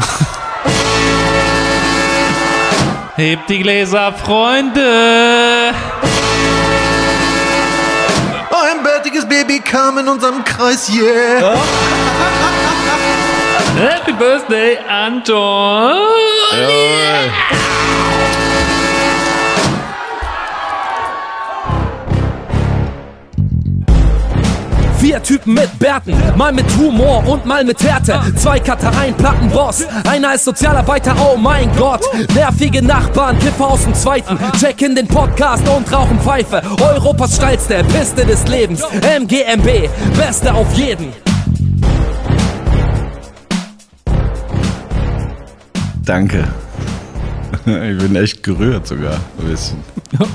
Hebt 3.16 3.50
die 3.50 3.58
Gläser, 3.58 4.12
Freunde! 4.12 5.74
Ein 8.50 8.82
bärtiges 8.82 9.28
Baby 9.28 9.60
kam 9.60 9.98
in 9.98 10.08
unserem 10.08 10.42
Kreis, 10.44 10.88
yeah. 10.88 11.54
Happy 13.76 14.12
Birthday, 14.12 14.78
Anton! 14.88 15.98
Vier 25.10 25.22
Typen 25.24 25.54
mit 25.54 25.76
Bärten, 25.80 26.14
mal 26.36 26.52
mit 26.52 26.66
Humor 26.76 27.26
und 27.26 27.44
mal 27.44 27.64
mit 27.64 27.82
Härte. 27.82 28.20
Zwei 28.36 28.60
Cutter, 28.60 28.92
ein 28.96 29.12
Plattenboss, 29.16 29.84
einer 30.08 30.36
ist 30.36 30.44
Sozialarbeiter, 30.44 31.16
oh 31.18 31.36
mein 31.36 31.68
Gott. 31.76 32.02
Nervige 32.32 32.80
Nachbarn, 32.80 33.36
Kiffer 33.40 33.66
aus 33.66 33.82
dem 33.82 33.92
Zweiten, 33.92 34.38
checken 34.60 34.94
den 34.94 35.08
Podcast 35.08 35.68
und 35.68 35.92
rauchen 35.92 36.20
Pfeife. 36.20 36.62
Europas 36.80 37.34
steilste 37.34 37.82
Piste 37.92 38.24
des 38.24 38.46
Lebens, 38.46 38.84
MGMB, 39.02 39.90
Beste 40.16 40.54
auf 40.54 40.72
jeden. 40.74 41.12
Danke. 46.04 46.46
Ich 47.66 47.98
bin 47.98 48.16
echt 48.16 48.42
gerührt 48.42 48.86
sogar. 48.86 49.18
Ein 49.38 49.46
bisschen. 49.48 49.78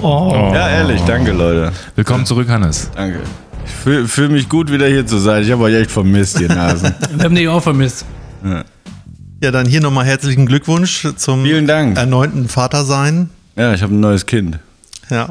Oh. 0.01 0.51
Ja, 0.53 0.69
ehrlich, 0.69 1.01
danke, 1.07 1.31
Leute. 1.31 1.71
Willkommen 1.95 2.25
zurück, 2.25 2.47
Hannes. 2.49 2.91
Danke. 2.93 3.21
Ich 3.65 3.71
fühle 3.71 4.07
fühl 4.07 4.29
mich 4.29 4.49
gut, 4.49 4.71
wieder 4.71 4.87
hier 4.87 5.05
zu 5.05 5.17
sein. 5.17 5.43
Ich 5.43 5.51
habe 5.51 5.63
euch 5.63 5.75
echt 5.75 5.91
vermisst, 5.91 6.39
ihr 6.39 6.47
Nasen. 6.49 6.93
Wir 7.15 7.23
haben 7.25 7.35
dich 7.35 7.47
auch 7.47 7.61
vermisst. 7.61 8.05
Ja, 9.41 9.51
dann 9.51 9.65
hier 9.67 9.81
nochmal 9.81 10.05
herzlichen 10.05 10.45
Glückwunsch 10.45 11.07
zum 11.15 11.43
Vielen 11.43 11.67
Dank. 11.67 11.97
erneuten 11.97 12.47
Vatersein. 12.47 13.29
Ja, 13.55 13.73
ich 13.73 13.81
habe 13.81 13.93
ein 13.93 13.99
neues 13.99 14.25
Kind. 14.25 14.59
Ja. 15.09 15.29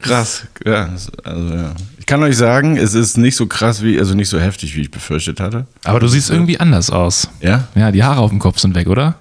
Krass. 0.00 0.44
Ja, 0.64 0.90
also, 1.24 1.54
ja. 1.54 1.72
Ich 1.98 2.06
kann 2.06 2.22
euch 2.22 2.36
sagen, 2.36 2.76
es 2.76 2.94
ist 2.94 3.16
nicht 3.16 3.36
so 3.36 3.46
krass 3.46 3.82
wie, 3.82 3.98
also 3.98 4.14
nicht 4.14 4.28
so 4.28 4.40
heftig, 4.40 4.74
wie 4.74 4.80
ich 4.82 4.90
befürchtet 4.90 5.38
hatte. 5.38 5.66
Aber 5.84 6.00
du 6.00 6.08
siehst 6.08 6.30
irgendwie 6.30 6.58
anders 6.58 6.90
aus. 6.90 7.28
Ja? 7.40 7.68
Ja, 7.76 7.92
die 7.92 8.02
Haare 8.02 8.20
auf 8.20 8.30
dem 8.30 8.40
Kopf 8.40 8.58
sind 8.58 8.74
weg, 8.74 8.88
oder? 8.88 9.14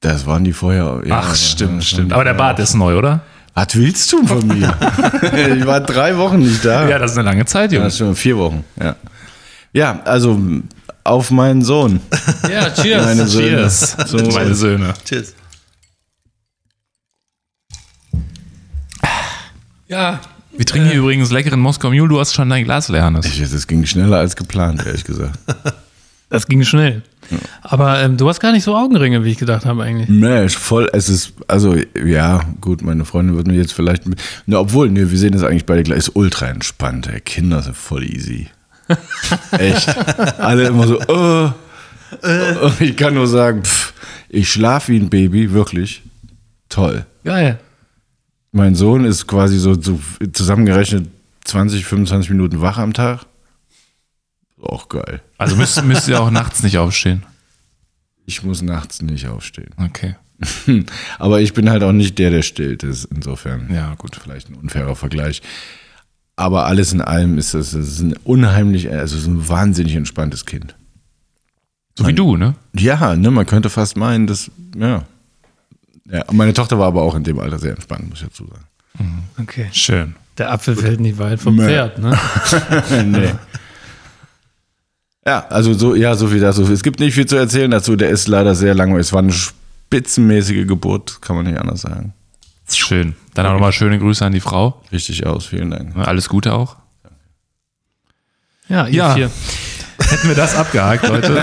Das 0.00 0.26
waren 0.26 0.44
die 0.44 0.52
vorher. 0.52 1.00
Ja, 1.06 1.20
Ach, 1.22 1.28
ja, 1.30 1.34
stimmt, 1.34 1.84
stimmt. 1.84 2.12
Aber 2.12 2.24
der 2.24 2.34
Bart 2.34 2.58
ist 2.58 2.74
neu, 2.74 2.96
oder? 2.96 3.20
Was 3.58 3.74
willst 3.74 4.12
du 4.12 4.24
von 4.24 4.46
mir? 4.46 4.72
ich 5.58 5.66
war 5.66 5.80
drei 5.80 6.16
Wochen 6.16 6.38
nicht 6.38 6.64
da. 6.64 6.88
Ja, 6.88 6.96
das 6.96 7.10
ist 7.10 7.18
eine 7.18 7.28
lange 7.28 7.44
Zeit, 7.44 7.72
Junge. 7.72 7.86
das 7.86 7.94
ist 7.94 7.98
schon 7.98 8.14
vier 8.14 8.38
Wochen. 8.38 8.62
Ja. 8.80 8.94
Ja, 9.72 10.00
also 10.04 10.40
auf 11.02 11.32
meinen 11.32 11.62
Sohn. 11.62 11.98
Ja, 12.48 12.70
cheers. 12.70 13.04
Meine 13.04 13.26
Söhne. 13.26 13.48
Cheers. 13.48 13.96
So, 14.06 14.18
Meine 14.30 14.54
Söhne. 14.54 14.94
Tschüss. 15.04 15.34
Ja, 19.88 20.20
Wir 20.56 20.64
trinken 20.64 20.90
hier 20.90 20.98
übrigens 20.98 21.32
leckeren 21.32 21.58
Moskau 21.58 21.90
Mule. 21.90 22.08
Du 22.08 22.20
hast 22.20 22.34
schon 22.34 22.48
dein 22.48 22.62
Glas 22.64 22.88
leer, 22.88 23.04
Hannes. 23.04 23.26
Das 23.50 23.66
ging 23.66 23.84
schneller 23.86 24.18
als 24.18 24.36
geplant, 24.36 24.86
ehrlich 24.86 25.02
gesagt. 25.04 25.36
das 26.30 26.46
ging 26.46 26.62
schnell. 26.64 27.02
Aber 27.62 28.00
ähm, 28.02 28.16
du 28.16 28.28
hast 28.28 28.40
gar 28.40 28.52
nicht 28.52 28.64
so 28.64 28.74
Augenringe, 28.76 29.24
wie 29.24 29.30
ich 29.32 29.38
gedacht 29.38 29.66
habe 29.66 29.82
eigentlich. 29.82 30.08
Nee, 30.08 30.46
ist 30.46 30.56
voll, 30.56 30.88
es 30.92 31.08
ist, 31.08 31.32
also, 31.46 31.76
ja, 32.04 32.40
gut, 32.60 32.80
meine 32.82 33.04
Freundin 33.04 33.36
wird 33.36 33.46
mir 33.46 33.54
jetzt 33.54 33.72
vielleicht, 33.74 34.06
mit- 34.06 34.18
ne, 34.46 34.58
obwohl, 34.58 34.88
ne, 34.90 35.10
wir 35.10 35.18
sehen 35.18 35.32
das 35.32 35.42
eigentlich 35.42 35.66
beide 35.66 35.82
gleich, 35.82 35.98
ist 35.98 36.16
ultra 36.16 36.46
entspannt, 36.46 37.06
ey. 37.06 37.20
Kinder 37.20 37.60
sind 37.62 37.76
voll 37.76 38.04
easy. 38.04 38.48
Echt. 39.52 39.88
Alle 40.40 40.68
immer 40.68 40.86
so, 40.86 40.98
äh. 41.00 41.50
Ich 42.80 42.96
kann 42.96 43.12
nur 43.14 43.26
sagen, 43.26 43.62
pff, 43.64 43.92
ich 44.30 44.50
schlafe 44.50 44.92
wie 44.92 44.98
ein 44.98 45.10
Baby, 45.10 45.52
wirklich. 45.52 46.02
Toll. 46.70 47.04
Geil. 47.24 47.58
Mein 48.52 48.74
Sohn 48.74 49.04
ist 49.04 49.26
quasi 49.26 49.58
so, 49.58 49.78
so 49.78 50.00
zusammengerechnet 50.32 51.06
20, 51.44 51.84
25 51.84 52.30
Minuten 52.30 52.62
wach 52.62 52.78
am 52.78 52.94
Tag. 52.94 53.26
Auch 54.60 54.88
geil. 54.88 55.20
Also 55.36 55.56
müsst, 55.56 55.82
müsst 55.84 56.08
ihr 56.08 56.20
auch 56.20 56.30
nachts 56.30 56.62
nicht 56.62 56.78
aufstehen. 56.78 57.24
Ich 58.26 58.42
muss 58.42 58.62
nachts 58.62 59.00
nicht 59.02 59.26
aufstehen. 59.28 59.70
Okay. 59.78 60.16
Aber 61.18 61.40
ich 61.40 61.52
bin 61.52 61.70
halt 61.70 61.82
auch 61.82 61.92
nicht 61.92 62.18
der, 62.18 62.30
der 62.30 62.42
stillt 62.42 62.82
ist, 62.82 63.04
insofern. 63.06 63.72
Ja, 63.72 63.94
gut. 63.94 64.16
Vielleicht 64.20 64.50
ein 64.50 64.54
unfairer 64.54 64.96
Vergleich. 64.96 65.42
Aber 66.36 66.66
alles 66.66 66.92
in 66.92 67.00
allem 67.00 67.38
ist 67.38 67.54
ist 67.54 67.74
ein 67.74 68.14
unheimlich, 68.24 68.90
also 68.90 69.16
es 69.16 69.22
ist 69.22 69.28
ein 69.28 69.48
wahnsinnig 69.48 69.96
entspanntes 69.96 70.46
Kind. 70.46 70.76
So 71.96 72.06
wie 72.06 72.12
du, 72.12 72.36
ne? 72.36 72.54
Ja, 72.76 73.16
ne, 73.16 73.32
man 73.32 73.44
könnte 73.44 73.70
fast 73.70 73.96
meinen, 73.96 74.28
dass, 74.28 74.48
ja. 74.76 75.02
ja. 76.08 76.24
Meine 76.30 76.52
Tochter 76.52 76.78
war 76.78 76.86
aber 76.86 77.02
auch 77.02 77.16
in 77.16 77.24
dem 77.24 77.40
Alter 77.40 77.58
sehr 77.58 77.72
entspannt, 77.72 78.08
muss 78.08 78.20
ich 78.20 78.28
dazu 78.28 78.46
sagen. 78.46 78.66
Okay. 79.40 79.68
Schön. 79.72 80.14
Der 80.38 80.52
Apfel 80.52 80.76
fällt 80.76 81.00
nicht 81.00 81.18
weit 81.18 81.40
vom. 81.40 81.58
Pferd, 81.58 81.98
ne? 81.98 82.16
nee. 83.04 83.32
Ja, 85.28 85.44
also 85.50 85.74
so, 85.74 85.94
ja, 85.94 86.14
so 86.14 86.28
viel 86.28 86.40
dazu. 86.40 86.62
Es 86.72 86.82
gibt 86.82 87.00
nicht 87.00 87.12
viel 87.14 87.26
zu 87.26 87.36
erzählen 87.36 87.70
dazu. 87.70 87.96
Der 87.96 88.08
ist 88.08 88.28
leider 88.28 88.54
sehr 88.54 88.74
langweilig. 88.74 89.08
Es 89.08 89.12
war 89.12 89.18
eine 89.18 89.30
spitzenmäßige 89.32 90.66
Geburt, 90.66 91.20
kann 91.20 91.36
man 91.36 91.44
nicht 91.44 91.58
anders 91.60 91.82
sagen. 91.82 92.14
Schön. 92.70 93.14
Dann 93.34 93.44
auch 93.44 93.52
nochmal 93.52 93.72
schöne 93.72 93.98
Grüße 93.98 94.24
an 94.24 94.32
die 94.32 94.40
Frau. 94.40 94.80
Richtig 94.90 95.26
aus, 95.26 95.44
vielen 95.44 95.70
Dank. 95.70 95.94
Alles 95.98 96.30
Gute 96.30 96.54
auch. 96.54 96.76
Ja, 98.70 98.86
ihr 98.86 98.94
Ja. 98.94 99.14
vier. 99.14 99.30
Hätten 100.00 100.28
wir 100.28 100.34
das 100.34 100.56
abgehakt, 100.56 101.06
Leute. 101.06 101.42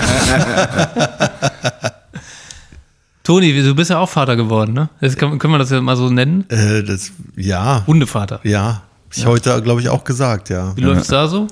Toni, 3.22 3.52
du 3.62 3.74
bist 3.76 3.90
ja 3.90 3.98
auch 3.98 4.08
Vater 4.08 4.34
geworden, 4.34 4.72
ne? 4.72 4.88
Jetzt 5.00 5.16
können, 5.16 5.38
können 5.38 5.54
wir 5.54 5.58
das 5.58 5.70
ja 5.70 5.80
mal 5.80 5.96
so 5.96 6.10
nennen? 6.10 6.44
Äh, 6.50 6.82
das, 6.82 7.12
ja, 7.36 7.84
Hundevater. 7.86 8.40
ja. 8.42 8.82
Ich 9.14 9.24
heute, 9.24 9.62
glaube 9.62 9.80
ich, 9.80 9.88
auch 9.88 10.02
gesagt, 10.04 10.50
ja. 10.50 10.76
Wie 10.76 10.80
läuft's 10.82 11.06
da 11.08 11.26
so? 11.28 11.46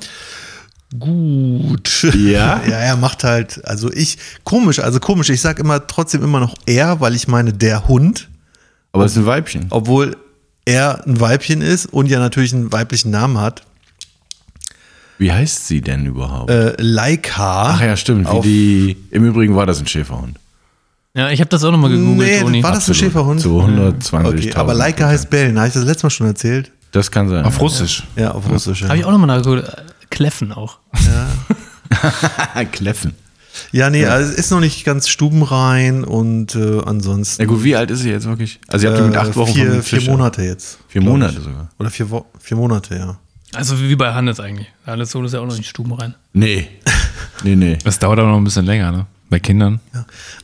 Gut. 0.99 2.07
Ja? 2.15 2.61
Ja, 2.69 2.77
er 2.77 2.97
macht 2.97 3.25
halt, 3.25 3.65
also 3.65 3.93
ich, 3.93 4.19
komisch, 4.45 4.79
also 4.79 5.01
komisch, 5.01 5.31
ich 5.31 5.41
sag 5.41 5.59
immer 5.59 5.87
trotzdem 5.87 6.23
immer 6.23 6.41
noch 6.41 6.55
er, 6.67 7.01
weil 7.01 7.15
ich 7.15 7.29
meine 7.29 7.53
der 7.53 7.89
Hund, 7.89 8.29
Aber 8.93 9.05
es 9.05 9.13
ist 9.13 9.19
ein 9.19 9.27
Weibchen. 9.27 9.67
obwohl 9.71 10.17
er 10.65 11.07
ein 11.07 11.21
Weibchen 11.21 11.61
ist 11.63 11.87
und 11.87 12.07
ja 12.07 12.19
natürlich 12.19 12.55
einen 12.55 12.73
weiblichen 12.73 13.11
Namen 13.11 13.39
hat. 13.39 13.63
Wie 15.19 15.31
heißt 15.31 15.69
sie 15.69 15.81
denn 15.81 16.07
überhaupt? 16.07 16.51
Äh, 16.51 16.75
Laika. 16.79 17.75
Ach 17.77 17.81
ja, 17.81 17.97
stimmt. 17.97 18.27
Wie 18.27 18.31
auf- 18.31 18.45
die, 18.45 18.97
Im 19.11 19.25
Übrigen 19.25 19.55
war 19.55 19.67
das 19.67 19.79
ein 19.81 19.87
Schäferhund. 19.87 20.39
Ja, 21.17 21.31
ich 21.31 21.39
habe 21.41 21.49
das 21.51 21.63
auch 21.63 21.71
nochmal 21.71 21.91
gegoogelt, 21.91 22.29
Nee, 22.29 22.41
Toni. 22.41 22.63
war 22.63 22.71
das 22.73 22.89
ein 22.89 22.93
Absolut. 22.93 22.99
Schäferhund? 22.99 23.41
Zu 23.41 23.61
120.000. 23.61 24.27
Okay, 24.29 24.53
aber 24.55 24.75
Laika 24.75 25.07
heißt 25.07 25.31
Bellen. 25.31 25.57
Habe 25.59 25.69
ich 25.69 25.75
das 25.75 25.85
letztes 25.85 26.03
Mal 26.03 26.11
schon 26.11 26.27
erzählt? 26.27 26.73
Das 26.91 27.09
kann 27.11 27.29
sein. 27.29 27.45
Auf 27.45 27.61
Russisch. 27.61 28.03
Ja, 28.17 28.33
auf 28.33 28.49
Russisch. 28.51 28.83
Ja, 28.83 28.89
Habe 28.89 28.99
ich 28.99 29.05
auch 29.05 29.13
nochmal 29.13 29.29
nachgeguckt. 29.39 29.71
Äh, 30.15 30.17
Kläffen 30.17 30.53
auch. 30.53 30.79
Kläffen. 32.73 33.15
ja 33.73 33.91
nee, 33.91 34.07
also 34.07 34.31
es 34.31 34.39
ist 34.39 34.51
noch 34.51 34.61
nicht 34.61 34.85
ganz 34.85 35.09
stubenrein 35.09 36.05
und 36.05 36.55
äh, 36.55 36.81
ansonsten. 36.85 37.43
Ja 37.43 37.49
gut, 37.49 37.65
wie 37.65 37.77
alt 37.77 37.91
ist 37.91 38.01
sie 38.01 38.11
jetzt 38.11 38.27
wirklich? 38.27 38.61
Also 38.69 38.87
ihr 38.87 38.93
habt 38.93 39.01
die 39.01 39.07
mit 39.07 39.15
äh, 39.15 39.19
acht 39.19 39.37
Wochen 39.37 39.53
vier, 39.53 39.83
vier. 39.83 40.11
Monate 40.11 40.43
jetzt. 40.43 40.79
Vier 40.89 41.03
Monate 41.03 41.39
ich. 41.39 41.45
sogar. 41.45 41.69
Oder 41.79 41.91
vier, 41.91 42.11
Wo 42.11 42.27
vier 42.39 42.57
Monate, 42.57 42.97
ja. 42.97 43.17
Also 43.55 43.79
wie 43.81 43.95
bei 43.97 44.13
Hannes 44.13 44.41
eigentlich. 44.41 44.67
Hannes 44.87 45.11
Sohn 45.11 45.25
ist 45.25 45.33
ja 45.33 45.41
auch 45.41 45.47
noch 45.47 45.57
nicht 45.57 45.69
Stuben 45.69 45.93
rein. 45.93 46.15
Nee. 46.33 46.69
Nee, 47.45 47.57
nee. 47.57 47.79
Das 47.85 47.99
dauert 47.99 48.19
aber 48.19 48.29
noch 48.29 48.39
ein 48.39 48.45
bisschen 48.45 48.65
länger, 48.67 48.91
ne? 48.91 49.07
Bei 49.31 49.39
Kindern. 49.39 49.81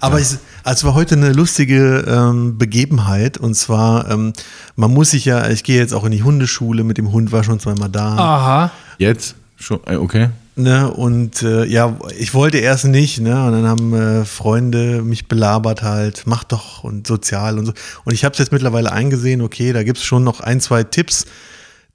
Aber 0.00 0.20
es, 0.20 0.38
also 0.64 0.78
es 0.78 0.84
war 0.84 0.94
heute 0.94 1.14
eine 1.14 1.32
lustige 1.32 2.04
ähm, 2.08 2.58
Begebenheit 2.58 3.36
und 3.38 3.54
zwar, 3.54 4.10
ähm, 4.10 4.32
man 4.74 4.92
muss 4.92 5.10
sich 5.10 5.24
ja, 5.24 5.48
ich 5.48 5.64
gehe 5.64 5.78
jetzt 5.78 5.92
auch 5.92 6.04
in 6.04 6.12
die 6.12 6.22
Hundeschule, 6.22 6.82
mit 6.82 6.98
dem 6.98 7.12
Hund 7.12 7.30
war 7.30 7.44
schon 7.44 7.60
zweimal 7.60 7.88
da. 7.88 8.16
Aha. 8.16 8.70
Jetzt? 8.98 9.36
Schon, 9.60 9.80
äh, 9.86 9.96
okay. 9.96 10.30
Ne, 10.56 10.90
und 10.90 11.42
äh, 11.42 11.64
ja, 11.64 11.96
ich 12.18 12.34
wollte 12.34 12.58
erst 12.58 12.86
nicht, 12.86 13.20
ne? 13.20 13.44
Und 13.44 13.52
dann 13.52 13.66
haben 13.66 13.94
äh, 13.94 14.24
Freunde 14.24 15.02
mich 15.02 15.28
belabert 15.28 15.82
halt, 15.82 16.22
mach 16.26 16.44
doch 16.44 16.82
und 16.82 17.06
sozial 17.06 17.58
und 17.58 17.66
so. 17.66 17.72
Und 18.04 18.14
ich 18.14 18.24
habe 18.24 18.32
es 18.32 18.38
jetzt 18.38 18.52
mittlerweile 18.52 18.90
eingesehen, 18.90 19.42
okay, 19.42 19.72
da 19.72 19.82
gibt 19.82 19.98
es 19.98 20.04
schon 20.04 20.24
noch 20.24 20.40
ein, 20.40 20.60
zwei 20.60 20.82
Tipps, 20.82 21.26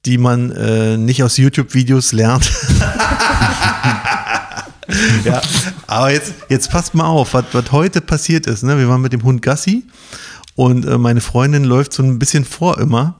die 0.05 0.17
man 0.17 0.51
äh, 0.51 0.97
nicht 0.97 1.23
aus 1.23 1.37
YouTube-Videos 1.37 2.11
lernt. 2.11 2.45
ja, 5.25 5.41
aber 5.87 6.11
jetzt, 6.11 6.33
jetzt 6.49 6.71
passt 6.71 6.93
mal 6.93 7.05
auf, 7.05 7.33
was, 7.33 7.45
was 7.51 7.71
heute 7.71 7.99
passiert 7.99 8.47
ist. 8.47 8.63
Ne? 8.63 8.77
Wir 8.77 8.87
waren 8.87 9.01
mit 9.01 9.11
dem 9.11 9.23
Hund 9.23 9.41
Gassi 9.41 9.83
und 10.55 10.85
äh, 10.85 10.97
meine 10.97 11.21
Freundin 11.21 11.63
läuft 11.63 11.93
so 11.93 12.03
ein 12.03 12.19
bisschen 12.19 12.45
vor 12.45 12.79
immer 12.79 13.15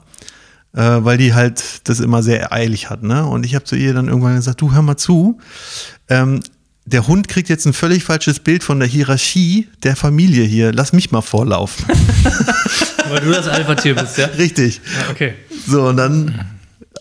äh, 0.76 1.04
weil 1.04 1.18
die 1.18 1.34
halt 1.34 1.88
das 1.88 2.00
immer 2.00 2.22
sehr 2.22 2.52
eilig 2.52 2.90
hat. 2.90 3.04
Ne? 3.04 3.26
Und 3.26 3.46
ich 3.46 3.56
habe 3.56 3.66
zu 3.66 3.76
ihr 3.76 3.94
dann 3.94 4.08
irgendwann 4.08 4.36
gesagt, 4.36 4.62
du 4.62 4.74
hör 4.74 4.82
mal 4.82 4.98
zu, 4.98 5.40
ähm, 6.10 6.42
der 6.86 7.08
Hund 7.08 7.28
kriegt 7.28 7.50
jetzt 7.50 7.66
ein 7.66 7.74
völlig 7.74 8.04
falsches 8.04 8.40
Bild 8.40 8.64
von 8.64 8.80
der 8.80 8.88
Hierarchie 8.88 9.68
der 9.84 9.96
Familie 9.96 10.44
hier. 10.44 10.72
Lass 10.72 10.94
mich 10.94 11.12
mal 11.12 11.22
vorlaufen. 11.22 11.86
Weil 13.10 13.22
du 13.22 13.32
das 13.32 13.48
Alpha-Tier 13.48 13.96
bist, 13.96 14.18
ja? 14.18 14.28
Richtig. 14.28 14.82
Ja, 14.86 15.10
okay. 15.12 15.34
So, 15.68 15.88
und 15.88 15.98
dann 15.98 16.46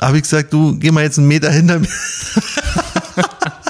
habe 0.00 0.16
ich 0.16 0.22
gesagt, 0.22 0.52
du 0.52 0.78
geh 0.78 0.90
mal 0.90 1.02
jetzt 1.02 1.18
einen 1.18 1.28
Meter 1.28 1.50
hinter 1.50 1.80
mir. 1.80 1.88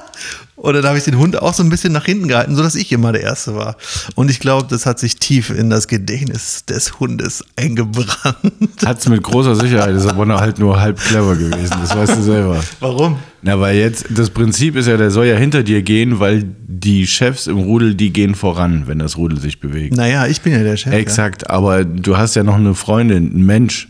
Und 0.64 0.72
dann 0.72 0.86
habe 0.86 0.96
ich 0.96 1.04
den 1.04 1.18
Hund 1.18 1.42
auch 1.42 1.52
so 1.52 1.62
ein 1.62 1.68
bisschen 1.68 1.92
nach 1.92 2.06
hinten 2.06 2.26
gehalten, 2.26 2.56
sodass 2.56 2.74
ich 2.74 2.90
immer 2.90 3.12
der 3.12 3.20
Erste 3.20 3.54
war. 3.54 3.76
Und 4.14 4.30
ich 4.30 4.40
glaube, 4.40 4.66
das 4.66 4.86
hat 4.86 4.98
sich 4.98 5.16
tief 5.16 5.50
in 5.50 5.68
das 5.68 5.88
Gedächtnis 5.88 6.64
des 6.64 6.98
Hundes 6.98 7.44
eingebrannt. 7.54 8.34
Hat's 8.82 9.06
mit 9.06 9.22
großer 9.22 9.56
Sicherheit, 9.56 9.94
ist 9.94 10.06
aber 10.06 10.26
halt 10.40 10.58
nur 10.58 10.80
halb 10.80 10.98
clever 10.98 11.36
gewesen, 11.36 11.76
das 11.82 11.94
weißt 11.94 12.16
du 12.16 12.22
selber. 12.22 12.64
Warum? 12.80 13.18
Na, 13.42 13.60
weil 13.60 13.76
jetzt, 13.76 14.06
das 14.08 14.30
Prinzip 14.30 14.76
ist 14.76 14.88
ja, 14.88 14.96
der 14.96 15.10
soll 15.10 15.26
ja 15.26 15.36
hinter 15.36 15.62
dir 15.62 15.82
gehen, 15.82 16.18
weil 16.18 16.44
die 16.66 17.06
Chefs 17.06 17.46
im 17.46 17.58
Rudel, 17.58 17.94
die 17.94 18.10
gehen 18.10 18.34
voran, 18.34 18.84
wenn 18.86 18.98
das 18.98 19.18
Rudel 19.18 19.38
sich 19.38 19.60
bewegt. 19.60 19.94
Naja, 19.94 20.26
ich 20.26 20.40
bin 20.40 20.54
ja 20.54 20.62
der 20.62 20.78
Chef. 20.78 20.94
Exakt, 20.94 21.50
aber 21.50 21.84
du 21.84 22.16
hast 22.16 22.36
ja 22.36 22.42
noch 22.42 22.54
eine 22.54 22.74
Freundin, 22.74 23.36
ein 23.36 23.44
Mensch 23.44 23.88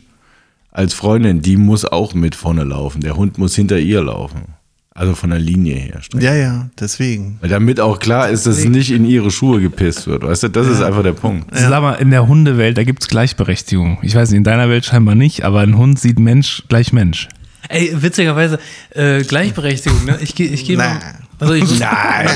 als 0.72 0.92
Freundin, 0.92 1.40
die 1.40 1.56
muss 1.56 1.84
auch 1.84 2.14
mit 2.14 2.34
vorne 2.34 2.64
laufen. 2.64 3.00
Der 3.00 3.14
Hund 3.14 3.38
muss 3.38 3.54
hinter 3.54 3.78
ihr 3.78 4.02
laufen. 4.02 4.56
Also 4.96 5.16
von 5.16 5.30
der 5.30 5.40
Linie 5.40 5.74
her. 5.74 6.02
streng. 6.02 6.20
Ja, 6.20 6.34
ja, 6.34 6.42
ja 6.42 6.70
deswegen. 6.78 7.38
Weil 7.40 7.50
Damit 7.50 7.80
auch 7.80 7.98
klar 7.98 8.28
ist, 8.28 8.46
dass 8.46 8.64
nicht 8.64 8.92
in 8.92 9.04
ihre 9.04 9.32
Schuhe 9.32 9.60
gepisst 9.60 10.06
wird. 10.06 10.22
Weißt 10.22 10.44
du, 10.44 10.48
das 10.48 10.68
ist 10.68 10.82
einfach 10.82 11.02
der 11.02 11.14
Punkt. 11.14 11.48
Sag 11.52 11.82
mal, 11.82 11.94
in 11.94 12.10
der 12.10 12.28
Hundewelt, 12.28 12.78
da 12.78 12.84
gibt's 12.84 13.08
Gleichberechtigung. 13.08 13.98
Ich 14.02 14.14
weiß 14.14 14.30
nicht, 14.30 14.38
in 14.38 14.44
deiner 14.44 14.68
Welt 14.68 14.84
scheinbar 14.84 15.16
nicht, 15.16 15.42
aber 15.44 15.60
ein 15.62 15.76
Hund 15.76 15.98
sieht 15.98 16.20
Mensch 16.20 16.62
gleich 16.68 16.92
Mensch. 16.92 17.28
Ey, 17.68 17.90
witzigerweise, 18.00 18.60
äh, 18.90 19.24
Gleichberechtigung, 19.24 20.04
ne? 20.04 20.18
Ich 20.20 20.36
gehe 20.36 20.46
ich 20.46 20.64
geh 20.64 20.76
mal. 20.76 20.94
Nein. 20.94 21.14
Also 21.40 21.54
ich, 21.54 21.80
Nein, 21.80 22.28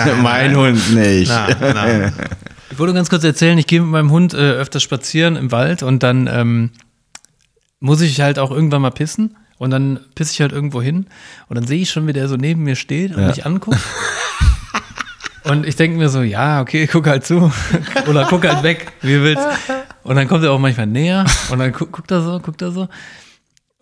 mein 0.22 0.56
Hund 0.56 0.94
nicht. 0.94 1.28
Nein, 1.28 1.56
nein. 1.60 2.12
Ich 2.68 2.80
wollte 2.80 2.92
ganz 2.92 3.08
kurz 3.08 3.24
erzählen, 3.24 3.56
ich 3.56 3.66
gehe 3.66 3.80
mit 3.80 3.88
meinem 3.88 4.10
Hund 4.10 4.34
äh, 4.34 4.36
öfters 4.36 4.82
spazieren 4.82 5.36
im 5.36 5.50
Wald 5.50 5.82
und 5.82 6.02
dann 6.02 6.28
ähm, 6.30 6.70
muss 7.78 8.00
ich 8.02 8.20
halt 8.20 8.38
auch 8.38 8.50
irgendwann 8.50 8.82
mal 8.82 8.90
pissen 8.90 9.36
und 9.58 9.70
dann 9.70 10.00
pisse 10.14 10.32
ich 10.32 10.40
halt 10.40 10.52
irgendwo 10.52 10.80
hin 10.82 11.06
und 11.48 11.56
dann 11.56 11.66
sehe 11.66 11.80
ich 11.82 11.90
schon, 11.90 12.06
wie 12.06 12.12
der 12.12 12.28
so 12.28 12.36
neben 12.36 12.62
mir 12.62 12.76
steht 12.76 13.14
und 13.14 13.22
Ja. 13.22 13.28
mich 13.28 13.44
anguckt. 13.46 13.78
Und 15.44 15.64
ich 15.64 15.76
denke 15.76 15.96
mir 15.96 16.08
so, 16.08 16.22
ja, 16.22 16.60
okay, 16.60 16.86
guck 16.92 17.06
halt 17.06 17.24
zu. 17.24 17.52
Oder 18.08 18.26
guck 18.28 18.44
halt 18.48 18.64
weg, 18.64 18.92
wie 19.02 19.22
willst. 19.22 19.46
Und 20.02 20.16
dann 20.16 20.26
kommt 20.26 20.42
er 20.42 20.50
auch 20.50 20.58
manchmal 20.58 20.88
näher 20.88 21.24
und 21.50 21.60
dann 21.60 21.70
gu 21.70 21.86
guckt 21.86 22.10
er 22.10 22.20
so, 22.20 22.40
guckt 22.40 22.62
er 22.62 22.72
so. 22.72 22.88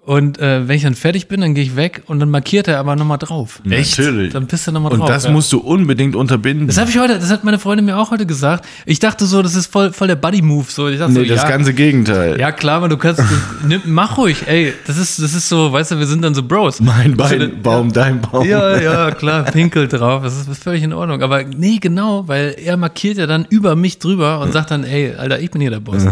Und 0.07 0.39
äh, 0.39 0.69
wenn 0.69 0.77
ich 0.77 0.83
dann 0.83 0.95
fertig 0.95 1.29
bin, 1.29 1.41
dann 1.41 1.55
gehe 1.55 1.65
ich 1.65 1.77
weg 1.77 2.03
und 2.07 2.21
dann 2.21 2.29
markiert 2.29 2.69
er 2.69 2.79
aber 2.79 2.95
nochmal 2.95 3.17
drauf. 3.17 3.63
Natürlich. 3.65 4.35
Dann 4.35 4.47
pisst 4.47 4.69
er 4.69 4.73
nochmal 4.73 4.93
Und 4.93 4.99
drauf. 5.01 5.09
das 5.09 5.25
ja. 5.25 5.31
musst 5.31 5.51
du 5.51 5.59
unbedingt 5.61 6.15
unterbinden. 6.15 6.67
Das 6.67 6.77
habe 6.77 6.91
ich 6.91 6.99
heute, 6.99 7.19
das 7.19 7.31
hat 7.31 7.43
meine 7.43 7.59
Freundin 7.59 7.87
mir 7.87 7.97
auch 7.97 8.11
heute 8.11 8.27
gesagt. 8.27 8.67
Ich 8.85 8.99
dachte 8.99 9.25
so, 9.25 9.41
das 9.41 9.55
ist 9.55 9.73
voll, 9.73 9.95
voll 9.95 10.09
der 10.09 10.17
Buddy-Move. 10.17 10.67
So. 10.69 10.89
Ich 10.89 10.99
dachte 10.99 11.13
nee, 11.15 11.21
so, 11.27 11.35
das 11.35 11.45
ja, 11.45 11.49
ganze 11.49 11.73
Gegenteil. 11.73 12.39
ja, 12.39 12.53
klar, 12.53 12.77
aber 12.77 12.91
du 12.91 12.99
kannst, 12.99 13.23
nimm, 13.67 13.81
mach 13.87 14.19
ruhig, 14.19 14.47
ey. 14.47 14.75
Das 14.87 14.99
ist, 14.99 15.23
das 15.23 15.33
ist 15.33 15.49
so, 15.49 15.73
weißt 15.73 15.93
du, 15.93 15.99
wir 15.99 16.07
sind 16.07 16.21
dann 16.21 16.35
so 16.35 16.43
Bros. 16.43 16.81
Mein 16.83 17.19
Also, 17.19 17.39
Bein, 17.39 17.63
Baum, 17.63 17.91
dein 17.91 18.21
Baum. 18.21 18.47
Ja, 18.47 18.79
ja, 18.79 19.11
klar, 19.11 19.45
pinkelt 19.45 19.95
drauf. 19.95 20.23
Das 20.23 20.37
ist 20.47 20.63
völlig 20.63 20.83
in 20.83 20.93
Ordnung. 20.93 21.23
Aber 21.23 21.45
nee, 21.45 21.79
genau, 21.81 22.29
weil 22.29 22.57
er 22.63 22.77
markiert 22.77 23.17
ja 23.17 23.27
dann 23.27 23.47
über 23.49 23.75
mich 23.75 23.99
drüber 24.01 24.41
und 24.41 24.53
sagt 24.53 24.71
dann, 24.71 24.85
ey, 24.85 25.15
Alter, 25.15 25.41
ich 25.41 25.51
bin 25.51 25.63
hier 25.63 25.71
der 25.71 25.81
Boss. 25.81 26.05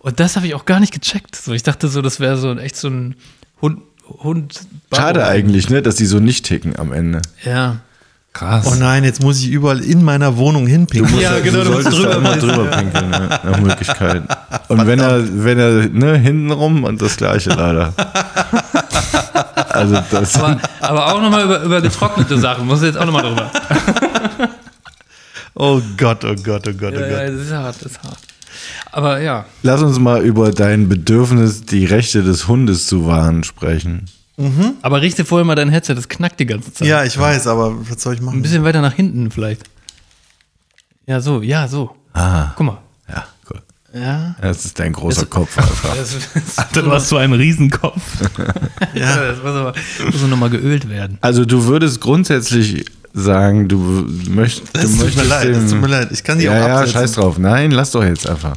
Und 0.00 0.18
das 0.18 0.36
habe 0.36 0.46
ich 0.46 0.54
auch 0.54 0.64
gar 0.64 0.80
nicht 0.80 0.92
gecheckt. 0.92 1.36
So, 1.36 1.52
ich 1.52 1.62
dachte 1.62 1.88
so, 1.88 2.02
das 2.02 2.18
wäre 2.20 2.36
so 2.36 2.50
ein- 2.50 2.58
echt 2.58 2.76
so 2.76 2.88
ein 2.88 3.14
Hund. 3.62 3.80
Hund 4.24 4.60
Schade 4.92 5.24
eigentlich, 5.24 5.70
ne, 5.70 5.82
dass 5.82 5.94
die 5.94 6.06
so 6.06 6.18
nicht 6.18 6.44
ticken 6.44 6.76
am 6.78 6.92
Ende. 6.92 7.22
Ja. 7.44 7.76
Krass. 8.32 8.66
Oh 8.66 8.74
nein, 8.76 9.04
jetzt 9.04 9.22
muss 9.22 9.38
ich 9.40 9.50
überall 9.50 9.80
in 9.80 10.02
meiner 10.02 10.36
Wohnung 10.36 10.66
hinpinkeln. 10.66 11.20
Ja, 11.20 11.38
genau, 11.40 11.58
du 11.58 11.64
du 11.64 11.70
musst 11.72 11.90
solltest 11.90 12.02
drüber 12.02 12.10
da 12.10 12.16
immer 12.18 12.36
drüber 12.36 12.64
pinkeln, 12.76 13.10
ne, 13.10 13.40
nach 13.44 13.60
Möglichkeit. 13.60 14.22
Und 14.68 14.86
wenn 14.86 14.98
er, 15.00 15.44
wenn 15.44 15.58
er, 15.58 15.70
ne, 15.88 16.16
hintenrum 16.18 16.82
und 16.84 17.00
das 17.02 17.16
gleiche 17.16 17.50
leider. 17.50 17.92
Also 19.72 19.98
das. 20.10 20.34
Aber, 20.34 20.58
aber 20.80 21.14
auch 21.14 21.22
nochmal 21.22 21.44
über, 21.44 21.62
über 21.62 21.80
getrocknete 21.80 22.36
Sachen. 22.38 22.66
Muss 22.66 22.82
jetzt 22.82 22.98
auch 22.98 23.04
nochmal 23.06 23.22
drüber. 23.22 23.50
Oh 25.54 25.80
Gott, 25.96 26.24
oh 26.24 26.34
Gott, 26.42 26.66
oh 26.68 26.72
Gott, 26.72 26.94
oh 26.96 27.00
Ja, 27.00 27.06
ja, 27.06 27.26
Gott. 27.26 27.38
das 27.38 27.46
ist 27.46 27.52
hart, 27.52 27.76
das 27.76 27.92
ist 27.92 28.02
hart. 28.02 28.18
Aber 28.92 29.20
ja, 29.20 29.44
Lass 29.62 29.82
uns 29.82 29.98
mal 29.98 30.22
über 30.24 30.50
dein 30.50 30.88
Bedürfnis, 30.88 31.62
die 31.64 31.84
Rechte 31.84 32.22
des 32.22 32.48
Hundes 32.48 32.86
zu 32.86 33.06
wahren, 33.06 33.44
sprechen. 33.44 34.06
aber 34.82 35.00
richte 35.02 35.24
vorher 35.24 35.44
mal 35.44 35.54
dein 35.54 35.68
Headset, 35.68 35.94
das 35.94 36.08
knackt 36.08 36.40
die 36.40 36.46
ganze 36.46 36.72
Zeit. 36.72 36.88
Ja, 36.88 37.04
ich 37.04 37.16
weiß, 37.18 37.46
aber 37.46 37.74
was 37.88 38.02
soll 38.02 38.14
ich 38.14 38.20
Ein 38.20 38.24
machen? 38.26 38.42
bisschen 38.42 38.64
weiter 38.64 38.80
nach 38.80 38.94
hinten 38.94 39.30
vielleicht. 39.30 39.62
Ja, 41.06 41.20
so, 41.20 41.42
ja, 41.42 41.68
so. 41.68 41.94
Ah, 42.14 42.52
Guck 42.56 42.66
mal. 42.66 42.78
ja, 43.08 43.24
cool. 43.50 43.60
Ja. 43.92 44.34
Das 44.40 44.64
ist 44.64 44.78
dein 44.78 44.92
großer 44.92 45.26
Kopf 45.26 45.56
einfach. 45.58 45.94
Das, 45.96 46.16
das, 46.34 46.58
Alter, 46.58 46.82
du 46.82 46.90
hast 46.92 47.08
so 47.08 47.16
einen 47.16 47.32
Riesenkopf. 47.34 48.00
ja. 48.94 49.16
das 49.16 49.38
muss 49.38 49.46
aber 49.54 49.74
muss 50.12 50.22
nochmal 50.22 50.50
geölt 50.50 50.88
werden. 50.88 51.18
Also 51.20 51.44
du 51.44 51.64
würdest 51.66 52.00
grundsätzlich 52.00 52.84
sagen, 53.12 53.68
du 53.68 53.78
möchtest. 54.30 54.74
Das 54.74 54.82
du 54.82 54.88
tut 54.88 54.98
mir 54.98 55.04
möchtest 55.04 55.28
leid, 55.28 55.48
das 55.50 55.58
dem- 55.58 55.68
tut 55.70 55.80
mir 55.80 55.86
leid. 55.88 56.08
Ich 56.12 56.22
kann 56.24 56.38
die 56.38 56.44
Ja, 56.44 56.52
auch 56.52 56.56
ja, 56.68 56.74
absetzen. 56.78 56.92
scheiß 57.00 57.12
drauf. 57.12 57.38
Nein, 57.38 57.72
lass 57.72 57.90
doch 57.90 58.04
jetzt 58.04 58.28
einfach. 58.28 58.56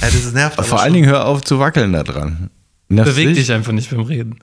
Ja, 0.00 0.06
das 0.08 0.14
ist 0.14 0.34
nervt. 0.34 0.58
aber 0.58 0.66
Vor 0.66 0.78
schon. 0.78 0.84
allen 0.84 0.94
Dingen 0.94 1.08
hör 1.08 1.26
auf 1.26 1.42
zu 1.42 1.58
wackeln 1.58 1.92
da 1.92 2.02
dran. 2.02 2.50
Nervt's 2.88 3.14
Beweg 3.14 3.34
dich 3.34 3.50
einfach 3.52 3.72
nicht 3.72 3.90
beim 3.90 4.00
Reden. 4.00 4.38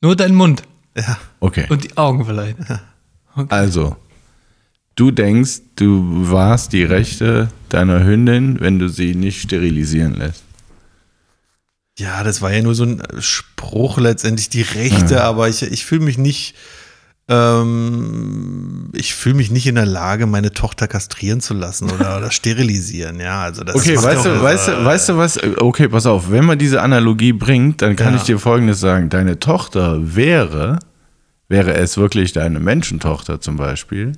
Nur 0.00 0.14
dein 0.16 0.34
Mund 0.34 0.62
Ja, 0.96 1.18
Okay. 1.40 1.66
und 1.68 1.84
die 1.84 1.96
Augen 1.96 2.24
vielleicht. 2.24 2.56
Also, 3.48 3.96
du 4.96 5.10
denkst, 5.10 5.60
du 5.76 6.30
warst 6.30 6.72
die 6.72 6.84
Rechte 6.84 7.50
deiner 7.68 8.04
Hündin, 8.04 8.60
wenn 8.60 8.78
du 8.78 8.88
sie 8.88 9.14
nicht 9.14 9.40
sterilisieren 9.42 10.14
lässt. 10.14 10.42
ja, 11.98 12.22
das 12.22 12.42
war 12.42 12.52
ja 12.52 12.62
nur 12.62 12.74
so 12.76 12.84
ein 12.84 13.02
Spruch 13.20 13.98
letztendlich, 13.98 14.48
die 14.48 14.62
Rechte, 14.62 15.22
aber 15.24 15.48
ich, 15.48 15.62
ich 15.62 15.84
fühle 15.84 16.04
mich 16.04 16.16
nicht, 16.18 16.54
ähm, 17.28 18.88
ich 18.94 19.14
fühle 19.14 19.34
mich 19.36 19.50
nicht 19.50 19.66
in 19.66 19.74
der 19.74 19.86
Lage, 19.86 20.26
meine 20.26 20.52
Tochter 20.52 20.88
kastrieren 20.88 21.40
zu 21.40 21.54
lassen 21.54 21.90
oder, 21.90 22.16
oder 22.18 22.30
sterilisieren. 22.30 23.20
Ja, 23.20 23.42
also 23.42 23.64
das 23.64 23.76
Okay, 23.76 23.96
weißt 23.96 24.24
du, 24.26 24.42
weißt 24.42 24.68
du, 24.68 24.84
weißt 24.84 25.08
du 25.10 25.16
was? 25.18 25.38
Okay, 25.58 25.88
pass 25.88 26.06
auf, 26.06 26.30
wenn 26.30 26.44
man 26.44 26.58
diese 26.58 26.80
Analogie 26.82 27.32
bringt, 27.32 27.82
dann 27.82 27.96
kann 27.96 28.14
Ja. 28.14 28.16
ich 28.20 28.24
dir 28.24 28.38
Folgendes 28.38 28.80
sagen. 28.80 29.10
Deine 29.10 29.38
Tochter 29.38 30.14
wäre, 30.16 30.78
wäre 31.48 31.74
es 31.74 31.96
wirklich 31.96 32.32
deine 32.32 32.60
Menschentochter 32.60 33.40
zum 33.40 33.56
Beispiel, 33.56 34.12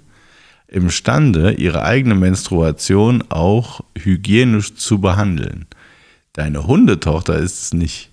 imstande, 0.68 1.52
ihre 1.54 1.82
eigene 1.82 2.14
Menstruation 2.14 3.24
auch 3.28 3.80
hygienisch 3.98 4.76
zu 4.76 5.00
behandeln. 5.00 5.66
Deine 6.32 6.66
Hundetochter 6.68 7.36
ist 7.38 7.60
es 7.62 7.74
nicht. 7.74 8.10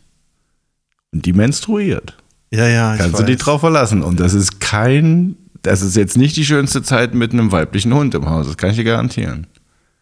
Und 1.13 1.25
die 1.27 1.33
menstruiert. 1.33 2.17
Ja, 2.51 2.67
ja, 2.67 2.93
ich 2.93 2.99
Kannst 2.99 3.15
du 3.15 3.19
weiß. 3.19 3.25
dich 3.25 3.37
drauf 3.37 3.59
verlassen. 3.61 4.03
Und 4.03 4.19
das 4.19 4.33
ist 4.33 4.59
kein, 4.59 5.35
das 5.63 5.81
ist 5.81 5.95
jetzt 5.95 6.17
nicht 6.17 6.35
die 6.37 6.45
schönste 6.45 6.81
Zeit 6.81 7.13
mit 7.13 7.33
einem 7.33 7.51
weiblichen 7.51 7.93
Hund 7.93 8.13
im 8.15 8.29
Haus, 8.29 8.47
das 8.47 8.57
kann 8.57 8.69
ich 8.69 8.77
dir 8.77 8.83
garantieren. 8.85 9.47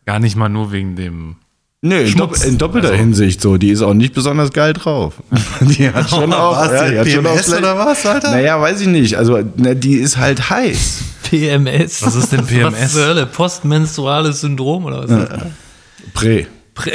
Gar 0.06 0.20
nicht 0.20 0.36
mal 0.36 0.50
nur 0.50 0.72
wegen 0.72 0.96
dem. 0.96 1.38
Nee, 1.82 2.06
in, 2.06 2.16
dopp 2.18 2.36
in 2.44 2.58
doppelter 2.58 2.90
Also- 2.90 3.00
Hinsicht 3.00 3.42
so. 3.42 3.58
Die 3.58 3.70
ist 3.70 3.82
auch 3.82 3.94
nicht 3.94 4.14
besonders 4.14 4.52
geil 4.52 4.74
drauf. 4.74 5.16
Die 5.62 5.90
hat 5.92 6.10
schon 6.10 6.34
auch. 6.34 6.56
Was, 6.58 6.72
ja, 6.72 6.90
die 6.90 7.00
hat 7.00 7.10
schon 7.10 7.26
auch 7.28 7.32
PMS 7.34 7.46
schlecht- 7.46 7.60
oder 7.60 7.78
was, 7.78 8.06
Alter? 8.06 8.32
Naja, 8.32 8.60
weiß 8.60 8.82
ich 8.82 8.88
nicht. 8.88 9.16
Also, 9.16 9.40
na, 9.58 9.74
die 9.76 9.96
ist 9.96 10.18
halt 10.18 10.50
heiß. 10.50 11.04
PMS. 11.30 12.04
Was 12.04 12.16
ist 12.16 12.32
denn 12.32 12.42
Was 12.42 12.48
PMS? 12.48 12.94
zur 12.94 13.06
Hölle? 13.06 13.26
Postmenstruales 13.28 14.42
Syndrom 14.42 14.86
oder 14.86 15.08
was? 15.08 15.42
Prä. 16.14 16.46
Prä 16.74 16.92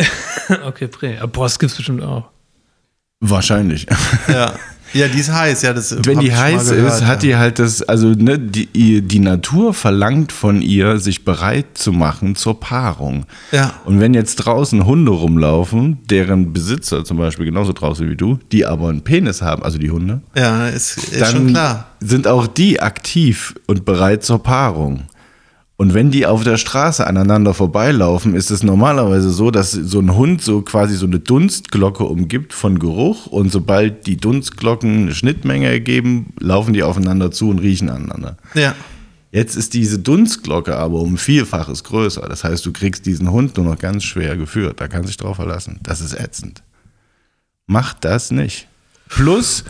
okay, 0.66 0.86
Prä. 0.88 1.18
Aber 1.18 1.28
Post 1.32 1.58
gibt's 1.60 1.76
bestimmt 1.76 2.02
auch. 2.02 2.28
Wahrscheinlich. 3.20 3.86
Ja. 4.28 4.54
Ja, 4.92 5.08
die 5.08 5.18
ist 5.18 5.32
heiß. 5.32 5.62
Ja, 5.62 5.72
das 5.72 5.96
Wenn 6.04 6.16
hab 6.16 6.24
die 6.24 6.34
heiß 6.34 6.70
gehört, 6.70 6.94
ist, 6.94 7.04
hat 7.06 7.22
ja. 7.22 7.28
die 7.28 7.36
halt 7.36 7.58
das, 7.58 7.82
also 7.82 8.08
ne, 8.08 8.38
die, 8.38 9.02
die 9.02 9.18
Natur 9.18 9.74
verlangt 9.74 10.32
von 10.32 10.62
ihr, 10.62 10.98
sich 10.98 11.24
bereit 11.24 11.66
zu 11.74 11.92
machen 11.92 12.34
zur 12.34 12.58
Paarung. 12.60 13.26
Ja. 13.52 13.74
Und 13.84 14.00
wenn 14.00 14.14
jetzt 14.14 14.36
draußen 14.36 14.84
Hunde 14.84 15.12
rumlaufen, 15.12 15.98
deren 16.08 16.52
Besitzer 16.52 17.04
zum 17.04 17.16
Beispiel 17.18 17.46
genauso 17.46 17.72
draußen 17.72 18.08
wie 18.08 18.16
du, 18.16 18.38
die 18.52 18.66
aber 18.66 18.88
einen 18.88 19.02
Penis 19.02 19.42
haben, 19.42 19.62
also 19.62 19.78
die 19.78 19.90
Hunde, 19.90 20.22
Ja, 20.36 20.68
ist, 20.68 20.98
ist 20.98 21.20
dann 21.20 21.30
schon 21.32 21.46
klar. 21.48 21.86
sind 22.00 22.26
auch 22.26 22.46
die 22.46 22.80
aktiv 22.80 23.54
und 23.66 23.84
bereit 23.84 24.24
zur 24.24 24.42
Paarung. 24.42 25.04
Und 25.80 25.94
wenn 25.94 26.10
die 26.10 26.26
auf 26.26 26.44
der 26.44 26.58
Straße 26.58 27.06
aneinander 27.06 27.54
vorbeilaufen, 27.54 28.34
ist 28.34 28.50
es 28.50 28.62
normalerweise 28.62 29.30
so, 29.30 29.50
dass 29.50 29.70
so 29.70 29.98
ein 29.98 30.14
Hund 30.14 30.42
so 30.42 30.60
quasi 30.60 30.94
so 30.94 31.06
eine 31.06 31.20
Dunstglocke 31.20 32.04
umgibt 32.04 32.52
von 32.52 32.78
Geruch 32.78 33.24
und 33.24 33.50
sobald 33.50 34.06
die 34.06 34.18
Dunstglocken 34.18 35.04
eine 35.04 35.14
Schnittmenge 35.14 35.68
ergeben, 35.68 36.34
laufen 36.38 36.74
die 36.74 36.82
aufeinander 36.82 37.30
zu 37.30 37.48
und 37.48 37.60
riechen 37.60 37.88
aneinander. 37.88 38.36
Ja. 38.52 38.74
Jetzt 39.32 39.56
ist 39.56 39.72
diese 39.72 39.98
Dunstglocke 39.98 40.76
aber 40.76 40.98
um 40.98 41.16
Vielfaches 41.16 41.82
größer. 41.82 42.28
Das 42.28 42.44
heißt, 42.44 42.66
du 42.66 42.74
kriegst 42.74 43.06
diesen 43.06 43.30
Hund 43.30 43.56
nur 43.56 43.64
noch 43.64 43.78
ganz 43.78 44.04
schwer 44.04 44.36
geführt. 44.36 44.82
Da 44.82 44.86
kannst 44.86 45.04
du 45.04 45.12
dich 45.12 45.16
drauf 45.16 45.36
verlassen. 45.36 45.80
Das 45.82 46.02
ist 46.02 46.12
ätzend. 46.12 46.62
Mach 47.66 47.94
das 47.94 48.30
nicht. 48.30 48.68
Plus, 49.08 49.64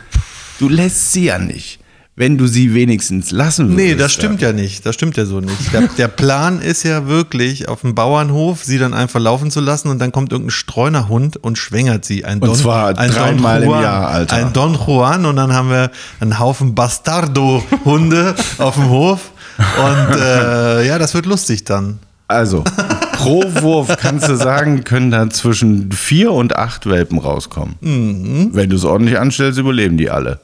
du 0.59 0.69
lässt 0.69 1.12
sie 1.12 1.26
ja 1.26 1.38
nicht. 1.38 1.79
Wenn 2.20 2.36
du 2.36 2.46
sie 2.46 2.74
wenigstens 2.74 3.30
lassen 3.30 3.70
würdest. 3.70 3.78
Nee, 3.78 3.94
das 3.94 4.12
stimmt 4.12 4.42
ja 4.42 4.52
nicht. 4.52 4.84
Das 4.84 4.94
stimmt 4.94 5.16
ja 5.16 5.24
so 5.24 5.40
nicht. 5.40 5.72
Der, 5.72 5.88
der 5.96 6.08
Plan 6.08 6.60
ist 6.60 6.82
ja 6.82 7.06
wirklich, 7.06 7.66
auf 7.70 7.80
dem 7.80 7.94
Bauernhof 7.94 8.62
sie 8.62 8.76
dann 8.76 8.92
einfach 8.92 9.18
laufen 9.18 9.50
zu 9.50 9.60
lassen 9.60 9.88
und 9.88 10.00
dann 10.00 10.12
kommt 10.12 10.30
irgendein 10.30 10.50
Streunerhund 10.50 11.38
und 11.38 11.56
schwängert 11.56 12.04
sie. 12.04 12.26
Ein 12.26 12.40
Und 12.40 12.54
zwar 12.58 12.98
ein 12.98 13.10
dreimal 13.10 13.62
im 13.62 13.70
Juan, 13.70 13.82
Jahr, 13.82 14.08
Alter. 14.08 14.36
Ein 14.36 14.52
Don 14.52 14.74
Juan 14.74 15.24
und 15.24 15.36
dann 15.36 15.54
haben 15.54 15.70
wir 15.70 15.90
einen 16.20 16.38
Haufen 16.38 16.74
Bastardo-Hunde 16.74 18.34
auf 18.58 18.74
dem 18.74 18.90
Hof 18.90 19.30
Und 19.56 20.20
äh, 20.20 20.86
ja, 20.86 20.98
das 20.98 21.14
wird 21.14 21.24
lustig 21.24 21.64
dann. 21.64 22.00
Also, 22.28 22.64
pro 23.14 23.42
Wurf 23.62 23.96
kannst 23.96 24.28
du 24.28 24.36
sagen, 24.36 24.84
können 24.84 25.10
da 25.10 25.30
zwischen 25.30 25.90
vier 25.90 26.32
und 26.32 26.54
acht 26.54 26.84
Welpen 26.84 27.18
rauskommen. 27.18 27.76
Wenn 27.80 28.68
du 28.68 28.76
es 28.76 28.84
ordentlich 28.84 29.18
anstellst, 29.18 29.58
überleben 29.58 29.96
die 29.96 30.10
alle. 30.10 30.38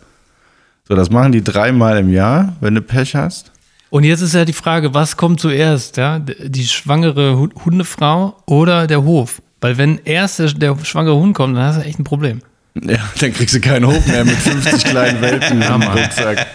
So, 0.89 0.95
das 0.95 1.11
machen 1.11 1.33
die 1.33 1.43
dreimal 1.43 1.99
im 1.99 2.11
Jahr, 2.13 2.55
wenn 2.61 2.75
du 2.75 2.81
Pech 2.83 3.15
hast. 3.17 3.51
Und 3.91 4.05
jetzt 4.05 4.21
ist 4.21 4.35
ja 4.35 4.45
die 4.45 4.53
Frage, 4.53 4.95
was 4.95 5.17
kommt 5.17 5.41
zuerst, 5.41 5.97
ja? 5.97 6.19
Die 6.19 6.67
schwangere 6.67 7.39
Hu- 7.39 7.49
Hundefrau 7.65 8.37
oder 8.47 8.87
der 8.87 9.03
Hof? 9.05 9.41
Weil 9.61 9.79
wenn 9.79 9.99
erst 10.05 10.39
der, 10.39 10.53
der 10.53 10.77
schwangere 10.85 11.17
Hund 11.17 11.35
kommt, 11.35 11.57
dann 11.57 11.65
hast 11.65 11.79
du 11.79 11.85
echt 11.85 11.99
ein 11.99 12.05
Problem. 12.05 12.41
Ja, 12.81 12.99
dann 13.21 13.33
kriegst 13.33 13.55
du 13.55 13.61
keinen 13.61 13.87
Hof 13.87 14.07
mehr 14.07 14.25
mit 14.25 14.37
50 14.37 14.85
kleinen 14.91 15.21
Welpen 15.23 15.63
im 15.63 15.83
Rucksack. 15.83 16.47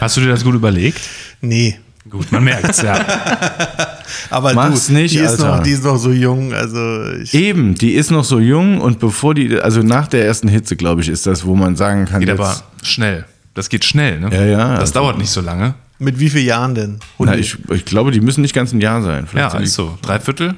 Hast 0.00 0.16
du 0.16 0.22
dir 0.22 0.28
das 0.28 0.42
gut 0.44 0.54
überlegt? 0.54 1.00
Nee. 1.40 1.78
Gut, 2.08 2.32
man 2.32 2.42
merkt's, 2.44 2.80
ja. 2.80 3.04
Aber 4.30 4.54
Mach's 4.54 4.86
du, 4.86 4.94
nicht, 4.94 5.14
die, 5.14 5.18
ist 5.18 5.32
Alter. 5.32 5.56
noch, 5.58 5.62
die 5.62 5.70
ist 5.72 5.84
noch 5.84 5.98
so 5.98 6.10
jung. 6.10 6.54
Also 6.54 7.12
ich, 7.22 7.34
Eben, 7.34 7.74
die 7.74 7.92
ist 7.92 8.10
noch 8.10 8.24
so 8.24 8.38
jung 8.40 8.80
und 8.80 8.98
bevor 8.98 9.34
die, 9.34 9.60
also 9.60 9.82
nach 9.82 10.06
der 10.08 10.24
ersten 10.24 10.48
Hitze, 10.48 10.74
glaube 10.76 11.02
ich, 11.02 11.08
ist 11.10 11.26
das, 11.26 11.44
wo 11.44 11.54
man 11.54 11.76
sagen 11.76 12.06
kann, 12.06 12.20
Geht 12.20 12.30
jetzt, 12.30 12.40
aber 12.40 12.56
schnell. 12.82 13.26
Das 13.58 13.68
geht 13.68 13.84
schnell, 13.84 14.20
ne? 14.20 14.28
Ja, 14.32 14.44
ja, 14.46 14.70
Das 14.70 14.80
also- 14.80 14.92
dauert 14.94 15.18
nicht 15.18 15.30
so 15.30 15.40
lange. 15.40 15.74
mit 15.98 16.20
wie 16.20 16.30
vielen 16.30 16.46
Jahren 16.46 16.76
denn? 16.76 17.00
na, 17.18 17.36
ich, 17.36 17.56
ich 17.70 17.84
glaube, 17.84 18.12
die 18.12 18.20
müssen 18.20 18.40
nicht 18.42 18.54
ganz 18.54 18.72
ein 18.72 18.80
Jahr 18.80 19.02
sein. 19.02 19.24
Ja, 19.34 19.50
Vielleicht 19.50 19.58
die- 19.58 19.64
ist 19.64 19.74
so. 19.74 19.98
Drei 20.00 20.20
Viertel? 20.20 20.54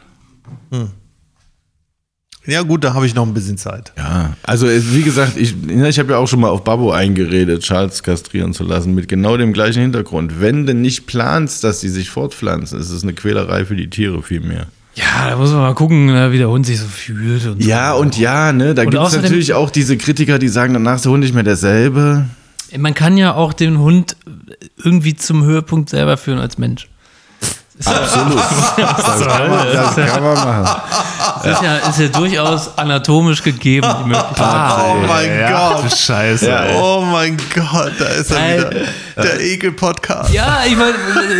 Ja 2.46 2.60
gut, 2.62 2.84
da 2.84 2.92
habe 2.92 3.06
ich 3.06 3.14
noch 3.14 3.26
ein 3.26 3.32
bisschen 3.32 3.56
Zeit. 3.56 3.92
Ja, 3.96 4.34
also 4.42 4.66
es- 4.66 4.94
wie 4.94 5.02
gesagt, 5.02 5.36
ich, 5.38 5.54
ja, 5.68 5.86
ich 5.86 5.98
habe 5.98 6.12
ja 6.12 6.18
auch 6.18 6.26
schon 6.28 6.40
mal 6.40 6.48
auf 6.48 6.62
Babbo 6.64 6.90
eingeredet, 6.92 7.62
Charles 7.62 8.02
kastrieren 8.02 8.52
zu 8.52 8.64
lassen, 8.64 8.94
mit 8.94 9.08
genau 9.08 9.36
dem 9.38 9.52
gleichen 9.54 9.80
Hintergrund. 9.80 10.40
Wenn 10.40 10.66
du 10.66 10.74
nicht 10.74 11.06
planst, 11.06 11.64
dass 11.64 11.80
die 11.80 11.88
sich 11.88 12.10
fortpflanzen, 12.10 12.78
ist 12.78 12.90
es 12.90 13.02
eine 13.02 13.14
Quälerei 13.14 13.64
für 13.64 13.76
die 13.76 13.88
Tiere 13.88 14.22
viel 14.22 14.40
mehr. 14.40 14.66
Ja, 14.94 15.30
da 15.30 15.36
muss 15.36 15.50
man 15.52 15.60
mal 15.60 15.74
gucken, 15.74 16.06
ne, 16.06 16.32
wie 16.32 16.38
der 16.38 16.50
Hund 16.50 16.66
sich 16.66 16.80
so 16.80 16.86
fühlt. 16.86 17.46
Und 17.46 17.64
Ja, 17.64 17.92
und 17.94 18.18
ja, 18.18 18.52
ne, 18.52 18.74
da 18.74 18.84
gibt 18.84 19.02
es 19.02 19.16
natürlich 19.16 19.54
auch 19.54 19.70
diese 19.70 19.96
Kritiker, 19.96 20.38
die 20.38 20.48
sagen, 20.48 20.74
danach 20.74 20.96
ist 20.96 21.04
der 21.04 21.12
Hund 21.12 21.22
nicht 21.22 21.34
mehr 21.34 21.44
derselbe. 21.44 22.26
Man 22.76 22.94
kann 22.94 23.16
ja 23.16 23.34
auch 23.34 23.52
den 23.52 23.78
Hund 23.78 24.16
irgendwie 24.76 25.16
zum 25.16 25.44
Höhepunkt 25.44 25.90
selber 25.90 26.16
führen 26.16 26.38
als 26.38 26.58
Mensch. 26.58 26.88
Absolut. 27.84 28.42
Das 28.76 29.26
kann 29.26 29.50
man, 29.50 29.66
das 29.72 29.94
kann 29.94 30.22
man 30.22 30.34
machen. 30.34 30.82
Das 31.42 31.52
ist 31.52 31.62
ja, 31.62 31.76
ist 31.76 31.98
ja 31.98 32.08
durchaus 32.08 32.78
anatomisch 32.78 33.42
gegeben, 33.42 33.88
die 34.02 34.08
Möglichkeit. 34.08 34.72
Oh 34.78 34.94
mein 35.06 35.38
ja, 35.38 35.72
Gott. 35.72 35.96
Scheiße. 35.96 36.50
ey. 36.50 36.76
Oh 36.76 37.02
mein 37.02 37.36
Gott, 37.54 37.92
da 37.98 38.04
ist 38.06 38.30
er 38.30 38.58
wieder. 38.58 38.86
Der 39.16 39.40
Ekel-Podcast. 39.40 40.32
Ja, 40.32 40.60
ich 40.66 40.76
meine, 40.76 40.94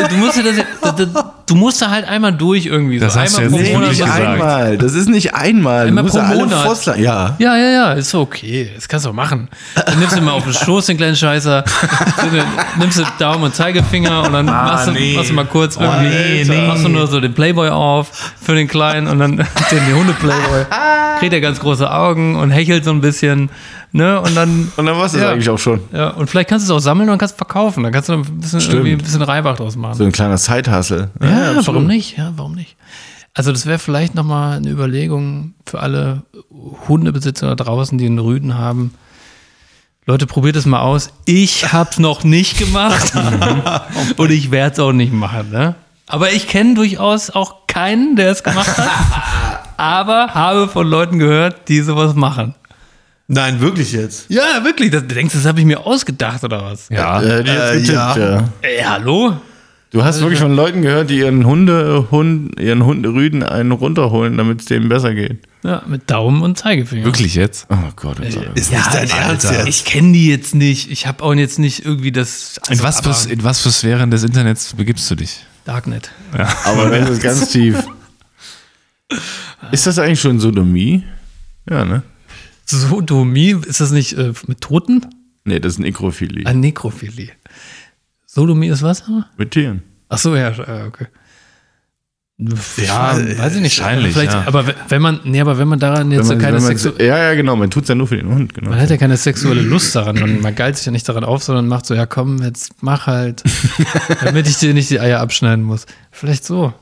du 0.08 0.16
musst 0.16 0.36
ja 0.36 0.42
das, 0.42 0.56
das, 0.82 1.12
das, 1.12 1.24
du 1.46 1.54
musst 1.54 1.82
da 1.82 1.90
halt 1.90 2.06
einmal 2.06 2.32
durch 2.32 2.66
irgendwie. 2.66 2.98
Das 2.98 3.14
so 3.14 3.20
hast 3.20 3.38
du 3.38 3.42
einmal 3.42 3.60
jetzt 3.60 3.72
pro 3.72 3.78
Monat. 3.78 3.90
nicht. 3.90 4.02
Einmal, 4.02 4.78
das 4.78 4.94
ist 4.94 5.08
nicht 5.08 5.34
einmal. 5.34 5.86
Einmal 5.86 6.04
du 6.04 6.10
musst 6.10 6.26
pro 6.26 6.34
Monat. 6.34 6.86
Ja. 6.98 7.36
Ja, 7.38 7.56
ja, 7.56 7.70
ja, 7.70 7.92
ist 7.92 8.14
okay. 8.14 8.70
Das 8.74 8.88
kannst 8.88 9.06
du 9.06 9.10
auch 9.10 9.14
machen. 9.14 9.48
Dann 9.74 9.98
nimmst 9.98 10.16
du 10.16 10.20
mal 10.22 10.32
auf 10.32 10.44
den 10.44 10.52
Schoß 10.52 10.86
den 10.86 10.96
kleinen 10.96 11.16
Scheißer, 11.16 11.64
dann 12.16 12.44
nimmst 12.78 12.98
du 12.98 13.04
Daumen 13.18 13.44
und 13.44 13.54
Zeigefinger 13.54 14.22
und 14.24 14.32
dann 14.32 14.46
machst, 14.46 14.88
du, 14.88 14.92
nee. 14.92 15.14
machst 15.16 15.30
du 15.30 15.34
mal 15.34 15.46
kurz 15.46 15.76
irgendwie, 15.76 16.08
nee, 16.08 16.44
nee. 16.46 16.66
machst 16.66 16.84
du 16.84 16.88
nur 16.88 17.06
so 17.06 17.20
den 17.20 17.34
Playboy 17.34 17.68
auf 17.68 18.34
für 18.40 18.54
den 18.54 18.68
Kleinen 18.68 19.08
und 19.08 19.18
dann 19.18 19.36
den 19.70 19.94
Hunde-Playboy. 19.94 20.66
Kriegt 21.18 21.32
er 21.32 21.40
ganz 21.40 21.60
große 21.60 21.90
Augen 21.90 22.36
und 22.36 22.50
hechelt 22.50 22.84
so 22.84 22.90
ein 22.90 23.00
bisschen. 23.00 23.50
Ne? 23.92 24.20
Und 24.20 24.37
dann, 24.37 24.70
Und 24.76 24.87
dann 24.87 24.97
war 24.97 25.06
es 25.06 25.12
das 25.12 25.20
Ja. 25.23 25.30
eigentlich 25.30 25.49
auch 25.50 25.59
schon. 25.59 25.80
ja, 25.92 26.11
und 26.11 26.28
vielleicht 26.30 26.49
kannst 26.49 26.68
du 26.68 26.73
es 26.73 26.76
auch 26.76 26.82
sammeln 26.85 27.09
und 27.11 27.18
kannst 27.18 27.35
es 27.35 27.37
verkaufen. 27.38 27.82
Dann 27.82 27.92
kannst 27.92 28.09
du 28.09 28.12
ein 28.14 28.23
bisschen, 28.40 28.61
Stimmt. 28.61 28.75
irgendwie 28.76 28.92
ein 28.92 28.99
bisschen 28.99 29.23
Reibach 29.23 29.56
draus 29.56 29.75
machen. 29.76 29.94
So 29.94 30.04
ein 30.04 30.12
kleiner 30.12 30.38
Side-Hustle. 30.38 31.11
Ja, 31.20 31.28
absolut. 31.49 31.66
warum 31.66 31.87
nicht? 31.87 32.16
Ja, 32.16 32.32
warum 32.37 32.54
nicht? 32.54 32.76
Also 33.35 33.52
das 33.52 33.66
wäre 33.66 33.78
vielleicht 33.78 34.14
nochmal 34.14 34.56
eine 34.59 34.70
Überlegung 34.70 35.54
für 35.66 35.80
alle 35.80 36.23
Hundebesitzer 36.88 37.54
da 37.54 37.64
draußen, 37.64 37.97
die 37.99 38.06
einen 38.06 38.18
Rüden 38.18 38.56
haben. 38.59 38.94
Leute, 40.06 40.26
probiert 40.26 40.56
es 40.56 40.66
mal 40.66 40.80
aus. 40.80 41.11
Ich 41.26 41.73
hab's 41.73 41.99
noch 41.99 42.25
nicht 42.25 42.59
gemacht 42.59 43.12
und 44.16 44.30
ich 44.30 44.50
werde 44.50 44.73
es 44.75 44.78
auch 44.80 44.92
nicht 44.92 45.12
machen. 45.12 45.50
Ne? 45.50 45.75
Aber 46.06 46.32
ich 46.32 46.49
kenne 46.49 46.75
durchaus 46.75 47.30
auch 47.30 47.66
keinen, 47.68 48.16
der 48.16 48.30
es 48.32 48.42
gemacht 48.42 48.76
hat. 48.76 48.88
aber 49.76 50.28
habe 50.35 50.66
von 50.68 50.87
Leuten 50.88 51.18
gehört, 51.18 51.68
die 51.68 51.80
sowas 51.82 52.14
machen. 52.14 52.54
Nein, 53.32 53.60
wirklich 53.60 53.92
jetzt. 53.92 54.26
Ja, 54.28 54.64
wirklich. 54.64 54.90
Das, 54.90 55.02
du 55.02 55.14
denkst, 55.14 55.32
das 55.34 55.44
habe 55.44 55.60
ich 55.60 55.64
mir 55.64 55.87
ausgedacht 55.87 56.42
oder 56.42 56.64
was? 56.64 56.88
Ja. 56.88 57.22
Äh, 57.22 57.40
Äh, 57.40 57.75
getippt, 57.75 57.88
ja. 57.88 58.18
ja. 58.18 58.49
Ey, 58.60 58.82
hallo? 58.82 59.37
Du 59.92 60.02
hast 60.02 60.20
wirklich 60.20 60.40
von 60.40 60.54
Leuten 60.54 60.82
gehört, 60.82 61.10
die 61.10 61.18
ihren 61.18 61.46
Hunde, 61.46 62.08
Hund, 62.10 62.58
ihren 62.60 62.84
Hunderüden 62.84 63.44
einen 63.44 63.70
runterholen, 63.70 64.37
damit 64.37 64.60
es 64.60 64.66
denen 64.66 64.88
besser 64.88 65.14
geht. 65.14 65.38
Ja, 65.62 65.82
mit 65.87 66.10
Daumen 66.10 66.42
und 66.42 66.58
Zeigefinger. 66.58 67.04
Wirklich 67.04 67.37
jetzt? 67.37 67.66
Oh 67.70 67.76
Gott, 67.94 68.16
oh 68.20 68.22
Gott. 68.34 68.58
Ist 68.58 68.72
nicht 68.72 68.94
dein 68.94 69.08
Ernst 69.08 69.49
jetzt. 69.49 69.68
Ich 69.68 69.84
kenne 69.84 70.12
die 70.12 70.26
jetzt 70.28 70.56
nicht. 70.56 70.90
Ich 70.90 71.06
habe 71.06 71.22
auch 71.22 71.34
jetzt 71.34 71.60
nicht 71.60 71.84
irgendwie 71.84 72.10
das 72.10 72.56
In 72.66 72.70
also, 72.70 72.82
was, 72.82 72.99
aber 72.99 73.14
für, 73.14 73.30
in 73.30 73.44
was 73.44 73.60
für 73.60 73.70
Sphären 73.70 74.10
des 74.10 74.25
Internets 74.25 74.75
begibst 74.75 75.08
du 75.08 75.14
dich? 75.14 75.44
Darknet. 75.64 76.10
Aber 76.64 76.90
das 76.90 77.10
ist 77.10 77.22
ganz 77.22 77.49
tief. 77.49 77.76
Ist 79.72 79.87
das 79.87 79.99
eigentlich 80.00 80.20
schon 80.20 80.40
Sodomie? 80.40 81.04
Ja, 81.68 81.84
ne? 81.84 82.02
Sodomie, 82.70 83.56
ist 83.66 83.80
das 83.80 83.90
nicht 83.90 84.12
äh, 84.14 84.32
mit 84.46 84.60
Toten? 84.60 85.06
Nee, 85.44 85.60
das 85.60 85.74
ist 85.74 85.78
Nekrophilie. 85.78 86.44
Ah, 86.46 86.52
Nekrophilie. 86.52 87.30
Sodomie 88.26 88.68
ist 88.68 88.82
was? 88.82 89.02
Mit 89.36 89.50
Tieren. 89.50 89.82
Ach 90.08 90.18
so, 90.18 90.34
ja, 90.36 90.48
äh, 90.50 90.86
okay. 90.86 91.06
Ja, 92.78 93.12
weiß- 93.12 93.38
weiß 93.38 93.56
ich 93.56 93.60
nicht. 93.62 93.78
wahrscheinlich, 93.78 94.12
Vielleicht, 94.14 94.32
ja. 94.32 94.44
Aber 94.46 94.64
wenn 94.88 95.02
man, 95.02 95.20
nee, 95.24 95.40
aber 95.40 95.58
wenn 95.58 95.68
man 95.68 95.78
daran 95.78 96.10
jetzt 96.10 96.28
man, 96.28 96.38
keine 96.38 96.56
wenn 96.56 96.62
man, 96.62 96.76
Sexu 96.78 96.98
ja, 96.98 97.18
ja, 97.18 97.34
genau. 97.34 97.54
Man 97.54 97.70
tut 97.70 97.82
es 97.82 97.90
ja 97.90 97.94
nur 97.94 98.06
für 98.06 98.16
den 98.16 98.28
Hund. 98.28 98.54
Genau. 98.54 98.70
man 98.70 98.80
hat 98.80 98.88
ja 98.88 98.96
keine 98.96 99.18
sexuelle 99.18 99.60
Lust 99.60 99.94
daran. 99.94 100.18
Man, 100.18 100.40
man 100.40 100.54
geilt 100.54 100.76
sich 100.78 100.86
ja 100.86 100.92
nicht 100.92 101.06
daran 101.06 101.22
auf, 101.24 101.42
sondern 101.42 101.68
macht 101.68 101.84
so, 101.84 101.94
ja 101.94 102.06
komm, 102.06 102.40
jetzt 102.42 102.72
mach 102.82 103.06
halt, 103.06 103.42
damit 104.24 104.48
ich 104.48 104.56
dir 104.56 104.72
nicht 104.72 104.88
die 104.88 105.00
Eier 105.00 105.20
abschneiden 105.20 105.62
muss. 105.64 105.84
Vielleicht 106.10 106.44
so. 106.46 106.72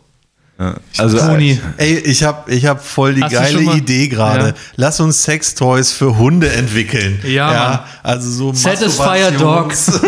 Ja. 0.59 0.75
Also, 0.97 1.19
Toni. 1.19 1.61
Ey, 1.77 1.99
ich 1.99 2.25
habe 2.25 2.53
ich 2.53 2.67
hab 2.67 2.85
voll 2.85 3.15
die 3.15 3.23
Hast 3.23 3.33
geile 3.33 3.61
Idee 3.61 4.09
gerade. 4.09 4.49
Ja. 4.49 4.55
Lass 4.77 4.99
uns 4.99 5.23
Sextoys 5.23 5.93
für 5.93 6.19
Hunde 6.19 6.51
entwickeln. 6.51 7.21
Ja, 7.25 7.47
Mann. 7.47 7.79
Also 8.03 8.31
so 8.31 8.53
Satisfier 8.53 9.31
Dog. 9.31 9.73
Masturbations- 9.73 10.01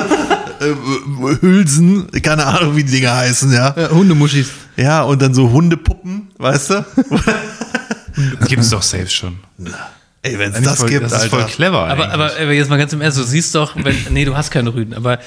äh, 0.60 1.36
Hülsen, 1.40 2.10
keine 2.22 2.46
Ahnung, 2.46 2.76
wie 2.76 2.84
die 2.84 2.92
Dinger 2.92 3.16
heißen, 3.16 3.52
ja. 3.52 3.76
Äh, 3.76 3.88
Hundemuschis. 3.90 4.48
Ja, 4.76 5.02
und 5.02 5.22
dann 5.22 5.34
so 5.34 5.50
Hundepuppen, 5.50 6.30
weißt 6.38 6.70
du? 6.70 6.84
Das 8.38 8.48
gibt 8.48 8.62
es 8.62 8.70
doch 8.70 8.82
selbst 8.82 9.14
schon. 9.14 9.38
Ey, 10.22 10.38
wenn 10.38 10.52
es 10.52 10.60
das 10.62 10.78
voll, 10.78 10.90
gibt, 10.90 11.04
das 11.04 11.12
ist 11.12 11.20
Alter. 11.22 11.38
voll 11.38 11.46
clever. 11.46 11.86
Aber, 11.88 12.10
aber, 12.10 12.32
aber 12.38 12.52
jetzt 12.52 12.68
mal 12.68 12.76
ganz 12.76 12.92
im 12.92 13.00
Ernst, 13.00 13.16
du 13.18 13.22
siehst 13.22 13.54
doch, 13.54 13.76
wenn, 13.76 13.96
nee, 14.10 14.24
du 14.24 14.36
hast 14.36 14.50
keine 14.50 14.74
Rüden, 14.74 14.92
aber 14.92 15.20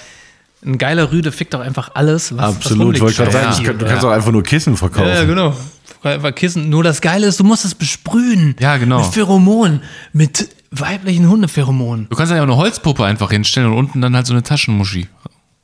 ein 0.66 0.78
geiler 0.78 1.12
Rüde 1.12 1.32
fickt 1.32 1.54
doch 1.54 1.60
einfach 1.60 1.92
alles, 1.96 2.36
was 2.38 2.56
absolut. 2.56 2.96
Ich 2.96 3.02
wollte 3.02 3.18
gerade 3.18 3.32
sagen, 3.32 3.64
kann- 3.64 3.78
du 3.80 3.86
kannst 3.86 4.06
auch 4.06 4.12
einfach 4.12 4.32
nur 4.32 4.44
Kissen 4.44 4.78
verkaufen. 4.78 5.08
Ja, 5.10 5.16
ja, 5.16 5.24
genau. 5.26 5.56
Einfach 6.04 6.34
Kissen. 6.36 6.70
Nur 6.70 6.84
das 6.84 7.00
Geile 7.02 7.28
ist, 7.28 7.40
du 7.40 7.44
musst 7.44 7.64
es 7.66 7.76
besprühen. 7.76 8.56
Ja, 8.60 8.78
genau. 8.78 9.04
Mit 9.04 9.14
Pheromonen. 9.14 9.82
Mit 10.12 10.50
weiblichen 10.72 11.30
Hundepheromonen. 11.30 12.08
du 12.10 12.16
kannst 12.16 12.32
ja 12.32 12.40
auch 12.40 12.44
eine 12.44 12.58
Holzpuppe 12.58 13.06
einfach 13.06 13.30
hinstellen 13.32 13.68
und 13.72 13.78
unten 13.78 14.02
dann 14.02 14.16
halt 14.16 14.26
so 14.26 14.34
eine 14.34 14.44
Taschenmuschi. 14.44 15.08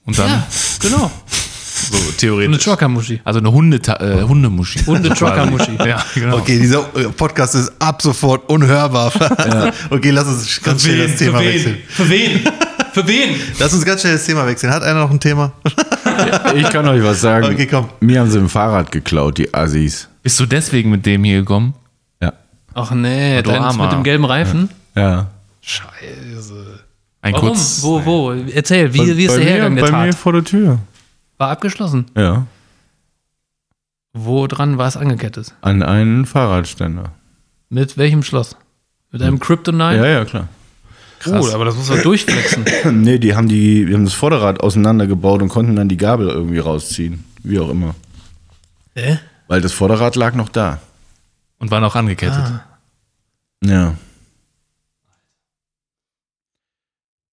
Und 0.05 0.17
dann 0.17 0.29
Ja, 0.29 0.47
genau. 0.79 1.11
so 1.25 1.97
Eine 1.97 2.17
theoretisch. 2.17 2.63
Trucker-Muschi. 2.63 3.21
also 3.23 3.39
eine 3.39 3.51
Hunde 3.51 3.77
äh, 3.99 4.21
Hundemuschi. 4.23 4.79
Hunde-Trucker-Muschi. 4.85 5.77
ja, 5.85 6.03
genau. 6.13 6.37
Okay, 6.37 6.59
dieser 6.59 6.81
äh, 6.95 7.05
Podcast 7.09 7.55
ist 7.55 7.71
ab 7.79 8.01
sofort 8.01 8.49
unhörbar. 8.49 9.11
Okay, 9.89 10.11
lass 10.11 10.27
uns 10.27 10.61
ganz 10.61 10.83
schnell 10.83 11.07
das 11.07 11.17
Thema 11.17 11.39
wechseln. 11.39 11.77
Für 11.87 12.09
wen? 12.09 12.39
Für 12.39 12.45
wen? 12.45 12.53
Lass 13.59 13.73
uns 13.73 13.85
ganz 13.85 14.01
schnell 14.01 14.13
das 14.13 14.25
Thema 14.25 14.45
wechseln. 14.47 14.71
Hat 14.73 14.83
einer 14.83 14.99
noch 15.01 15.11
ein 15.11 15.19
Thema? 15.19 15.51
Ich 16.55 16.69
kann 16.69 16.85
euch 16.87 17.01
was 17.01 17.21
sagen. 17.21 17.45
Okay, 17.45 17.65
komm. 17.65 17.87
Mir 18.01 18.19
haben 18.19 18.29
sie 18.29 18.39
ein 18.39 18.49
Fahrrad 18.49 18.91
geklaut, 18.91 19.37
die 19.37 19.53
Assis. 19.53 20.09
Bist 20.21 20.37
du 20.39 20.45
deswegen 20.45 20.89
mit 20.89 21.05
dem 21.05 21.23
hier 21.23 21.39
gekommen? 21.39 21.73
Ja. 22.21 22.33
Ach 22.73 22.91
nee, 22.91 23.41
Du 23.41 23.51
Armer. 23.51 23.83
mit 23.83 23.93
dem 23.93 24.03
gelben 24.03 24.25
Reifen? 24.25 24.69
Ja. 24.95 25.27
Scheiße. 25.61 26.79
Ein 27.21 27.33
Warum? 27.33 27.49
kurz. 27.49 27.81
Wo, 27.83 28.03
wo? 28.05 28.31
Erzähl, 28.33 28.93
wie, 28.93 29.15
wie 29.15 29.25
ist 29.25 29.31
bei 29.31 29.37
der 29.37 29.45
mir, 29.45 29.51
Hergang 29.51 29.75
der 29.77 29.83
Bei 29.83 29.91
mir 29.91 30.11
Tat? 30.11 30.15
vor 30.19 30.33
der 30.33 30.43
Tür. 30.43 30.79
War 31.37 31.51
abgeschlossen. 31.51 32.05
Ja. 32.17 32.45
Wo 34.13 34.47
dran 34.47 34.77
war 34.77 34.87
es 34.87 34.97
angekettet? 34.97 35.53
An 35.61 35.83
einen 35.83 36.25
Fahrradständer. 36.25 37.11
Mit 37.69 37.97
welchem 37.97 38.23
Schloss? 38.23 38.57
Mit 39.11 39.21
einem 39.21 39.39
Kryptonite? 39.39 39.95
Ja, 39.97 40.05
ja, 40.05 40.25
klar. 40.25 40.49
Cool, 41.25 41.51
aber 41.51 41.65
das 41.65 41.75
muss 41.75 41.89
man 41.89 42.01
durchflexen. 42.01 42.65
Nee, 42.91 43.17
die 43.19 43.35
haben, 43.35 43.47
die, 43.47 43.85
die 43.85 43.93
haben 43.93 44.05
das 44.05 44.13
Vorderrad 44.13 44.61
auseinandergebaut 44.61 45.41
und 45.41 45.49
konnten 45.49 45.75
dann 45.75 45.89
die 45.89 45.97
Gabel 45.97 46.29
irgendwie 46.29 46.59
rausziehen. 46.59 47.25
Wie 47.43 47.59
auch 47.59 47.69
immer. 47.69 47.95
Hä? 48.95 49.19
Weil 49.47 49.61
das 49.61 49.73
Vorderrad 49.73 50.15
lag 50.15 50.35
noch 50.35 50.49
da. 50.49 50.79
Und 51.57 51.71
war 51.71 51.81
noch 51.81 51.95
angekettet. 51.95 52.37
Ah. 52.37 52.63
Ja. 53.65 53.95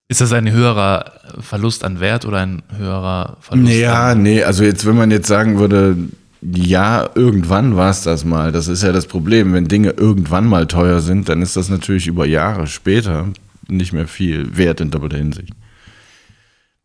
Ist 0.09 0.21
das 0.21 0.33
ein 0.33 0.51
höherer 0.51 1.13
Verlust 1.41 1.85
an 1.85 2.01
Wert 2.01 2.25
oder 2.25 2.39
ein 2.39 2.63
höherer 2.77 3.37
Verlust 3.41 3.73
Ja, 3.73 4.11
an 4.11 4.23
nee, 4.23 4.43
also 4.43 4.63
jetzt, 4.63 4.87
wenn 4.87 4.97
man 4.97 5.11
jetzt 5.11 5.27
sagen 5.27 5.59
würde, 5.59 5.97
ja, 6.43 7.09
irgendwann 7.15 7.77
war 7.77 7.91
es 7.91 8.03
das 8.03 8.25
mal. 8.25 8.53
Das 8.53 8.69
ist 8.69 8.83
ja 8.83 8.93
das 8.93 9.07
Problem. 9.07 9.53
Wenn 9.53 9.67
Dinge 9.67 9.91
irgendwann 9.91 10.47
mal 10.47 10.67
teuer 10.67 11.01
sind, 11.01 11.29
dann 11.29 11.43
ist 11.43 11.57
das 11.57 11.69
natürlich 11.69 12.07
über 12.07 12.25
Jahre 12.25 12.67
später 12.69 13.29
nicht 13.69 13.93
mehr 13.93 14.07
viel 14.09 14.57
wert 14.57 14.81
in 14.81 14.91
doppelter 14.91 15.19
Hinsicht. 15.19 15.53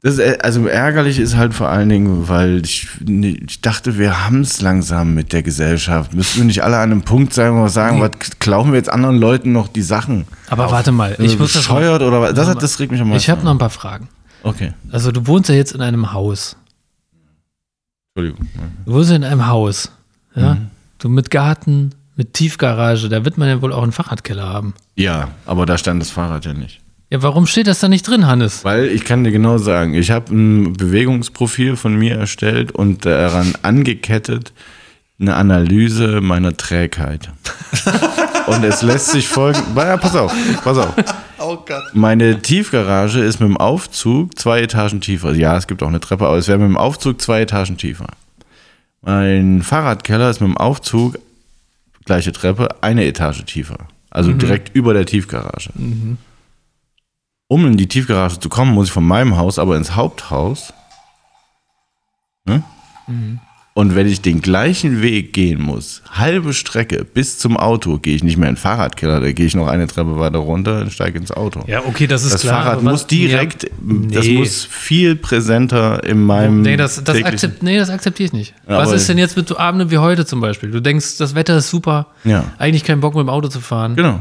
Das 0.03 0.13
ist, 0.15 0.19
äh, 0.19 0.37
also 0.41 0.65
ärgerlich 0.65 1.19
ist 1.19 1.35
halt 1.35 1.53
vor 1.53 1.69
allen 1.69 1.87
Dingen, 1.87 2.27
weil 2.27 2.63
ich, 2.65 2.87
nee, 3.05 3.39
ich 3.47 3.61
dachte, 3.61 3.99
wir 3.99 4.25
haben 4.25 4.41
es 4.41 4.59
langsam 4.59 5.13
mit 5.13 5.31
der 5.31 5.43
Gesellschaft. 5.43 6.13
Müssten 6.15 6.39
wir 6.39 6.45
nicht 6.45 6.63
alle 6.63 6.77
an 6.77 6.91
einem 6.91 7.01
Punkt 7.03 7.33
sein, 7.35 7.53
wo 7.53 7.61
wir 7.61 7.69
sagen, 7.69 8.01
was 8.01 8.09
klauen 8.39 8.71
wir 8.71 8.77
jetzt 8.77 8.89
anderen 8.89 9.17
Leuten 9.19 9.51
noch 9.51 9.67
die 9.67 9.83
Sachen? 9.83 10.25
Aber 10.49 10.71
warte 10.71 10.91
mal, 10.91 11.15
ich 11.19 11.37
muss 11.37 11.53
das 11.53 11.61
bescheuert 11.61 12.01
oder 12.01 12.19
was? 12.19 12.33
Das, 12.33 12.47
hat- 12.47 12.63
das 12.63 12.79
regt 12.79 12.91
mich 12.91 12.99
am 12.99 13.09
meisten 13.09 13.21
Ich 13.21 13.29
habe 13.29 13.43
noch 13.43 13.51
ein 13.51 13.59
paar 13.59 13.69
Fragen. 13.69 14.09
Okay, 14.43 14.73
Also 14.91 15.11
du 15.11 15.27
wohnst 15.27 15.49
ja 15.49 15.55
jetzt 15.55 15.73
in 15.73 15.81
einem 15.81 16.13
Haus. 16.13 16.55
Entschuldigung. 18.15 18.47
Du 18.85 18.93
wohnst 18.93 19.11
in 19.11 19.23
einem 19.23 19.45
Haus. 19.47 19.91
Ja? 20.35 20.55
Mhm. 20.55 20.67
Du 20.97 21.09
mit 21.09 21.29
Garten, 21.29 21.91
mit 22.15 22.33
Tiefgarage, 22.33 23.09
da 23.09 23.25
wird 23.25 23.37
man 23.37 23.47
ja 23.47 23.61
wohl 23.61 23.73
auch 23.73 23.83
einen 23.83 23.91
Fahrradkeller 23.91 24.47
haben. 24.47 24.73
Ja, 24.95 25.29
aber 25.45 25.65
da 25.65 25.77
stand 25.77 26.01
das 26.01 26.11
Fahrrad 26.11 26.45
ja 26.45 26.53
nicht. 26.53 26.81
Ja, 27.09 27.21
warum 27.21 27.45
steht 27.45 27.67
das 27.67 27.79
da 27.79 27.89
nicht 27.89 28.07
drin, 28.07 28.25
Hannes? 28.25 28.63
Weil 28.63 28.85
ich 28.85 29.03
kann 29.03 29.23
dir 29.25 29.31
genau 29.31 29.57
sagen, 29.57 29.93
ich 29.95 30.11
habe 30.11 30.33
ein 30.33 30.73
Bewegungsprofil 30.73 31.75
von 31.75 31.95
mir 31.95 32.15
erstellt 32.15 32.71
und 32.71 33.05
daran 33.05 33.53
angekettet 33.63 34.53
eine 35.19 35.35
Analyse 35.35 36.21
meiner 36.21 36.55
Trägheit. 36.55 37.29
und 38.47 38.63
es 38.63 38.81
lässt 38.81 39.11
sich 39.11 39.27
folgen. 39.27 39.59
Ja, 39.75 39.97
pass 39.97 40.15
auf, 40.15 40.33
pass 40.63 40.77
auf. 40.77 40.93
Oh 41.37 41.57
Gott. 41.57 41.83
Meine 41.93 42.41
Tiefgarage 42.41 43.19
ist 43.19 43.39
mit 43.39 43.49
dem 43.49 43.57
Aufzug 43.57 44.37
zwei 44.39 44.61
Etagen 44.61 45.01
tiefer. 45.01 45.33
Ja, 45.33 45.57
es 45.57 45.67
gibt 45.67 45.83
auch 45.83 45.87
eine 45.87 45.99
Treppe, 45.99 46.25
aber 46.25 46.37
es 46.37 46.47
wäre 46.47 46.59
mit 46.59 46.69
dem 46.69 46.77
Aufzug 46.77 47.21
zwei 47.21 47.41
Etagen 47.41 47.77
tiefer. 47.77 48.07
Mein 49.01 49.63
Fahrradkeller 49.63 50.29
ist 50.29 50.39
mit 50.39 50.49
dem 50.49 50.57
Aufzug, 50.57 51.17
gleiche 52.05 52.31
Treppe, 52.31 52.81
eine 52.81 53.05
Etage 53.05 53.43
tiefer. 53.45 53.77
Also 54.09 54.31
direkt 54.33 54.75
über 54.75 54.93
der 54.93 55.05
Tiefgarage. 55.05 55.69
Um 57.47 57.65
in 57.65 57.77
die 57.77 57.87
Tiefgarage 57.87 58.39
zu 58.39 58.49
kommen, 58.49 58.73
muss 58.73 58.87
ich 58.87 58.93
von 58.93 59.05
meinem 59.05 59.37
Haus 59.37 59.59
aber 59.59 59.77
ins 59.77 59.95
Haupthaus. 59.95 60.73
Ne? 62.45 62.63
Und 63.73 63.95
wenn 63.95 64.05
ich 64.05 64.19
den 64.21 64.41
gleichen 64.41 65.01
Weg 65.01 65.31
gehen 65.31 65.61
muss, 65.61 66.01
halbe 66.11 66.53
Strecke 66.53 67.05
bis 67.05 67.37
zum 67.39 67.55
Auto, 67.55 67.99
gehe 67.99 68.13
ich 68.15 68.21
nicht 68.23 68.35
mehr 68.35 68.49
in 68.49 68.55
den 68.55 68.59
Fahrradkeller, 68.61 69.21
da 69.21 69.31
gehe 69.31 69.45
ich 69.45 69.55
noch 69.55 69.67
eine 69.67 69.87
Treppe 69.87 70.19
weiter 70.19 70.39
runter 70.39 70.81
und 70.81 70.91
steige 70.91 71.17
ins 71.17 71.31
Auto. 71.31 71.61
Ja, 71.67 71.81
okay, 71.85 72.05
das 72.05 72.25
ist 72.25 72.33
Das 72.33 72.41
klar. 72.41 72.63
Fahrrad 72.63 72.73
aber 72.79 72.85
was- 72.85 72.91
muss 72.91 73.07
direkt, 73.07 73.63
das 73.63 74.25
Nee. 74.25 74.39
muss 74.39 74.65
viel 74.65 75.15
präsenter 75.15 76.03
in 76.03 76.21
meinem. 76.21 76.63
Nee, 76.63 76.75
das, 76.75 77.01
das, 77.01 77.23
akzept, 77.23 77.63
nee, 77.63 77.77
das 77.77 77.89
akzeptiere 77.89 78.27
ich 78.27 78.33
nicht. 78.33 78.53
Ja, 78.67 78.77
Was 78.79 78.91
ist 78.91 79.07
denn 79.07 79.17
jetzt 79.17 79.37
mit 79.37 79.47
so 79.47 79.57
Abenden 79.57 79.89
wie 79.89 79.99
heute 79.99 80.25
zum 80.25 80.41
Beispiel? 80.41 80.69
Du 80.69 80.81
denkst, 80.81 81.17
das 81.17 81.33
Wetter 81.33 81.55
ist 81.55 81.69
super, 81.69 82.07
Ja. 82.25 82.43
eigentlich 82.57 82.83
keinen 82.83 82.99
Bock 82.99 83.15
mit 83.15 83.21
dem 83.23 83.29
Auto 83.29 83.47
zu 83.47 83.61
fahren. 83.61 83.95
Genau. 83.95 84.19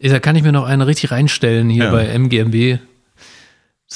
Da 0.00 0.18
kann 0.18 0.36
ich 0.36 0.42
mir 0.42 0.52
noch 0.52 0.64
eine 0.66 0.86
richtig 0.86 1.12
reinstellen 1.12 1.70
hier 1.70 1.84
Ja. 1.84 1.90
bei 1.92 2.04
MGMB. 2.08 2.78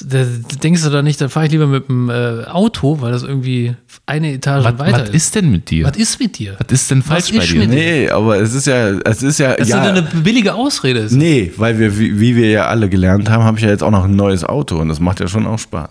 Da 0.01 0.25
denkst 0.63 0.83
du 0.83 0.91
da 0.91 1.03
nicht, 1.03 1.21
dann 1.21 1.29
fahre 1.29 1.47
ich 1.47 1.53
lieber 1.53 1.67
mit 1.67 1.89
dem 1.89 2.11
äh, 2.11 2.45
Auto, 2.45 3.01
weil 3.01 3.13
das 3.13 3.23
irgendwie 3.23 3.75
eine 4.05 4.33
Etage 4.33 4.65
Was, 4.65 4.79
weiter 4.79 5.03
was 5.05 5.09
ist 5.11 5.35
denn 5.35 5.51
mit 5.51 5.71
dir? 5.71 5.87
Was 5.87 5.97
ist 5.97 6.21
mit 6.21 6.39
dir? 6.39 6.57
Was 6.59 6.73
ist 6.73 6.91
denn 6.91 7.03
falsch 7.03 7.31
Was 7.31 7.37
bei 7.39 7.45
ist 7.45 7.53
dir? 7.53 7.59
mit- 7.61 7.71
Nee, 7.71 8.11
aber 8.11 8.39
es 8.41 8.53
ist 8.55 8.67
ja, 8.67 8.91
es 8.91 9.23
ist 9.23 9.39
ja, 9.39 9.55
Das 9.57 9.69
ja. 9.69 9.83
ist 9.83 9.89
eine 9.89 10.03
billige 10.03 10.55
Ausrede. 10.55 11.01
Ist. 11.01 11.13
Nee, 11.13 11.53
weil 11.57 11.79
wir, 11.79 11.99
wie, 11.99 12.21
wie 12.21 12.37
wir 12.37 12.51
ja 12.51 12.67
alle 12.67 12.89
gelernt 12.89 13.31
haben, 13.31 13.45
habe 13.45 13.57
ich 13.59 13.65
ja 13.65 13.71
jetzt 13.71 13.83
auch 13.83 13.91
noch 13.91 14.05
ein 14.05 14.17
neues 14.17 14.45
Auto 14.45 14.77
und 14.79 14.89
das 14.89 15.01
macht 15.01 15.21
ja 15.21 15.29
schon 15.29 15.47
auch 15.47 15.59
Spaß. 15.59 15.89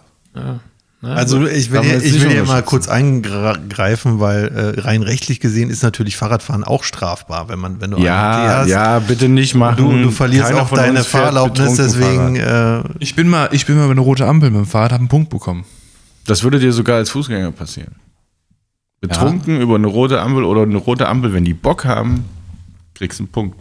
Also 1.06 1.46
ich 1.46 1.72
will, 1.72 1.82
hier, 1.82 1.94
jetzt 1.94 2.06
ich 2.06 2.14
nicht 2.14 2.24
will 2.24 2.32
hier 2.32 2.44
mal 2.46 2.64
kurz 2.64 2.88
eingreifen, 2.88 4.20
weil 4.20 4.48
äh, 4.48 4.80
rein 4.82 5.04
rechtlich 5.04 5.40
gesehen 5.40 5.70
ist 5.70 5.84
natürlich 5.84 6.18
Fahrradfahren 6.18 6.64
auch 6.64 6.84
strafbar, 6.84 7.48
wenn 7.50 7.60
man, 7.60 7.80
wenn 7.80 7.92
du 7.92 7.98
Ja, 8.00 8.60
hast. 8.60 8.70
ja, 8.70 9.00
bitte 9.00 9.30
nicht 9.30 9.54
machen. 9.56 9.78
Du, 9.78 9.92
du 9.92 10.12
verlierst 10.12 10.50
Keiner 10.50 10.62
auch 10.64 10.70
deine 10.72 11.04
Fahrerlaubnis, 11.04 11.76
deswegen 11.76 12.36
äh, 12.38 12.82
Ich 13.00 13.16
bin 13.16 13.28
mal, 13.28 13.50
ich 13.52 13.66
bin 13.66 13.76
mal 13.78 13.84
über 13.84 13.92
eine 13.92 14.02
rote 14.02 14.26
Ampel 14.26 14.50
mit 14.50 14.60
dem 14.60 14.66
Fahrrad, 14.66 14.92
habe 14.94 15.02
einen 15.02 15.08
Punkt 15.10 15.30
bekommen. 15.30 15.66
Das 16.26 16.44
würde 16.44 16.60
dir 16.60 16.72
sogar 16.74 16.98
als 16.98 17.12
Fußgänger 17.12 17.52
passieren. 17.52 17.96
Betrunken 19.02 19.62
über 19.62 19.76
eine 19.76 19.88
rote 19.88 20.20
Ampel 20.22 20.44
oder 20.44 20.64
eine 20.64 20.78
rote 20.78 21.08
Ampel, 21.08 21.34
wenn 21.34 21.46
die 21.46 21.54
Bock 21.54 21.86
haben, 21.86 22.26
kriegst 22.96 23.20
du 23.20 23.24
einen 23.26 23.32
Punkt. 23.32 23.60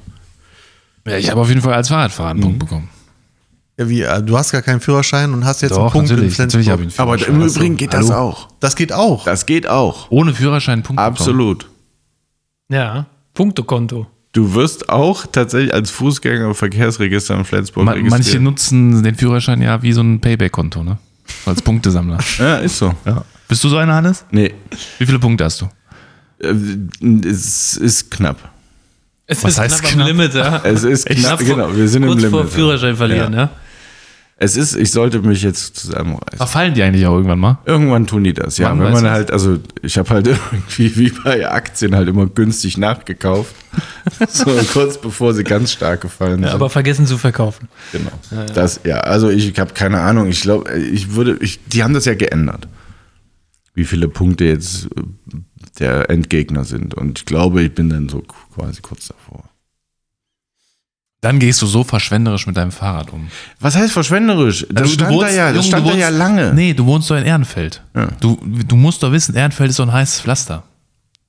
Ja, 1.06 1.18
ich 1.18 1.30
habe 1.30 1.40
auf 1.42 1.48
jeden 1.50 1.60
Fall 1.60 1.74
als 1.74 1.88
Fahrradfahrer 1.88 2.30
einen 2.30 2.40
Punkt 2.40 2.58
bekommen. 2.60 2.88
Ja, 3.78 3.88
wie, 3.88 4.02
äh, 4.02 4.22
du 4.22 4.36
hast 4.38 4.52
gar 4.52 4.62
keinen 4.62 4.80
Führerschein 4.80 5.32
und 5.32 5.44
hast 5.44 5.62
jetzt 5.62 5.72
einen 5.76 5.90
Punkt 5.90 6.10
in 6.10 6.16
natürlich, 6.16 6.38
natürlich 6.38 6.68
habe 6.70 6.82
ich 6.84 6.94
Flensburg. 6.94 7.22
einen 7.26 7.32
Aber 7.32 7.42
im. 7.42 7.48
Übrigen 7.48 7.76
geht 7.76 7.92
das 7.92 8.10
auch. 8.10 8.48
Das 8.60 8.76
geht 8.76 8.92
auch. 8.92 9.24
Das 9.24 9.46
geht 9.46 9.68
auch. 9.68 10.10
Ohne 10.10 10.32
Führerschein 10.34 10.82
Punkt 10.82 10.96
bekommen. 11.00 11.16
Absolut. 11.16 11.68
Ja, 12.68 13.06
Punktekonto. 13.34 14.06
Du 14.32 14.54
wirst 14.54 14.88
auch 14.88 15.26
tatsächlich 15.30 15.72
als 15.72 15.90
Fußgänger 15.90 16.46
im 16.46 16.54
Verkehrsregister 16.54 17.36
in 17.36 17.44
Flensburg 17.44 17.84
Ma 17.84 17.92
manche 17.94 18.10
registriert. 18.14 18.42
nutzen 18.42 19.02
den 19.02 19.14
Führerschein 19.14 19.62
ja 19.62 19.80
wie 19.82 19.92
so 19.92 20.00
ein 20.02 20.20
Payback-Konto, 20.20 20.82
ne? 20.82 20.98
Als 21.46 21.62
Punktesammler. 21.62 22.18
Ja, 22.38 22.56
ist 22.56 22.78
so. 22.78 22.92
Bist 23.48 23.62
du 23.62 23.68
so 23.68 23.76
einer, 23.76 23.94
Hannes? 23.94 24.24
Nee, 24.30 24.54
Wie 24.98 25.06
viele 25.06 25.18
Punkte 25.18 25.44
hast 25.44 25.60
du? 25.60 25.66
äh, 26.40 26.52
es 27.28 27.76
ist 27.76 28.10
knapp. 28.10 28.36
Es 29.26 29.42
Was 29.44 29.52
ist 29.52 29.58
heißt 29.60 29.82
knapp 29.82 29.92
am 29.92 29.96
knapp? 29.98 30.08
Limit, 30.08 30.34
ja. 30.34 30.60
Es 30.64 30.82
ist 30.84 31.06
knapp, 31.06 31.40
vor- 31.40 31.48
genau. 31.56 31.74
Wir 31.76 31.88
sind 31.88 32.02
im 32.02 32.08
kurz 32.08 32.22
Limit. 32.22 32.30
vor 32.40 32.46
Führerschein 32.46 32.96
verlieren, 32.96 33.32
ja. 33.32 33.50
Es 34.36 34.56
ist, 34.56 34.74
ich 34.74 34.90
sollte 34.90 35.20
mich 35.20 35.42
jetzt 35.42 35.76
zusammenreißen. 35.76 36.36
Verfallen 36.38 36.74
die 36.74 36.82
eigentlich 36.82 37.06
auch 37.06 37.14
irgendwann 37.14 37.38
mal? 37.38 37.58
Irgendwann 37.66 38.06
tun 38.06 38.24
die 38.24 38.32
das, 38.34 38.58
ja. 38.58 38.70
Wann 38.70 38.80
Wenn 38.80 38.92
man 38.92 39.08
halt, 39.08 39.30
also 39.30 39.58
ich 39.80 39.96
habe 39.96 40.10
halt 40.10 40.26
irgendwie 40.52 40.96
wie 40.96 41.10
bei 41.10 41.48
Aktien 41.48 41.94
halt 41.94 42.08
immer 42.08 42.26
günstig 42.26 42.76
nachgekauft. 42.76 43.54
so 44.28 44.50
kurz 44.72 44.98
bevor 45.00 45.34
sie 45.34 45.44
ganz 45.44 45.72
stark 45.72 46.00
gefallen 46.00 46.40
Ja, 46.42 46.48
sind. 46.48 46.54
aber 46.56 46.68
vergessen 46.68 47.06
zu 47.06 47.16
verkaufen. 47.16 47.68
genau. 47.92 48.10
Das, 48.54 48.80
ja, 48.84 48.98
also 49.00 49.30
ich 49.30 49.56
habe 49.58 49.72
keine 49.72 50.00
Ahnung. 50.00 50.28
Ich 50.28 50.40
glaube, 50.42 50.72
ich 50.78 51.14
würde, 51.14 51.36
ich, 51.40 51.60
die 51.68 51.84
haben 51.84 51.94
das 51.94 52.04
ja 52.04 52.14
geändert. 52.14 52.66
Wie 53.72 53.84
viele 53.84 54.08
Punkte 54.08 54.44
jetzt 54.44 54.88
der 55.78 56.10
Endgegner 56.10 56.64
sind. 56.64 56.94
Und 56.94 57.20
ich 57.20 57.24
glaube, 57.26 57.62
ich 57.62 57.74
bin 57.74 57.88
dann 57.88 58.08
so 58.08 58.22
quasi 58.54 58.80
kurz 58.80 59.08
davor. 59.08 59.44
Dann 61.24 61.38
gehst 61.38 61.62
du 61.62 61.66
so 61.66 61.84
verschwenderisch 61.84 62.46
mit 62.46 62.54
deinem 62.58 62.70
Fahrrad 62.70 63.10
um. 63.10 63.28
Was 63.58 63.74
heißt 63.76 63.94
verschwenderisch? 63.94 64.66
Das 64.68 64.82
Also, 64.82 64.96
du 64.96 65.00
stand 65.04 65.10
da 65.10 65.14
wohnst- 65.24 65.34
ja, 65.36 65.46
das 65.46 65.54
Junge, 65.56 65.66
stand 65.68 65.86
du 65.86 65.90
da 65.92 65.96
ja 65.96 66.06
wohnst- 66.08 66.18
lange. 66.18 66.52
Nee, 66.54 66.74
du 66.74 66.84
wohnst 66.84 67.10
doch 67.10 67.16
in 67.16 67.24
Ehrenfeld. 67.24 67.80
Ja. 67.96 68.08
Du, 68.20 68.38
du 68.44 68.76
musst 68.76 69.02
doch 69.02 69.10
wissen, 69.10 69.34
Ehrenfeld 69.34 69.70
ist 69.70 69.76
so 69.76 69.84
ein 69.84 69.92
heißes 69.92 70.20
Pflaster. 70.20 70.64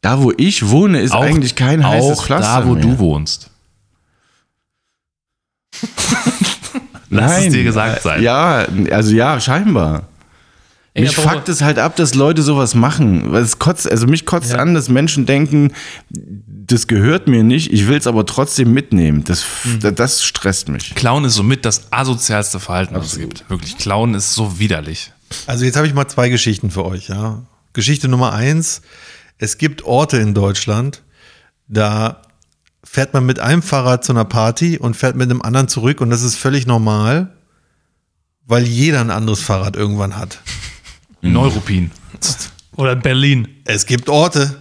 Da, 0.01 0.21
wo 0.21 0.34
ich 0.36 0.67
wohne, 0.67 0.99
ist 0.99 1.13
eigentlich 1.13 1.55
kein 1.55 1.88
heißes 1.88 2.19
auch 2.19 2.25
Pflaster 2.25 2.60
da, 2.62 2.67
wo 2.67 2.73
mehr. 2.73 2.81
du 2.84 2.99
wohnst. 2.99 3.49
Lass 7.10 7.45
es 7.45 7.53
dir 7.53 7.63
gesagt 7.63 8.01
sein. 8.01 8.21
Ja, 8.21 8.65
also 8.91 9.15
ja, 9.15 9.39
scheinbar. 9.39 10.03
Ey, 10.95 11.03
mich 11.03 11.15
fuckt 11.15 11.49
es 11.49 11.62
halt 11.62 11.77
ab, 11.77 11.95
dass 11.97 12.15
Leute 12.15 12.41
sowas 12.41 12.73
machen. 12.73 13.31
Weil 13.31 13.43
es 13.43 13.60
kotzt, 13.60 13.89
also 13.89 14.08
mich 14.08 14.25
kotzt 14.25 14.53
Ja. 14.53 14.60
an, 14.60 14.73
dass 14.73 14.88
Menschen 14.89 15.25
denken, 15.25 15.73
das 16.10 16.88
gehört 16.88 17.27
mir 17.27 17.43
nicht, 17.43 17.71
ich 17.71 17.88
will 17.88 17.97
es 17.97 18.08
aber 18.08 18.25
trotzdem 18.25 18.73
mitnehmen. 18.73 19.23
Das, 19.25 19.45
Mhm. 19.65 19.93
das 19.95 20.23
stresst 20.23 20.69
mich. 20.69 20.95
Klauen 20.95 21.25
ist 21.25 21.36
somit 21.36 21.65
das 21.65 21.91
asozialste 21.91 22.60
Verhalten, 22.62 22.95
was 22.95 23.13
es 23.13 23.19
gibt. 23.19 23.47
Wirklich, 23.49 23.77
Klauen 23.77 24.13
ist 24.15 24.34
so 24.34 24.58
widerlich. 24.58 25.12
Also 25.47 25.65
jetzt 25.65 25.75
habe 25.75 25.86
ich 25.86 25.93
mal 25.93 26.08
zwei 26.08 26.29
Geschichten 26.29 26.71
für 26.71 26.86
euch. 26.86 27.10
Ja. 27.10 27.43
Geschichte 27.73 28.08
Nummer 28.08 28.31
eins. 28.34 28.81
Es 29.38 29.58
gibt 29.58 29.84
Orte 29.84 30.15
in 30.17 30.34
Deutschland, 30.34 31.03
da 31.67 32.21
fährt 32.86 33.13
man 33.13 33.25
mit 33.25 33.39
einem 33.39 33.62
Fahrrad 33.62 34.05
zu 34.05 34.13
einer 34.13 34.23
Party 34.23 34.77
und 34.77 34.95
fährt 34.95 35.17
mit 35.17 35.29
einem 35.29 35.41
anderen 35.41 35.67
zurück 35.67 35.99
und 35.99 36.10
das 36.10 36.21
ist 36.21 36.36
völlig 36.36 36.65
normal, 36.67 37.34
weil 38.47 38.63
jeder 38.63 39.01
ein 39.01 39.12
anderes 39.12 39.41
Fahrrad 39.41 39.75
irgendwann 39.75 40.15
hat. 40.15 40.39
Neuruppin. 41.34 41.92
Oder 42.76 42.96
Berlin. 42.96 43.48
Es 43.66 43.86
gibt 43.86 44.10
Orte. 44.10 44.58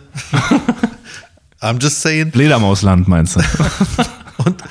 I'm 1.61 1.81
just 1.81 2.00
saying. 2.00 2.33
Fledermausland 2.33 3.09
meinst 3.09 3.37
du? 3.37 3.40
Und, 4.44 4.62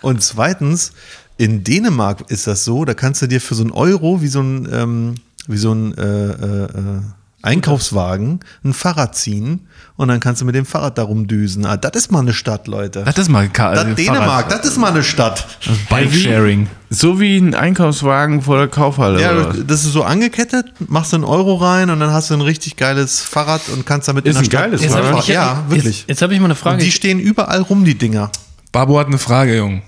und 0.00 0.22
zweitens, 0.22 0.92
in 1.36 1.64
Dänemark 1.64 2.30
ist 2.30 2.46
das 2.46 2.64
so, 2.64 2.84
da 2.84 2.94
kannst 2.94 3.20
du 3.20 3.26
dir 3.26 3.40
für 3.40 3.54
so 3.54 3.62
einen 3.62 3.72
Euro 3.72 4.22
wie 4.22 4.28
so 4.28 4.40
ein, 4.40 4.68
ähm, 4.72 5.14
wie 5.46 5.56
so 5.56 5.72
ein 5.72 5.92
äh, 5.98 6.02
äh, 6.02 6.64
äh, 6.64 7.00
Einkaufswagen 7.42 8.40
ein 8.64 8.72
Fahrrad 8.72 9.14
ziehen 9.14 9.68
und 9.96 10.08
dann 10.08 10.18
kannst 10.18 10.40
du 10.40 10.44
mit 10.44 10.56
dem 10.56 10.66
Fahrrad 10.66 10.98
da 10.98 11.04
rumdüsen. 11.04 11.64
Ah, 11.66 11.76
das 11.76 11.92
ist 11.94 12.10
mal 12.10 12.20
eine 12.20 12.32
Stadt, 12.32 12.66
Leute. 12.66 13.04
Das 13.04 13.16
ist 13.16 13.28
mal 13.28 13.48
Ka 13.48 13.74
Das 13.74 13.84
äh, 13.84 13.94
Dänemark, 13.94 14.48
das 14.48 14.66
ist 14.66 14.76
mal 14.76 14.90
eine 14.90 15.04
Stadt. 15.04 15.46
Bike-Sharing. 15.88 16.66
So 16.90 17.20
wie 17.20 17.38
ein 17.38 17.54
Einkaufswagen 17.54 18.42
vor 18.42 18.58
der 18.58 18.68
Kaufhalle. 18.68 19.20
Ja, 19.20 19.52
das 19.52 19.84
ist 19.84 19.92
so 19.92 20.02
angekettet, 20.02 20.66
machst 20.88 21.12
du 21.12 21.16
einen 21.16 21.24
Euro 21.24 21.54
rein 21.56 21.90
und 21.90 22.00
dann 22.00 22.12
hast 22.12 22.30
du 22.30 22.34
ein 22.34 22.40
richtig 22.40 22.76
geiles 22.76 23.20
Fahrrad 23.20 23.68
und 23.68 23.86
kannst 23.86 24.08
damit 24.08 24.26
Ist 24.26 24.30
in 24.30 24.34
der 24.34 24.40
ein 24.40 24.44
Stadt 24.46 24.60
geiles 24.62 24.82
Jetzt 24.82 24.96
hab 24.96 25.04
Fahrrad? 25.04 25.28
Ja, 25.28 25.64
wirklich. 25.68 26.00
Jetzt, 26.00 26.08
jetzt 26.08 26.22
habe 26.22 26.34
ich 26.34 26.40
mal 26.40 26.46
eine 26.46 26.54
Frage. 26.56 26.74
Und 26.74 26.82
die 26.82 26.90
stehen 26.90 27.20
überall 27.20 27.62
rum, 27.62 27.84
die 27.84 27.96
Dinger. 27.96 28.30
Babo 28.72 28.98
hat 28.98 29.06
eine 29.06 29.18
Frage, 29.18 29.56
Jung. 29.56 29.82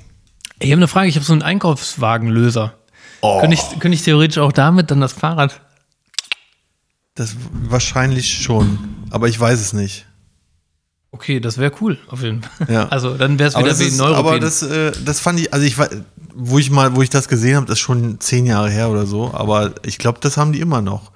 ich 0.61 0.71
habe 0.71 0.79
eine 0.79 0.89
Frage. 0.89 1.09
Ich 1.09 1.17
habe 1.17 1.25
so 1.27 1.33
einen 1.33 1.43
Einkaufswagenlöser. 1.43 2.75
Könnte, 3.23 3.55
ich, 3.55 3.81
könnte 3.81 3.95
ich 3.95 4.03
theoretisch 4.03 4.39
auch 4.39 4.53
damit 4.53 4.91
dann 4.91 5.01
das 5.01 5.13
Fahrrad. 5.13 5.61
Das 7.21 7.37
wahrscheinlich 7.69 8.43
schon, 8.43 8.79
aber 9.11 9.29
ich 9.29 9.39
weiß 9.39 9.61
es 9.61 9.75
nicht. 9.75 10.07
Okay, 11.11 11.39
das 11.39 11.59
wäre 11.59 11.71
cool, 11.83 11.99
auf 12.09 12.23
jeden 12.23 12.41
Fall. 12.41 12.67
Ja. 12.73 12.89
Also 12.89 13.15
dann 13.15 13.39
wäre 13.39 13.51
es 13.51 13.59
wieder 13.59 13.79
wie 13.79 13.95
Neuropin. 13.95 14.17
aber 14.17 14.41
das, 14.41 14.63
äh, 14.63 14.91
das 15.05 15.21
fand 15.21 15.39
ich, 15.39 15.53
also 15.53 15.67
ich 15.67 15.77
wo 16.35 16.59
ich 16.59 16.71
mal, 16.71 16.97
wo 16.97 17.03
ich 17.03 17.11
das 17.11 17.29
gesehen 17.29 17.57
habe, 17.57 17.67
das 17.67 17.75
ist 17.75 17.81
schon 17.81 18.21
zehn 18.21 18.47
Jahre 18.47 18.71
her 18.71 18.89
oder 18.89 19.05
so, 19.05 19.35
aber 19.35 19.75
ich 19.85 19.99
glaube, 19.99 20.19
das 20.23 20.39
haben 20.39 20.55
die 20.55 20.61
immer 20.61 20.81
noch. 20.81 21.13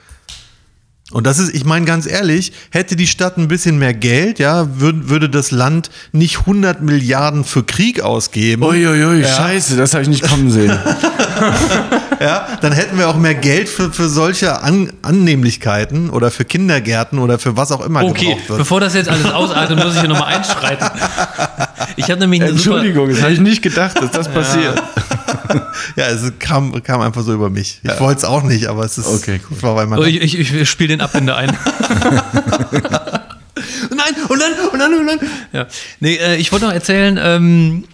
Und 1.15 1.29
das 1.29 1.39
ist, 1.39 1.55
ich 1.55 1.65
meine 1.65 1.87
ganz 1.87 2.09
ehrlich, 2.09 2.53
hätte 2.71 2.97
die 2.97 3.07
Stadt 3.07 3.39
ein 3.39 3.47
bisschen 3.47 3.79
mehr 3.79 3.95
Geld, 3.95 4.41
ja, 4.41 4.67
würd, 4.81 5.09
würde 5.09 5.29
das 5.29 5.53
Land 5.53 5.89
nicht 6.11 6.41
100 6.41 6.83
Milliarden 6.83 7.45
für 7.45 7.63
Krieg 7.63 8.01
ausgeben, 8.01 8.65
Uiuiui, 8.65 9.25
scheiße, 9.25 9.77
das 9.77 9.95
habe 9.95 10.03
ich 10.03 10.09
nicht 10.09 10.29
kommen 10.29 10.51
sehen. 10.51 10.77
ja, 12.21 12.49
dann 12.61 12.73
hätten 12.73 12.99
wir 12.99 13.09
auch 13.09 13.17
mehr 13.17 13.37
Geld 13.37 13.69
für, 13.69 13.93
für 13.93 14.09
solche 14.09 14.61
An 14.63 14.93
Annehmlichkeiten 15.03 16.11
oder 16.11 16.33
für 16.33 16.45
Kindergärten 16.45 17.21
oder 17.21 17.39
für 17.39 17.57
was 17.57 17.71
auch 17.71 17.87
immer 17.87 18.03
Okay, 18.03 18.25
gebraucht 18.25 18.49
wird. 18.49 18.59
bevor 18.59 18.81
das 18.81 18.95
jetzt 18.95 19.09
alles 19.09 19.27
ausartet, 19.27 19.79
muss 19.79 19.95
ich 19.95 20.01
hier 20.01 20.09
nochmal 20.09 20.35
einschreiten. 20.35 20.85
Ich 21.95 22.11
habe 22.11 22.19
nämlich 22.19 22.43
eine 22.43 22.59
super, 22.59 22.79
Entschuldigung, 22.79 23.11
das 23.11 23.23
habe 23.23 23.33
ich 23.33 23.41
nicht 23.41 23.63
gedacht, 23.63 24.03
dass 24.03 24.11
das 24.11 24.29
passiert. 24.33 24.83
Ja, 25.97 26.07
es 26.09 26.33
kam, 26.39 26.83
kam 26.83 27.01
einfach 27.01 27.23
so 27.23 27.33
über 27.35 27.51
mich. 27.51 27.81
Ich 27.83 28.01
wollte 28.01 28.19
es 28.19 28.25
auch 28.25 28.43
nicht, 28.43 28.67
aber 28.67 28.85
es 28.85 28.99
ist, 28.99 29.07
Okay, 29.07 29.41
cool. 29.51 29.63
war 29.63 29.75
bei 29.75 29.85
Oh, 29.85 29.89
meiner 29.89 30.03
ich, 30.07 30.23
ich, 30.23 30.53
ich 30.55 30.69
spiele 30.71 30.89
den 30.89 31.01
Abbinder 31.01 31.37
ein. 31.37 31.51
Nein, 33.91 34.15
und 34.29 34.41
dann, 34.41 34.53
und 34.73 34.79
dann, 34.79 34.95
und 34.95 35.07
dann. 35.07 35.19
Ja. 35.53 35.67
Nee, 36.01 36.17
äh, 36.17 36.37
ich 36.37 36.51
wollte 36.53 36.67
noch 36.67 36.73
erzählen, 36.73 37.19
ähm, 37.23 37.85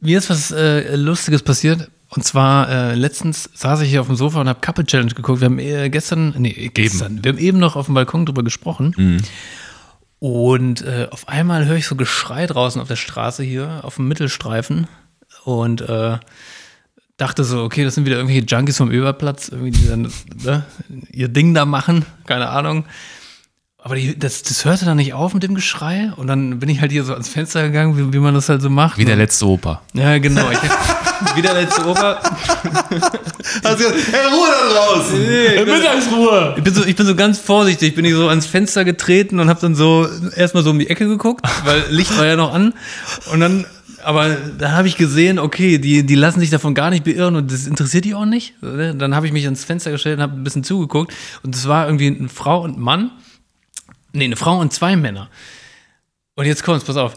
mir 0.00 0.18
ist 0.18 0.28
was 0.30 0.50
äh, 0.50 0.96
Lustiges 0.96 1.42
passiert. 1.42 1.88
Und 2.08 2.24
zwar, 2.24 2.68
äh, 2.68 2.94
letztens 2.94 3.48
saß 3.54 3.80
ich 3.82 3.88
hier 3.90 4.00
auf 4.02 4.06
dem 4.08 4.16
Sofa 4.16 4.40
und 4.40 4.48
habe 4.48 4.60
Couple 4.60 4.84
Challenge 4.84 5.12
geguckt. 5.14 5.40
Wir 5.40 5.46
haben 5.46 5.58
äh, 5.58 5.88
gestern, 5.88 6.34
nee, 6.36 6.70
gestern, 6.74 7.24
wir 7.24 7.32
haben 7.32 7.38
eben 7.38 7.58
noch 7.58 7.74
auf 7.76 7.86
dem 7.86 7.94
Balkon 7.94 8.26
drüber 8.26 8.42
gesprochen. 8.42 9.22
Und 10.18 10.82
äh, 10.82 11.08
auf 11.10 11.28
einmal 11.28 11.64
höre 11.66 11.76
ich 11.76 11.86
so 11.86 11.96
Geschrei 11.96 12.46
draußen 12.46 12.80
auf 12.82 12.88
der 12.88 12.96
Straße 12.96 13.42
hier, 13.42 13.80
auf 13.82 13.96
dem 13.96 14.08
Mittelstreifen. 14.08 14.88
Und 15.44 15.80
äh, 15.80 16.18
dachte 17.22 17.44
so, 17.44 17.62
okay, 17.62 17.84
das 17.84 17.94
sind 17.94 18.04
wieder 18.04 18.16
irgendwelche 18.16 18.44
Junkies 18.44 18.76
vom 18.76 18.90
Überplatz, 18.90 19.48
irgendwie, 19.48 19.70
die 19.70 19.88
dann 19.88 20.12
ne, 20.44 20.64
ihr 21.12 21.28
Ding 21.28 21.54
da 21.54 21.64
machen, 21.64 22.04
keine 22.26 22.48
Ahnung. 22.48 22.84
Aber 23.78 23.94
die, 23.94 24.18
das, 24.18 24.42
das 24.42 24.64
hörte 24.64 24.84
dann 24.84 24.96
nicht 24.96 25.14
auf 25.14 25.32
mit 25.32 25.42
dem 25.42 25.54
Geschrei 25.54 26.12
und 26.16 26.26
dann 26.26 26.58
bin 26.58 26.68
ich 26.68 26.80
halt 26.80 26.92
hier 26.92 27.04
so 27.04 27.12
ans 27.12 27.28
Fenster 27.28 27.62
gegangen, 27.62 27.96
wie, 27.96 28.12
wie 28.12 28.18
man 28.18 28.34
das 28.34 28.48
halt 28.48 28.60
so 28.60 28.70
macht. 28.70 28.98
Wie 28.98 29.04
der 29.04 29.16
letzte 29.16 29.46
Opa. 29.46 29.82
Ja, 29.92 30.18
genau. 30.18 30.50
Ich, 30.50 30.58
wie 31.36 31.42
der 31.42 31.54
letzte 31.54 31.86
Opa. 31.86 32.20
Also, 33.64 33.84
hey, 33.84 34.26
Ruhe 34.30 34.48
da 34.48 34.74
draußen! 34.74 35.66
Mittagsruhe! 35.66 36.54
Ich 36.56 36.64
bin, 36.64 36.74
so, 36.74 36.84
ich 36.84 36.96
bin 36.96 37.06
so 37.06 37.14
ganz 37.14 37.38
vorsichtig, 37.38 37.94
bin 37.94 38.04
ich 38.04 38.14
so 38.14 38.28
ans 38.28 38.46
Fenster 38.46 38.84
getreten 38.84 39.40
und 39.40 39.48
habe 39.48 39.60
dann 39.60 39.74
so 39.74 40.08
erstmal 40.36 40.62
so 40.62 40.70
um 40.70 40.78
die 40.78 40.88
Ecke 40.88 41.06
geguckt, 41.06 41.44
weil 41.64 41.84
Licht 41.90 42.16
war 42.16 42.24
ja 42.24 42.36
noch 42.36 42.54
an. 42.54 42.72
Und 43.32 43.40
dann, 43.40 43.66
aber 44.04 44.34
da 44.34 44.72
habe 44.72 44.88
ich 44.88 44.96
gesehen, 44.96 45.38
okay, 45.38 45.78
die, 45.78 46.04
die 46.04 46.14
lassen 46.14 46.40
sich 46.40 46.50
davon 46.50 46.74
gar 46.74 46.90
nicht 46.90 47.04
beirren 47.04 47.36
und 47.36 47.52
das 47.52 47.66
interessiert 47.66 48.04
die 48.04 48.14
auch 48.14 48.24
nicht. 48.24 48.54
Dann 48.60 49.14
habe 49.14 49.26
ich 49.26 49.32
mich 49.32 49.44
ans 49.44 49.64
Fenster 49.64 49.90
gestellt 49.90 50.18
und 50.18 50.22
habe 50.22 50.34
ein 50.34 50.44
bisschen 50.44 50.64
zugeguckt. 50.64 51.12
Und 51.42 51.54
es 51.54 51.68
war 51.68 51.86
irgendwie 51.86 52.08
eine 52.08 52.28
Frau 52.28 52.62
und 52.62 52.76
ein 52.76 52.80
Mann. 52.80 53.10
Nee, 54.12 54.24
eine 54.24 54.36
Frau 54.36 54.58
und 54.58 54.72
zwei 54.72 54.96
Männer. 54.96 55.28
Und 56.34 56.46
jetzt 56.46 56.64
kommt's, 56.64 56.84
pass 56.84 56.96
auf. 56.96 57.14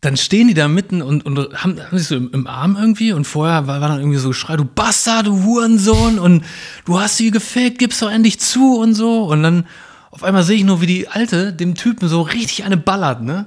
Dann 0.00 0.16
stehen 0.16 0.48
die 0.48 0.54
da 0.54 0.66
mitten 0.68 1.02
und, 1.02 1.26
und 1.26 1.38
haben, 1.62 1.78
haben 1.80 1.98
sich 1.98 2.08
so 2.08 2.16
im, 2.16 2.30
im 2.32 2.46
Arm 2.46 2.76
irgendwie 2.80 3.12
und 3.12 3.26
vorher 3.26 3.66
war, 3.66 3.80
war 3.80 3.88
dann 3.88 3.98
irgendwie 3.98 4.18
so 4.18 4.28
Geschrei, 4.28 4.56
du 4.56 4.64
Bastard, 4.64 5.26
du 5.26 5.44
Hurensohn 5.44 6.18
und 6.18 6.44
du 6.86 6.98
hast 6.98 7.18
sie 7.18 7.30
gefickt, 7.30 7.78
gib's 7.78 7.98
doch 7.98 8.10
endlich 8.10 8.40
zu 8.40 8.78
und 8.78 8.94
so. 8.94 9.24
Und 9.24 9.42
dann 9.42 9.66
auf 10.10 10.24
einmal 10.24 10.42
sehe 10.42 10.56
ich 10.56 10.64
nur, 10.64 10.80
wie 10.80 10.86
die 10.86 11.08
Alte 11.08 11.52
dem 11.52 11.74
Typen 11.74 12.08
so 12.08 12.22
richtig 12.22 12.64
eine 12.64 12.76
ballert, 12.76 13.22
ne? 13.22 13.46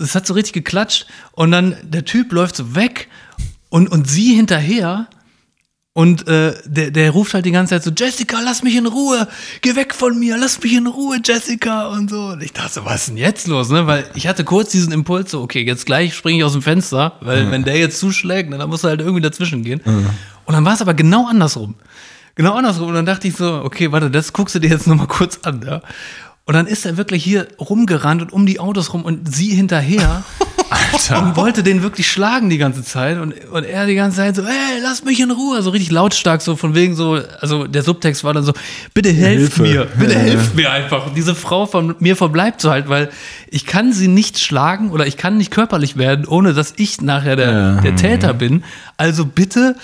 Es 0.00 0.14
hat 0.14 0.26
so 0.26 0.34
richtig 0.34 0.52
geklatscht 0.52 1.06
und 1.32 1.50
dann 1.50 1.76
der 1.82 2.04
Typ 2.04 2.32
läuft 2.32 2.56
so 2.56 2.74
weg 2.74 3.08
und, 3.68 3.88
und 3.90 4.08
sie 4.08 4.34
hinterher 4.34 5.08
und 5.96 6.28
äh, 6.28 6.52
der, 6.66 6.90
der 6.90 7.10
ruft 7.10 7.32
halt 7.32 7.46
die 7.46 7.52
ganze 7.52 7.70
Zeit 7.70 7.82
so, 7.82 7.90
Jessica, 7.90 8.38
lass 8.44 8.62
mich 8.62 8.76
in 8.76 8.86
Ruhe, 8.86 9.26
geh 9.62 9.76
weg 9.76 9.94
von 9.94 10.18
mir, 10.18 10.36
lass 10.36 10.62
mich 10.62 10.74
in 10.74 10.86
Ruhe, 10.86 11.20
Jessica 11.24 11.86
und 11.88 12.10
so. 12.10 12.26
Und 12.26 12.42
ich 12.42 12.52
dachte 12.52 12.74
so, 12.74 12.84
was 12.84 12.96
ist 12.96 13.08
denn 13.08 13.16
jetzt 13.16 13.46
los, 13.46 13.70
ne? 13.70 13.86
Weil 13.86 14.04
ich 14.14 14.26
hatte 14.26 14.44
kurz 14.44 14.72
diesen 14.72 14.92
Impuls 14.92 15.30
so, 15.30 15.40
okay, 15.40 15.64
jetzt 15.64 15.86
gleich 15.86 16.14
springe 16.14 16.36
ich 16.36 16.44
aus 16.44 16.52
dem 16.52 16.60
Fenster, 16.60 17.14
weil 17.22 17.50
wenn 17.50 17.64
der 17.64 17.78
jetzt 17.78 17.98
zuschlägt, 17.98 18.50
ne, 18.50 18.58
dann 18.58 18.68
muss 18.68 18.84
er 18.84 18.90
halt 18.90 19.00
irgendwie 19.00 19.22
dazwischen 19.22 19.62
gehen. 19.62 19.80
Und 20.44 20.54
dann 20.54 20.66
war 20.66 20.74
es 20.74 20.82
aber 20.82 20.92
genau 20.92 21.28
andersrum. 21.28 21.76
Genau 22.34 22.52
andersrum. 22.52 22.88
Und 22.88 22.94
dann 22.94 23.06
dachte 23.06 23.26
ich 23.28 23.34
so, 23.34 23.62
okay, 23.64 23.90
warte, 23.90 24.10
das 24.10 24.34
guckst 24.34 24.54
du 24.54 24.58
dir 24.58 24.68
jetzt 24.68 24.86
nochmal 24.86 25.06
kurz 25.06 25.38
an, 25.44 25.64
ja? 25.66 25.80
Und 26.46 26.54
dann 26.54 26.66
ist 26.68 26.86
er 26.86 26.96
wirklich 26.96 27.24
hier 27.24 27.48
rumgerannt 27.58 28.22
und 28.22 28.32
um 28.32 28.46
die 28.46 28.60
Autos 28.60 28.92
rum 28.94 29.04
und 29.04 29.34
sie 29.34 29.48
hinterher. 29.48 30.22
Alter. 30.70 31.22
Und 31.22 31.36
wollte 31.36 31.62
den 31.62 31.82
wirklich 31.82 32.10
schlagen 32.10 32.50
die 32.50 32.58
ganze 32.58 32.82
Zeit. 32.82 33.18
Und, 33.20 33.34
und 33.50 33.64
er 33.64 33.86
die 33.86 33.94
ganze 33.94 34.16
Zeit 34.18 34.34
so, 34.36 34.44
hey, 34.44 34.80
lass 34.82 35.04
mich 35.04 35.20
in 35.20 35.30
Ruhe. 35.30 35.62
So 35.62 35.70
richtig 35.70 35.90
lautstark, 35.92 36.42
so 36.42 36.56
von 36.56 36.74
wegen 36.74 36.94
so, 36.96 37.20
also 37.40 37.66
der 37.68 37.82
Subtext 37.84 38.24
war 38.24 38.32
dann 38.34 38.42
so, 38.44 38.52
bitte 38.94 39.10
helft 39.12 39.56
Hilfe. 39.56 39.62
mir, 39.62 39.84
bitte 39.96 40.16
helft 40.18 40.54
mir 40.56 40.70
einfach. 40.72 41.12
Diese 41.14 41.34
Frau 41.36 41.66
von 41.66 41.94
mir 42.00 42.16
verbleibt 42.16 42.60
so 42.60 42.70
halt, 42.70 42.88
weil 42.88 43.10
ich 43.48 43.66
kann 43.66 43.92
sie 43.92 44.08
nicht 44.08 44.38
schlagen 44.40 44.90
oder 44.90 45.06
ich 45.06 45.16
kann 45.16 45.36
nicht 45.36 45.50
körperlich 45.52 45.96
werden, 45.96 46.26
ohne 46.26 46.52
dass 46.54 46.74
ich 46.76 47.00
nachher 47.00 47.36
der, 47.36 47.50
Ja. 47.52 47.80
der 47.80 47.94
Täter 47.96 48.34
bin. 48.34 48.64
Also 48.96 49.24
bitte 49.24 49.76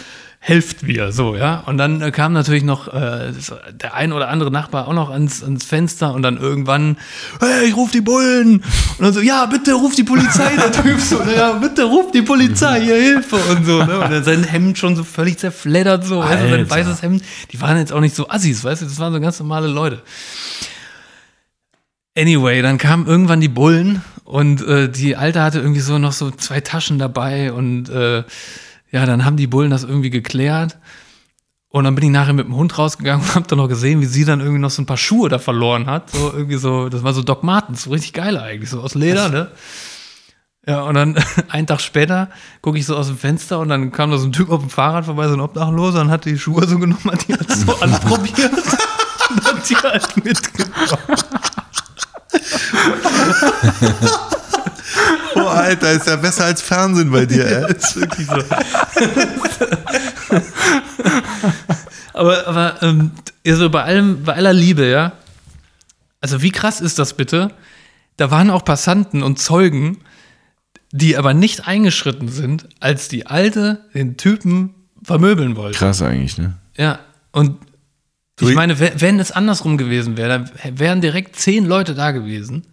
helft 0.45 0.83
mir, 0.83 1.13
so, 1.13 1.37
ja. 1.37 1.63
Und 1.67 1.79
dann 1.79 2.03
äh, 2.03 2.11
kam 2.11 2.33
natürlich 2.33 2.65
noch 2.65 2.93
äh, 2.93 3.33
der 3.75 3.95
ein 3.95 4.13
oder 4.13 4.29
andere 4.29 4.51
Nachbar 4.51 4.89
auch 4.89 4.93
noch 4.93 5.09
ans, 5.09 5.41
ans 5.45 5.65
Fenster 5.65 6.13
und 6.13 6.23
dann 6.23 6.37
irgendwann, 6.37 6.97
hey, 7.39 7.69
ich 7.69 7.77
ruf 7.77 7.93
die 7.93 8.01
Bullen. 8.01 8.57
Und 8.57 8.65
dann 8.99 9.13
so, 9.13 9.21
ja, 9.21 9.47
bitte 9.47 9.75
ruf 9.75 9.95
die 9.95 10.03
Polizei, 10.03 10.51
der 10.57 10.73
Typ 10.83 10.99
so, 10.99 11.23
ja, 11.23 11.53
bitte 11.53 11.85
ruf 11.85 12.11
die 12.11 12.23
Polizei, 12.23 12.81
hier 12.81 12.97
Hilfe 12.97 13.37
und 13.37 13.65
so, 13.65 13.85
ne? 13.85 14.01
Und 14.01 14.11
dann 14.11 14.25
sein 14.25 14.43
Hemd 14.43 14.79
schon 14.79 14.97
so 14.97 15.05
völlig 15.05 15.39
zerfleddert, 15.39 16.05
so, 16.05 16.21
du, 16.21 16.29
sein 16.29 16.69
weißes 16.69 17.03
Hemd. 17.03 17.23
Die 17.53 17.61
waren 17.61 17.79
jetzt 17.79 17.93
auch 17.93 18.01
nicht 18.01 18.17
so 18.17 18.29
Assis, 18.29 18.65
weißt 18.65 18.83
du, 18.83 18.87
das 18.87 18.99
waren 18.99 19.13
so 19.13 19.21
ganz 19.21 19.39
normale 19.39 19.69
Leute. 19.69 20.03
Anyway, 22.19 22.63
dann 22.63 22.79
kamen 22.79 23.07
irgendwann 23.07 23.41
die 23.41 23.49
Bullen 23.49 24.03
und 24.25 24.61
äh, 24.67 24.89
die 24.89 25.15
Alte 25.15 25.41
hatte 25.41 25.61
irgendwie 25.61 25.81
so 25.81 25.99
noch 25.99 26.13
so 26.13 26.33
zwei 26.33 26.61
Taschen 26.61 26.99
dabei 26.99 27.53
und 27.53 27.91
äh, 27.91 28.25
ja, 28.93 29.07
dann 29.07 29.25
haben 29.25 29.37
die 29.37 29.47
Bullen 29.47 29.71
das 29.71 29.83
irgendwie 29.85 30.11
geklärt. 30.11 30.79
Und 31.69 31.85
dann 31.85 31.95
bin 31.95 32.05
ich 32.05 32.11
nachher 32.11 32.35
mit 32.35 32.47
dem 32.47 32.55
Hund 32.55 32.77
rausgegangen 32.77 33.25
und 33.27 33.35
hab 33.35 33.49
dann 33.49 33.57
noch 33.57 33.69
gesehen, 33.69 34.03
wie 34.03 34.07
sie 34.07 34.27
dann 34.27 34.41
irgendwie 34.41 34.61
noch 34.61 34.71
so 34.71 34.83
ein 34.83 34.87
paar 34.87 34.99
Schuhe 34.99 35.31
da 35.31 35.39
verloren 35.39 35.87
hat. 35.87 36.11
So 36.11 36.31
irgendwie 36.31 36.59
so, 36.59 36.91
das 36.91 37.03
war 37.03 37.15
so 37.15 37.23
Doc 37.23 37.43
Martens, 37.43 37.85
so 37.85 37.91
richtig 37.91 38.13
geil 38.13 38.37
eigentlich, 38.37 38.69
so 38.69 38.83
aus 38.83 38.95
Leder, 38.95 39.31
ne? 39.31 39.51
Ja, 40.67 40.83
und 40.83 40.95
dann 40.95 41.17
einen 41.49 41.67
Tag 41.67 41.81
später 41.81 42.29
gucke 42.61 42.79
ich 42.79 42.85
so 42.85 42.95
aus 42.95 43.07
dem 43.07 43.17
Fenster 43.17 43.59
und 43.59 43.71
dann 43.71 43.91
kam 43.91 44.11
da 44.11 44.19
so 44.19 44.27
ein 44.27 44.33
Typ 44.33 44.51
auf 44.51 44.61
dem 44.61 44.69
Fahrrad 44.69 45.07
vorbei, 45.07 45.27
so 45.29 45.35
ein 45.35 45.41
Obdachloser, 45.41 46.03
und 46.03 46.11
hat 46.11 46.27
die 46.27 46.39
Schuhe 46.39 46.69
so 46.69 46.79
genommen, 46.79 47.11
hat 47.11 47.27
die 47.27 47.33
halt 47.33 47.51
so 47.51 47.75
anprobiert 47.81 48.53
und 48.53 49.45
hat 49.45 49.71
die 49.71 49.77
halt 49.77 50.25
mitgenommen. 50.25 51.17
Oh, 55.45 55.49
Alter, 55.49 55.93
ist 55.93 56.07
ja 56.07 56.17
besser 56.17 56.45
als 56.47 56.63
Fernsehen 56.63 57.11
bei 57.11 57.27
dir, 57.27 57.45
ey. 57.47 57.73
ist 57.77 57.97
wirklich 57.97 58.27
so. 58.27 58.37
aber 62.13 62.47
aber 62.47 62.83
ähm, 62.83 63.11
also 63.47 63.71
bei 63.71 63.83
allem, 63.83 64.23
bei 64.25 64.35
aller 64.35 64.53
Liebe, 64.53 64.87
ja. 64.89 65.13
Also 66.21 66.43
wie 66.43 66.51
krass 66.51 66.81
ist 66.81 66.99
das 66.99 67.15
bitte? 67.15 67.51
Da 68.17 68.31
waren 68.31 68.51
auch 68.51 68.65
Passanten 68.65 69.23
und 69.23 69.39
Zeugen, 69.39 69.99
die 70.93 71.17
aber 71.17 71.35
nicht 71.35 71.67
eingeschritten 71.67 72.29
sind, 72.29 72.69
als 72.81 73.09
die 73.09 73.27
Alte 73.27 73.87
den 73.95 74.17
Typen 74.17 74.75
vermöbeln 75.03 75.57
wollte. 75.57 75.79
Krass 75.79 76.03
eigentlich, 76.03 76.39
ne? 76.39 76.55
Ja, 76.77 77.01
und 77.33 77.57
ich 78.41 78.55
meine, 78.55 78.79
we- 78.81 78.93
wenn 78.97 79.19
es 79.21 79.31
andersrum 79.33 79.79
gewesen 79.79 80.17
wäre, 80.17 80.29
dann 80.63 80.79
wären 80.79 81.01
direkt 81.01 81.37
zehn 81.37 81.65
Leute 81.65 81.95
da 81.95 82.11
gewesen, 82.11 82.67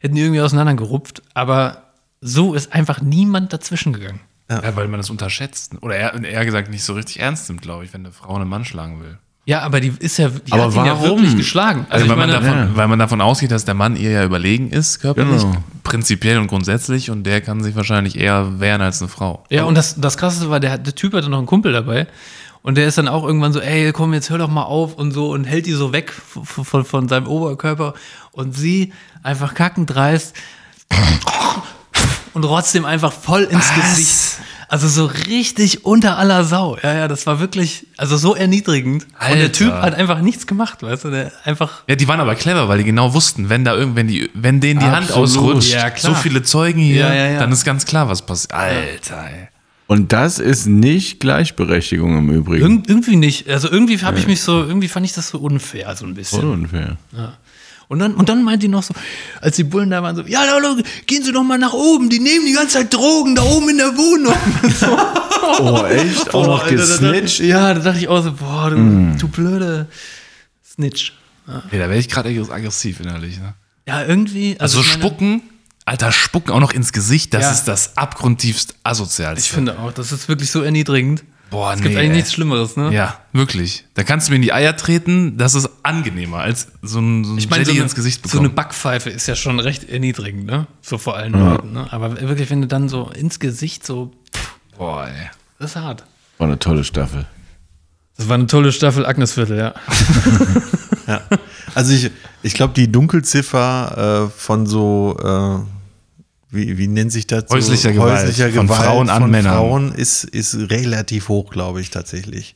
hätten 0.00 0.14
die 0.14 0.22
irgendwie 0.22 0.40
auseinandergerupft, 0.40 1.22
aber 1.34 1.89
so 2.20 2.54
ist 2.54 2.72
einfach 2.72 3.00
niemand 3.00 3.52
dazwischen 3.52 3.92
gegangen. 3.92 4.20
Ja, 4.50 4.74
weil 4.76 4.88
man 4.88 4.98
das 4.98 5.10
unterschätzt. 5.10 5.74
Oder 5.80 5.96
eher, 5.96 6.24
eher 6.24 6.44
gesagt 6.44 6.70
nicht 6.70 6.82
so 6.82 6.94
richtig 6.94 7.20
ernst 7.20 7.48
nimmt, 7.48 7.62
glaube 7.62 7.84
ich, 7.84 7.94
wenn 7.94 8.00
eine 8.04 8.12
Frau 8.12 8.34
einen 8.34 8.48
Mann 8.48 8.64
schlagen 8.64 9.00
will. 9.00 9.16
Ja, 9.46 9.62
aber 9.62 9.80
die 9.80 9.92
ist 10.00 10.18
ja, 10.18 10.28
die 10.28 10.52
Aber 10.52 10.64
hat 10.66 10.74
ihn 10.74 10.84
ja 10.86 11.00
warum? 11.00 11.18
wirklich 11.20 11.36
geschlagen. 11.36 11.86
Also, 11.88 12.04
ich 12.04 12.10
weil, 12.10 12.16
man 12.18 12.28
meine, 12.30 12.40
davon, 12.44 12.76
weil 12.76 12.88
man 12.88 12.98
davon 12.98 13.20
ausgeht, 13.20 13.50
dass 13.52 13.64
der 13.64 13.74
Mann 13.74 13.96
ihr 13.96 14.10
ja 14.10 14.24
überlegen 14.24 14.70
ist, 14.70 15.00
körperlich, 15.00 15.42
Genau. 15.42 15.56
prinzipiell 15.82 16.38
und 16.38 16.48
grundsätzlich, 16.48 17.10
und 17.10 17.24
der 17.24 17.40
kann 17.40 17.62
sich 17.62 17.74
wahrscheinlich 17.74 18.18
eher 18.18 18.60
wehren 18.60 18.80
als 18.82 19.00
eine 19.00 19.08
Frau. 19.08 19.44
ja, 19.50 19.64
und 19.64 19.76
das, 19.76 19.98
das 20.00 20.18
Krasseste 20.18 20.50
war, 20.50 20.60
der, 20.60 20.78
der 20.78 20.94
Typ 20.94 21.14
hatte 21.14 21.28
noch 21.30 21.38
einen 21.38 21.46
Kumpel 21.46 21.72
dabei. 21.72 22.06
Und 22.62 22.76
der 22.76 22.86
ist 22.86 22.98
dann 22.98 23.08
auch 23.08 23.24
irgendwann 23.24 23.52
so, 23.54 23.60
ey, 23.60 23.90
komm, 23.92 24.12
jetzt 24.12 24.28
hör 24.30 24.36
doch 24.38 24.50
mal 24.50 24.64
auf 24.64 24.94
und 24.94 25.12
so 25.12 25.30
und 25.30 25.44
hält 25.44 25.64
die 25.66 25.72
so 25.72 25.92
weg 25.94 26.12
von, 26.12 26.44
von, 26.64 26.84
von 26.84 27.08
seinem 27.08 27.26
Oberkörper. 27.26 27.94
Und 28.32 28.54
sie 28.54 28.92
einfach 29.22 29.54
kackendreist 29.54 30.34
und 32.34 32.42
trotzdem 32.42 32.84
einfach 32.84 33.12
voll 33.12 33.42
ins 33.44 33.74
Gesicht. 33.74 34.38
Also 34.68 34.86
so 34.86 35.06
richtig 35.06 35.84
unter 35.84 36.16
aller 36.16 36.44
Sau. 36.44 36.78
Ja, 36.80 36.94
ja, 36.94 37.08
das 37.08 37.26
war 37.26 37.40
wirklich, 37.40 37.88
also 37.96 38.16
so 38.16 38.36
erniedrigend. 38.36 39.02
Und 39.02 39.10
der 39.20 39.26
Alter. 39.28 39.52
Typ 39.52 39.72
hat 39.72 39.94
einfach 39.94 40.20
nichts 40.20 40.46
gemacht, 40.46 40.82
weißt 40.84 41.04
du, 41.06 41.10
der 41.10 41.32
einfach. 41.44 41.82
Ja, 41.88 41.96
die 41.96 42.06
waren 42.06 42.20
aber 42.20 42.36
clever, 42.36 42.68
weil 42.68 42.78
die 42.78 42.84
genau 42.84 43.12
wussten, 43.12 43.48
wenn 43.48 43.64
da 43.64 43.74
irgendwann 43.74 44.06
die, 44.06 44.30
wenn 44.32 44.60
denen 44.60 44.78
die 44.78 44.86
Hand 44.86 45.10
Absolut. 45.10 45.56
ausrutscht, 45.56 45.72
Ja, 45.72 45.90
so 45.96 46.14
viele 46.14 46.44
Zeugen 46.44 46.80
hier, 46.80 47.00
Ja, 47.06 47.12
ja, 47.12 47.26
ja. 47.30 47.38
dann 47.40 47.50
ist 47.50 47.64
ganz 47.64 47.84
klar, 47.84 48.08
was 48.08 48.22
passiert. 48.24 48.52
Alter, 48.54 49.24
ey. 49.24 49.48
Und 49.88 50.12
das 50.12 50.38
ist 50.38 50.66
nicht 50.66 51.18
Gleichberechtigung 51.18 52.16
im 52.16 52.30
Übrigen. 52.30 52.76
Irg 52.78 52.88
irgendwie 52.88 53.16
nicht. 53.16 53.48
Also 53.48 53.68
irgendwie 53.68 53.98
habe 53.98 54.20
ich 54.20 54.28
mich 54.28 54.40
so, 54.40 54.62
irgendwie 54.62 54.86
fand 54.86 55.04
ich 55.04 55.14
das 55.14 55.30
so 55.30 55.38
unfair, 55.38 55.96
so 55.96 56.06
ein 56.06 56.14
bisschen. 56.14 56.42
Voll 56.42 56.50
unfair. 56.50 56.96
Und 57.90 57.98
dann, 57.98 58.14
und 58.14 58.28
dann 58.28 58.44
meint 58.44 58.62
die 58.62 58.68
noch 58.68 58.84
so, 58.84 58.94
als 59.40 59.56
die 59.56 59.64
Bullen 59.64 59.90
da 59.90 60.00
waren, 60.00 60.14
so, 60.14 60.22
ja, 60.22 60.44
Leute, 60.58 60.84
gehen 61.06 61.24
Sie 61.24 61.32
doch 61.32 61.42
mal 61.42 61.58
nach 61.58 61.72
oben, 61.72 62.08
die 62.08 62.20
nehmen 62.20 62.46
die 62.46 62.52
ganze 62.52 62.74
Zeit 62.78 62.94
Drogen 62.94 63.34
da 63.34 63.42
oben 63.42 63.68
in 63.68 63.78
der 63.78 63.96
Wohnung. 63.96 64.34
Oh, 65.58 65.84
echt? 65.86 66.32
Auch 66.34 66.46
noch 66.46 66.58
dachte 66.60 66.74
ich- 66.74 66.80
gesnitcht? 66.80 67.40
Ja, 67.40 67.72
da 67.74 67.80
dachte 67.80 67.98
ich 67.98 68.08
auch 68.08 68.22
so, 68.22 68.32
boah, 68.32 68.70
du, 68.70 68.76
Mm. 68.76 69.18
du 69.18 69.26
blöde 69.26 69.88
Snitch. 70.64 71.14
Ja, 71.48 71.62
da 71.72 71.78
werde 71.78 71.96
ich 71.98 72.08
gerade 72.08 72.28
aggressiv 72.50 73.00
innerlich. 73.00 73.38
Ne? 73.38 73.54
Ja, 73.88 74.04
irgendwie. 74.04 74.56
Also, 74.60 74.78
meine, 74.80 74.90
spucken, 74.92 75.42
Alter, 75.86 76.12
spucken 76.12 76.52
auch 76.52 76.60
noch 76.60 76.72
ins 76.72 76.92
Gesicht, 76.92 77.32
das 77.34 77.42
Ja. 77.42 77.50
ist 77.52 77.64
das 77.64 77.96
abgrundtiefst 77.96 78.74
asozialste. 78.84 79.40
Ich 79.44 79.50
finde 79.50 79.78
auch, 79.78 79.92
das 79.92 80.12
ist 80.12 80.28
wirklich 80.28 80.50
so 80.50 80.60
erniedrigend. 80.62 81.24
Boah, 81.50 81.72
Es 81.74 81.80
gibt 81.80 81.94
nee, 81.94 82.00
eigentlich 82.00 82.10
ey. 82.10 82.16
nichts 82.16 82.32
Schlimmeres, 82.32 82.76
ne? 82.76 82.92
Ja, 82.94 83.18
wirklich. 83.32 83.84
Da 83.94 84.04
kannst 84.04 84.28
du 84.28 84.32
mir 84.32 84.36
in 84.36 84.42
die 84.42 84.52
Eier 84.52 84.76
treten, 84.76 85.36
das 85.36 85.54
ist 85.54 85.68
angenehmer, 85.82 86.38
als 86.38 86.68
so 86.82 87.00
ein, 87.00 87.24
so 87.24 87.32
ein 87.32 87.38
Ich 87.38 87.50
meine, 87.50 87.64
so, 87.64 87.70
Jelly 87.70 87.80
eine- 87.80 87.86
ins 87.86 87.94
Gesicht 87.96 88.26
so 88.28 88.38
eine 88.38 88.48
bekommen. 88.48 88.54
Backpfeife 88.54 89.10
ist 89.10 89.26
ja 89.26 89.34
schon 89.34 89.58
recht 89.58 89.88
erniedrigend, 89.88 90.46
ne? 90.46 90.66
So 90.80 90.96
vor 90.98 91.16
allen 91.16 91.32
Leuten, 91.32 91.72
ne? 91.72 91.86
Aber 91.92 92.20
wirklich, 92.20 92.48
wenn 92.50 92.60
du 92.62 92.68
dann 92.68 92.88
so 92.88 93.10
ins 93.10 93.40
Gesicht 93.40 93.84
so, 93.84 94.12
Boah, 94.78 95.08
ey. 95.08 95.30
das 95.58 95.72
ist 95.72 95.76
hart. 95.76 96.04
War 96.38 96.46
eine 96.46 96.58
tolle 96.58 96.84
Staffel. 96.84 97.26
Das 98.16 98.28
war 98.28 98.34
eine 98.34 98.46
tolle 98.46 98.70
Staffel 98.72 99.04
Agnesviertel, 99.06 99.58
ja. 99.58 99.74
Ja. 101.06 101.20
Also 101.74 101.92
ich, 101.92 102.10
ich 102.42 102.54
glaube, 102.54 102.72
die 102.74 102.90
Dunkelziffer 102.92 104.26
äh, 104.26 104.30
von 104.38 104.66
so, 104.66 105.16
äh, 105.20 105.58
wie, 106.50 106.78
wie 106.78 106.88
nennt 106.88 107.12
sich 107.12 107.26
das? 107.26 107.44
So 107.48 107.56
Häuslicher 107.56 107.92
Gewalt. 107.92 108.34
Von 108.54 108.68
Frauen 108.68 109.08
an 109.10 109.22
von 109.22 109.30
Männern. 109.30 109.54
Frauen 109.54 109.92
ist, 109.92 110.24
ist 110.24 110.54
relativ 110.70 111.28
hoch, 111.28 111.50
glaube 111.50 111.80
ich, 111.80 111.90
tatsächlich. 111.90 112.54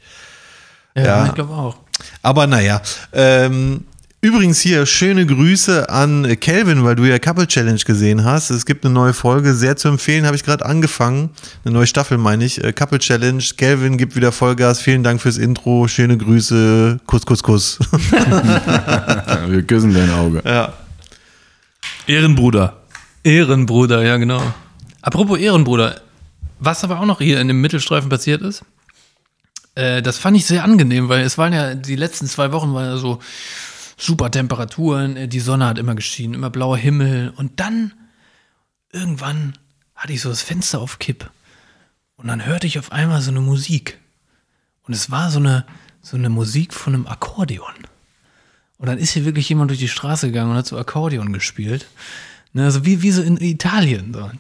Ja, 0.97 1.05
Ja. 1.05 1.27
ich 1.27 1.35
glaube 1.35 1.53
auch. 1.55 1.77
Aber 2.23 2.47
naja. 2.47 2.81
Ähm, 3.13 3.85
übrigens 4.21 4.61
hier 4.61 4.85
schöne 4.87 5.27
Grüße 5.27 5.89
an 5.91 6.27
Kelvin, 6.41 6.83
weil 6.83 6.97
du 6.97 7.05
ja 7.05 7.19
Couple 7.19 7.47
Challenge 7.47 7.79
gesehen 7.79 8.25
hast. 8.25 8.51
Es 8.51 8.65
gibt 8.67 8.85
eine 8.85 8.95
neue 8.95 9.13
Folge, 9.13 9.55
sehr 9.55 9.77
zu 9.77 9.89
empfehlen, 9.89 10.25
habe 10.27 10.35
ich 10.35 10.43
gerade 10.45 10.65
angefangen. 10.67 11.31
Eine 11.65 11.75
neue 11.75 11.87
Staffel 11.87 12.17
meine 12.19 12.45
ich. 12.45 12.63
Äh, 12.65 12.73
Couple 12.73 12.99
Challenge. 12.99 13.43
Kelvin 13.57 13.97
gibt 13.99 14.17
wieder 14.17 14.33
Vollgas. 14.33 14.81
Vielen 14.81 15.03
Dank 15.05 15.21
fürs 15.21 15.37
Intro. 15.39 15.87
Schöne 15.89 16.17
Grüße. 16.19 17.01
Kuss, 17.07 17.27
Kuss, 17.27 17.43
Kuss. 17.43 17.79
Wir 19.49 19.63
küssen 19.63 19.95
dein 19.95 20.11
Auge. 20.11 20.43
ja. 20.45 20.73
Ehrenbruder. 22.07 22.77
Ehrenbruder, 23.25 24.05
ja, 24.05 24.17
genau. 24.19 24.43
Apropos 25.03 25.39
Ehrenbruder, 25.39 26.01
was 26.61 26.85
aber 26.85 27.01
auch 27.01 27.07
noch 27.07 27.21
hier 27.21 27.41
in 27.41 27.49
dem 27.49 27.61
Mittelstreifen 27.61 28.09
passiert 28.09 28.43
ist, 28.43 28.65
äh, 29.75 30.03
das 30.03 30.19
fand 30.19 30.37
ich 30.37 30.47
sehr 30.47 30.63
angenehm, 30.63 31.09
weil 31.09 31.25
es 31.25 31.37
waren 31.39 31.53
ja, 31.53 31.75
die 31.75 31.97
letzten 31.97 32.27
zwei 32.27 32.53
Wochen 32.53 32.75
waren 32.75 32.87
ja 32.87 32.97
so 32.97 33.21
super 33.97 34.31
Temperaturen, 34.31 35.17
äh, 35.17 35.29
die 35.29 35.41
Sonne 35.41 35.67
hat 35.67 35.79
immer 35.79 35.95
geschienen, 35.95 36.35
immer 36.35 36.51
blauer 36.51 36.77
Himmel 36.77 37.33
und 37.37 37.59
dann 37.61 37.93
irgendwann 38.93 39.55
hatte 39.95 40.13
ich 40.13 40.21
so 40.21 40.29
das 40.29 40.43
Fenster 40.43 40.81
auf 40.81 40.99
Kipp 40.99 41.31
und 42.17 42.29
dann 42.29 42.45
hörte 42.45 42.67
ich 42.67 42.79
auf 42.79 42.93
einmal 42.93 43.21
so 43.23 43.31
eine 43.31 43.41
Musik 43.41 43.99
und 44.87 44.95
es 44.95 45.11
war 45.11 45.31
so 45.31 45.39
eine, 45.39 45.65
so 46.03 46.17
eine 46.17 46.29
Musik 46.29 46.75
von 46.75 46.95
einem 46.95 47.07
Akkordeon. 47.07 47.75
Und 48.77 48.89
dann 48.89 48.99
ist 48.99 49.13
hier 49.13 49.25
wirklich 49.25 49.49
jemand 49.49 49.71
durch 49.71 49.81
die 49.81 49.89
Straße 49.89 50.27
gegangen 50.27 50.51
und 50.51 50.57
hat 50.57 50.67
so 50.67 50.77
Akkordeon 50.77 51.33
gespielt. 51.33 51.87
Ne, 52.57 52.63
also 52.63 52.87
wie, 52.87 53.03
wie 53.03 53.11
so 53.11 53.21
in 53.21 53.37
Italien. 53.41 54.15
So. 54.15 54.31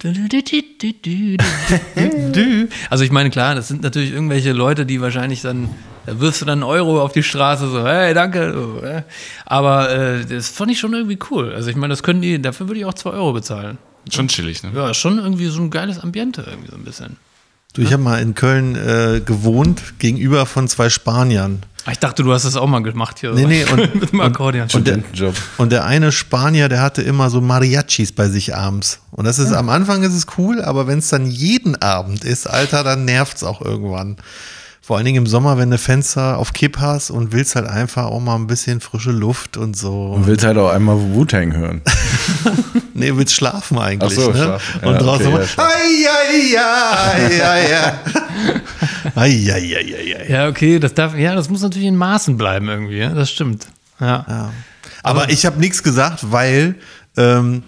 Also 2.88 3.05
ich 3.05 3.11
meine, 3.11 3.31
klar, 3.31 3.57
das 3.57 3.66
sind 3.66 3.83
natürlich 3.83 4.12
irgendwelche 4.12 4.53
Leute, 4.53 4.87
die 4.87 5.00
wahrscheinlich 5.00 5.42
dann, 5.42 5.68
da 6.07 6.20
wirfst 6.20 6.40
du 6.40 6.44
dann 6.44 6.62
einen 6.62 6.70
Euro 6.70 7.03
auf 7.03 7.11
die 7.11 7.24
Straße, 7.24 7.68
so, 7.68 7.85
hey, 7.85 8.14
danke. 8.14 9.05
Aber 9.44 9.90
äh, 9.90 10.24
das 10.24 10.48
fand 10.48 10.70
ich 10.70 10.79
schon 10.79 10.92
irgendwie 10.92 11.18
cool. 11.33 11.53
Also 11.55 11.70
ich 11.70 11.77
meine, 11.77 11.90
das 11.90 12.05
können 12.05 12.22
die, 12.22 12.40
dafür 12.40 12.68
würde 12.68 12.79
ich 12.79 12.87
auch 12.87 12.94
zwei 12.94 13.11
Euro 13.11 13.33
bezahlen. 13.33 13.79
Schon 14.09 14.29
chillig, 14.29 14.62
ne? 14.62 14.70
Ja, 14.77 14.94
schon 14.94 15.18
irgendwie 15.18 15.46
so 15.46 15.61
ein 15.61 15.70
geiles 15.70 15.98
Ambiente, 15.98 16.44
irgendwie 16.48 16.70
so 16.70 16.77
ein 16.77 16.85
bisschen. 16.85 17.16
Du, 17.75 17.83
ich 17.83 17.93
habe 17.93 18.03
mal 18.03 18.23
in 18.23 18.35
Köln 18.35 18.77
äh, 18.77 19.21
gewohnt, 19.21 19.99
gegenüber 19.99 20.47
von 20.47 20.69
zwei 20.69 20.89
Spaniern. 20.89 21.63
Ah, 21.85 21.91
Ich 21.93 21.99
dachte, 21.99 22.23
du 22.23 22.33
hast 22.33 22.45
das 22.45 22.57
auch 22.57 22.67
mal 22.69 22.83
gemacht 22.83 23.19
hier. 23.19 23.33
Nee, 23.33 23.45
nee, 23.47 23.65
und- 23.71 23.95
mit 24.01 24.13
dem 24.13 24.21
Akkordeon. 24.21 24.69
Und 24.73 24.87
der, 24.87 24.95
Studentenjob. 24.95 25.35
und 25.59 25.73
der 25.73 25.85
eine 25.85 26.13
Spanier, 26.13 26.69
der 26.69 26.81
hatte 26.81 27.03
immer 27.03 27.31
so 27.31 27.41
Mariachis 27.41 28.13
bei 28.13 28.29
sich 28.29 28.55
abends. 28.55 29.01
Und 29.11 29.25
das 29.27 29.39
ist 29.39 29.53
am 29.53 29.69
Anfang 29.69 30.03
ist 30.05 30.15
es 30.15 30.27
cool, 30.39 30.63
aber 30.63 30.87
wenn 30.87 31.01
es 31.01 31.09
dann 31.09 31.27
jeden 31.27 31.75
Abend 31.83 32.25
ist, 32.25 32.47
Alter, 32.49 32.85
dann 32.85 33.05
nervt 33.05 33.37
es 33.39 33.45
auch 33.45 33.61
irgendwann. 33.61 34.17
Vor 34.87 34.99
allen 34.99 35.07
Dingen 35.07 35.25
im 35.25 35.27
Sommer, 35.27 35.57
wenn 35.57 35.70
du 35.70 35.79
Fenster 35.79 36.37
auf 36.37 36.53
Kipp 36.53 36.77
hast 36.79 37.11
und 37.11 37.33
willst 37.33 37.57
halt 37.57 37.66
einfach 37.66 38.05
auch 38.05 38.20
mal 38.20 38.35
ein 38.35 38.47
bisschen 38.47 38.83
frische 38.83 39.12
Luft 39.12 39.57
und 39.57 39.75
so. 39.75 40.12
Und 40.12 40.27
willst 40.27 40.44
halt 40.44 40.59
auch 40.59 40.68
einmal 40.68 40.99
Wu-Tang 40.99 41.55
hören. 41.55 41.81
Nee, 42.97 43.16
willst 43.16 43.35
schlafen 43.35 43.77
eigentlich. 43.79 44.12
Ach 44.12 44.23
so, 44.23 44.31
ne? 44.31 44.37
schlafen. 44.37 44.81
Und 44.87 44.92
Ja, 44.92 44.99
draußen 44.99 45.27
okay, 45.27 45.35
mal. 45.35 45.40
ja, 45.40 45.47
schlafen. 45.49 45.73
Ai, 45.75 46.07
ai, 46.11 46.59
ai, 46.61 47.42
ai, 47.42 47.79
ai. 47.79 47.94
Ai, 49.16 49.53
ai, 49.53 49.77
ai, 49.77 49.94
ai, 49.97 50.16
ai. 50.20 50.31
Ja, 50.31 50.49
okay, 50.49 50.79
das 50.79 50.94
darf, 50.94 51.16
ja, 51.16 51.35
das 51.35 51.49
muss 51.49 51.62
natürlich 51.62 51.88
in 51.88 51.97
Maßen 51.97 52.37
bleiben 52.37 52.68
irgendwie, 52.68 52.99
ja? 52.99 53.09
das 53.11 53.31
stimmt. 53.31 53.66
Ja. 54.01 54.53
Aber 55.03 55.31
ich 55.31 55.44
habe 55.44 55.59
nichts 55.59 55.83
gesagt, 55.83 56.31
weil 56.31 56.77
ähm, 57.16 57.62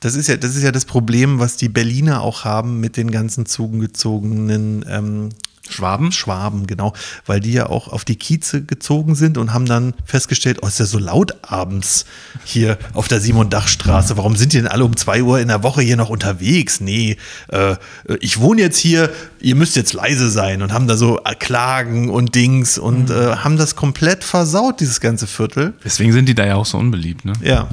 das 0.00 0.14
ist 0.14 0.28
ja 0.28 0.36
das 0.36 0.54
ist 0.54 0.62
ja 0.62 0.70
das 0.70 0.84
Problem, 0.84 1.40
was 1.40 1.56
die 1.56 1.68
Berliner 1.68 2.20
auch 2.22 2.44
haben 2.44 2.78
mit 2.78 2.96
den 2.96 3.10
ganzen 3.10 3.46
zugezogenen 3.46 4.84
ähm, 4.88 5.30
Schwaben? 5.70 6.12
Schwaben, 6.12 6.66
genau, 6.66 6.92
weil 7.26 7.40
die 7.40 7.52
ja 7.52 7.66
auch 7.66 7.88
auf 7.88 8.04
die 8.04 8.16
Kieze 8.16 8.62
gezogen 8.62 9.14
sind 9.14 9.38
und 9.38 9.52
haben 9.52 9.66
dann 9.66 9.94
festgestellt, 10.04 10.58
oh, 10.62 10.66
ist 10.66 10.78
ja 10.80 10.86
so 10.86 10.98
laut 10.98 11.34
abends 11.42 12.04
hier 12.44 12.78
auf 12.94 13.08
der 13.08 13.20
Simon-Dach-Straße. 13.20 14.16
Warum 14.16 14.36
sind 14.36 14.52
die 14.52 14.58
denn 14.58 14.68
alle 14.68 14.84
um 14.84 14.96
zwei 14.96 15.22
Uhr 15.22 15.40
in 15.40 15.48
der 15.48 15.62
Woche 15.62 15.82
hier 15.82 15.96
noch 15.96 16.10
unterwegs? 16.10 16.80
Nee, 16.80 17.16
äh, 17.48 17.76
ich 18.20 18.40
wohne 18.40 18.60
jetzt 18.60 18.78
hier, 18.78 19.10
ihr 19.40 19.54
müsst 19.54 19.76
jetzt 19.76 19.92
leise 19.92 20.30
sein 20.30 20.62
und 20.62 20.72
haben 20.72 20.86
da 20.86 20.96
so 20.96 21.20
äh, 21.24 21.34
Klagen 21.34 22.10
und 22.10 22.34
Dings 22.34 22.78
und 22.78 23.10
äh, 23.10 23.36
haben 23.36 23.56
das 23.56 23.76
komplett 23.76 24.24
versaut, 24.24 24.80
dieses 24.80 25.00
ganze 25.00 25.26
Viertel. 25.26 25.74
Deswegen 25.84 26.12
sind 26.12 26.28
die 26.28 26.34
da 26.34 26.46
ja 26.46 26.56
auch 26.56 26.66
so 26.66 26.78
unbeliebt, 26.78 27.24
ne? 27.24 27.32
Ja. 27.42 27.68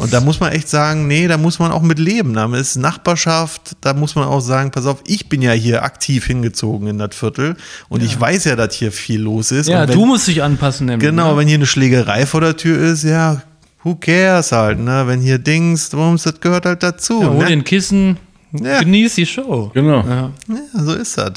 Und 0.00 0.12
da 0.12 0.20
muss 0.20 0.40
man 0.40 0.52
echt 0.52 0.68
sagen, 0.68 1.06
nee, 1.06 1.26
da 1.28 1.36
muss 1.36 1.58
man 1.58 1.72
auch 1.72 1.82
mit 1.82 1.98
leben. 1.98 2.34
Da 2.34 2.46
ist 2.54 2.76
Nachbarschaft, 2.76 3.76
da 3.80 3.94
muss 3.94 4.14
man 4.14 4.24
auch 4.24 4.40
sagen, 4.40 4.70
pass 4.70 4.86
auf, 4.86 5.02
ich 5.06 5.28
bin 5.28 5.42
ja 5.42 5.52
hier 5.52 5.82
aktiv 5.82 6.26
hingezogen 6.26 6.88
in 6.88 6.98
das 6.98 7.14
Viertel 7.14 7.56
und 7.88 8.02
ich 8.02 8.18
weiß 8.18 8.44
ja, 8.44 8.56
dass 8.56 8.74
hier 8.74 8.92
viel 8.92 9.20
los 9.20 9.50
ist. 9.50 9.68
Ja, 9.68 9.82
und 9.82 9.88
wenn, 9.88 9.98
du 9.98 10.06
musst 10.06 10.28
dich 10.28 10.42
anpassen, 10.42 10.86
nämlich. 10.86 11.08
Genau, 11.08 11.32
ne? 11.32 11.38
wenn 11.38 11.48
hier 11.48 11.56
eine 11.56 11.66
Schlägerei 11.66 12.26
vor 12.26 12.40
der 12.40 12.56
Tür 12.56 12.78
ist, 12.78 13.04
ja, 13.04 13.42
who 13.82 13.94
cares 13.96 14.52
halt, 14.52 14.78
ne? 14.78 15.04
Wenn 15.06 15.20
hier 15.20 15.38
Dings, 15.38 15.92
warum 15.92 16.16
das 16.22 16.40
gehört 16.40 16.66
halt 16.66 16.82
dazu. 16.82 17.20
Ja, 17.20 17.28
hol 17.28 17.38
ne? 17.38 17.46
dir 17.46 17.52
ein 17.52 17.64
Kissen, 17.64 18.18
Ja. 18.52 18.80
genieß 18.80 19.16
die 19.16 19.26
Show. 19.26 19.70
Genau. 19.74 20.04
Ja. 20.06 20.30
Ja, 20.48 20.82
so 20.82 20.94
ist 20.94 21.18
das. 21.18 21.32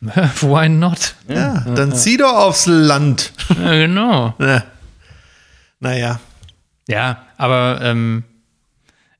Why 0.40 0.68
not? 0.68 1.14
Ja, 1.28 1.64
dann 1.74 1.92
zieh 1.92 2.16
doch 2.16 2.34
aufs 2.34 2.66
Land. 2.66 3.32
Ja, 3.60 3.72
genau. 3.72 4.34
Ne. 4.38 4.62
Naja. 5.80 6.20
Ja, 6.88 7.22
aber 7.36 7.80
ähm, 7.82 8.24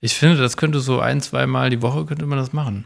ich 0.00 0.14
finde, 0.14 0.36
das 0.38 0.56
könnte 0.56 0.80
so 0.80 1.00
ein, 1.00 1.20
zweimal 1.20 1.70
die 1.70 1.82
Woche 1.82 2.04
könnte 2.06 2.26
man 2.26 2.38
das 2.38 2.52
machen. 2.52 2.84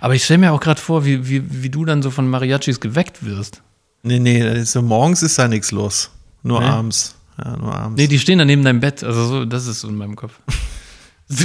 Aber 0.00 0.14
ich 0.14 0.24
stelle 0.24 0.38
mir 0.38 0.52
auch 0.52 0.60
gerade 0.60 0.80
vor, 0.80 1.04
wie, 1.04 1.28
wie, 1.28 1.62
wie 1.62 1.70
du 1.70 1.84
dann 1.84 2.02
so 2.02 2.10
von 2.10 2.28
Mariachis 2.28 2.80
geweckt 2.80 3.24
wirst. 3.24 3.62
Nee, 4.02 4.18
nee, 4.18 4.42
das 4.42 4.58
ist 4.58 4.72
so, 4.72 4.82
morgens 4.82 5.22
ist 5.22 5.38
da 5.38 5.46
nichts 5.48 5.70
los. 5.70 6.10
Nur 6.42 6.60
Nee? 6.60 6.66
abends. 6.66 7.14
Ja, 7.38 7.56
nur 7.56 7.74
abends. 7.74 8.00
Nee, 8.00 8.06
die 8.08 8.18
stehen 8.18 8.38
dann 8.38 8.46
neben 8.46 8.64
deinem 8.64 8.80
Bett. 8.80 9.04
Also 9.04 9.26
so, 9.26 9.44
das 9.44 9.66
ist 9.66 9.80
so 9.80 9.88
in 9.88 9.96
meinem 9.96 10.16
Kopf. 10.16 10.38
Das 11.28 11.40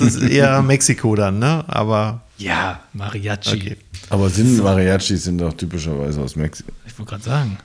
ist 0.00 0.22
eher 0.22 0.62
Mexiko 0.62 1.14
dann, 1.14 1.38
ne? 1.38 1.64
Aber 1.68 2.22
ja, 2.38 2.80
Mariachi. 2.92 3.56
Okay. 3.56 3.76
Aber 4.10 4.28
sind 4.30 4.62
Mariachis 4.62 5.24
sind 5.24 5.38
doch 5.38 5.52
typischerweise 5.52 6.20
aus 6.20 6.36
Mexiko. 6.36 6.72
Ich 6.86 6.98
wollte 6.98 7.10
gerade 7.10 7.24
sagen. 7.24 7.58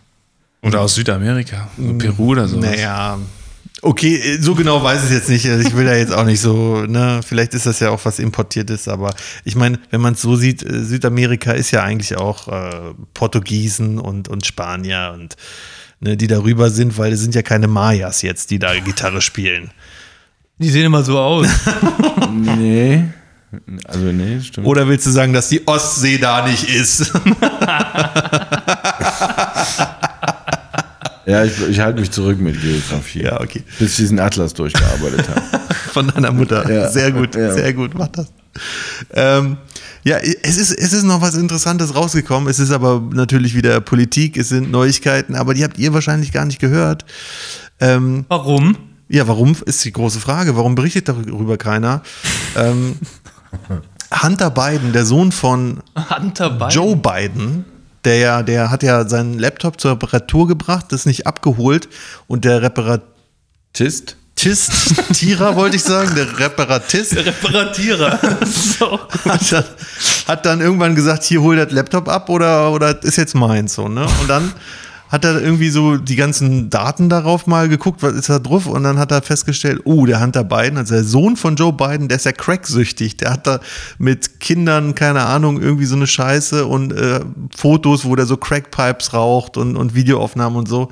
Oder 0.62 0.82
aus 0.82 0.96
Südamerika, 0.96 1.70
so 1.78 1.94
Peru 1.94 2.32
oder 2.32 2.48
so. 2.48 2.60
Naja. 2.60 3.18
Okay, 3.82 4.38
so 4.42 4.56
genau 4.56 4.84
weiß 4.84 5.06
ich 5.06 5.12
jetzt 5.12 5.30
nicht. 5.30 5.50
Also 5.50 5.66
ich 5.66 5.74
will 5.76 5.86
da 5.86 5.96
jetzt 5.96 6.12
auch 6.12 6.26
nicht 6.26 6.42
so, 6.42 6.86
ne, 6.86 7.22
vielleicht 7.26 7.54
ist 7.54 7.66
das 7.66 7.80
ja 7.80 7.92
auch 7.92 8.04
was 8.04 8.20
Importiertes, 8.20 8.90
aber 8.90 9.16
ich 9.46 9.56
meine, 9.56 9.80
wenn 9.90 10.02
man 10.02 10.16
es 10.16 10.22
so 10.22 10.36
sieht, 10.36 10.64
äh, 10.64 10.84
Südamerika 10.84 11.54
ist 11.54 11.72
ja 11.72 11.84
eigentlich 11.84 12.18
auch 12.18 12.50
äh, 12.50 12.94
Portugiesen 13.14 13.98
und, 13.98 14.28
und 14.28 14.46
Spanier 14.46 15.12
und 15.14 15.38
ne, 16.02 16.18
die 16.18 16.28
darüber 16.28 16.70
sind, 16.70 16.98
weil 16.98 17.14
es 17.14 17.22
sind 17.22 17.36
ja 17.36 17.42
keine 17.42 17.70
Mayas 17.70 18.22
jetzt, 18.22 18.52
die 18.52 18.60
da 18.60 18.78
Gitarre 18.80 19.22
spielen. 19.22 19.72
Die 20.58 20.70
sehen 20.70 20.86
immer 20.86 21.04
so 21.04 21.20
aus. 21.20 21.48
Nee. 22.32 23.06
Also, 23.86 24.06
nee, 24.06 24.40
stimmt. 24.42 24.68
Oder 24.68 24.88
willst 24.88 25.08
du 25.08 25.10
sagen, 25.10 25.34
dass 25.34 25.50
die 25.50 25.68
Ostsee 25.68 26.20
da 26.20 26.48
nicht 26.48 26.70
ist? 26.70 27.12
ja, 31.30 31.44
ich, 31.46 31.62
ich 31.70 31.80
halte 31.80 32.00
mich 32.02 32.12
zurück 32.12 32.40
mit 32.40 32.60
Geografie. 32.62 33.24
ja, 33.24 33.40
okay. 33.40 33.64
Bis 33.80 33.92
ich 33.92 33.98
diesen 33.98 34.20
Atlas 34.20 34.54
durchgearbeitet 34.54 35.30
habe. 35.30 35.42
Von 35.94 36.08
deiner 36.08 36.32
Mutter. 36.32 36.70
Ja. 36.72 36.90
Sehr 36.90 37.12
gut, 37.12 37.36
Ja. 37.36 37.54
sehr 37.54 37.74
gut, 37.74 37.92
mach 37.96 38.08
das. 38.08 38.28
Ähm, 39.14 39.58
ja, 40.04 40.18
es 40.18 40.58
ist, 40.58 40.72
es 40.72 40.94
ist 40.94 41.04
noch 41.04 41.22
was 41.22 41.36
Interessantes 41.36 41.94
rausgekommen. 41.96 42.50
Es 42.50 42.60
ist 42.60 42.72
aber 42.72 43.02
natürlich 43.14 43.56
wieder 43.56 43.80
Politik, 43.82 44.38
es 44.38 44.50
sind 44.50 44.72
Neuigkeiten, 44.72 45.36
aber 45.36 45.54
die 45.54 45.64
habt 45.64 45.78
ihr 45.78 45.94
wahrscheinlich 45.94 46.32
gar 46.32 46.46
nicht 46.46 46.60
gehört. 46.60 47.06
Ähm, 47.80 48.26
Warum? 48.28 48.78
ja, 49.08 49.28
warum 49.28 49.56
ist 49.66 49.84
die 49.86 49.92
große 49.94 50.20
Frage? 50.20 50.56
Warum 50.56 50.76
berichtet 50.76 51.08
darüber 51.10 51.58
keiner? 51.58 52.02
ähm, 52.56 52.96
Hunter 54.24 54.50
Biden, 54.50 54.92
der 54.94 55.06
Sohn 55.06 55.32
von 55.32 55.82
Hunter 55.96 56.50
Biden. 56.50 56.70
Joe 56.70 56.96
Biden, 56.96 57.66
der 58.06 58.18
ja, 58.18 58.44
der 58.44 58.72
hat 58.72 58.84
ja 58.84 59.08
seinen 59.08 59.38
Laptop 59.38 59.80
zur 59.80 59.92
Reparatur 59.92 60.48
gebracht, 60.48 60.88
das 60.90 61.06
nicht 61.06 61.28
abgeholt 61.28 61.90
und 62.28 62.46
der 62.46 62.62
Reparatist, 62.62 64.16
Tist? 64.40 64.72
Tierer 65.14 65.58
wollte 65.58 65.76
ich 65.76 65.84
sagen, 65.84 66.16
der 66.16 66.40
Reparatist 66.40 67.14
Reparatierer. 67.14 68.18
so. 68.46 68.98
hat 69.26 69.52
dann, 69.52 69.64
hat 70.28 70.46
dann 70.46 70.62
irgendwann 70.62 70.96
gesagt, 70.96 71.26
hier 71.26 71.42
hol 71.42 71.58
das 71.58 71.74
Laptop 71.74 72.08
ab 72.08 72.30
oder, 72.30 72.72
oder 72.72 73.04
ist 73.04 73.18
jetzt 73.18 73.36
meins 73.36 73.74
so, 73.74 73.90
ne? 73.90 74.08
Und 74.22 74.30
dann 74.30 74.54
hat 75.10 75.26
er 75.26 75.42
irgendwie 75.42 75.70
so 75.70 75.98
die 75.98 76.16
ganzen 76.16 76.70
Daten 76.70 77.10
darauf 77.10 77.48
mal 77.48 77.68
geguckt, 77.68 78.04
was 78.04 78.14
ist 78.14 78.30
da 78.30 78.38
drauf 78.38 78.68
und 78.68 78.84
dann 78.84 79.00
hat 79.00 79.12
er 79.12 79.24
festgestellt, 79.24 79.82
oh, 79.86 80.06
der 80.06 80.22
Hunter 80.22 80.44
Biden, 80.44 80.78
also 80.78 80.94
der 80.94 81.04
Sohn 81.04 81.36
von 81.36 81.56
Joe 81.56 81.74
Biden, 81.74 82.08
der 82.08 82.18
ist 82.18 82.26
ja 82.26 82.32
cracksüchtig, 82.32 83.18
der 83.18 83.32
hat 83.32 83.48
da 83.48 83.60
mit 83.98 84.40
Kindern, 84.40 84.94
keine 84.94 85.26
Ahnung, 85.26 85.60
irgendwie 85.60 85.86
so 85.86 85.96
eine 85.96 86.06
Scheiße 86.06 86.66
und 86.68 86.94
äh, 86.94 87.22
Fotos, 87.56 88.06
wo 88.06 88.16
der 88.16 88.28
so 88.28 88.38
Crackpipes 88.38 89.14
raucht 89.14 89.58
und, 89.58 89.76
und 89.76 89.96
Videoaufnahmen 89.96 90.60
und 90.60 90.68
so. 90.68 90.90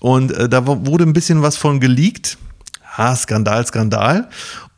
Und 0.00 0.32
äh, 0.32 0.48
da 0.48 0.66
wurde 0.66 1.04
ein 1.04 1.12
bisschen 1.12 1.40
was 1.40 1.56
von 1.56 1.78
geleakt. 1.78 2.36
Ah, 2.96 3.14
Skandal, 3.14 3.64
Skandal. 3.64 4.28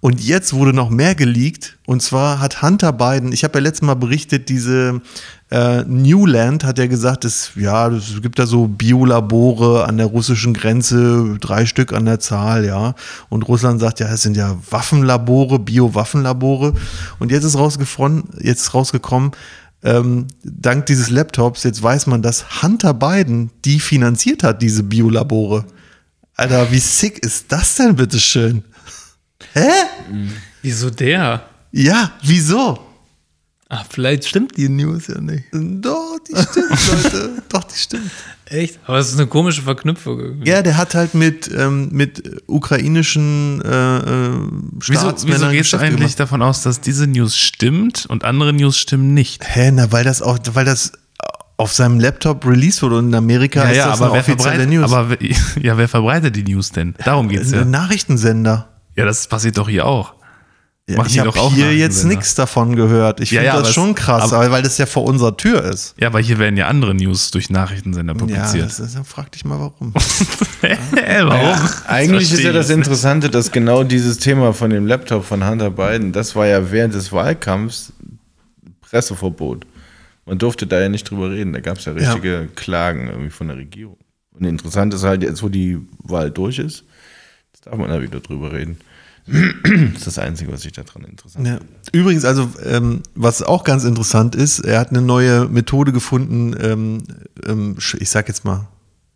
Und 0.00 0.20
jetzt 0.20 0.52
wurde 0.52 0.72
noch 0.72 0.90
mehr 0.90 1.14
geleakt. 1.14 1.78
Und 1.86 2.02
zwar 2.02 2.40
hat 2.40 2.60
Hunter 2.60 2.92
Biden, 2.92 3.32
ich 3.32 3.44
habe 3.44 3.58
ja 3.58 3.62
letztes 3.62 3.86
Mal 3.86 3.94
berichtet, 3.94 4.48
diese 4.48 5.00
äh, 5.52 5.84
Newland 5.86 6.64
hat 6.64 6.78
ja 6.78 6.86
gesagt, 6.86 7.26
es, 7.26 7.50
ja, 7.56 7.88
es 7.88 8.22
gibt 8.22 8.38
da 8.38 8.46
so 8.46 8.68
Biolabore 8.68 9.84
an 9.86 9.98
der 9.98 10.06
russischen 10.06 10.54
Grenze, 10.54 11.36
drei 11.40 11.66
Stück 11.66 11.92
an 11.92 12.06
der 12.06 12.20
Zahl, 12.20 12.64
ja. 12.64 12.94
Und 13.28 13.42
Russland 13.42 13.78
sagt, 13.78 14.00
ja, 14.00 14.08
es 14.10 14.22
sind 14.22 14.34
ja 14.34 14.56
Waffenlabore, 14.70 15.58
Biowaffenlabore. 15.58 16.72
Und 17.18 17.30
jetzt 17.30 17.44
ist 17.44 17.58
rausgefunden, 17.58 18.30
jetzt 18.40 18.62
ist 18.62 18.74
rausgekommen, 18.74 19.32
ähm, 19.82 20.28
dank 20.42 20.86
dieses 20.86 21.10
Laptops, 21.10 21.64
jetzt 21.64 21.82
weiß 21.82 22.06
man, 22.06 22.22
dass 22.22 22.62
Hunter 22.62 22.94
Biden 22.94 23.50
die 23.66 23.78
finanziert 23.78 24.44
hat, 24.44 24.62
diese 24.62 24.82
Biolabore. 24.82 25.66
Alter, 26.34 26.72
wie 26.72 26.78
sick 26.78 27.18
ist 27.18 27.52
das 27.52 27.74
denn, 27.74 27.96
bitteschön? 27.96 28.64
Hä? 29.52 29.68
Wieso 30.62 30.88
der? 30.88 31.42
Ja, 31.72 32.12
wieso? 32.22 32.91
Ah, 33.74 33.85
vielleicht 33.88 34.26
stimmt 34.28 34.58
die 34.58 34.68
News 34.68 35.06
ja 35.06 35.18
nicht. 35.18 35.44
Doch, 35.50 36.18
die 36.28 36.37
stimmt, 36.37 37.02
Leute. 37.04 37.30
Doch, 37.48 37.64
die 37.64 37.78
stimmt. 37.78 38.11
Echt? 38.44 38.78
Aber 38.85 38.98
es 38.98 39.08
ist 39.08 39.18
eine 39.18 39.26
komische 39.28 39.62
Verknüpfung 39.62 40.20
irgendwie. 40.20 40.46
Ja, 40.50 40.61
der 40.61 40.76
hat 40.76 40.94
halt 40.94 41.14
mit, 41.14 41.50
ähm, 41.56 41.88
mit 41.90 42.42
ukrainischen 42.48 43.62
äh, 43.62 43.96
äh, 43.96 44.30
Wieso, 44.72 44.92
Staatsmännern 45.00 45.40
wieso 45.40 45.50
gehst 45.52 45.72
du 45.72 45.78
eigentlich 45.78 45.96
gemacht. 46.00 46.20
davon 46.20 46.42
aus, 46.42 46.61
dass 46.62 46.82
diese 46.82 47.06
News 47.06 47.35
stimmt 47.35 48.04
und 48.11 48.24
andere 48.26 48.52
News 48.52 48.76
stimmen 48.76 49.14
nicht? 49.14 49.42
Hä, 49.42 49.70
na, 49.72 49.90
weil 49.90 50.04
das 50.04 50.20
auch, 50.20 50.38
weil 50.52 50.66
das 50.66 50.92
auf 51.56 51.72
seinem 51.72 51.98
Laptop 51.98 52.44
released 52.44 52.82
wurde 52.82 52.98
und 52.98 53.08
in 53.08 53.14
Amerika 53.14 53.62
ist 53.70 53.78
das 53.78 54.02
eine 54.02 54.11
offizielle 54.11 54.37
verbreitet, 54.66 54.68
News. 54.68 54.92
aber 54.92 55.08
wer- 55.08 55.18
ja, 55.62 55.78
wer 55.78 55.88
verbreitet 55.88 56.37
die 56.37 56.42
News 56.44 56.72
denn? 56.72 56.94
Darum 57.04 57.30
geht's 57.30 57.52
ein 57.54 57.58
ja. 57.58 57.64
Nachrichtensender. 57.64 58.68
Ja, 58.96 59.06
das 59.06 59.26
passiert 59.28 59.56
doch 59.56 59.68
hier 59.70 59.87
auch. 59.87 60.12
Ja, 60.88 61.07
ich 61.07 61.18
habe 61.21 61.31
hier 61.31 61.73
jetzt 61.73 62.05
Nachrichtensender. 62.05 62.09
nichts 62.16 62.35
davon 62.35 62.75
gehört. 62.75 63.21
Ich 63.21 63.31
Ja, 63.31 63.40
finde 63.40 63.47
ja, 63.55 63.59
das 63.61 63.68
es- 63.68 63.75
schon 63.75 63.95
krass, 63.95 64.33
aber- 64.33 64.51
weil 64.51 64.62
das 64.64 64.79
ja 64.79 64.87
vor 64.87 65.05
unserer 65.05 65.37
Tür 65.37 65.62
ist. 65.62 65.95
Ja, 65.99 66.09
aber 66.09 66.18
hier 66.18 66.38
werden 66.40 66.57
ja 66.57 66.66
andere 66.66 66.92
News 66.92 67.31
durch 67.31 67.51
Nachrichtensender 67.51 68.14
Ja, 68.14 68.18
publiziert. 68.18 68.64
das 68.66 68.81
ist, 68.81 68.97
dann 68.97 69.05
frag 69.05 69.31
dich 69.31 69.45
mal 69.45 69.61
warum. 69.61 69.95
Hä, 70.61 70.77
warum? 71.23 71.68
Eigentlich 71.87 72.33
ist 72.33 72.40
ja 72.42 72.53
das. 72.53 72.68
Interessante, 72.68 73.31
dass 73.31 73.53
genau 73.53 73.85
dieses 73.85 74.18
Thema 74.18 74.53
von 74.53 74.71
dem 74.71 74.87
Laptop 74.88 75.25
von 75.25 75.47
Hunter 75.49 75.71
Biden, 75.71 76.11
das 76.12 76.35
war 76.35 76.47
ja 76.49 76.73
während 76.73 76.95
des 76.95 77.12
Wahlkampfs 77.12 77.92
Presseverbot. 78.81 79.64
Man 80.27 80.38
durfte 80.38 80.66
da 80.66 80.81
ja 80.81 80.88
nicht 80.88 81.09
drüber 81.11 81.31
reden. 81.31 81.53
Da 81.53 81.61
gab 81.61 81.79
es 81.79 81.85
ja 81.85 81.92
Ja. 81.92 82.11
richtige 82.12 82.49
Klagen 82.55 83.09
irgendwie 83.09 83.31
von 83.31 83.49
der 83.49 83.57
Regierung. 83.57 83.97
Und 84.35 84.45
interessant 84.47 84.95
ist 84.95 85.05
halt 85.05 85.23
jetzt, 85.23 85.42
wo 85.42 85.49
die 85.49 85.79
Wahl 86.03 86.31
durch 86.31 86.59
ist, 86.59 86.85
jetzt 87.53 87.66
darf 87.66 87.77
man 87.77 87.88
da 87.88 88.01
wieder 88.03 88.21
drüber 88.21 88.53
reden. 88.53 88.79
Das 89.92 89.98
ist 89.98 90.06
das 90.06 90.18
Einzige, 90.18 90.52
was 90.52 90.64
ich 90.64 90.72
daran 90.72 91.04
interessant 91.04 91.46
Ja. 91.46 91.58
Übrigens, 91.92 92.24
also 92.24 92.50
ähm, 92.64 93.02
was 93.14 93.42
auch 93.42 93.64
ganz 93.64 93.85
interessant 93.85 94.35
ist, 94.35 94.61
er 94.61 94.80
hat 94.80 94.90
eine 94.90 95.02
neue 95.02 95.46
Methode 95.48 95.92
gefunden, 95.92 96.54
ähm, 96.61 97.02
ähm, 97.46 97.76
ich 97.98 98.11
sag 98.11 98.28
jetzt 98.28 98.44
mal 98.44 98.68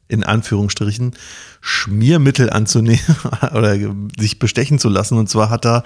in 0.08 0.22
Anführungsstrichen, 0.22 1.14
Schmiermittel 1.60 2.50
anzunehmen 2.50 3.00
oder 3.52 3.76
sich 4.18 4.38
bestechen 4.38 4.78
zu 4.78 4.88
lassen. 4.88 5.18
Und 5.18 5.28
zwar 5.28 5.50
hat 5.50 5.66
er, 5.66 5.82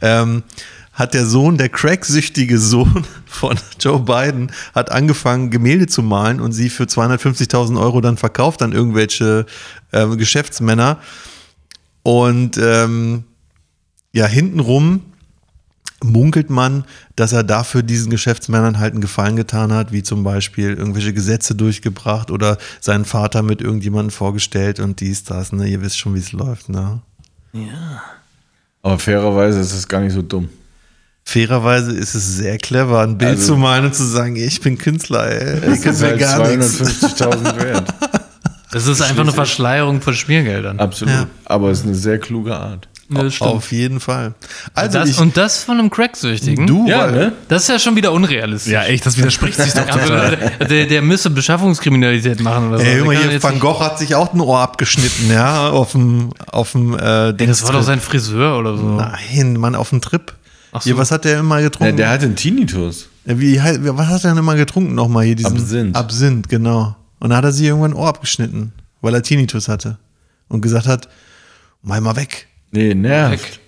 ähm, 0.00 0.42
hat 0.92 1.14
der 1.14 1.24
Sohn, 1.26 1.58
der 1.58 1.68
cracksüchtige 1.68 2.58
Sohn 2.58 3.04
von 3.26 3.56
Joe 3.78 4.00
Biden, 4.00 4.50
hat 4.74 4.90
angefangen, 4.90 5.50
Gemälde 5.50 5.86
zu 5.86 6.02
malen 6.02 6.40
und 6.40 6.52
sie 6.52 6.70
für 6.70 6.84
250.000 6.84 7.80
Euro 7.80 8.00
dann 8.00 8.16
verkauft 8.16 8.62
an 8.62 8.72
irgendwelche 8.72 9.46
ähm, 9.92 10.18
Geschäftsmänner. 10.18 10.98
Und 12.02 12.58
ähm, 12.60 13.24
ja, 14.12 14.26
hintenrum 14.26 15.00
munkelt 16.04 16.50
man, 16.50 16.84
dass 17.16 17.32
er 17.32 17.44
dafür 17.44 17.82
diesen 17.82 18.10
Geschäftsmännern 18.10 18.78
halt 18.78 18.92
einen 18.92 19.00
Gefallen 19.00 19.36
getan 19.36 19.72
hat, 19.72 19.92
wie 19.92 20.02
zum 20.02 20.24
Beispiel 20.24 20.74
irgendwelche 20.74 21.12
Gesetze 21.12 21.54
durchgebracht 21.54 22.30
oder 22.30 22.58
seinen 22.80 23.04
Vater 23.04 23.42
mit 23.42 23.60
irgendjemandem 23.60 24.10
vorgestellt 24.10 24.80
und 24.80 25.00
dies, 25.00 25.22
das, 25.24 25.52
ne? 25.52 25.68
Ihr 25.68 25.80
wisst 25.80 25.98
schon, 25.98 26.14
wie 26.14 26.18
es 26.18 26.32
läuft, 26.32 26.68
ne? 26.68 27.00
Aber 28.82 28.98
fairerweise 28.98 29.60
ist 29.60 29.72
es 29.72 29.86
gar 29.88 30.00
nicht 30.00 30.12
so 30.12 30.22
dumm. 30.22 30.48
Fairerweise 31.24 31.92
ist 31.92 32.14
es 32.16 32.36
sehr 32.36 32.58
clever, 32.58 33.00
ein 33.02 33.16
Bild 33.16 33.30
Also- 33.32 33.52
zu 33.54 33.56
malen 33.56 33.84
und 33.86 33.94
zu 33.94 34.04
sagen, 34.04 34.34
ich 34.34 34.60
bin 34.60 34.76
Künstler, 34.76 35.30
ey. 35.30 35.58
Es 35.72 35.82
könnt 35.82 35.94
ist 35.94 36.00
mir 36.00 36.08
halt 36.08 36.18
gar 36.20 36.48
nichts. 36.48 36.80
250.000 36.80 37.62
wert. 37.62 37.94
Das 38.72 38.86
ist 38.88 39.00
einfach 39.02 39.22
eine 39.22 39.32
Verschleierung 39.32 40.00
von 40.00 40.14
Schmiergeldern. 40.14 40.80
Absolut. 40.80 41.14
Ja. 41.14 41.26
Aber 41.44 41.70
es 41.70 41.80
ist 41.80 41.84
eine 41.86 41.94
sehr 41.94 42.18
kluge 42.18 42.56
Art. 42.56 42.88
Ja. 43.16 43.46
Auf 43.46 43.72
jeden 43.72 44.00
Fall. 44.00 44.34
Also 44.74 44.98
das, 44.98 45.08
ich, 45.10 45.18
und 45.18 45.36
das 45.36 45.62
von 45.64 45.78
einem 45.78 45.90
Cracksüchtigen? 45.90 46.66
du, 46.66 46.86
Ja, 46.88 47.10
ne? 47.10 47.32
Das 47.48 47.62
ist 47.62 47.68
ja 47.68 47.78
schon 47.78 47.96
wieder 47.96 48.12
unrealistisch. 48.12 48.72
Ja, 48.72 48.84
echt, 48.84 49.04
das 49.06 49.16
widerspricht 49.18 49.60
sich 49.60 49.72
doch 49.72 49.86
Aber 49.88 50.00
total. 50.02 50.52
der, 50.68 50.86
der 50.86 51.02
müsste 51.02 51.30
Beschaffungskriminalität 51.30 52.40
machen 52.40 52.68
oder 52.68 52.78
so. 52.78 52.84
Ey, 52.84 52.98
kann 53.16 53.30
hier, 53.30 53.42
Van 53.42 53.58
Gogh 53.60 53.80
hat 53.80 53.98
sich 53.98 54.14
auch 54.14 54.32
ein 54.32 54.40
Ohr 54.40 54.60
abgeschnitten, 54.60 55.30
ja, 55.30 55.70
auf 55.70 55.92
dem, 55.92 56.30
auf 56.50 56.72
dem, 56.72 56.98
äh, 56.98 57.28
Ey, 57.30 57.46
das 57.46 57.62
war 57.64 57.72
doch 57.72 57.82
sein 57.82 58.00
Friseur 58.00 58.58
oder 58.58 58.76
so. 58.76 58.84
Nein, 58.84 59.54
Mann, 59.58 59.74
auf 59.74 59.90
dem 59.90 60.00
Trip. 60.00 60.32
Ach 60.72 60.80
so. 60.80 60.86
Hier, 60.86 60.96
was 60.98 61.10
hat 61.10 61.24
der 61.24 61.38
immer 61.40 61.58
Ja, 61.58 61.64
getrunken? 61.68 61.96
der 61.96 62.08
hat 62.10 62.22
einen 62.22 62.36
Tinnitus. 62.36 63.08
Ja, 63.26 63.38
Wie, 63.38 63.60
was 63.60 64.06
hat 64.08 64.24
er 64.24 64.30
denn 64.30 64.38
immer 64.38 64.54
getrunken 64.56 64.94
nochmal 64.94 65.24
hier? 65.24 65.36
Diesen 65.36 65.58
Absinth. 65.58 65.96
Absinth, 65.96 66.48
genau. 66.48 66.96
Und 67.20 67.30
da 67.30 67.36
hat 67.36 67.44
er 67.44 67.52
sich 67.52 67.66
irgendwann 67.66 67.92
ein 67.92 67.96
Ohr 67.96 68.08
abgeschnitten, 68.08 68.72
weil 69.00 69.14
er 69.14 69.22
Tinnitus 69.22 69.68
hatte. 69.68 69.98
Und 70.48 70.60
gesagt 70.60 70.86
hat, 70.86 71.08
mal 71.82 72.00
mal 72.00 72.16
weg. 72.16 72.48
Nee, 72.72 72.94
nervt. 72.94 73.32
Weg. 73.44 73.58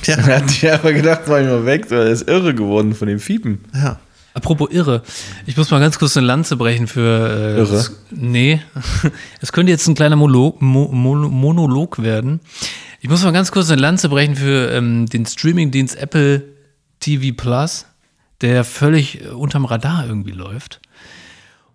Ja, 0.04 0.16
Er 0.18 0.36
hat 0.36 0.50
sich 0.50 0.70
einfach 0.70 0.92
gedacht, 0.92 1.22
mach 1.26 1.38
ich 1.40 1.46
mal 1.46 1.66
weg, 1.66 1.90
weil 1.90 2.06
er 2.06 2.10
ist 2.12 2.28
irre 2.28 2.54
geworden 2.54 2.94
von 2.94 3.08
dem 3.08 3.18
Fiepen. 3.18 3.64
ja. 3.74 3.98
Apropos 4.36 4.68
irre. 4.72 5.02
Ich 5.46 5.56
muss 5.56 5.70
mal 5.70 5.78
ganz 5.78 5.96
kurz 5.96 6.16
eine 6.16 6.26
Lanze 6.26 6.56
brechen 6.56 6.88
für. 6.88 7.54
Äh, 7.54 7.58
Irre? 7.60 7.76
Es, 7.76 7.92
nee. 8.10 8.60
Es 9.40 9.52
könnte 9.52 9.70
jetzt 9.70 9.86
ein 9.86 9.94
kleiner 9.94 10.16
Monolog, 10.16 10.60
Mo, 10.60 10.88
Mo, 10.88 11.14
Monolog 11.14 12.02
werden. 12.02 12.40
Ich 13.00 13.08
muss 13.08 13.22
mal 13.22 13.30
ganz 13.32 13.52
kurz 13.52 13.70
eine 13.70 13.80
Lanze 13.80 14.08
brechen 14.08 14.34
für 14.34 14.72
ähm, 14.72 15.06
den 15.06 15.24
Streamingdienst 15.24 15.96
Apple 15.96 16.42
TV 16.98 17.32
Plus, 17.36 17.86
der 18.40 18.64
völlig 18.64 19.22
äh, 19.24 19.28
unterm 19.28 19.66
Radar 19.66 20.04
irgendwie 20.04 20.32
läuft. 20.32 20.80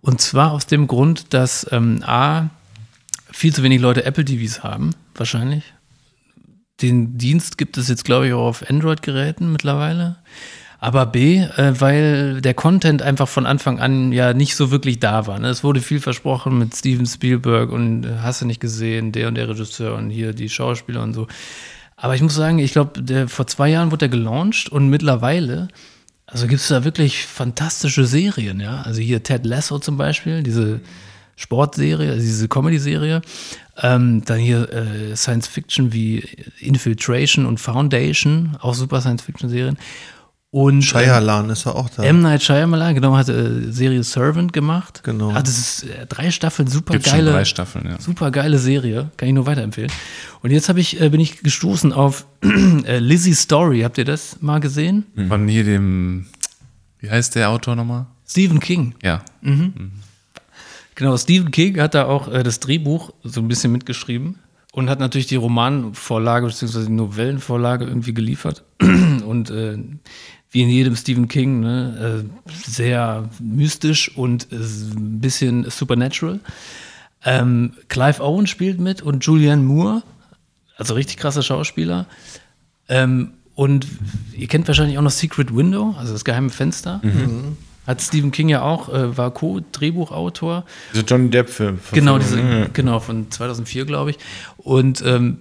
Und 0.02 0.20
zwar 0.20 0.52
aus 0.52 0.66
dem 0.66 0.86
Grund, 0.86 1.32
dass 1.32 1.66
ähm, 1.70 2.02
A, 2.04 2.50
viel 3.30 3.54
zu 3.54 3.62
wenig 3.62 3.80
Leute 3.80 4.04
Apple 4.04 4.26
TVs 4.26 4.62
haben, 4.62 4.90
wahrscheinlich. 5.14 5.64
Den 6.82 7.18
Dienst 7.18 7.58
gibt 7.58 7.76
es 7.76 7.88
jetzt, 7.88 8.04
glaube 8.04 8.26
ich, 8.26 8.32
auch 8.32 8.46
auf 8.46 8.68
Android-Geräten 8.68 9.52
mittlerweile. 9.52 10.16
Aber 10.82 11.04
B, 11.04 11.40
äh, 11.40 11.78
weil 11.78 12.40
der 12.40 12.54
Content 12.54 13.02
einfach 13.02 13.28
von 13.28 13.44
Anfang 13.44 13.80
an 13.80 14.12
ja 14.12 14.32
nicht 14.32 14.56
so 14.56 14.70
wirklich 14.70 14.98
da 14.98 15.26
war. 15.26 15.38
Ne? 15.38 15.48
Es 15.48 15.62
wurde 15.62 15.82
viel 15.82 16.00
versprochen 16.00 16.58
mit 16.58 16.74
Steven 16.74 17.04
Spielberg 17.04 17.70
und 17.70 18.04
äh, 18.04 18.08
hast 18.22 18.40
du 18.40 18.46
nicht 18.46 18.60
gesehen, 18.60 19.12
der 19.12 19.28
und 19.28 19.34
der 19.34 19.48
Regisseur 19.48 19.94
und 19.94 20.08
hier 20.08 20.32
die 20.32 20.48
Schauspieler 20.48 21.02
und 21.02 21.12
so. 21.12 21.26
Aber 21.96 22.14
ich 22.14 22.22
muss 22.22 22.34
sagen, 22.34 22.58
ich 22.58 22.72
glaube, 22.72 23.28
vor 23.28 23.46
zwei 23.46 23.68
Jahren 23.68 23.90
wurde 23.90 24.08
der 24.08 24.08
gelauncht 24.08 24.70
und 24.70 24.88
mittlerweile, 24.88 25.68
also 26.24 26.46
gibt 26.46 26.62
es 26.62 26.68
da 26.68 26.82
wirklich 26.82 27.26
fantastische 27.26 28.06
Serien, 28.06 28.58
ja. 28.58 28.80
Also 28.80 29.02
hier 29.02 29.22
Ted 29.22 29.44
Lasso 29.44 29.78
zum 29.80 29.98
Beispiel, 29.98 30.42
diese 30.42 30.80
Sportserie, 31.36 32.10
also 32.10 32.22
diese 32.22 32.48
Comedy-Serie. 32.48 33.20
Ähm, 33.82 34.22
dann 34.24 34.38
hier 34.38 34.70
äh, 34.72 35.16
Science 35.16 35.46
Fiction 35.46 35.92
wie 35.92 36.24
Infiltration 36.58 37.46
und 37.46 37.58
Foundation, 37.60 38.56
auch 38.60 38.74
super 38.74 39.00
Science 39.00 39.22
Fiction-Serien. 39.22 39.78
Und 40.52 40.74
ähm, 40.76 40.82
Shyamalan 40.82 41.48
ist 41.50 41.64
ja 41.64 41.72
auch 41.72 41.88
da. 41.88 42.02
M. 42.02 42.22
Night 42.22 42.42
Shyamalan, 42.42 42.94
genau, 42.94 43.16
hat 43.16 43.28
äh, 43.28 43.70
Serie 43.70 44.02
Servant 44.02 44.52
gemacht. 44.52 45.02
Genau. 45.04 45.30
Ah, 45.30 45.42
das 45.42 45.58
ist 45.58 45.84
äh, 45.84 46.06
drei 46.06 46.32
Staffeln, 46.32 46.66
super 46.66 46.94
Gibt 46.94 47.06
schon 47.06 47.18
geile. 47.18 47.30
drei 47.30 47.44
Staffeln, 47.44 47.86
ja. 47.86 48.00
Super 48.00 48.32
geile 48.32 48.58
Serie, 48.58 49.10
kann 49.16 49.28
ich 49.28 49.34
nur 49.34 49.46
weiterempfehlen. 49.46 49.92
Und 50.42 50.50
jetzt 50.50 50.68
habe 50.68 50.80
ich, 50.80 51.00
äh, 51.00 51.08
bin 51.08 51.20
ich 51.20 51.42
gestoßen 51.42 51.92
auf 51.92 52.26
äh, 52.42 52.98
Lizzie 52.98 53.34
Story. 53.34 53.82
Habt 53.82 53.96
ihr 53.98 54.04
das 54.04 54.38
mal 54.40 54.58
gesehen? 54.58 55.06
Von 55.28 55.46
hier 55.46 55.62
dem, 55.62 56.26
wie 56.98 57.10
heißt 57.10 57.36
der 57.36 57.50
Autor 57.50 57.76
nochmal? 57.76 58.06
Stephen 58.26 58.58
King. 58.58 58.94
Ja. 59.02 59.22
Genau, 61.00 61.16
Stephen 61.16 61.50
King 61.50 61.80
hat 61.80 61.94
da 61.94 62.04
auch 62.04 62.28
äh, 62.28 62.42
das 62.42 62.60
Drehbuch 62.60 63.14
so 63.24 63.40
ein 63.40 63.48
bisschen 63.48 63.72
mitgeschrieben 63.72 64.38
und 64.72 64.90
hat 64.90 65.00
natürlich 65.00 65.26
die 65.26 65.36
Romanvorlage 65.36 66.46
bzw. 66.46 66.84
die 66.84 66.92
Novellenvorlage 66.92 67.86
irgendwie 67.86 68.12
geliefert. 68.12 68.64
Und 68.82 69.48
äh, 69.48 69.78
wie 70.50 70.60
in 70.60 70.68
jedem 70.68 70.96
Stephen 70.96 71.26
King, 71.28 71.60
ne, 71.60 72.26
äh, 72.28 72.52
sehr 72.52 73.30
mystisch 73.40 74.14
und 74.14 74.52
äh, 74.52 74.56
ein 74.56 75.20
bisschen 75.20 75.70
supernatural. 75.70 76.40
Ähm, 77.24 77.72
Clive 77.88 78.22
Owen 78.22 78.46
spielt 78.46 78.78
mit 78.78 79.00
und 79.00 79.24
Julianne 79.24 79.62
Moore, 79.62 80.02
also 80.76 80.92
richtig 80.92 81.16
krasse 81.16 81.42
Schauspieler. 81.42 82.04
Ähm, 82.90 83.32
und 83.54 83.86
ihr 84.36 84.48
kennt 84.48 84.68
wahrscheinlich 84.68 84.98
auch 84.98 85.02
noch 85.02 85.10
Secret 85.10 85.56
Window, 85.56 85.94
also 85.96 86.12
das 86.12 86.26
geheime 86.26 86.50
Fenster. 86.50 87.00
Hat 87.86 88.00
Stephen 88.02 88.30
King 88.30 88.48
ja 88.48 88.62
auch, 88.62 88.88
äh, 88.88 89.16
war 89.16 89.32
Co-Drehbuchautor. 89.32 90.64
Diese 90.92 91.04
Johnny 91.04 91.30
Depp-Film. 91.30 91.80
Genau, 91.92 92.18
diese, 92.18 92.68
genau, 92.72 93.00
von 93.00 93.30
2004, 93.30 93.84
glaube 93.84 94.10
ich. 94.10 94.18
Und 94.58 95.02
ähm, 95.04 95.38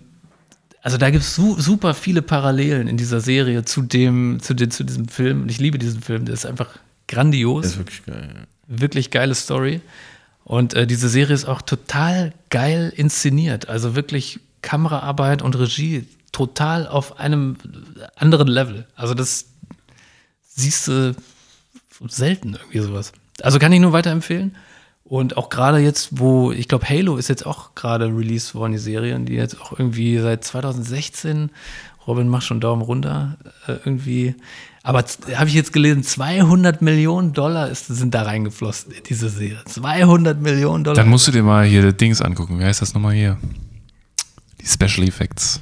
also 0.82 0.98
da 0.98 1.10
gibt 1.10 1.24
es 1.24 1.36
su 1.36 1.60
super 1.60 1.94
viele 1.94 2.22
Parallelen 2.22 2.88
in 2.88 2.98
dieser 2.98 3.20
Serie 3.20 3.66
zu 3.66 3.82
dem, 3.82 4.40
zu, 4.42 4.54
dem, 4.54 4.72
zu 4.72 4.84
diesem 4.84 5.08
Film. 5.08 5.44
Und 5.44 5.52
ich 5.52 5.60
liebe 5.60 5.78
diesen 5.78 6.02
Film, 6.02 6.26
der 6.26 6.34
ist 6.34 6.46
einfach 6.46 6.70
grandios. 7.08 7.64
Das 7.64 7.72
ist 7.74 7.78
wirklich 7.80 8.06
geil. 8.06 8.30
ja. 8.34 8.42
wirklich 8.68 9.12
geile 9.12 9.36
Story. 9.36 9.82
Und 10.46 10.74
äh, 10.74 10.88
diese 10.88 11.10
Serie 11.10 11.36
ist 11.36 11.46
auch 11.46 11.62
total 11.62 12.34
geil 12.50 12.94
inszeniert. 12.96 13.68
Also 13.68 13.96
wirklich 13.96 14.40
Kameraarbeit 14.62 15.42
und 15.42 15.58
Regie 15.60 16.08
total 16.32 16.88
auf 16.88 17.20
einem 17.20 17.58
anderen 18.16 18.48
Level. 18.48 18.88
Also 18.96 19.14
das 19.14 19.46
siehst 20.48 20.88
du 20.88 21.16
selten 22.08 22.54
irgendwie 22.54 22.80
sowas. 22.80 23.12
Also 23.42 23.60
kann 23.60 23.72
ich 23.72 23.80
nur 23.80 23.94
weiterempfehlen. 23.94 24.56
Und 25.04 25.38
auch 25.38 25.50
gerade 25.50 25.80
jetzt, 25.80 26.20
wo, 26.20 26.52
ich 26.52 26.68
glaube, 26.68 26.88
Halo 26.88 27.18
ist 27.18 27.30
jetzt 27.30 27.46
auch 27.46 27.74
gerade 27.74 28.06
released 28.06 28.54
worden, 28.54 28.74
die 28.74 28.78
Serien, 28.78 29.26
die 29.26 29.34
jetzt 29.34 29.60
auch 29.60 29.72
irgendwie 29.72 30.20
seit 30.20 30.44
2016, 30.44 31.50
Robin 32.06 32.28
macht 32.28 32.44
schon 32.44 32.60
Daumen 32.60 32.84
runter, 32.84 33.38
äh, 33.68 33.74
irgendwie. 33.74 34.36
Aber 34.84 35.04
habe 35.36 35.48
ich 35.48 35.56
jetzt 35.56 35.74
gelesen, 35.74 36.04
200 36.04 36.82
Millionen 36.82 37.34
Dollar 37.34 37.70
ist, 37.70 37.88
sind 37.88 38.14
da 38.14 38.22
reingeflossen 38.22 38.92
in 38.92 39.04
diese 39.04 39.30
Serie. 39.30 39.60
200 39.66 40.40
Millionen 40.40 40.84
Dollar. 40.84 40.96
Dann 40.96 41.10
musst 41.10 41.28
du 41.28 41.32
dir 41.32 41.44
mal 41.44 41.66
hier 41.66 41.92
Dings 41.92 42.22
angucken. 42.22 42.60
Wie 42.60 42.64
heißt 42.64 42.82
das 42.82 42.94
nochmal 42.94 43.14
hier? 43.14 43.38
Die 44.62 44.68
Special 44.68 45.08
Effects. 45.08 45.60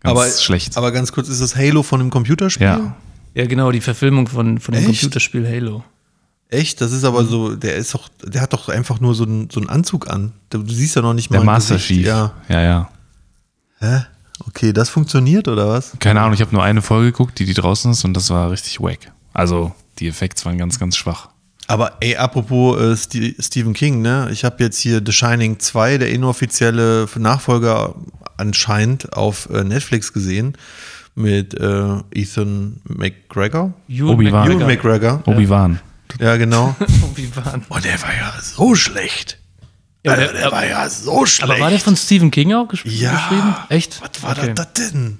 Ganz 0.00 0.18
aber, 0.18 0.28
schlecht. 0.28 0.76
aber 0.76 0.90
ganz 0.90 1.12
kurz, 1.12 1.28
ist 1.28 1.40
das 1.40 1.54
Halo 1.56 1.82
von 1.82 2.00
einem 2.00 2.10
Computerspiel? 2.10 2.66
ja. 2.66 2.96
Ja, 3.34 3.46
genau, 3.46 3.70
die 3.72 3.80
Verfilmung 3.80 4.26
von, 4.28 4.58
von 4.60 4.74
dem 4.74 4.84
Echt? 4.88 5.00
Computerspiel 5.00 5.46
Halo. 5.46 5.84
Echt? 6.48 6.80
Das 6.80 6.92
ist 6.92 7.04
aber 7.04 7.24
so, 7.24 7.56
der 7.56 7.74
ist 7.76 7.94
doch, 7.94 8.08
der 8.24 8.40
hat 8.42 8.52
doch 8.52 8.68
einfach 8.68 9.00
nur 9.00 9.14
so 9.14 9.24
einen, 9.24 9.50
so 9.50 9.58
einen 9.60 9.68
Anzug 9.68 10.08
an. 10.08 10.32
Du 10.50 10.64
siehst 10.66 10.94
ja 10.96 11.02
noch 11.02 11.14
nicht 11.14 11.30
mal. 11.30 11.38
Der 11.38 11.44
Master 11.44 11.74
Gesicht. 11.74 11.88
Chief. 11.88 12.06
Ja. 12.06 12.32
ja, 12.48 12.60
ja. 12.62 12.90
Hä? 13.80 14.04
Okay, 14.46 14.72
das 14.72 14.88
funktioniert 14.88 15.48
oder 15.48 15.68
was? 15.68 15.92
Keine 16.00 16.20
Ahnung, 16.20 16.34
ich 16.34 16.40
habe 16.40 16.52
nur 16.52 16.62
eine 16.62 16.82
Folge 16.82 17.12
geguckt, 17.12 17.38
die, 17.38 17.44
die 17.44 17.54
draußen 17.54 17.90
ist 17.92 18.04
und 18.04 18.14
das 18.14 18.30
war 18.30 18.50
richtig 18.50 18.80
wack. 18.80 19.12
Also 19.32 19.72
die 19.98 20.08
Effekte 20.08 20.44
waren 20.44 20.58
ganz, 20.58 20.78
ganz 20.78 20.96
schwach. 20.96 21.28
Aber 21.66 21.96
ey, 22.00 22.16
apropos 22.16 22.78
äh, 22.78 22.92
Sti- 22.96 23.36
Stephen 23.42 23.72
King, 23.72 24.02
ne? 24.02 24.28
Ich 24.32 24.44
habe 24.44 24.62
jetzt 24.62 24.78
hier 24.78 25.00
The 25.04 25.12
Shining 25.12 25.58
2, 25.60 25.98
der 25.98 26.10
inoffizielle 26.10 27.08
Nachfolger 27.16 27.94
anscheinend 28.36 29.12
auf 29.14 29.48
äh, 29.50 29.64
Netflix 29.64 30.12
gesehen 30.12 30.56
mit 31.14 31.54
äh, 31.54 31.96
Ethan 32.12 32.80
McGregor. 32.84 33.72
Obi-Wan. 33.88 34.50
Ewan 34.50 34.66
McGregor. 34.66 35.22
Obi-Wan. 35.26 35.80
Ja, 36.20 36.36
genau. 36.36 36.74
Obi-Wan. 37.02 37.64
Und 37.68 37.84
der 37.84 38.00
war 38.02 38.14
ja 38.14 38.34
so 38.40 38.74
schlecht. 38.74 39.38
Ja, 40.04 40.12
Alter, 40.12 40.30
aber- 40.30 40.38
der 40.38 40.52
war 40.52 40.66
ja 40.66 40.88
so 40.88 41.24
schlecht. 41.26 41.50
Aber 41.50 41.60
war 41.60 41.70
der 41.70 41.80
von 41.80 41.96
Stephen 41.96 42.30
King 42.30 42.52
auch 42.52 42.68
gesch 42.68 42.84
ja. 42.84 43.12
geschrieben? 43.12 43.54
Echt? 43.70 44.00
Was 44.02 44.22
war 44.22 44.32
Okay. 44.38 44.52
das 44.54 44.72
denn? 44.74 45.18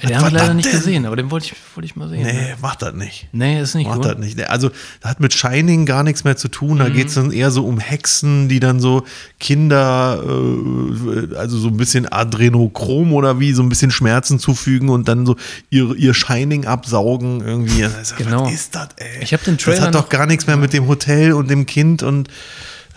Den 0.00 0.10
habe 0.14 0.22
war 0.22 0.28
ich 0.28 0.34
leider 0.34 0.46
das 0.46 0.54
nicht 0.56 0.66
denn? 0.66 0.76
gesehen, 0.78 1.06
aber 1.06 1.16
den 1.16 1.30
wollte 1.30 1.46
ich, 1.46 1.54
wollte 1.74 1.86
ich 1.86 1.96
mal 1.96 2.08
sehen. 2.08 2.22
Nee, 2.22 2.54
macht 2.62 2.82
das 2.82 2.94
nicht. 2.94 3.26
Nee, 3.32 3.60
ist 3.60 3.74
nicht 3.74 3.88
Macht 3.88 3.96
gut. 4.02 4.04
das 4.06 4.18
nicht. 4.18 4.40
Also, 4.48 4.70
das 5.00 5.10
hat 5.10 5.20
mit 5.20 5.32
Shining 5.34 5.86
gar 5.86 6.04
nichts 6.04 6.22
mehr 6.22 6.36
zu 6.36 6.46
tun. 6.48 6.74
Mhm. 6.74 6.78
Da 6.78 6.88
geht 6.88 7.08
es 7.08 7.14
dann 7.14 7.32
eher 7.32 7.50
so 7.50 7.64
um 7.66 7.78
Hexen, 7.80 8.48
die 8.48 8.60
dann 8.60 8.78
so 8.78 9.02
Kinder, 9.40 10.22
äh, 10.24 11.34
also 11.36 11.58
so 11.58 11.68
ein 11.68 11.76
bisschen 11.76 12.06
Adrenochrom 12.10 13.12
oder 13.12 13.40
wie, 13.40 13.52
so 13.52 13.62
ein 13.62 13.68
bisschen 13.68 13.90
Schmerzen 13.90 14.38
zufügen 14.38 14.88
und 14.88 15.08
dann 15.08 15.26
so 15.26 15.34
ihr, 15.70 15.94
ihr 15.96 16.14
Shining 16.14 16.66
absaugen 16.66 17.40
irgendwie. 17.40 17.86
Also, 17.98 18.14
Genau. 18.16 18.44
Was 18.44 18.52
ist 18.52 18.74
das, 18.74 18.88
ey? 18.96 19.22
Ich 19.22 19.32
hab 19.32 19.42
den 19.44 19.56
Das 19.56 19.64
Trailer 19.64 19.82
hat 19.86 19.94
doch 19.94 20.08
gar 20.08 20.26
nichts 20.26 20.46
mehr 20.46 20.56
mit 20.56 20.72
dem 20.72 20.86
Hotel 20.86 21.32
und 21.32 21.50
dem 21.50 21.66
Kind 21.66 22.02
und. 22.02 22.28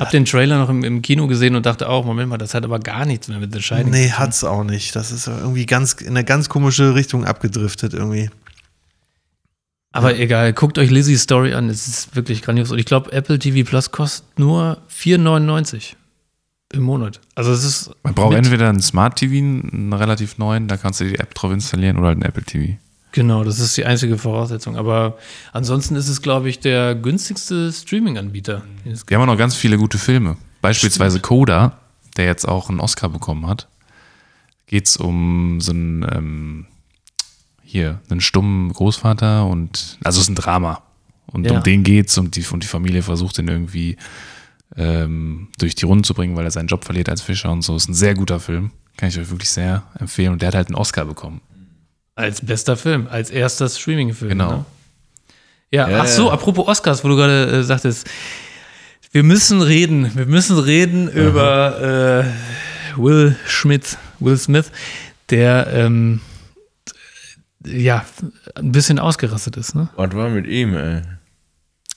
Hab 0.01 0.11
den 0.11 0.25
Trailer 0.25 0.57
noch 0.57 0.69
im, 0.69 0.83
im 0.83 1.01
Kino 1.01 1.27
gesehen 1.27 1.55
und 1.55 1.65
dachte 1.65 1.87
auch, 1.87 2.05
Moment 2.05 2.29
mal, 2.29 2.37
das 2.37 2.53
hat 2.53 2.63
aber 2.63 2.79
gar 2.79 3.05
nichts 3.05 3.27
mehr 3.27 3.39
mit 3.39 3.53
The 3.53 3.61
Shining. 3.61 3.91
Nee, 3.91 4.09
hat's 4.09 4.43
auch 4.43 4.63
nicht. 4.63 4.95
Das 4.95 5.11
ist 5.11 5.27
irgendwie 5.27 5.65
ganz 5.65 5.93
in 5.93 6.09
eine 6.09 6.23
ganz 6.23 6.49
komische 6.49 6.95
Richtung 6.95 7.23
abgedriftet 7.25 7.93
irgendwie. 7.93 8.29
Aber 9.91 10.17
egal, 10.17 10.53
guckt 10.53 10.77
euch 10.77 10.89
Lizzie's 10.89 11.21
Story 11.21 11.53
an, 11.53 11.69
es 11.69 11.87
ist 11.87 12.15
wirklich 12.15 12.41
grandios. 12.41 12.71
Und 12.71 12.79
ich 12.79 12.85
glaube, 12.85 13.11
Apple 13.11 13.37
TV 13.37 13.67
Plus 13.69 13.91
kostet 13.91 14.39
nur 14.39 14.81
4,99 14.89 15.95
im 16.73 16.83
Monat. 16.83 17.19
Also 17.35 17.51
es 17.51 17.63
ist. 17.63 17.91
Man 18.03 18.15
braucht 18.15 18.35
entweder 18.35 18.69
einen 18.69 18.81
Smart 18.81 19.17
TV, 19.17 19.33
einen 19.33 19.93
relativ 19.93 20.37
neuen, 20.37 20.67
da 20.67 20.77
kannst 20.77 21.01
du 21.01 21.05
die 21.05 21.19
App 21.19 21.35
drauf 21.35 21.51
installieren 21.51 21.97
oder 21.97 22.07
halt 22.07 22.15
einen 22.15 22.23
Apple 22.23 22.43
TV. 22.43 22.77
Genau, 23.13 23.43
das 23.43 23.59
ist 23.59 23.75
die 23.75 23.85
einzige 23.85 24.17
Voraussetzung. 24.17 24.77
Aber 24.77 25.17
ansonsten 25.51 25.95
ist 25.95 26.07
es, 26.07 26.21
glaube 26.21 26.49
ich, 26.49 26.59
der 26.59 26.95
günstigste 26.95 27.71
Streaming-Anbieter. 27.71 28.63
Wir 28.85 29.17
haben 29.17 29.23
auch 29.23 29.33
noch 29.33 29.37
ganz 29.37 29.55
viele 29.55 29.77
gute 29.77 29.97
Filme. 29.97 30.37
Beispielsweise 30.61 31.19
Coda, 31.19 31.77
der 32.17 32.25
jetzt 32.25 32.47
auch 32.47 32.69
einen 32.69 32.79
Oscar 32.79 33.09
bekommen 33.09 33.47
hat. 33.47 33.67
Geht 34.67 34.87
es 34.87 34.95
um 34.97 35.59
so 35.59 35.71
einen, 35.71 36.03
ähm, 36.09 36.65
hier, 37.63 37.99
einen 38.09 38.21
stummen 38.21 38.71
Großvater 38.71 39.45
und, 39.45 39.97
also 40.03 40.17
es 40.19 40.23
ist 40.23 40.29
ein 40.29 40.35
Drama. 40.35 40.81
Und 41.27 41.45
Ja. 41.45 41.53
um 41.57 41.63
den 41.63 41.83
geht's 41.83 42.17
und 42.17 42.35
die, 42.35 42.45
und 42.51 42.63
die 42.63 42.67
Familie 42.67 43.01
versucht 43.01 43.37
ihn 43.39 43.47
irgendwie 43.47 43.97
ähm, 44.77 45.49
durch 45.57 45.75
die 45.75 45.85
Runden 45.85 46.03
zu 46.05 46.13
bringen, 46.13 46.35
weil 46.37 46.45
er 46.45 46.51
seinen 46.51 46.67
Job 46.67 46.85
verliert 46.85 47.09
als 47.09 47.21
Fischer 47.21 47.51
und 47.51 47.61
so. 47.61 47.75
Ist 47.75 47.89
ein 47.89 47.93
sehr 47.93 48.13
guter 48.15 48.39
Film. 48.39 48.71
Kann 48.95 49.09
ich 49.09 49.19
euch 49.19 49.29
wirklich 49.29 49.49
sehr 49.49 49.83
empfehlen. 49.99 50.31
Und 50.33 50.41
der 50.41 50.47
hat 50.47 50.55
halt 50.55 50.67
einen 50.67 50.75
Oscar 50.75 51.03
bekommen. 51.05 51.41
Als 52.21 52.41
bester 52.41 52.77
Film, 52.77 53.07
als 53.09 53.29
erster 53.29 53.67
Streaming-Film. 53.67 54.29
Genau. 54.29 54.51
Ne? 54.51 54.65
Ja, 55.71 55.89
Ja, 55.89 56.01
ach 56.01 56.07
so, 56.07 56.27
ja. 56.27 56.33
apropos 56.33 56.67
Oscars, 56.67 57.03
wo 57.03 57.07
du 57.07 57.15
gerade 57.15 57.59
äh, 57.59 57.63
sagtest, 57.63 58.07
wir 59.11 59.23
müssen 59.23 59.61
reden, 59.61 60.11
wir 60.15 60.25
müssen 60.25 60.57
reden 60.59 61.09
über 61.09 62.25
äh, 62.25 62.99
Will 63.01 63.35
Schmidt, 63.47 63.97
Will 64.19 64.37
Smith, 64.37 64.71
der 65.29 65.67
ähm, 65.73 66.21
ja 67.65 68.05
ein 68.55 68.71
bisschen 68.71 68.99
ausgerastet 68.99 69.57
ist, 69.57 69.75
ne? 69.75 69.89
Was 69.95 70.13
war 70.13 70.29
mit 70.29 70.47
ihm, 70.47 70.75
ey? 70.75 71.01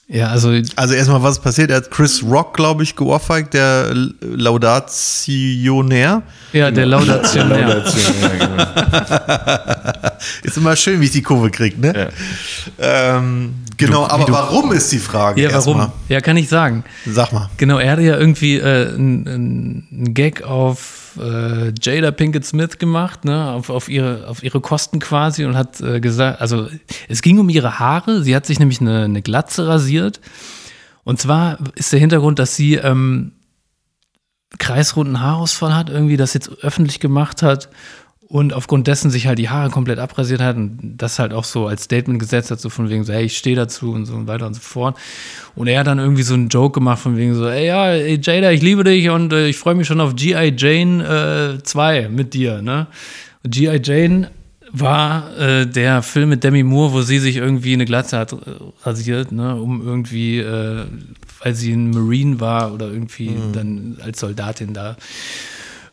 Ja, 0.06 0.28
also 0.28 0.52
Also 0.76 0.94
erstmal, 0.94 1.22
was 1.22 1.38
ist 1.38 1.42
passiert? 1.42 1.70
Er 1.70 1.78
hat 1.78 1.90
Chris 1.90 2.22
Rock, 2.22 2.54
glaube 2.54 2.82
ich, 2.82 2.94
geohrfeigt, 2.94 3.54
der 3.54 3.94
Laudationär. 4.20 6.22
ja, 6.52 6.70
der 6.70 6.86
Laudationär. 6.86 7.68
Laudation, 7.68 8.14
ja, 8.20 8.46
genau. 8.46 10.10
Ist 10.42 10.56
immer 10.56 10.76
schön, 10.76 11.00
wie 11.00 11.06
ich 11.06 11.10
die 11.10 11.22
Kurve 11.22 11.50
kriege, 11.50 11.80
ne? 11.80 12.10
Ähm, 12.78 13.54
genau, 13.76 14.06
aber 14.06 14.28
warum 14.28 14.72
ist 14.72 14.90
die 14.92 14.98
Frage? 14.98 15.40
Ja, 15.40 15.48
warum? 15.52 15.78
erstmal? 15.78 15.92
Ja, 16.08 16.20
kann 16.20 16.36
ich 16.36 16.48
sagen. 16.48 16.84
Sag 17.06 17.32
mal. 17.32 17.50
Genau, 17.56 17.78
er 17.78 17.92
hatte 17.92 18.02
ja 18.02 18.16
irgendwie 18.16 18.56
äh, 18.56 18.94
einen 18.94 19.26
einen 19.28 20.14
Gag 20.14 20.42
auf 20.42 21.18
äh, 21.20 21.72
Jada 21.80 22.10
Pinkett 22.10 22.44
Smith 22.44 22.78
gemacht, 22.78 23.24
ne, 23.24 23.50
auf, 23.52 23.70
auf, 23.70 23.88
ihre, 23.88 24.26
auf 24.28 24.42
ihre 24.42 24.60
Kosten 24.60 24.98
quasi 24.98 25.44
und 25.44 25.56
hat 25.56 25.80
äh, 25.80 26.00
gesagt, 26.00 26.40
also 26.40 26.68
es 27.08 27.22
ging 27.22 27.38
um 27.38 27.48
ihre 27.48 27.78
Haare. 27.78 28.22
Sie 28.22 28.34
hat 28.34 28.46
sich 28.46 28.58
nämlich 28.58 28.80
eine, 28.80 29.04
eine 29.04 29.22
Glatze 29.22 29.66
rasiert. 29.66 30.20
Und 31.04 31.20
zwar 31.20 31.58
ist 31.74 31.92
der 31.92 32.00
Hintergrund, 32.00 32.38
dass 32.38 32.56
sie 32.56 32.76
ähm, 32.76 33.32
kreisrunden 34.58 35.20
Haarausfall 35.20 35.74
hat, 35.74 35.90
irgendwie 35.90 36.16
das 36.16 36.34
jetzt 36.34 36.50
öffentlich 36.62 37.00
gemacht 37.00 37.42
hat 37.42 37.68
und 38.28 38.52
aufgrund 38.52 38.86
dessen 38.86 39.10
sich 39.10 39.26
halt 39.26 39.38
die 39.38 39.48
Haare 39.48 39.70
komplett 39.70 39.98
abrasiert 39.98 40.40
hat 40.40 40.56
und 40.56 40.96
das 40.96 41.18
halt 41.18 41.32
auch 41.32 41.44
so 41.44 41.66
als 41.66 41.84
Statement 41.84 42.18
gesetzt 42.18 42.50
hat, 42.50 42.60
so 42.60 42.70
von 42.70 42.88
wegen 42.88 43.04
so, 43.04 43.12
hey, 43.12 43.24
ich 43.24 43.36
stehe 43.36 43.56
dazu 43.56 43.92
und 43.92 44.06
so 44.06 44.14
und 44.14 44.26
weiter 44.26 44.46
und 44.46 44.54
so 44.54 44.60
fort. 44.60 44.96
Und 45.54 45.66
er 45.66 45.80
hat 45.80 45.86
dann 45.86 45.98
irgendwie 45.98 46.22
so 46.22 46.34
einen 46.34 46.48
Joke 46.48 46.74
gemacht 46.78 47.00
von 47.00 47.16
wegen 47.16 47.34
so, 47.34 47.46
ey, 47.48 47.66
ja, 47.66 47.90
ey, 47.90 48.18
Jada, 48.20 48.50
ich 48.50 48.62
liebe 48.62 48.84
dich 48.84 49.10
und 49.10 49.32
äh, 49.32 49.48
ich 49.48 49.56
freue 49.56 49.74
mich 49.74 49.86
schon 49.86 50.00
auf 50.00 50.16
G.I. 50.16 50.54
Jane 50.56 51.58
äh, 51.58 51.62
2 51.62 52.08
mit 52.08 52.34
dir, 52.34 52.62
ne? 52.62 52.86
G.I. 53.44 53.80
Jane 53.82 54.30
war 54.72 55.38
äh, 55.38 55.66
der 55.66 56.02
Film 56.02 56.30
mit 56.30 56.42
Demi 56.42 56.64
Moore, 56.64 56.92
wo 56.94 57.02
sie 57.02 57.20
sich 57.20 57.36
irgendwie 57.36 57.74
eine 57.74 57.84
Glatze 57.84 58.18
hat 58.18 58.32
äh, 58.32 58.36
rasiert, 58.82 59.30
ne, 59.30 59.54
um 59.54 59.86
irgendwie, 59.86 60.38
äh, 60.38 60.84
weil 61.40 61.54
sie 61.54 61.72
ein 61.72 61.90
Marine 61.90 62.40
war 62.40 62.72
oder 62.72 62.88
irgendwie 62.88 63.36
dann 63.52 63.98
als 64.02 64.18
Soldatin 64.18 64.72
da 64.72 64.96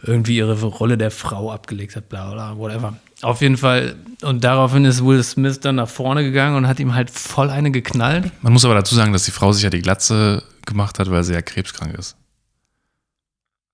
irgendwie 0.04 0.38
ihre 0.38 0.60
Rolle 0.66 0.98
der 0.98 1.12
Frau 1.12 1.52
abgelegt 1.52 1.96
hat, 1.96 2.10
bla 2.10 2.32
bla, 2.32 2.58
whatever. 2.58 2.96
Auf 3.22 3.42
jeden 3.42 3.58
Fall, 3.58 3.96
und 4.24 4.44
daraufhin 4.44 4.84
ist 4.86 5.06
Will 5.06 5.24
Smith 5.24 5.60
dann 5.60 5.76
nach 5.76 5.90
vorne 5.90 6.24
gegangen 6.24 6.56
und 6.56 6.68
hat 6.68 6.80
ihm 6.80 6.96
halt 6.96 7.12
voll 7.12 7.50
eine 7.50 7.72
geknallt. 7.72 8.32
Man 8.42 8.54
muss 8.54 8.66
aber 8.66 8.74
dazu 8.74 8.96
sagen, 8.96 9.14
dass 9.14 9.26
die 9.26 9.32
Frau 9.32 9.52
sich 9.52 9.64
ja 9.64 9.70
die 9.70 9.82
Glatze 9.82 10.44
gemacht 10.66 10.98
hat, 10.98 11.12
weil 11.12 11.24
sie 11.24 11.34
ja 11.34 11.42
krebskrank 11.42 11.94
ist. 11.98 12.16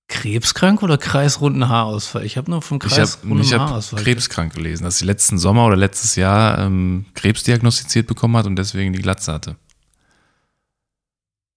Krebskrank 0.08 0.82
oder 0.82 0.96
kreisrunden 0.96 1.68
Haarausfall? 1.68 2.24
Ich 2.24 2.38
habe 2.38 2.50
nur 2.50 2.62
vom 2.62 2.78
Ich 2.78 2.84
habe 2.84 2.94
kreisrunden 2.94 3.40
ich 3.40 3.52
hab 3.52 3.60
Haarausfall. 3.60 4.02
krebskrank 4.02 4.54
gelesen, 4.54 4.84
dass 4.84 4.98
sie 4.98 5.04
letzten 5.04 5.38
Sommer 5.38 5.66
oder 5.66 5.76
letztes 5.76 6.16
Jahr 6.16 6.58
ähm, 6.58 7.06
Krebs 7.14 7.42
diagnostiziert 7.42 8.06
bekommen 8.06 8.36
hat 8.36 8.46
und 8.46 8.56
deswegen 8.56 8.92
die 8.94 9.02
Glatze 9.02 9.32
hatte. 9.32 9.56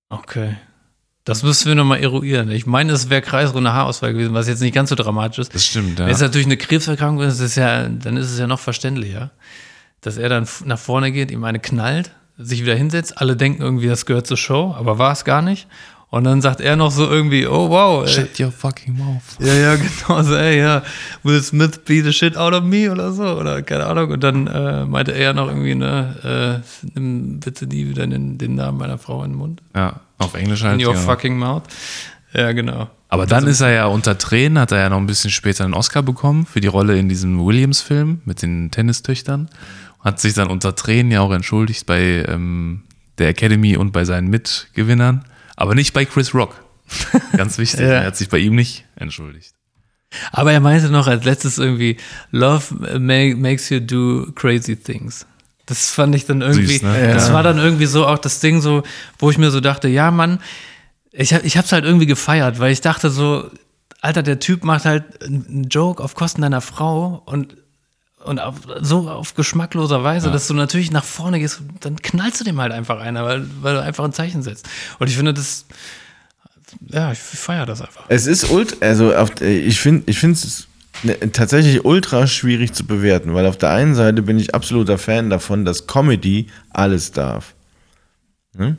Okay. 0.09 0.57
Das 1.23 1.43
müssen 1.43 1.67
wir 1.67 1.75
nochmal 1.75 1.99
eruieren. 1.99 2.49
Ich 2.49 2.65
meine, 2.65 2.93
es 2.93 3.09
wäre 3.09 3.21
kreisrunder 3.21 3.73
Haarausfall 3.73 4.13
gewesen, 4.13 4.33
was 4.33 4.47
jetzt 4.47 4.61
nicht 4.61 4.73
ganz 4.73 4.89
so 4.89 4.95
dramatisch 4.95 5.37
ist. 5.37 5.53
Das 5.53 5.65
stimmt, 5.65 5.99
ja. 5.99 6.05
Wenn 6.05 6.13
es 6.13 6.21
natürlich 6.21 6.47
eine 6.47 6.57
Krebserkrankung 6.57 7.23
ist, 7.25 7.39
ist 7.39 7.55
ja, 7.55 7.87
dann 7.87 8.17
ist 8.17 8.31
es 8.31 8.39
ja 8.39 8.47
noch 8.47 8.59
verständlicher, 8.59 9.29
dass 10.01 10.17
er 10.17 10.29
dann 10.29 10.47
nach 10.65 10.79
vorne 10.79 11.11
geht, 11.11 11.29
ihm 11.29 11.43
eine 11.43 11.59
knallt, 11.59 12.11
sich 12.39 12.63
wieder 12.63 12.75
hinsetzt. 12.75 13.21
Alle 13.21 13.35
denken 13.35 13.61
irgendwie, 13.61 13.87
das 13.87 14.07
gehört 14.07 14.25
zur 14.25 14.37
Show, 14.37 14.73
aber 14.75 14.97
war 14.97 15.11
es 15.11 15.23
gar 15.23 15.43
nicht. 15.43 15.67
Und 16.11 16.25
dann 16.25 16.41
sagt 16.41 16.59
er 16.59 16.75
noch 16.75 16.91
so 16.91 17.07
irgendwie, 17.09 17.47
oh 17.47 17.69
wow, 17.69 18.05
ey, 18.05 18.11
Shut 18.11 18.37
your 18.37 18.51
fucking 18.51 18.97
mouth. 18.97 19.21
ja, 19.39 19.53
ja, 19.53 19.75
genau, 20.07 20.21
so, 20.23 20.35
ey, 20.35 20.59
ja, 20.59 20.83
Will 21.23 21.41
Smith 21.41 21.79
beat 21.85 22.03
the 22.03 22.11
shit 22.11 22.35
out 22.35 22.53
of 22.53 22.63
me 22.63 22.91
oder 22.91 23.13
so, 23.13 23.23
oder 23.23 23.61
keine 23.61 23.85
Ahnung. 23.85 24.11
Und 24.11 24.21
dann 24.21 24.47
äh, 24.47 24.85
meinte 24.85 25.13
er 25.13 25.33
noch 25.33 25.47
irgendwie, 25.47 25.75
ne, 25.75 26.61
äh, 26.83 26.89
nimm 26.95 27.39
bitte 27.39 27.65
nie 27.65 27.87
wieder 27.87 28.05
den, 28.05 28.37
den 28.37 28.55
Namen 28.55 28.77
meiner 28.77 28.97
Frau 28.97 29.23
in 29.23 29.31
den 29.31 29.37
Mund. 29.37 29.61
Ja, 29.73 30.01
auf 30.21 30.33
Englisch 30.35 30.63
halt. 30.63 30.79
In 30.79 30.87
your 30.87 30.93
ja. 30.93 30.99
fucking 30.99 31.37
mouth. 31.37 31.63
Ja, 32.33 32.51
genau. 32.53 32.89
Aber 33.09 33.25
dann 33.25 33.45
ist 33.45 33.59
er 33.59 33.71
ja 33.71 33.85
unter 33.87 34.17
Tränen, 34.17 34.57
hat 34.57 34.71
er 34.71 34.79
ja 34.79 34.89
noch 34.89 34.97
ein 34.97 35.05
bisschen 35.05 35.31
später 35.31 35.65
einen 35.65 35.73
Oscar 35.73 36.01
bekommen 36.01 36.45
für 36.45 36.61
die 36.61 36.67
Rolle 36.67 36.97
in 36.97 37.09
diesem 37.09 37.45
Williams-Film 37.45 38.21
mit 38.23 38.41
den 38.41 38.71
Tennistöchtern. 38.71 39.49
Hat 39.99 40.19
sich 40.21 40.33
dann 40.33 40.47
unter 40.47 40.75
Tränen 40.75 41.11
ja 41.11 41.19
auch 41.19 41.33
entschuldigt 41.33 41.85
bei 41.85 42.25
ähm, 42.27 42.83
der 43.17 43.29
Academy 43.29 43.75
und 43.75 43.91
bei 43.91 44.05
seinen 44.05 44.29
Mitgewinnern. 44.29 45.25
Aber 45.57 45.75
nicht 45.75 45.93
bei 45.93 46.05
Chris 46.05 46.33
Rock. 46.33 46.55
Ganz 47.37 47.57
wichtig. 47.57 47.81
Ja. 47.81 47.87
Er 47.87 48.05
hat 48.05 48.17
sich 48.17 48.29
bei 48.29 48.37
ihm 48.37 48.55
nicht 48.55 48.85
entschuldigt. 48.95 49.53
Aber 50.31 50.51
er 50.51 50.59
meinte 50.59 50.89
noch 50.89 51.07
als 51.07 51.23
letztes 51.23 51.57
irgendwie, 51.57 51.97
Love 52.31 52.99
ma 52.99 53.35
makes 53.35 53.69
you 53.69 53.79
do 53.79 54.31
crazy 54.35 54.75
things. 54.75 55.25
Das 55.65 55.89
fand 55.89 56.15
ich 56.15 56.25
dann 56.25 56.41
irgendwie, 56.41 56.73
Süß, 56.77 56.81
ne? 56.83 57.13
das 57.13 57.27
Ja. 57.29 57.33
war 57.33 57.43
dann 57.43 57.57
irgendwie 57.57 57.85
so 57.85 58.05
auch 58.07 58.17
das 58.17 58.39
Ding 58.39 58.61
so, 58.61 58.83
wo 59.19 59.29
ich 59.29 59.37
mir 59.37 59.51
so 59.51 59.59
dachte, 59.59 59.87
ja 59.87 60.11
Mann, 60.11 60.39
ich, 61.11 61.31
ich 61.33 61.57
hab's 61.57 61.71
halt 61.71 61.85
irgendwie 61.85 62.05
gefeiert, 62.07 62.59
weil 62.59 62.71
ich 62.71 62.81
dachte 62.81 63.09
so, 63.09 63.49
Alter, 64.01 64.23
der 64.23 64.39
Typ 64.39 64.63
macht 64.63 64.85
halt 64.85 65.23
einen 65.23 65.67
Joke 65.69 66.03
auf 66.03 66.15
Kosten 66.15 66.41
deiner 66.41 66.61
Frau 66.61 67.21
und 67.25 67.55
und 68.23 68.39
auf, 68.39 68.55
so 68.81 69.09
auf 69.09 69.33
geschmackloser 69.33 70.03
Weise, 70.03 70.29
dass 70.29 70.47
du 70.47 70.53
natürlich 70.53 70.91
nach 70.91 71.03
vorne 71.03 71.39
gehst, 71.39 71.59
dann 71.79 71.95
knallst 71.95 72.39
du 72.39 72.43
dem 72.43 72.61
halt 72.61 72.71
einfach 72.71 72.99
einer, 72.99 73.25
weil, 73.25 73.47
weil 73.61 73.73
du 73.73 73.81
einfach 73.81 74.03
ein 74.03 74.13
Zeichen 74.13 74.43
setzt. 74.43 74.69
Und 74.99 75.09
ich 75.09 75.15
finde 75.15 75.33
das, 75.33 75.65
ja, 76.87 77.11
ich 77.11 77.17
feiere 77.17 77.65
das 77.65 77.81
einfach. 77.81 78.05
Es 78.09 78.27
ist 78.27 78.51
ultra, 78.51 78.75
also 78.85 79.15
auf, 79.15 79.41
ich 79.41 79.79
finde 79.79 80.03
ich 80.05 80.19
finde 80.19 80.35
es 80.35 80.67
tatsächlich 81.33 81.85
ultra 81.85 82.27
schwierig 82.27 82.73
zu 82.73 82.85
bewerten, 82.85 83.33
weil 83.33 83.45
auf 83.45 83.57
der 83.57 83.71
einen 83.71 83.95
Seite 83.95 84.21
bin 84.21 84.37
ich 84.37 84.53
absoluter 84.53 84.97
Fan 84.97 85.29
davon, 85.29 85.65
dass 85.65 85.87
Comedy 85.87 86.47
alles 86.69 87.11
darf. 87.11 87.55
Ne? 88.55 88.77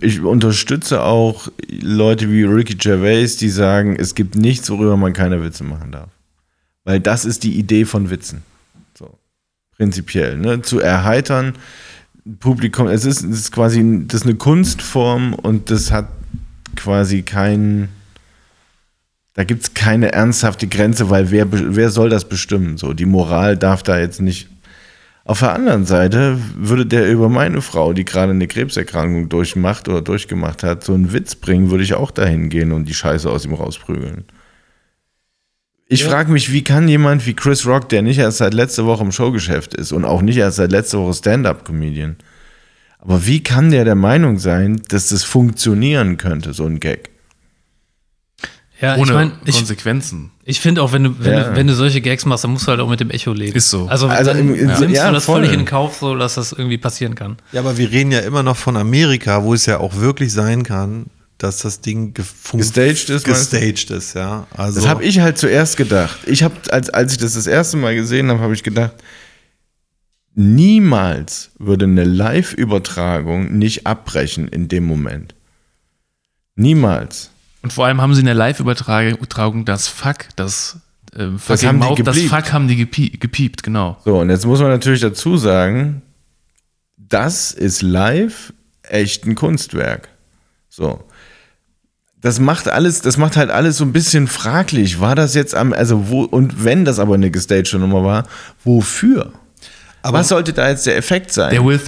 Ich 0.00 0.20
unterstütze 0.20 1.02
auch 1.02 1.48
Leute 1.68 2.32
wie 2.32 2.42
Ricky 2.42 2.74
Gervais, 2.74 3.36
die 3.36 3.48
sagen, 3.48 3.96
es 3.96 4.14
gibt 4.14 4.34
nichts, 4.34 4.70
worüber 4.70 4.96
man 4.96 5.12
keine 5.12 5.42
Witze 5.42 5.62
machen 5.64 5.92
darf. 5.92 6.08
Weil 6.84 7.00
das 7.00 7.24
ist 7.24 7.44
die 7.44 7.58
Idee 7.58 7.84
von 7.84 8.10
Witzen. 8.10 8.42
So. 8.98 9.18
Prinzipiell. 9.76 10.36
Ne? 10.36 10.62
Zu 10.62 10.80
erheitern, 10.80 11.54
Publikum, 12.40 12.88
es 12.88 13.04
ist, 13.04 13.22
es 13.22 13.40
ist 13.40 13.52
quasi, 13.52 14.04
das 14.06 14.22
ist 14.22 14.26
eine 14.26 14.36
Kunstform 14.36 15.34
und 15.34 15.70
das 15.70 15.92
hat 15.92 16.08
quasi 16.76 17.22
kein, 17.22 17.88
da 19.38 19.44
gibt 19.44 19.62
es 19.62 19.72
keine 19.72 20.10
ernsthafte 20.10 20.66
Grenze, 20.66 21.10
weil 21.10 21.30
wer, 21.30 21.46
wer 21.52 21.90
soll 21.90 22.10
das 22.10 22.28
bestimmen? 22.28 22.76
So, 22.76 22.92
die 22.92 23.04
Moral 23.04 23.56
darf 23.56 23.84
da 23.84 23.96
jetzt 23.96 24.20
nicht. 24.20 24.48
Auf 25.24 25.38
der 25.38 25.52
anderen 25.52 25.86
Seite 25.86 26.40
würde 26.56 26.84
der 26.84 27.08
über 27.08 27.28
meine 27.28 27.62
Frau, 27.62 27.92
die 27.92 28.04
gerade 28.04 28.32
eine 28.32 28.48
Krebserkrankung 28.48 29.28
durchmacht 29.28 29.88
oder 29.88 30.02
durchgemacht 30.02 30.64
hat, 30.64 30.82
so 30.82 30.92
einen 30.92 31.12
Witz 31.12 31.36
bringen, 31.36 31.70
würde 31.70 31.84
ich 31.84 31.94
auch 31.94 32.10
dahin 32.10 32.48
gehen 32.48 32.72
und 32.72 32.86
die 32.86 32.94
Scheiße 32.94 33.30
aus 33.30 33.44
ihm 33.44 33.54
rausprügeln. 33.54 34.24
Ich 35.86 36.02
frage 36.02 36.32
mich, 36.32 36.52
wie 36.52 36.64
kann 36.64 36.88
jemand 36.88 37.24
wie 37.24 37.34
Chris 37.34 37.64
Rock, 37.64 37.88
der 37.90 38.02
nicht 38.02 38.18
erst 38.18 38.38
seit 38.38 38.54
letzter 38.54 38.86
Woche 38.86 39.04
im 39.04 39.12
Showgeschäft 39.12 39.72
ist 39.72 39.92
und 39.92 40.04
auch 40.04 40.20
nicht 40.20 40.38
erst 40.38 40.56
seit 40.56 40.72
letzter 40.72 40.98
Woche 40.98 41.14
Stand-up-Comedian, 41.14 42.16
aber 42.98 43.24
wie 43.24 43.44
kann 43.44 43.70
der 43.70 43.84
der 43.84 43.94
Meinung 43.94 44.40
sein, 44.40 44.82
dass 44.88 45.10
das 45.10 45.22
funktionieren 45.22 46.16
könnte, 46.16 46.54
so 46.54 46.64
ein 46.64 46.80
Gag? 46.80 47.10
Ja, 48.80 48.94
Ohne 48.94 49.02
ich 49.02 49.12
meine, 49.12 49.32
ich, 49.44 49.56
Konsequenzen. 49.56 50.30
Ich 50.44 50.60
finde 50.60 50.82
auch, 50.82 50.92
wenn 50.92 51.02
du, 51.02 51.18
wenn, 51.18 51.32
Ja. 51.32 51.50
du, 51.50 51.56
wenn 51.56 51.66
du 51.66 51.74
solche 51.74 52.00
Gags 52.00 52.24
machst, 52.24 52.44
dann 52.44 52.52
musst 52.52 52.66
du 52.66 52.70
halt 52.70 52.80
auch 52.80 52.88
mit 52.88 53.00
dem 53.00 53.10
Echo 53.10 53.32
leben. 53.32 53.56
Ist 53.56 53.70
so. 53.70 53.88
Also, 53.88 54.06
Also 54.06 54.30
im- 54.30 54.54
im- 54.54 54.66
nimmst 54.68 54.94
ja, 54.94 55.08
du 55.08 55.14
das 55.14 55.24
voll. 55.24 55.40
völlig 55.42 55.52
in 55.58 55.64
Kauf, 55.64 55.96
so 55.98 56.14
dass 56.16 56.34
das 56.36 56.52
irgendwie 56.52 56.78
passieren 56.78 57.16
kann. 57.16 57.38
Ja, 57.50 57.60
aber 57.60 57.76
wir 57.76 57.90
reden 57.90 58.12
ja 58.12 58.20
immer 58.20 58.44
noch 58.44 58.56
von 58.56 58.76
Amerika, 58.76 59.42
wo 59.42 59.52
es 59.52 59.66
ja 59.66 59.78
auch 59.80 59.96
wirklich 59.96 60.32
sein 60.32 60.62
kann, 60.62 61.06
dass 61.38 61.58
das 61.58 61.80
Ding 61.80 62.14
Gestaged 62.14 63.10
ist? 63.10 63.24
Gestaged 63.24 63.90
ist, 63.90 64.14
ja. 64.14 64.46
Also, 64.56 64.80
Das 64.80 64.88
habe 64.88 65.02
ich 65.04 65.18
halt 65.18 65.38
zuerst 65.38 65.76
gedacht. 65.76 66.18
Ich 66.26 66.44
habe, 66.44 66.54
als, 66.70 66.88
als 66.90 67.12
ich 67.12 67.18
das 67.18 67.34
das 67.34 67.48
erste 67.48 67.76
Mal 67.78 67.96
gesehen 67.96 68.28
habe, 68.30 68.38
habe 68.40 68.54
ich 68.54 68.62
gedacht, 68.62 68.92
niemals 70.34 71.50
würde 71.58 71.84
eine 71.86 72.04
Live-Übertragung 72.04 73.56
nicht 73.58 73.86
abbrechen 73.86 74.46
in 74.48 74.68
dem 74.68 74.84
Moment. 74.84 75.34
Niemals. 76.54 77.30
Und 77.68 77.74
vor 77.74 77.84
allem 77.84 78.00
haben 78.00 78.14
sie 78.14 78.20
in 78.20 78.24
der 78.26 78.34
Live-Übertragung 78.34 79.66
das 79.66 79.88
Fuck, 79.88 80.28
das, 80.36 80.78
äh, 81.14 81.26
Das 81.46 81.62
haben 81.66 81.80
die 81.82 81.86
Mouth, 81.86 82.06
das. 82.06 82.18
Fuck 82.18 82.50
haben 82.54 82.66
die 82.66 82.76
gepie 82.76 83.10
gepiept, 83.10 83.62
genau. 83.62 83.98
So, 84.06 84.20
und 84.20 84.30
jetzt 84.30 84.46
muss 84.46 84.58
man 84.60 84.70
natürlich 84.70 85.02
dazu 85.02 85.36
sagen, 85.36 86.00
das 86.96 87.52
ist 87.52 87.82
live 87.82 88.54
echt 88.84 89.26
ein 89.26 89.34
Kunstwerk. 89.34 90.08
So. 90.70 91.04
Das 92.22 92.40
macht 92.40 92.68
alles, 92.68 93.02
das 93.02 93.18
macht 93.18 93.36
halt 93.36 93.50
alles 93.50 93.76
so 93.76 93.84
ein 93.84 93.92
bisschen 93.92 94.28
fraglich. 94.28 94.98
War 94.98 95.14
das 95.14 95.34
jetzt 95.34 95.54
am, 95.54 95.74
also 95.74 96.08
wo, 96.08 96.22
und 96.22 96.64
wenn 96.64 96.86
das 96.86 96.98
aber 96.98 97.16
eine 97.16 97.30
gestagte 97.30 97.78
Nummer 97.78 98.02
war, 98.02 98.26
wofür? 98.64 99.30
Aber- 100.00 100.20
Was 100.20 100.28
sollte 100.28 100.54
da 100.54 100.70
jetzt 100.70 100.86
der 100.86 100.96
Effekt 100.96 101.34
sein? 101.34 101.50
Der 101.50 101.62
Will, 101.66 101.78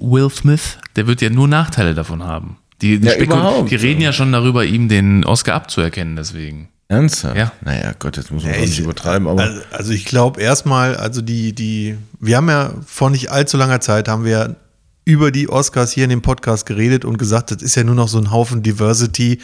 Will 0.00 0.28
Smith, 0.30 0.76
der 0.96 1.06
wird 1.06 1.20
ja 1.20 1.30
nur 1.30 1.46
Nachteile 1.46 1.94
davon 1.94 2.24
haben. 2.24 2.56
Die, 2.82 2.98
die, 3.00 3.06
Ja, 3.08 3.62
die 3.62 3.74
reden 3.76 4.00
ja 4.00 4.12
schon 4.12 4.32
darüber, 4.32 4.64
ihm 4.64 4.88
den 4.88 5.24
Oscar 5.24 5.54
abzuerkennen, 5.54 6.16
deswegen. 6.16 6.68
Ernsthaft? 6.88 7.36
Ja. 7.36 7.52
Naja, 7.64 7.92
Gott, 7.98 8.16
jetzt 8.16 8.32
muss 8.32 8.42
man 8.42 8.52
Ja, 8.52 8.58
auch 8.58 8.62
nicht 8.62 8.72
ich- 8.72 8.80
übertreiben, 8.80 9.28
aber. 9.28 9.42
Also, 9.42 9.60
also 9.70 9.92
ich 9.92 10.04
glaube 10.06 10.40
erstmal, 10.40 10.96
also 10.96 11.20
die, 11.22 11.52
die, 11.54 11.96
wir 12.18 12.36
haben 12.36 12.48
ja 12.48 12.72
vor 12.86 13.10
nicht 13.10 13.30
allzu 13.30 13.56
langer 13.56 13.80
Zeit 13.80 14.08
haben 14.08 14.24
wir 14.24 14.56
über 15.04 15.30
die 15.30 15.48
Oscars 15.48 15.92
hier 15.92 16.04
in 16.04 16.10
dem 16.10 16.22
Podcast 16.22 16.66
geredet 16.66 17.04
und 17.04 17.16
gesagt, 17.18 17.50
das 17.52 17.62
ist 17.62 17.74
ja 17.76 17.84
nur 17.84 17.94
noch 17.94 18.08
so 18.08 18.18
ein 18.18 18.30
Haufen 18.32 18.62
Diversity 18.62 19.38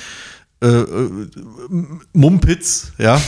äh, 0.62 0.66
äh, 0.66 1.10
Mumpitz, 2.12 2.92
ja, 2.98 3.20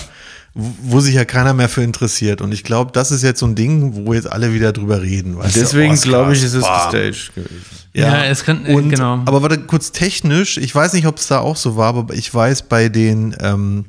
wo 0.60 0.74
wo 0.96 1.00
sich 1.00 1.14
ja 1.14 1.24
keiner 1.24 1.54
mehr 1.54 1.68
für 1.68 1.82
interessiert. 1.84 2.40
Und 2.40 2.52
ich 2.52 2.64
glaube, 2.64 2.90
das 2.92 3.12
ist 3.12 3.22
jetzt 3.22 3.38
so 3.38 3.46
ein 3.46 3.54
Ding, 3.54 4.04
wo 4.06 4.12
jetzt 4.12 4.30
alle 4.30 4.52
wieder 4.52 4.72
drüber 4.72 5.00
reden. 5.02 5.38
weißt 5.38 5.54
du, 5.54 5.60
Deswegen 5.60 5.94
glaube 5.94 6.32
ich, 6.32 6.42
ist 6.42 6.54
es 6.54 6.64
gestaged 6.64 7.32
gewesen. 7.34 7.64
Ja, 7.94 8.24
es 8.24 8.42
kann- 8.44 8.66
äh, 8.66 8.74
und, 8.74 8.90
genau. 8.90 9.22
Aber 9.24 9.40
warte, 9.42 9.58
kurz 9.60 9.92
technisch, 9.92 10.56
ich 10.58 10.74
weiß 10.74 10.94
nicht, 10.94 11.06
ob 11.06 11.18
es 11.18 11.28
da 11.28 11.38
auch 11.38 11.56
so 11.56 11.76
war, 11.76 11.94
aber 11.94 12.12
ich 12.14 12.32
weiß 12.34 12.62
bei 12.68 12.88
den, 12.88 13.36
ähm, 13.40 13.84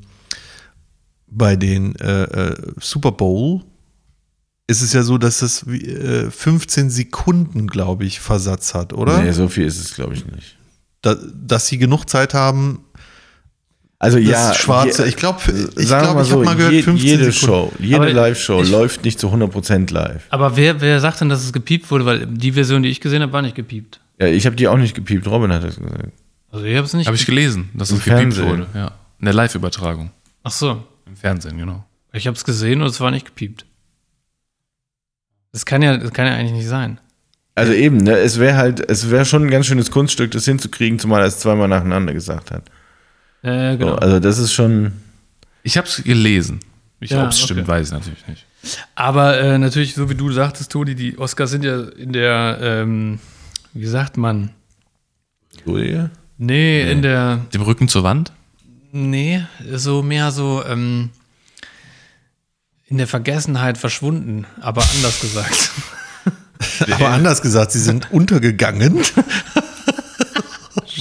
bei 1.28 1.56
den 1.56 1.96
äh, 1.98 2.24
äh, 2.24 2.56
Super 2.80 3.12
Bowl 3.14 3.62
ist 4.68 4.82
es 4.82 4.94
ja 4.94 5.02
so, 5.04 5.18
dass 5.18 5.40
das 5.40 5.68
wie, 5.68 5.84
äh, 5.86 6.30
15 6.30 6.90
Sekunden, 6.92 7.66
glaube 7.68 8.06
ich, 8.06 8.20
Versatz 8.20 8.76
hat, 8.76 8.94
oder? 8.94 9.22
Nee, 9.24 9.32
so 9.32 9.48
viel 9.48 9.66
ist 9.66 9.80
es, 9.80 9.96
glaube 9.96 10.14
ich, 10.14 10.26
nicht. 10.26 10.56
Da, 11.02 11.16
dass 11.16 11.68
sie 11.68 11.78
genug 11.78 12.06
Zeit 12.10 12.34
haben, 12.34 12.84
Also 14.02 14.18
Das 14.18 14.28
ja, 14.28 14.54
schwarze, 14.54 15.04
je- 15.04 15.10
ich 15.10 15.16
glaube, 15.18 15.40
ich, 15.46 15.88
sagen 15.88 16.08
wir 16.08 16.14
glaub, 16.14 16.16
mal 16.16 16.24
ich 16.24 16.32
habe 16.32 16.40
so, 16.40 16.44
mal 16.44 16.56
gehört, 16.56 16.72
je, 16.72 16.84
15 16.84 17.06
jede 17.10 17.32
Sekunden. 17.32 17.46
Show, 17.46 17.74
jede 17.80 17.96
Aber 17.98 18.10
Live-Show 18.14 18.62
läuft 18.62 19.04
nicht 19.04 19.20
zu 19.20 19.28
100% 19.28 19.92
live. 19.92 20.24
Aber 20.30 20.56
wer, 20.56 20.80
wer 20.80 21.02
sagt 21.02 21.20
denn, 21.20 21.28
dass 21.28 21.44
es 21.44 21.52
gepiept 21.52 21.92
wurde? 21.92 22.06
Weil 22.06 22.26
die 22.26 22.54
Version, 22.54 22.82
die 22.82 22.90
ich 22.90 23.02
gesehen 23.02 23.22
habe, 23.22 23.34
war 23.34 23.42
nicht 23.42 23.56
gepiept. 23.56 24.00
Ja, 24.20 24.28
ich 24.28 24.46
habe 24.46 24.56
die 24.56 24.70
auch 24.70 24.78
nicht 24.78 24.96
gepiept, 24.96 25.28
Robin 25.28 25.52
hat 25.52 25.64
das 25.66 25.76
gesagt. 25.76 26.14
Also 26.52 26.66
ich 26.66 26.76
habe 26.78 26.86
es 26.86 26.94
nicht. 26.94 27.08
Habe 27.08 27.18
ich 27.18 27.26
gelesen, 27.26 27.70
dass 27.74 27.92
es 27.92 27.98
gepiept 28.04 28.18
Fernsehen. 28.36 28.48
wurde. 28.50 28.68
Ja. 28.74 28.92
In 29.20 29.26
der 29.26 29.34
Live-Übertragung. 29.34 30.12
Ach 30.44 30.52
so. 30.52 30.82
Im 31.06 31.18
Fernsehen, 31.18 31.58
genau. 31.58 31.84
Ich 32.14 32.26
habe 32.26 32.38
es 32.38 32.46
gesehen 32.46 32.82
und 32.82 32.88
es 32.88 33.02
war 33.02 33.12
nicht 33.12 33.26
gepiept. 33.26 33.66
Das 35.52 35.66
kann 35.66 35.82
ja, 35.82 35.98
das 35.98 36.14
kann 36.14 36.26
ja 36.28 36.34
eigentlich 36.36 36.54
nicht 36.54 36.68
sein. 36.68 37.00
Also 37.56 37.74
eben, 37.74 37.98
ne, 37.98 38.18
es 38.18 38.40
wäre 38.40 38.56
halt, 38.56 38.80
es 38.90 39.10
wäre 39.10 39.26
schon 39.26 39.44
ein 39.46 39.50
ganz 39.52 39.66
schönes 39.66 39.92
Kunststück, 39.92 40.32
das 40.32 40.46
hinzukriegen, 40.46 41.00
zumal 41.00 41.22
er 41.22 41.28
es 41.28 41.40
zweimal 41.40 41.68
nacheinander 41.68 42.14
gesagt 42.14 42.52
hat. 42.52 42.64
Äh, 43.42 43.78
genau. 43.78 43.92
So, 43.92 43.96
also 43.96 44.20
das 44.20 44.38
ist 44.38 44.54
schon, 44.54 44.94
Ich 45.64 45.78
habe 45.78 45.88
es 45.88 46.04
gelesen. 46.04 46.60
Ich, 47.00 47.12
Ja, 47.12 47.24
Ob 47.24 47.30
es 47.32 47.40
stimmt, 47.40 47.62
okay. 47.62 47.70
weiß 47.70 47.88
ich 47.88 47.94
natürlich 47.94 48.28
nicht. 48.28 48.46
Aber 48.96 49.40
äh, 49.40 49.58
natürlich, 49.58 49.96
so 49.96 50.10
wie 50.10 50.16
du 50.16 50.32
sagtest, 50.32 50.72
Toni, 50.72 50.96
die 50.96 51.18
Oscars 51.18 51.52
sind 51.52 51.64
ja 51.64 51.82
in 51.82 52.12
der, 52.12 52.58
ähm, 52.62 53.20
wie 53.74 53.86
sagt 53.86 54.18
man? 54.18 54.52
Julia? 55.66 56.10
Nee, 56.38 56.90
in 56.92 57.02
der, 57.02 57.38
Dem 57.54 57.62
Rücken 57.62 57.88
zur 57.88 58.04
Wand? 58.04 58.34
nee, 58.92 59.46
so 59.74 60.02
mehr 60.02 60.32
so 60.32 60.64
ähm, 60.66 61.12
in 62.88 62.98
der 62.98 63.08
Vergessenheit 63.08 63.78
verschwunden, 63.78 64.46
aber 64.62 64.84
anders 64.96 65.22
gesagt. 65.22 65.72
Aber 66.92 67.10
anders 67.10 67.42
gesagt, 67.42 67.72
sie 67.72 67.80
sind 67.80 68.12
untergegangen. 68.12 69.00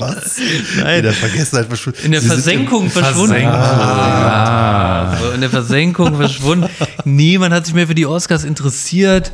Was? 0.01 0.38
In 0.96 1.03
der 1.03 1.12
Vergessenheit 1.12 1.66
verschwunden. 1.66 1.99
In 2.05 2.12
der 2.12 2.20
Sie 2.20 2.28
Versenkung 2.28 2.90
verschwunden. 2.90 3.44
Ah, 3.46 5.16
so 5.18 5.30
in 5.30 5.40
der 5.40 5.51
Versenkung 5.51 6.16
verschwunden. 6.16 6.68
Niemand 7.05 7.55
hat 7.55 7.66
sich 7.66 7.74
mehr 7.74 7.86
für 7.86 7.94
die 7.94 8.07
Oscars 8.07 8.44
interessiert. 8.44 9.32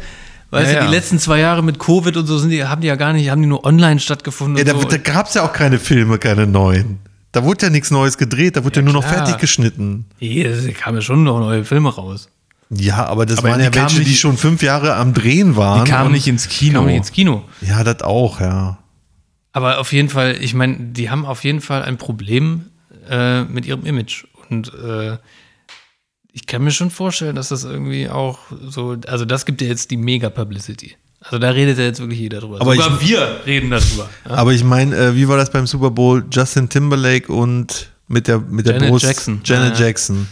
Weißt 0.50 0.66
Ja, 0.72 0.78
du, 0.78 0.84
ja. 0.84 0.90
die 0.90 0.94
letzten 0.94 1.18
zwei 1.18 1.40
Jahre 1.40 1.62
mit 1.62 1.78
Covid 1.78 2.16
und 2.16 2.26
so 2.26 2.38
sind 2.38 2.50
die, 2.50 2.64
haben 2.64 2.80
die 2.80 2.86
ja 2.88 2.96
gar 2.96 3.12
nicht, 3.12 3.28
haben 3.30 3.40
die 3.42 3.48
nur 3.48 3.64
online 3.64 3.98
stattgefunden. 4.00 4.56
Ja, 4.56 4.72
da, 4.72 4.78
so. 4.78 4.86
da 4.86 4.96
gab 4.98 5.26
es 5.28 5.34
ja 5.34 5.42
auch 5.42 5.52
keine 5.52 5.78
Filme, 5.78 6.18
keine 6.18 6.46
neuen. 6.46 6.98
Da 7.32 7.42
wurde 7.42 7.66
ja 7.66 7.70
nichts 7.70 7.90
Neues 7.90 8.16
gedreht, 8.18 8.56
da 8.56 8.64
wurde 8.64 8.76
ja, 8.76 8.82
nur 8.82 8.92
noch 8.94 9.02
klar. 9.02 9.14
fertig 9.26 9.38
geschnitten. 9.38 10.04
Nee, 10.20 10.44
es 10.44 10.66
kamen 10.78 10.98
ja 10.98 11.02
schon 11.02 11.24
noch 11.24 11.40
neue 11.40 11.64
Filme 11.64 11.92
raus. 11.92 12.28
Ja, 12.70 13.04
aber 13.06 13.26
das 13.26 13.38
Aber 13.38 13.50
waren 13.50 13.58
die 13.58 13.64
ja 13.64 13.70
kamen 13.70 13.86
welche, 13.88 14.02
die 14.04 14.10
nicht- 14.10 14.20
schon 14.20 14.36
fünf 14.38 14.62
Jahre 14.62 14.94
am 14.94 15.12
Drehen 15.12 15.56
waren. 15.56 15.84
Die 15.84 15.90
kamen 15.90 16.12
nicht 16.12 16.28
ins 16.28 16.48
Kino. 16.48 16.74
Kamen 16.80 16.86
nicht 16.86 16.96
ins 16.98 17.12
Kino. 17.12 17.42
Ja, 17.60 17.82
das 17.82 18.02
auch, 18.02 18.40
ja. 18.40 18.78
Aber 19.55 19.78
auf 19.78 19.92
jeden 19.92 20.09
Fall, 20.11 20.36
ich 20.40 20.52
meine, 20.52 20.76
die 20.78 21.09
haben 21.11 21.24
auf 21.24 21.44
jeden 21.44 21.61
Fall 21.62 21.82
ein 21.82 21.96
Problem 21.96 22.66
äh, 23.09 23.44
mit 23.44 23.64
ihrem 23.66 23.86
Image. 23.86 24.24
Und 24.50 24.72
äh, 24.74 25.16
ich 26.32 26.46
kann 26.46 26.64
mir 26.64 26.72
schon 26.72 26.90
vorstellen, 26.90 27.36
dass 27.36 27.48
das 27.50 27.62
irgendwie 27.64 28.09
auch 28.09 28.38
so, 28.68 28.96
also 29.07 29.24
das 29.24 29.46
gibt 29.46 29.62
ja 29.62 29.68
jetzt 29.68 29.90
die 29.92 29.96
Mega-Publicity. 29.96 30.96
Also 31.20 31.38
da 31.38 31.50
redet 31.50 31.78
ja 31.78 31.84
jetzt 31.84 32.00
wirklich 32.00 32.18
jeder 32.18 32.40
drüber. 32.40 32.61
Aber 32.61 32.74
Sogar 32.74 33.00
ich- 33.00 33.09
wir 33.09 33.40
reden 33.46 33.70
darüber. 33.70 34.11
Aber 34.24 34.52
ich 34.52 34.64
meine, 34.64 34.94
äh, 34.96 35.14
wie 35.16 35.28
war 35.28 35.36
das 35.36 35.50
beim 35.50 35.66
Super 35.66 35.90
Bowl? 35.92 36.24
Justin 36.30 36.68
Timberlake 36.68 37.32
und 37.32 37.90
mit 38.09 38.26
der, 38.28 38.40
mit 38.40 38.66
der 38.66 38.74
Janet 38.74 38.90
Brust 38.90 39.07
Jackson. 39.07 39.40
Janet 39.44 39.74
Ja, 39.74 39.80
ja. 39.80 39.86
Jackson. 39.86 40.26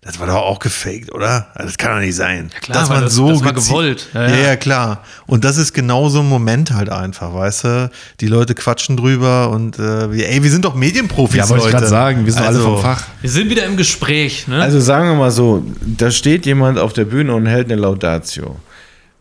Das 0.00 0.20
war 0.20 0.28
doch 0.28 0.36
auch 0.36 0.60
gefaked, 0.60 1.12
oder? 1.12 1.48
Also 1.54 1.66
Das 1.70 1.76
kann 1.76 1.96
doch 1.96 2.00
nicht 2.00 2.14
sein. 2.14 2.50
Ja, 2.54 2.60
klar, 2.60 2.88
weil 2.88 3.00
das- 3.02 3.16
das 3.16 3.44
war 3.44 3.52
gewollt. 3.52 4.08
Ja, 4.14 4.28
Ja, 4.28 4.28
ja. 4.36 4.36
ja. 4.48 4.56
klar. 4.56 5.02
Und 5.26 5.44
das 5.44 5.56
ist 5.56 5.72
genau 5.74 6.08
so 6.08 6.20
ein 6.20 6.28
Moment 6.28 6.70
halt 6.72 6.88
einfach, 6.88 7.34
weißt 7.34 7.64
du? 7.64 7.90
Die 8.20 8.28
Leute 8.28 8.54
quatschen 8.54 8.96
drüber 8.96 9.50
und 9.50 9.76
äh, 9.78 10.12
wir- 10.12 10.28
ey, 10.30 10.42
wir 10.42 10.50
sind 10.52 10.64
doch 10.64 10.74
Medienprofis, 10.76 11.36
Ja, 11.36 11.48
wollte 11.48 11.66
ich 11.66 11.70
gerade 11.72 11.88
sagen, 11.88 12.24
wir 12.24 12.32
sind 12.32 12.42
alle 12.42 12.56
Also, 12.58 12.74
vom 12.76 12.80
Fach. 12.82 13.04
Wir 13.20 13.30
sind 13.30 13.50
wieder 13.50 13.64
im 13.66 13.76
Gespräch, 13.76 14.46
ne? 14.46 14.62
Also 14.62 14.78
sagen 14.80 15.08
wir 15.08 15.16
mal 15.16 15.32
so, 15.32 15.64
da 15.80 16.10
steht 16.12 16.46
jemand 16.46 16.78
auf 16.78 16.92
der 16.92 17.04
Bühne 17.04 17.34
und 17.34 17.46
hält 17.46 17.66
eine 17.70 17.80
Laudatio. 17.80 18.56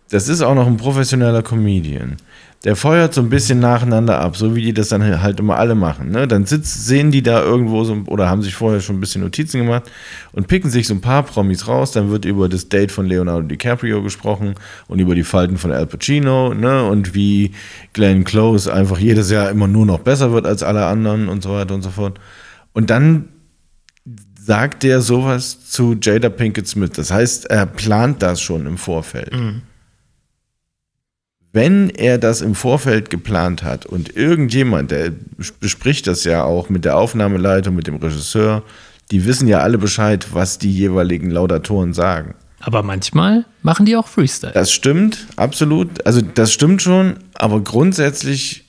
Das 0.10 0.30
ist 0.30 0.42
auch 0.42 0.56
noch 0.56 0.68
ein 0.68 0.78
professioneller 0.78 1.42
Comedian. 1.42 2.18
Der 2.64 2.76
feuert 2.76 3.14
so 3.14 3.22
ein 3.22 3.30
bisschen 3.30 3.60
nacheinander 3.60 4.20
ab, 4.20 4.36
so 4.36 4.56
wie 4.56 4.62
die 4.62 4.74
das 4.74 4.90
dann 4.90 5.22
halt 5.22 5.40
immer 5.40 5.58
alle 5.58 5.76
machen. 5.76 6.10
Ne? 6.10 6.28
Dann 6.28 6.46
sitzt, 6.46 6.88
sehen 6.88 7.12
die 7.12 7.22
da 7.22 7.44
irgendwo 7.44 7.84
so 7.84 8.04
oder 8.08 8.30
haben 8.30 8.42
sich 8.42 8.56
vorher 8.56 8.82
schon 8.82 8.98
ein 8.98 9.00
bisschen 9.00 9.22
Notizen 9.22 9.60
gemacht 9.60 9.84
und 10.32 10.48
picken 10.48 10.72
sich 10.72 10.88
so 10.88 10.96
ein 10.96 11.02
paar 11.02 11.24
Promis 11.24 11.68
raus. 11.68 11.92
Dann 11.92 12.10
wird 12.10 12.26
über 12.26 12.50
das 12.50 12.68
Date 12.68 12.92
von 12.92 13.06
Leonardo 13.06 13.44
DiCaprio 13.44 14.02
gesprochen 14.02 14.56
und 14.88 15.00
über 15.00 15.14
die 15.14 15.24
Falten 15.24 15.58
von 15.58 15.72
Al 15.72 15.86
Pacino 15.86 16.54
ne? 16.54 16.84
und 16.84 17.14
wie 17.14 17.52
Glenn 17.94 18.24
Close 18.24 18.74
einfach 18.74 18.98
jedes 18.98 19.30
Jahr 19.30 19.52
immer 19.52 19.68
nur 19.68 19.86
noch 19.86 20.00
besser 20.00 20.32
wird 20.32 20.48
als 20.48 20.64
alle 20.64 20.86
anderen 20.88 21.30
und 21.30 21.44
so 21.44 21.52
weiter 21.52 21.76
und 21.76 21.84
so 21.84 21.92
fort. 21.92 22.20
Und 22.74 22.90
dann 22.90 23.30
sagt 24.48 24.84
der 24.84 25.02
sowas 25.02 25.70
zu 25.70 25.98
Jada 26.02 26.30
Pinkett 26.30 26.68
Smith. 26.68 26.92
Das 26.96 27.12
heißt, 27.12 27.48
er 27.50 27.66
plant 27.66 28.24
das 28.24 28.42
schon 28.42 28.66
im 28.66 28.78
Vorfeld. 28.78 29.34
Wenn 31.58 31.90
er 31.90 32.20
das 32.20 32.42
im 32.42 32.54
Vorfeld 32.54 33.10
geplant 33.10 33.64
hat 33.64 33.88
und 33.88 34.16
irgendjemand, 34.16 34.92
der 34.92 35.12
bespricht 35.60 36.06
das 36.06 36.24
ja 36.24 36.44
auch 36.44 36.70
mit 36.70 36.86
der 36.86 36.96
Aufnahmeleitung, 36.96 37.74
mit 37.74 37.88
dem 37.88 37.96
Regisseur, 37.96 38.62
die 39.10 39.26
wissen 39.26 39.48
ja 39.48 39.62
alle 39.62 39.80
Bescheid, 39.80 40.28
was 40.34 40.60
die 40.60 40.72
jeweiligen 40.72 41.32
Laudatoren 41.32 41.96
sagen. 41.96 42.36
Aber 42.60 42.84
manchmal 42.84 43.44
machen 43.64 43.88
die 43.88 43.96
auch 43.96 44.08
Freestyle. 44.08 44.54
Das 44.54 44.72
stimmt, 44.72 45.26
absolut. 45.36 46.06
Also 46.06 46.22
das 46.22 46.54
stimmt 46.54 46.84
schon, 46.84 47.16
aber 47.34 47.60
grundsätzlich 47.62 48.66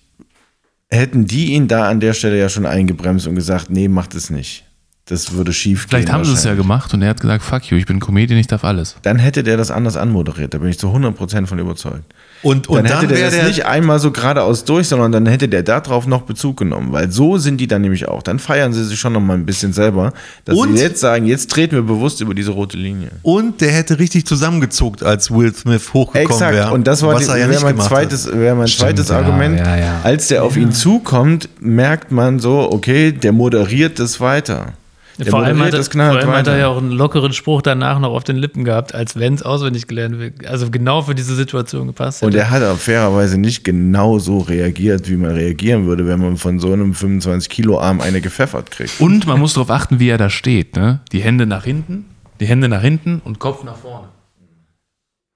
hätten 0.88 1.26
die 1.26 1.52
ihn 1.52 1.68
da 1.68 1.90
an 1.90 2.00
der 2.00 2.14
Stelle 2.14 2.38
ja 2.38 2.48
schon 2.48 2.64
eingebremst 2.64 3.26
und 3.26 3.34
gesagt, 3.34 3.68
nee, 3.68 3.88
macht 3.88 4.14
es 4.14 4.30
nicht. 4.30 4.64
Das 5.08 5.32
würde 5.32 5.54
schief 5.54 5.84
gehen. 5.84 5.88
Vielleicht 5.88 6.12
haben 6.12 6.24
sie 6.24 6.34
es 6.34 6.44
ja 6.44 6.54
gemacht 6.54 6.92
und 6.92 7.00
er 7.00 7.10
hat 7.10 7.20
gesagt, 7.20 7.42
fuck 7.42 7.64
you, 7.70 7.78
ich 7.78 7.86
bin 7.86 7.98
Comedian, 7.98 8.38
ich 8.38 8.46
darf 8.46 8.62
alles. 8.62 8.96
Dann 9.02 9.18
hätte 9.18 9.42
der 9.42 9.56
das 9.56 9.70
anders 9.70 9.96
anmoderiert, 9.96 10.52
da 10.52 10.58
bin 10.58 10.68
ich 10.68 10.78
zu 10.78 10.88
100% 10.88 11.46
von 11.46 11.58
überzeugt. 11.58 12.14
Und, 12.42 12.66
Dann 12.68 12.76
und 12.76 12.84
hätte 12.84 12.88
dann, 13.00 13.08
der 13.08 13.16
wäre 13.18 13.30
das 13.30 13.34
der, 13.34 13.48
nicht 13.48 13.66
einmal 13.66 13.98
so 13.98 14.12
geradeaus 14.12 14.64
durch, 14.64 14.86
sondern 14.88 15.10
dann 15.10 15.26
hätte 15.26 15.48
der 15.48 15.62
darauf 15.62 16.06
noch 16.06 16.22
Bezug 16.22 16.56
genommen, 16.58 16.92
weil 16.92 17.10
so 17.10 17.36
sind 17.38 17.58
die 17.60 17.66
dann 17.66 17.82
nämlich 17.82 18.06
auch. 18.06 18.22
Dann 18.22 18.38
feiern 18.38 18.72
sie 18.72 18.84
sich 18.84 18.98
schon 19.00 19.12
noch 19.12 19.20
mal 19.20 19.34
ein 19.34 19.44
bisschen 19.44 19.72
selber, 19.72 20.12
dass 20.44 20.56
Und- 20.56 20.76
sie 20.76 20.82
jetzt 20.82 21.00
sagen, 21.00 21.26
jetzt 21.26 21.50
treten 21.50 21.74
wir 21.74 21.82
bewusst 21.82 22.20
über 22.20 22.34
diese 22.34 22.52
rote 22.52 22.76
Linie. 22.76 23.10
und 23.22 23.60
der 23.60 23.72
hätte 23.72 23.98
richtig 23.98 24.24
zusammengezuckt, 24.26 25.02
als 25.02 25.30
Will 25.30 25.52
Smith 25.54 25.92
hochgekommen 25.92 26.30
Exakt. 26.32 26.54
wäre. 26.54 26.72
Und 26.72 26.86
das 26.86 27.02
war 27.02 27.18
die, 27.18 27.24
ja 27.24 27.60
mein 27.60 27.80
zweites, 27.80 28.30
wäre 28.32 28.54
mein 28.54 28.66
zweites 28.68 29.08
ja, 29.08 29.16
Argument. 29.16 29.58
ja, 29.58 29.76
ja. 29.76 30.00
Als 30.04 30.28
der 30.28 30.44
auf 30.44 30.56
ihn 30.56 30.72
zukommt, 30.72 31.48
merkt 31.60 32.12
man 32.12 32.38
so, 32.38 32.70
okay, 32.70 33.10
der 33.12 33.32
moderiert 33.32 33.98
das 33.98 34.20
weiter. 34.20 34.74
Der 35.18 35.26
vor 35.32 35.42
allem, 35.42 35.58
hat, 35.60 35.72
er- 35.72 35.78
das 35.78 35.86
vor 35.88 35.92
knallhart 35.92 36.24
allem 36.24 36.32
hat 36.32 36.46
er 36.46 36.58
ja 36.58 36.68
auch 36.68 36.78
einen 36.78 36.92
lockeren 36.92 37.32
Spruch 37.32 37.60
danach 37.62 37.98
noch 37.98 38.10
auf 38.12 38.22
den 38.24 38.36
Lippen 38.36 38.64
gehabt, 38.64 38.94
als 38.94 39.16
wenn 39.16 39.34
es 39.34 39.42
auswendig 39.42 39.86
gelernt 39.88 40.18
wird. 40.18 40.46
Also 40.46 40.70
genau 40.70 41.02
für 41.02 41.14
diese 41.14 41.34
Situation 41.34 41.88
gepasst 41.88 42.22
Und 42.22 42.28
hätte. 42.30 42.38
er 42.38 42.50
hat 42.50 42.62
auch 42.62 42.76
fairerweise 42.78 43.36
nicht 43.36 43.64
genau 43.64 44.18
so 44.20 44.38
reagiert, 44.38 45.08
wie 45.10 45.16
man 45.16 45.32
reagieren 45.32 45.86
würde, 45.86 46.06
wenn 46.06 46.20
man 46.20 46.36
von 46.36 46.60
so 46.60 46.72
einem 46.72 46.92
25-Kilo-Arm 46.92 48.00
eine 48.00 48.20
gepfeffert 48.20 48.70
kriegt. 48.70 49.00
Und 49.00 49.26
man 49.26 49.40
muss 49.40 49.54
darauf 49.54 49.70
achten, 49.70 49.98
wie 49.98 50.08
er 50.08 50.18
da 50.18 50.30
steht. 50.30 50.76
Ne? 50.76 51.00
Die 51.12 51.20
Hände 51.20 51.46
nach 51.46 51.64
hinten, 51.64 52.04
die 52.40 52.46
Hände 52.46 52.68
nach 52.68 52.82
hinten 52.82 53.20
und 53.24 53.40
Kopf 53.40 53.64
nach 53.64 53.76
vorne. 53.76 54.08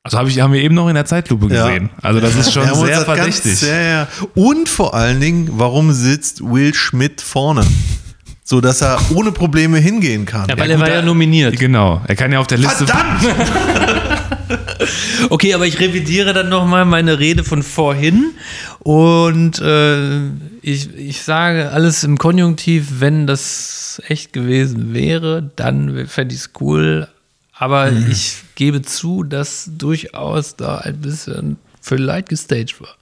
Also 0.04 0.18
habe 0.18 0.28
ich, 0.28 0.40
haben 0.40 0.52
wir 0.52 0.60
eben 0.62 0.74
noch 0.74 0.88
in 0.88 0.94
der 0.96 1.04
Zeitlupe 1.04 1.46
Ja. 1.52 1.66
gesehen. 1.68 1.90
Also 2.02 2.18
das 2.20 2.34
ist 2.34 2.52
schon 2.52 2.68
uns 2.68 2.78
sehr 2.80 2.88
ganz- 2.90 3.04
verdächtig. 3.04 3.62
ja, 3.62 3.80
ja. 3.80 4.08
Und 4.34 4.68
vor 4.68 4.94
allen 4.94 5.20
Dingen, 5.20 5.48
warum 5.52 5.92
sitzt 5.92 6.40
Will 6.42 6.74
Schmidt 6.74 7.20
vorne? 7.20 7.64
So 8.52 8.60
dass 8.60 8.82
er 8.82 9.00
ohne 9.14 9.32
Probleme 9.32 9.78
hingehen 9.78 10.26
kann. 10.26 10.46
ja, 10.46 10.58
weil 10.58 10.70
er 10.70 10.78
war 10.78 10.90
ja 10.90 11.00
nominiert. 11.00 11.58
Genau, 11.58 12.02
er 12.06 12.14
kann 12.14 12.32
ja 12.32 12.38
auf 12.38 12.48
der 12.48 12.58
Liste. 12.58 12.84
Okay, 15.30 15.54
aber 15.54 15.66
ich 15.66 15.80
revidiere 15.80 16.34
dann 16.34 16.50
nochmal 16.50 16.84
meine 16.84 17.18
Rede 17.18 17.44
von 17.44 17.62
vorhin 17.62 18.32
und 18.80 19.58
äh, 19.60 20.26
ich, 20.60 20.94
ich 20.94 21.22
sage 21.22 21.70
alles 21.70 22.04
im 22.04 22.18
Konjunktiv, 22.18 22.86
wenn 22.98 23.26
das 23.26 24.02
echt 24.08 24.34
gewesen 24.34 24.92
wäre, 24.92 25.50
dann 25.56 26.06
fände 26.06 26.34
ich 26.34 26.40
es 26.42 26.50
cool. 26.60 27.08
Aber 27.54 27.90
ich 28.10 28.42
gebe 28.56 28.82
zu, 28.82 29.22
dass 29.22 29.70
durchaus 29.78 30.56
da 30.56 30.78
ein 30.78 31.00
bisschen 31.00 31.56
vielleicht 31.80 32.28
gestaged 32.28 32.80
war. 32.82 32.96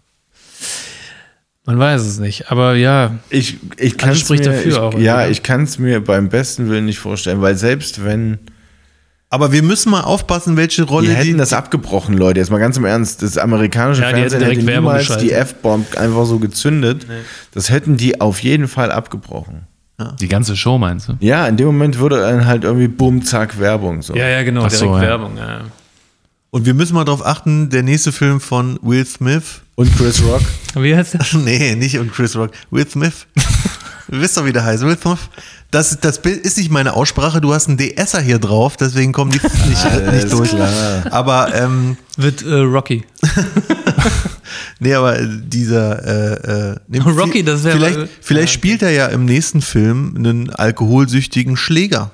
Man 1.71 1.79
weiß 1.79 2.03
es 2.03 2.19
nicht, 2.19 2.51
aber 2.51 2.75
ja, 2.75 3.13
Ich, 3.31 3.59
ich 3.79 3.97
kann 3.97 4.11
Alles 4.11 4.21
spricht 4.21 4.45
mir, 4.45 4.51
dafür 4.51 4.73
ich, 4.73 4.79
auch, 4.79 4.99
Ja, 4.99 5.27
ich 5.29 5.43
kann 5.43 5.63
es 5.63 5.79
mir 5.79 6.01
beim 6.03 6.29
besten 6.29 6.69
Willen 6.69 6.87
nicht 6.87 6.99
vorstellen, 6.99 7.41
weil 7.43 7.55
selbst 7.57 8.05
wenn 8.05 8.39
Aber 9.29 9.53
wir 9.53 9.63
müssen 9.63 9.91
mal 9.91 10.01
aufpassen, 10.01 10.57
welche 10.57 10.83
Rolle 10.83 11.07
die 11.09 11.15
hätten 11.15 11.33
die. 11.33 11.37
das 11.37 11.53
abgebrochen, 11.53 12.17
Leute, 12.19 12.41
jetzt 12.41 12.51
mal 12.51 12.59
ganz 12.59 12.77
im 12.77 12.85
Ernst, 12.85 13.23
das 13.23 13.39
amerikanische 13.39 14.03
Ja, 14.03 14.09
Fernsehen 14.09 14.43
hätte 14.43 14.67
Werbung 14.67 14.91
niemals 14.93 15.17
die. 15.19 15.31
F-Bomb 15.31 15.97
einfach 15.97 16.25
so 16.27 16.41
gezündet. 16.41 17.07
Das 17.55 17.71
hätten 17.71 17.97
die 17.97 18.21
auf 18.21 18.41
jeden 18.43 18.67
Fall 18.67 18.91
abgebrochen. 18.91 19.67
Die 20.19 20.29
ganze 20.29 20.57
Show 20.57 20.79
meinst 20.79 21.09
du? 21.09 21.13
Ja, 21.21 21.47
in 21.47 21.57
dem 21.59 21.67
Moment 21.67 21.99
würde 21.99 22.21
dann 22.21 22.47
halt 22.47 22.65
irgendwie 22.65 22.89
bumm, 22.89 23.23
zack, 23.23 23.61
Werbung 23.61 24.01
so. 24.03 24.17
ja, 24.17 24.29
ja, 24.29 24.43
genau, 24.43 24.65
Ach 24.65 24.71
so, 24.71 24.87
direkt 24.87 25.03
ja. 25.03 25.09
Werbung. 25.09 25.37
Ja. 25.37 25.61
Und 26.53 26.67
wir 26.67 26.75
müssen 26.75 26.95
mal 26.95 27.05
darauf 27.05 27.25
achten, 27.25 27.71
der 27.71 27.83
nächste 27.85 28.11
Film 28.11 28.41
von 28.41 28.79
Will 28.83 29.07
Smith. 29.07 29.61
Und 29.77 29.97
Chris 29.97 30.21
Rock. 30.25 30.43
Wie 30.75 30.95
heißt 30.97 31.15
der? 31.15 31.21
Nee, 31.45 31.77
nicht 31.77 31.99
und 31.99 32.13
Chris 32.13 32.35
Rock. 32.37 32.51
Will 32.71 32.89
Smith. 32.89 33.27
Wisst 34.09 34.37
doch, 34.37 34.45
wie 34.45 34.53
der 34.53 34.65
heißt. 34.65 34.83
Will 34.83 34.99
Smith. 35.01 35.19
Das, 35.71 36.01
das 36.01 36.17
ist 36.19 36.59
nicht 36.59 36.71
meine 36.73 36.95
Aussprache. 36.95 37.41
Du 37.41 37.55
hast 37.55 37.69
einen 37.69 37.79
DSer 37.79 38.21
hier 38.21 38.41
drauf, 38.41 38.77
deswegen 38.77 39.13
kommen 39.13 39.31
die 39.31 39.39
nicht, 39.69 40.13
nicht 40.13 40.33
durch. 40.33 40.51
klar. 40.51 41.05
Aber 41.13 41.55
ähm, 41.55 41.97
Wird 42.17 42.43
äh, 42.43 42.55
Rocky. 42.55 43.05
nee, 44.81 44.95
aber 44.95 45.19
dieser 45.23 46.05
äh, 46.05 46.71
äh, 46.73 46.77
nee, 46.89 46.99
Rocky, 46.99 47.45
das 47.45 47.63
wär- 47.63 47.73
vielleicht, 47.75 47.99
ja, 47.99 48.07
vielleicht 48.21 48.53
spielt 48.53 48.83
er 48.83 48.91
ja 48.91 49.07
im 49.07 49.25
nächsten 49.25 49.63
Film 49.63 50.15
einen 50.17 50.51
alkoholsüchtigen 50.51 51.57
Schläger. 51.57 52.11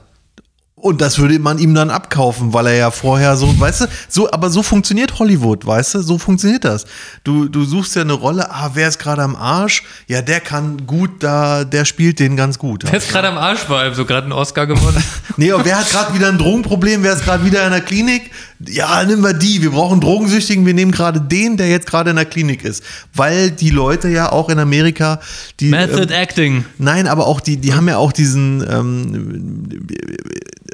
Und 0.86 1.00
das 1.00 1.18
würde 1.18 1.36
man 1.40 1.58
ihm 1.58 1.74
dann 1.74 1.90
abkaufen, 1.90 2.52
weil 2.52 2.68
er 2.68 2.76
ja 2.76 2.90
vorher 2.92 3.36
so, 3.36 3.58
weißt 3.58 3.80
du, 3.80 3.86
so, 4.08 4.30
aber 4.30 4.50
so 4.50 4.62
funktioniert 4.62 5.18
Hollywood, 5.18 5.66
weißt 5.66 5.96
du, 5.96 6.00
so 6.00 6.16
funktioniert 6.16 6.64
das. 6.64 6.84
Du, 7.24 7.48
du 7.48 7.64
suchst 7.64 7.96
ja 7.96 8.02
eine 8.02 8.12
Rolle, 8.12 8.48
ah, 8.52 8.70
wer 8.74 8.86
ist 8.86 9.00
gerade 9.00 9.22
am 9.22 9.34
Arsch? 9.34 9.82
Ja, 10.06 10.22
der 10.22 10.38
kann 10.38 10.86
gut 10.86 11.24
da, 11.24 11.64
der 11.64 11.86
spielt 11.86 12.20
den 12.20 12.36
ganz 12.36 12.56
gut. 12.56 12.84
Der 12.84 12.94
ist 12.94 13.08
gerade 13.08 13.26
am 13.26 13.36
Arsch 13.36 13.68
war, 13.68 13.92
so 13.96 14.04
gerade 14.04 14.26
einen 14.26 14.32
Oscar 14.32 14.68
gewonnen. 14.68 15.02
Nee, 15.38 15.52
aber 15.52 15.66
wer 15.66 15.78
hat 15.78 15.90
gerade 15.90 16.14
wieder 16.14 16.28
ein 16.28 16.38
Drogenproblem? 16.38 17.02
Wer 17.02 17.12
ist 17.12 17.22
gerade 17.22 17.44
wieder 17.44 17.62
in 17.66 17.70
der 17.70 17.82
Klinik? 17.82 18.30
Ja, 18.58 19.04
nehmen 19.04 19.22
wir 19.22 19.34
die. 19.34 19.60
Wir 19.60 19.70
brauchen 19.70 20.00
Drogensüchtigen. 20.00 20.64
Wir 20.64 20.72
nehmen 20.72 20.92
gerade 20.92 21.20
den, 21.20 21.58
der 21.58 21.68
jetzt 21.68 21.86
gerade 21.86 22.08
in 22.08 22.16
der 22.16 22.24
Klinik 22.24 22.64
ist. 22.64 22.82
Weil 23.12 23.50
die 23.50 23.68
Leute 23.68 24.08
ja 24.08 24.32
auch 24.32 24.48
in 24.48 24.58
Amerika, 24.58 25.20
die. 25.60 25.68
Method 25.68 26.04
ähm, 26.04 26.20
Acting. 26.22 26.64
Nein, 26.78 27.06
aber 27.06 27.26
auch 27.26 27.40
die, 27.40 27.58
die 27.58 27.74
haben 27.74 27.86
ja 27.86 27.98
auch 27.98 28.12
diesen, 28.12 28.64
ähm, 28.66 29.68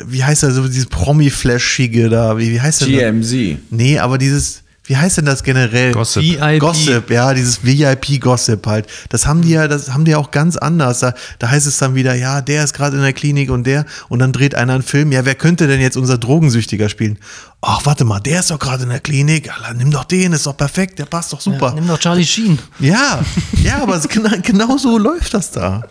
wie 0.06 0.24
heißt 0.24 0.42
das, 0.42 0.54
so 0.54 0.66
dieses 0.66 0.86
Promi-Flashige 0.86 2.08
da, 2.08 2.38
wie, 2.38 2.50
wie 2.52 2.60
heißt 2.60 2.82
das? 2.82 2.88
TMZ. 2.88 3.58
Nee, 3.70 3.98
aber 3.98 4.18
dieses, 4.18 4.62
wie 4.84 4.96
heißt 4.96 5.18
denn 5.18 5.24
das 5.24 5.44
generell? 5.44 5.92
Gossip. 5.92 6.22
VIP. 6.22 6.60
Gossip, 6.60 7.10
ja, 7.10 7.32
dieses 7.34 7.64
VIP-Gossip 7.64 8.66
halt. 8.66 8.86
Das 9.10 9.26
haben 9.26 9.42
die 9.42 9.50
ja, 9.50 9.68
das 9.68 9.92
haben 9.92 10.04
die 10.04 10.10
ja 10.10 10.18
auch 10.18 10.32
ganz 10.32 10.56
anders. 10.56 11.00
Da, 11.00 11.14
da 11.38 11.50
heißt 11.50 11.68
es 11.68 11.78
dann 11.78 11.94
wieder, 11.94 12.14
ja, 12.14 12.40
der 12.40 12.64
ist 12.64 12.74
gerade 12.74 12.96
in 12.96 13.02
der 13.02 13.12
Klinik 13.12 13.50
und 13.50 13.64
der, 13.64 13.86
und 14.08 14.18
dann 14.18 14.32
dreht 14.32 14.56
einer 14.56 14.74
einen 14.74 14.82
Film, 14.82 15.12
ja, 15.12 15.24
wer 15.24 15.36
könnte 15.36 15.68
denn 15.68 15.80
jetzt 15.80 15.96
unser 15.96 16.18
Drogensüchtiger 16.18 16.88
spielen? 16.88 17.18
Ach, 17.60 17.86
warte 17.86 18.04
mal, 18.04 18.18
der 18.18 18.40
ist 18.40 18.50
doch 18.50 18.58
gerade 18.58 18.82
in 18.82 18.88
der 18.88 18.98
Klinik. 18.98 19.46
Ja, 19.46 19.72
nimm 19.72 19.92
doch 19.92 20.04
den, 20.04 20.32
ist 20.32 20.46
doch 20.46 20.56
perfekt, 20.56 20.98
der 20.98 21.04
passt 21.04 21.32
doch 21.32 21.40
super. 21.40 21.72
Nimm 21.74 21.86
doch 21.86 21.98
Charlie 21.98 22.26
Sheen. 22.26 22.58
Ja, 22.80 23.20
ja, 23.62 23.82
aber 23.82 23.96
es, 23.96 24.08
genau, 24.08 24.30
genau 24.42 24.76
so 24.78 24.98
läuft 24.98 25.32
das 25.32 25.52
da. 25.52 25.84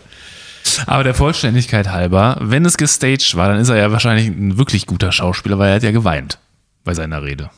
Aber 0.86 1.04
der 1.04 1.14
Vollständigkeit 1.14 1.90
halber, 1.90 2.36
wenn 2.40 2.64
es 2.64 2.76
gestaged 2.76 3.36
war, 3.36 3.48
dann 3.48 3.58
ist 3.58 3.68
er 3.68 3.76
ja 3.76 3.92
wahrscheinlich 3.92 4.28
ein 4.28 4.58
wirklich 4.58 4.86
guter 4.86 5.12
Schauspieler, 5.12 5.58
weil 5.58 5.70
er 5.70 5.74
hat 5.76 5.82
ja 5.82 5.90
geweint 5.90 6.38
bei 6.84 6.94
seiner 6.94 7.22
Rede. 7.22 7.50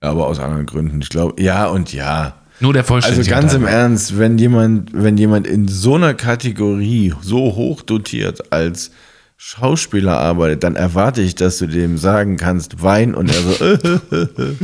Aber 0.00 0.26
aus 0.26 0.38
anderen 0.38 0.66
Gründen. 0.66 1.00
Ich 1.02 1.10
glaube, 1.10 1.40
ja 1.42 1.66
und 1.66 1.92
ja. 1.92 2.34
Nur 2.60 2.72
der 2.72 2.82
Also 2.82 2.94
Vollständigkeit 2.94 3.40
ganz 3.40 3.54
im 3.54 3.64
halber. 3.64 3.76
Ernst, 3.76 4.18
wenn 4.18 4.38
jemand, 4.38 4.90
wenn 4.92 5.16
jemand 5.16 5.46
in 5.46 5.68
so 5.68 5.94
einer 5.94 6.14
Kategorie 6.14 7.14
so 7.20 7.54
hoch 7.54 7.82
dotiert 7.82 8.52
als 8.52 8.90
Schauspieler 9.36 10.18
arbeitet, 10.18 10.64
dann 10.64 10.76
erwarte 10.76 11.22
ich, 11.22 11.34
dass 11.34 11.56
du 11.58 11.66
dem 11.66 11.96
sagen 11.96 12.36
kannst, 12.36 12.82
wein 12.82 13.14
und 13.14 13.30
er 13.30 13.40
so, 13.40 13.76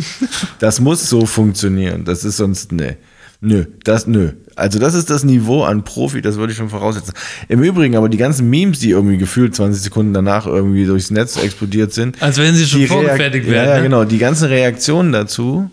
das 0.58 0.80
muss 0.80 1.08
so 1.08 1.24
funktionieren. 1.24 2.04
Das 2.04 2.24
ist 2.24 2.36
sonst, 2.36 2.72
ne. 2.72 2.98
Nö, 3.40 3.66
das, 3.84 4.06
nö. 4.06 4.32
Also 4.54 4.78
das 4.78 4.94
ist 4.94 5.10
das 5.10 5.22
Niveau 5.24 5.62
an 5.64 5.84
Profi, 5.84 6.22
das 6.22 6.36
würde 6.36 6.52
ich 6.52 6.56
schon 6.56 6.70
voraussetzen. 6.70 7.12
Im 7.48 7.62
Übrigen 7.62 7.96
aber 7.96 8.08
die 8.08 8.16
ganzen 8.16 8.48
Memes, 8.48 8.78
die 8.78 8.90
irgendwie 8.90 9.18
gefühlt 9.18 9.54
20 9.54 9.82
Sekunden 9.82 10.14
danach 10.14 10.46
irgendwie 10.46 10.86
durchs 10.86 11.10
Netz 11.10 11.36
explodiert 11.36 11.92
sind. 11.92 12.20
Als 12.22 12.38
wenn 12.38 12.54
sie 12.54 12.66
schon 12.66 12.86
vorgefertigt 12.86 13.46
werden, 13.46 13.66
Ja, 13.66 13.72
ja, 13.72 13.76
ne? 13.76 13.82
genau. 13.82 14.04
Die 14.04 14.18
ganzen 14.18 14.48
Reaktionen 14.48 15.12
dazu, 15.12 15.70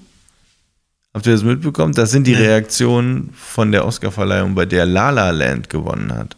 habt 1.13 1.25
ihr 1.25 1.31
das 1.31 1.43
mitbekommen? 1.43 1.93
Das 1.93 2.11
sind 2.11 2.27
die 2.27 2.33
Reaktionen 2.33 3.29
von 3.33 3.71
der 3.71 3.85
Oscarverleihung, 3.85 4.55
bei 4.55 4.65
der 4.65 4.85
La 4.85 5.09
La 5.11 5.29
Land 5.31 5.69
gewonnen 5.69 6.13
hat. 6.13 6.35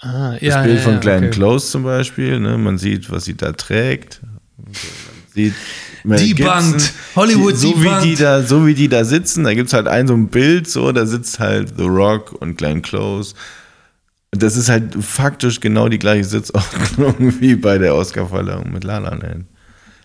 Ah, 0.00 0.32
Das 0.32 0.40
ja, 0.40 0.62
Bild 0.62 0.76
ja, 0.78 0.82
von 0.82 0.94
ja, 0.94 1.00
Glenn 1.00 1.24
okay. 1.24 1.30
Close 1.30 1.70
zum 1.70 1.82
Beispiel, 1.82 2.40
ne? 2.40 2.56
man 2.56 2.78
sieht, 2.78 3.10
was 3.10 3.26
sie 3.26 3.36
da 3.36 3.52
trägt. 3.52 4.20
Man 4.56 4.72
sieht 5.34 5.54
Debunked. 6.04 6.92
Hollywood 7.16 7.54
die, 7.54 7.56
so 7.58 7.68
wie 7.68 7.84
debunked. 7.84 8.04
die 8.04 8.16
da 8.16 8.42
So 8.42 8.66
wie 8.66 8.74
die 8.74 8.88
da 8.88 9.04
sitzen, 9.04 9.44
da 9.44 9.54
gibt 9.54 9.68
es 9.68 9.72
halt 9.74 9.88
ein 9.88 10.06
so 10.08 10.14
ein 10.14 10.28
Bild, 10.28 10.68
so, 10.68 10.92
da 10.92 11.06
sitzt 11.06 11.38
halt 11.38 11.74
The 11.76 11.84
Rock 11.84 12.32
und 12.40 12.56
Glenn 12.56 12.82
Close. 12.82 13.34
Das 14.32 14.56
ist 14.56 14.68
halt 14.68 14.94
faktisch 15.02 15.60
genau 15.60 15.88
die 15.88 15.98
gleiche 15.98 16.24
Sitzordnung 16.24 17.14
wie 17.40 17.56
bei 17.56 17.78
der 17.78 17.94
Oscarverleihung 17.94 18.72
mit 18.72 18.84
La 18.84 18.98
La 18.98 19.10
Land. 19.10 19.46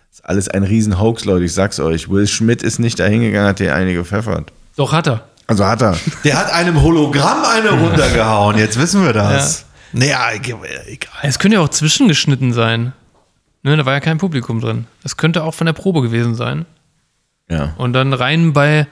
Das 0.09 0.19
ist 0.19 0.25
alles 0.25 0.47
ein 0.49 0.63
riesen 0.63 0.99
Hoax, 0.99 1.25
Leute, 1.25 1.45
ich 1.45 1.53
sag's 1.53 1.79
euch. 1.79 2.09
Will 2.09 2.25
Schmidt 2.27 2.63
ist 2.63 2.79
nicht 2.79 2.99
dahingegangen, 2.99 3.47
hat 3.47 3.59
hier 3.59 3.75
eine 3.75 3.93
gepfeffert. 3.93 4.51
Doch, 4.77 4.91
hat 4.93 5.07
er. 5.07 5.27
Also 5.47 5.65
hat 5.65 5.81
er. 5.83 5.95
Der 6.23 6.39
hat 6.39 6.51
einem 6.51 6.81
Hologramm 6.81 7.43
eine 7.45 7.69
runtergehauen, 7.69 8.57
jetzt 8.57 8.79
wissen 8.79 9.03
wir 9.03 9.13
das. 9.13 9.65
Naja, 9.93 10.31
egal. 10.33 11.09
Es 11.21 11.37
könnte 11.39 11.55
ja 11.57 11.61
auch 11.61 11.69
zwischengeschnitten 11.69 12.51
sein. 12.51 12.93
Ne, 13.65 13.75
da 13.77 13.83
war 13.87 13.93
ja 13.93 13.99
kein 13.99 14.19
Publikum 14.19 14.61
drin. 14.61 14.85
Es 15.03 15.17
könnte 15.17 15.43
auch 15.43 15.55
von 15.55 15.65
der 15.65 15.73
Probe 15.73 16.03
gewesen 16.03 16.35
sein. 16.35 16.67
Ja. 17.49 17.73
Und 17.79 17.93
dann 17.93 18.13
rein 18.13 18.53
bei 18.53 18.85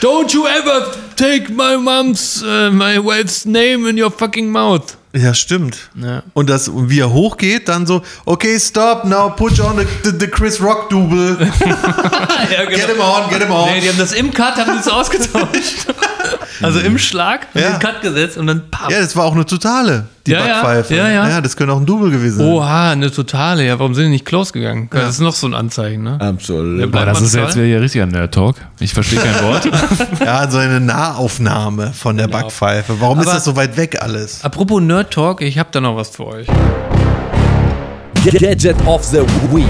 Don't 0.00 0.32
you 0.32 0.46
ever 0.46 0.94
take 1.14 1.52
my 1.52 1.76
mom's, 1.76 2.42
uh, 2.42 2.70
my 2.70 2.96
wife's 2.96 3.44
name 3.44 3.86
in 3.86 4.02
your 4.02 4.10
fucking 4.10 4.50
mouth. 4.50 4.96
Ja, 5.14 5.34
stimmt. 5.34 5.90
Ja. 5.94 6.22
Und 6.32 6.48
das, 6.48 6.70
wie 6.74 7.00
er 7.00 7.12
hochgeht, 7.12 7.68
dann 7.68 7.86
so, 7.86 8.02
okay, 8.24 8.58
stop, 8.58 9.04
now 9.04 9.28
put 9.30 9.60
on 9.60 9.78
the, 9.78 9.86
the, 10.04 10.16
the 10.18 10.26
Chris 10.26 10.60
Rock 10.60 10.88
Double. 10.88 11.36
ja, 12.50 12.64
Get 12.64 12.86
him 12.88 13.00
on, 13.00 13.28
get 13.30 13.42
him 13.42 13.50
on. 13.50 13.68
Nee, 13.70 13.80
die 13.80 13.88
haben 13.88 13.98
das 13.98 14.12
im 14.12 14.32
Cut, 14.32 14.56
haben 14.56 14.72
die 14.72 14.78
es 14.80 14.88
ausgetauscht. 14.88 15.86
also 16.62 16.80
im 16.80 16.96
Schlag, 16.98 17.46
haben 17.54 17.60
Ja. 17.60 17.70
den 17.72 17.78
Cut 17.78 18.00
gesetzt 18.00 18.38
und 18.38 18.46
dann 18.46 18.70
pam. 18.70 18.90
Ja, 18.90 19.00
das 19.00 19.14
war 19.14 19.24
auch 19.26 19.34
eine 19.34 19.44
totale, 19.44 20.06
die 20.26 20.30
Ja, 20.30 20.38
ja, 20.46 20.46
Backpfeife. 20.62 20.94
ja, 20.96 21.08
ja. 21.10 21.40
das 21.42 21.56
könnte 21.56 21.74
auch 21.74 21.80
ein 21.80 21.86
Double 21.86 22.10
gewesen 22.10 22.38
sein. 22.38 22.46
Oha, 22.46 22.92
eine 22.92 23.10
totale. 23.10 23.66
Ja, 23.66 23.78
warum 23.78 23.94
sind 23.94 24.04
die 24.04 24.10
nicht 24.10 24.24
close 24.24 24.52
gegangen? 24.52 24.88
Das 24.92 25.10
ist 25.16 25.20
noch 25.20 25.34
so 25.34 25.46
ein 25.46 25.54
Anzeichen, 25.54 26.04
ne? 26.04 26.18
Absolut. 26.20 26.90
Bleibt 26.90 27.08
das 27.08 27.20
ist 27.20 27.34
jetzt 27.34 27.54
wieder 27.56 27.66
hier 27.66 27.80
richtiger 27.82 28.06
Nerd-Talk. 28.06 28.56
Ich 28.80 28.94
verstehe 28.94 29.18
kein 29.20 29.42
Wort. 29.44 29.68
Ja, 30.24 30.48
so 30.50 30.58
eine 30.58 30.80
Nahaufnahme 30.80 31.92
von 31.92 32.16
der 32.16 32.28
Backpfeife. 32.28 33.00
Warum 33.00 33.18
ist 33.20 33.26
Aber- 33.26 33.34
das 33.34 33.44
so 33.44 33.56
weit 33.56 33.76
weg 33.76 34.00
alles? 34.00 34.42
Apropos 34.44 34.80
Nerd 34.80 35.01
Talk, 35.08 35.40
ich 35.40 35.58
habe 35.58 35.70
da 35.72 35.80
noch 35.80 35.96
was 35.96 36.10
für 36.10 36.26
euch. 36.26 36.46
Gadget 38.24 38.76
of 38.86 39.04
the 39.04 39.20
Week. 39.50 39.66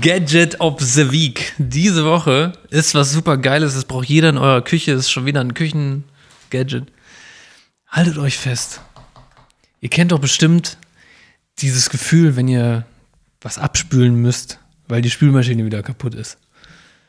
Gadget 0.00 0.60
of 0.60 0.80
the 0.80 1.10
Week. 1.10 1.54
Diese 1.58 2.04
Woche 2.04 2.52
ist 2.70 2.94
was 2.94 3.12
super 3.12 3.36
Geiles. 3.36 3.74
Das 3.74 3.84
braucht 3.84 4.08
jeder 4.08 4.30
in 4.30 4.38
eurer 4.38 4.62
Küche. 4.62 4.92
Das 4.92 5.02
ist 5.02 5.10
schon 5.10 5.26
wieder 5.26 5.40
ein 5.40 5.54
Küchen-Gadget. 5.54 6.92
Haltet 7.88 8.18
euch 8.18 8.36
fest. 8.36 8.80
Ihr 9.80 9.88
kennt 9.88 10.12
doch 10.12 10.18
bestimmt 10.18 10.76
dieses 11.58 11.90
Gefühl, 11.90 12.36
wenn 12.36 12.48
ihr 12.48 12.84
was 13.40 13.58
abspülen 13.58 14.16
müsst, 14.16 14.58
weil 14.88 15.02
die 15.02 15.10
Spülmaschine 15.10 15.64
wieder 15.64 15.82
kaputt 15.82 16.14
ist. 16.14 16.38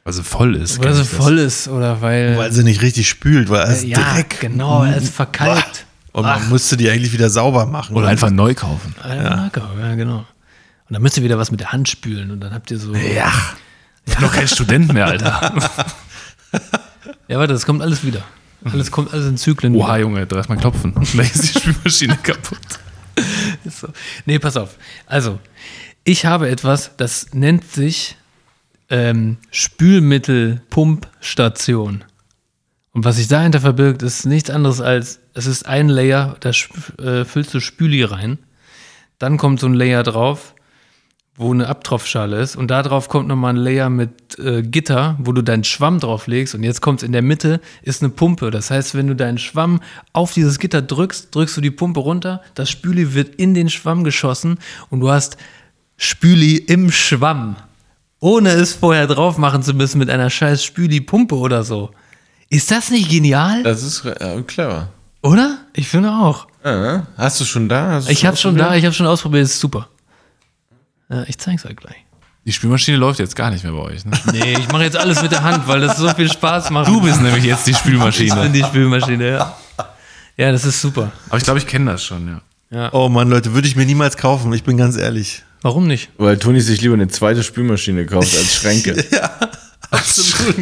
Also 0.06 0.22
voll 0.22 0.56
ist. 0.56 0.76
Ich 0.76 0.80
das. 0.80 1.08
voll 1.08 1.40
ist 1.40 1.68
oder 1.68 2.02
weil. 2.02 2.38
Weil 2.38 2.52
sie 2.52 2.64
nicht 2.64 2.82
richtig 2.82 3.08
spült, 3.08 3.50
weil 3.50 3.70
es 3.72 3.84
ja, 3.84 4.14
Dreck. 4.14 4.40
genau, 4.42 4.84
es 4.84 5.04
ist 5.04 5.14
verkalkt. 5.14 5.86
Und 6.14 6.24
man 6.24 6.50
müsste 6.50 6.78
die 6.78 6.90
eigentlich 6.90 7.12
wieder 7.12 7.30
sauber 7.30 7.66
machen. 7.66 7.96
Oder 7.96 8.08
einfach 8.08 8.30
neu 8.30 8.54
kaufen. 8.54 8.96
Ja. 9.04 9.52
ja, 9.54 9.96
genau. 9.96 10.20
Und 10.20 10.26
dann 10.90 11.02
müsst 11.02 11.18
ihr 11.18 11.24
wieder 11.24 11.38
was 11.38 11.52
mit 11.52 11.60
der 11.60 11.72
Hand 11.72 11.90
spülen 11.90 12.32
und 12.32 12.40
dann 12.40 12.54
habt 12.54 12.72
ihr 12.72 12.78
so. 12.78 12.94
Ja. 12.94 13.32
Ich 14.06 14.16
bin 14.16 14.24
doch 14.24 14.34
kein 14.34 14.48
Student 14.48 14.94
mehr, 14.94 15.08
Alter. 15.08 15.54
Ja, 17.28 17.40
warte, 17.40 17.52
das 17.54 17.66
kommt 17.66 17.82
alles 17.82 18.06
wieder. 18.06 18.24
Alles 18.64 18.92
kommt 18.92 19.12
alles 19.14 19.26
in 19.28 19.38
Zyklen. 19.38 19.76
Oha, 19.76 19.98
Junge, 19.98 20.28
da 20.28 20.38
erstmal 20.38 20.58
klopfen. 20.58 20.94
Vielleicht 21.06 21.36
ist 21.36 21.56
die 21.56 21.60
Spülmaschine 21.60 22.18
kaputt. 22.22 22.60
So. 23.70 23.88
Nee, 24.26 24.40
pass 24.40 24.58
auf. 24.58 24.76
Also, 25.06 25.40
ich 26.04 26.26
habe 26.26 26.50
etwas, 26.50 26.90
das 26.98 27.28
nennt 27.34 27.72
sich 27.72 28.18
ähm, 28.90 29.38
Spülmittelpumpstation. 29.52 32.04
Und 32.92 33.06
was 33.06 33.18
sich 33.18 33.28
dahinter 33.28 33.62
verbirgt, 33.62 34.02
ist 34.02 34.26
nichts 34.26 34.50
anderes 34.50 34.82
als, 34.82 35.20
es 35.34 35.46
ist 35.46 35.66
ein 35.66 35.90
Layer, 35.90 36.36
da 36.40 36.52
äh, 37.04 37.26
füllst 37.26 37.54
du 37.54 37.60
Spüli 37.60 38.04
rein. 38.04 38.40
Dann 39.20 39.38
kommt 39.38 39.60
so 39.60 39.68
ein 39.68 39.74
Layer 39.74 40.04
drauf, 40.04 40.54
wo 41.36 41.52
eine 41.52 41.68
Abtropfschale 41.68 42.40
ist. 42.40 42.56
Und 42.56 42.70
da 42.70 42.84
drauf 42.84 43.10
kommt 43.10 43.28
nochmal 43.28 43.54
ein 43.54 43.58
Layer 43.58 43.90
mit 43.90 44.38
äh, 44.38 44.62
Gitter, 44.62 45.18
wo 45.20 45.32
du 45.32 45.42
deinen 45.42 45.64
Schwamm 45.64 46.00
drauf 46.00 46.28
legst. 46.28 46.54
Und 46.54 46.64
jetzt 46.64 46.82
kommt 46.82 47.02
in 47.04 47.12
der 47.12 47.22
Mitte, 47.22 47.62
ist 47.82 48.04
eine 48.04 48.12
Pumpe. 48.12 48.52
Das 48.52 48.70
heißt, 48.70 48.96
wenn 48.96 49.08
du 49.08 49.16
deinen 49.16 49.38
Schwamm 49.40 49.82
auf 50.14 50.34
dieses 50.34 50.60
Gitter 50.60 50.82
drückst, 50.82 51.34
drückst 51.34 51.58
du 51.58 51.62
die 51.62 51.72
Pumpe 51.72 52.00
runter, 52.00 52.42
das 52.54 52.70
Spüli 52.70 53.14
wird 53.14 53.36
in 53.36 53.54
den 53.54 53.70
Schwamm 53.70 54.04
geschossen 54.04 54.60
und 54.90 55.00
du 55.00 55.10
hast 55.10 55.38
Spüli 55.98 56.58
im 56.58 56.92
Schwamm. 56.92 57.56
Ohne 58.20 58.52
es 58.52 58.74
vorher 58.74 59.08
drauf 59.08 59.38
machen 59.38 59.64
zu 59.64 59.74
müssen 59.74 59.98
mit 59.98 60.10
einer 60.10 60.30
scheiß 60.30 60.64
Spüli-Pumpe 60.64 61.36
oder 61.36 61.64
so. 61.64 61.92
Ist 62.50 62.72
das 62.72 62.90
nicht 62.90 63.10
genial? 63.10 63.64
Das 63.64 63.84
ist 63.84 64.06
äh, 64.06 64.42
clever. 64.44 64.90
Oder? 65.24 65.58
Ich 65.74 65.88
finde 65.88 66.12
auch. 66.12 66.48
Ja, 66.64 67.08
hast 67.18 67.40
du 67.40 67.46
schon 67.46 67.70
da? 67.70 68.00
Du 68.00 68.10
Ich 68.10 68.26
habe 68.26 68.38
schon 68.38 68.56
da, 68.56 68.76
ich 68.76 68.86
habe 68.86 68.94
schon 68.94 69.08
ausprobiert, 69.08 69.44
ist 69.44 69.60
super. 69.60 69.88
Ja, 71.10 71.24
ich 71.28 71.38
zeig's 71.38 71.66
euch 71.66 71.76
gleich. 71.76 71.96
Die 72.46 72.52
Spülmaschine 72.52 72.98
läuft 72.98 73.20
jetzt 73.20 73.36
gar 73.36 73.50
nicht 73.50 73.64
mehr 73.64 73.72
bei 73.74 73.80
euch. 73.80 74.06
Ne? 74.06 74.12
Nee, 74.34 74.58
ich 74.60 74.70
mache 74.70 74.84
jetzt 74.84 74.98
alles 74.98 75.22
mit 75.22 75.32
der 75.32 75.44
Hand, 75.44 75.66
weil 75.68 75.80
das 75.80 75.98
so 75.98 76.10
viel 76.10 76.30
Spaß 76.30 76.72
macht. 76.72 76.90
Du 76.90 77.02
bist 77.02 77.22
nämlich 77.22 77.46
jetzt 77.46 77.66
die 77.68 77.72
ich 77.72 77.78
Spülmaschine. 77.78 78.36
bin 78.42 78.54
die 78.54 78.64
Spülmaschine, 78.64 79.30
ja. 79.30 79.56
Ja, 80.36 80.52
das 80.52 80.66
ist 80.66 80.82
super. 80.82 81.12
Aber 81.30 81.38
ich 81.38 81.44
glaube, 81.44 81.60
ich 81.60 81.68
kenne 81.68 81.92
das 81.92 82.04
schon, 82.04 82.42
ja. 82.72 82.90
Oh 82.92 83.08
Mann, 83.08 83.30
Leute, 83.30 83.54
würde 83.54 83.68
ich 83.68 83.76
mir 83.76 83.86
niemals 83.86 84.18
kaufen, 84.18 84.52
ich 84.52 84.64
bin 84.64 84.76
ganz 84.78 84.98
ehrlich. 84.98 85.44
Warum 85.62 85.88
nicht? 85.88 86.10
Weil 86.18 86.38
Toni 86.38 86.60
sich 86.60 86.82
lieber 86.82 86.96
eine 86.96 87.08
zweite 87.08 87.44
Spülmaschine 87.44 88.06
kauft 88.06 88.36
als 88.36 88.56
Schränke. 88.56 89.06
Absolut. 89.94 90.56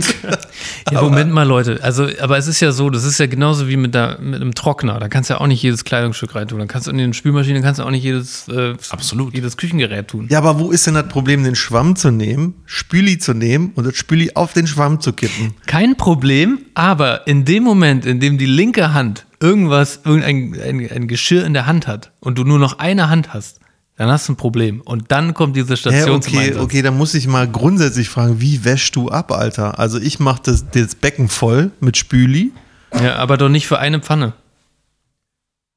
Ja, 0.91 1.01
Moment 1.01 1.31
mal, 1.31 1.47
Leute. 1.47 1.79
Also, 1.81 2.07
aber 2.19 2.37
es 2.37 2.47
ist 2.47 2.59
ja 2.59 2.71
so, 2.71 2.89
das 2.89 3.05
ist 3.05 3.17
ja 3.17 3.27
genauso 3.27 3.69
wie 3.69 3.77
mit, 3.77 3.93
der, 3.93 4.19
mit 4.19 4.41
einem 4.41 4.53
Trockner. 4.53 4.99
Da 4.99 5.07
kannst 5.07 5.29
du 5.29 5.35
ja 5.35 5.39
auch 5.39 5.47
nicht 5.47 5.61
jedes 5.61 5.85
Kleidungsstück 5.85 6.35
reintun. 6.35 6.59
Da 6.59 6.65
kannst 6.65 6.87
du 6.87 6.91
in 6.91 6.97
den 6.97 7.13
Spülmaschine 7.13 7.61
kannst 7.61 7.79
du 7.79 7.83
auch 7.83 7.91
nicht 7.91 8.03
jedes, 8.03 8.49
äh, 8.49 8.75
Absolut. 8.89 9.33
jedes 9.33 9.55
Küchengerät 9.55 10.09
tun. 10.09 10.27
Ja, 10.29 10.39
aber 10.39 10.59
wo 10.59 10.71
ist 10.71 10.85
denn 10.85 10.95
das 10.95 11.07
Problem, 11.07 11.43
den 11.43 11.55
Schwamm 11.55 11.95
zu 11.95 12.11
nehmen, 12.11 12.55
Spüli 12.65 13.19
zu 13.19 13.33
nehmen 13.33 13.71
und 13.75 13.85
das 13.85 13.95
Spüli 13.95 14.31
auf 14.35 14.51
den 14.51 14.67
Schwamm 14.67 14.99
zu 14.99 15.13
kippen? 15.13 15.53
Kein 15.65 15.95
Problem, 15.95 16.59
aber 16.73 17.25
in 17.25 17.45
dem 17.45 17.63
Moment, 17.63 18.05
in 18.05 18.19
dem 18.19 18.37
die 18.37 18.45
linke 18.45 18.93
Hand 18.93 19.25
irgendwas, 19.39 20.01
irgendein 20.03 20.61
ein, 20.61 20.91
ein 20.91 21.07
Geschirr 21.07 21.45
in 21.45 21.53
der 21.53 21.65
Hand 21.65 21.87
hat 21.87 22.11
und 22.19 22.37
du 22.37 22.43
nur 22.43 22.59
noch 22.59 22.79
eine 22.79 23.09
Hand 23.09 23.33
hast, 23.33 23.60
dann 23.97 24.09
hast 24.09 24.27
du 24.27 24.33
ein 24.33 24.35
Problem. 24.37 24.81
Und 24.81 25.11
dann 25.11 25.33
kommt 25.33 25.55
diese 25.55 25.73
Hä, 25.73 25.77
Station 25.77 26.21
zum 26.21 26.33
okay, 26.33 26.47
Einsatz. 26.47 26.63
okay, 26.63 26.81
dann 26.81 26.97
muss 26.97 27.13
ich 27.13 27.27
mal 27.27 27.47
grundsätzlich 27.47 28.09
fragen, 28.09 28.41
wie 28.41 28.63
wäschst 28.65 28.95
du 28.95 29.09
ab, 29.09 29.31
Alter? 29.31 29.77
Also 29.79 29.99
ich 29.99 30.19
mache 30.19 30.41
das, 30.43 30.65
das 30.71 30.95
Becken 30.95 31.29
voll 31.29 31.71
mit 31.79 31.97
Spüli. 31.97 32.51
Ja, 32.93 33.15
aber 33.17 33.37
doch 33.37 33.49
nicht 33.49 33.67
für 33.67 33.79
eine 33.79 33.99
Pfanne. 33.99 34.33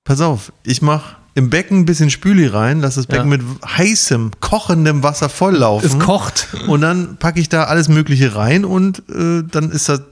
Pass 0.04 0.20
auf, 0.20 0.52
ich 0.64 0.82
mache 0.82 1.16
im 1.36 1.50
Becken 1.50 1.80
ein 1.80 1.84
bisschen 1.84 2.10
Spüli 2.10 2.46
rein, 2.46 2.80
lass 2.80 2.94
das 2.94 3.06
Becken 3.06 3.30
Ja. 3.32 3.38
mit 3.38 3.42
heißem, 3.66 4.32
kochendem 4.40 5.02
Wasser 5.02 5.28
volllaufen. 5.28 5.88
Es 5.88 5.98
kocht. 5.98 6.48
Und 6.68 6.80
dann 6.82 7.16
packe 7.16 7.40
ich 7.40 7.48
da 7.48 7.64
alles 7.64 7.88
Mögliche 7.88 8.36
rein 8.36 8.64
und 8.64 9.00
äh, 9.10 9.42
dann 9.50 9.70
ist 9.72 9.88
das, 9.88 10.02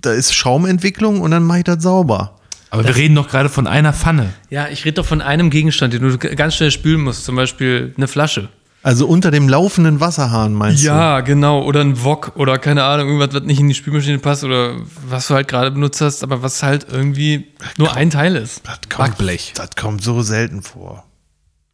da 0.00 0.12
ist 0.12 0.34
Schaumentwicklung 0.34 1.20
und 1.20 1.30
dann 1.30 1.44
mache 1.44 1.58
ich 1.58 1.64
das 1.64 1.82
sauber. 1.82 2.39
Aber 2.70 2.84
wir 2.84 2.94
reden 2.96 3.14
doch 3.16 3.28
gerade 3.28 3.48
von 3.48 3.66
einer 3.66 3.92
Pfanne. 3.92 4.32
Ja, 4.48 4.68
ich 4.68 4.84
rede 4.84 4.94
doch 4.94 5.06
von 5.06 5.20
einem 5.20 5.50
Gegenstand, 5.50 5.92
den 5.92 6.02
du 6.02 6.18
ganz 6.18 6.54
schnell 6.54 6.70
spülen 6.70 7.00
musst. 7.00 7.24
Zum 7.24 7.34
Beispiel 7.36 7.92
eine 7.96 8.06
Flasche. 8.08 8.48
Also 8.82 9.06
unter 9.06 9.30
dem 9.30 9.48
laufenden 9.48 10.00
Wasserhahn 10.00 10.54
meinst 10.54 10.82
du? 10.82 10.86
Ja, 10.86 11.20
genau. 11.20 11.62
Oder 11.64 11.80
ein 11.82 12.02
Wok 12.02 12.32
oder 12.36 12.58
keine 12.58 12.84
Ahnung, 12.84 13.08
irgendwas, 13.08 13.34
was 13.34 13.42
nicht 13.42 13.60
in 13.60 13.68
die 13.68 13.74
Spülmaschine 13.74 14.20
passt 14.20 14.42
oder 14.42 14.76
was 15.06 15.26
du 15.26 15.34
halt 15.34 15.48
gerade 15.48 15.70
benutzt 15.70 16.00
hast, 16.00 16.22
aber 16.22 16.42
was 16.42 16.62
halt 16.62 16.86
irgendwie 16.90 17.48
nur 17.76 17.94
ein 17.94 18.08
Teil 18.08 18.36
ist. 18.36 18.62
Das 18.66 18.78
kommt, 18.88 19.10
Backblech. 19.10 19.52
Das 19.54 19.70
kommt 19.76 20.02
so 20.02 20.22
selten 20.22 20.62
vor. 20.62 21.04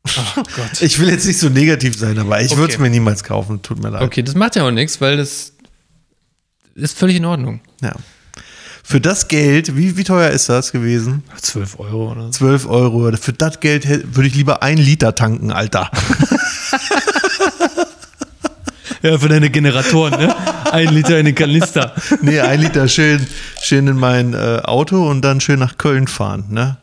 Oh 0.08 0.42
Gott. 0.56 0.80
Ich 0.82 0.98
will 0.98 1.08
jetzt 1.08 1.26
nicht 1.26 1.38
so 1.38 1.48
negativ 1.48 1.96
sein, 1.96 2.18
aber 2.18 2.40
ich 2.40 2.56
würde 2.56 2.70
es 2.72 2.74
Okay. 2.78 2.82
mir 2.82 2.90
niemals 2.90 3.22
kaufen. 3.22 3.62
Tut 3.62 3.80
mir 3.82 3.90
leid. 3.90 4.02
Okay, 4.02 4.22
das 4.22 4.34
macht 4.34 4.56
ja 4.56 4.64
auch 4.66 4.70
nichts, 4.72 5.00
weil 5.00 5.16
das 5.16 5.52
ist 6.74 6.98
völlig 6.98 7.16
in 7.16 7.24
Ordnung. 7.24 7.60
Ja. 7.82 7.92
Für 8.88 9.00
das 9.00 9.26
Geld, 9.26 9.76
wie, 9.76 9.96
wie 9.96 10.04
teuer 10.04 10.30
ist 10.30 10.48
das 10.48 10.70
gewesen? 10.70 11.24
12 11.42 11.80
Euro 11.80 12.12
oder 12.12 12.26
so. 12.26 12.30
12 12.30 12.66
Euro. 12.68 13.10
Für 13.16 13.32
das 13.32 13.58
Geld 13.58 13.84
würde 14.14 14.28
ich 14.28 14.36
lieber 14.36 14.62
ein 14.62 14.78
Liter 14.78 15.16
tanken, 15.16 15.50
Alter. 15.50 15.90
Ja, 19.02 19.18
für 19.18 19.28
deine 19.28 19.50
Generatoren, 19.50 20.18
ne? 20.18 20.34
Ein 20.72 20.88
Liter 20.88 21.18
in 21.20 21.26
den 21.26 21.34
Kanister. 21.34 21.92
Nee, 22.22 22.40
ein 22.40 22.60
Liter 22.60 22.88
schön, 22.88 23.24
schön 23.62 23.86
in 23.86 23.96
mein 23.98 24.34
äh, 24.34 24.62
Auto 24.64 25.08
und 25.08 25.22
dann 25.22 25.40
schön 25.40 25.60
nach 25.60 25.78
Köln 25.78 26.08
fahren, 26.08 26.46
ne? 26.48 26.78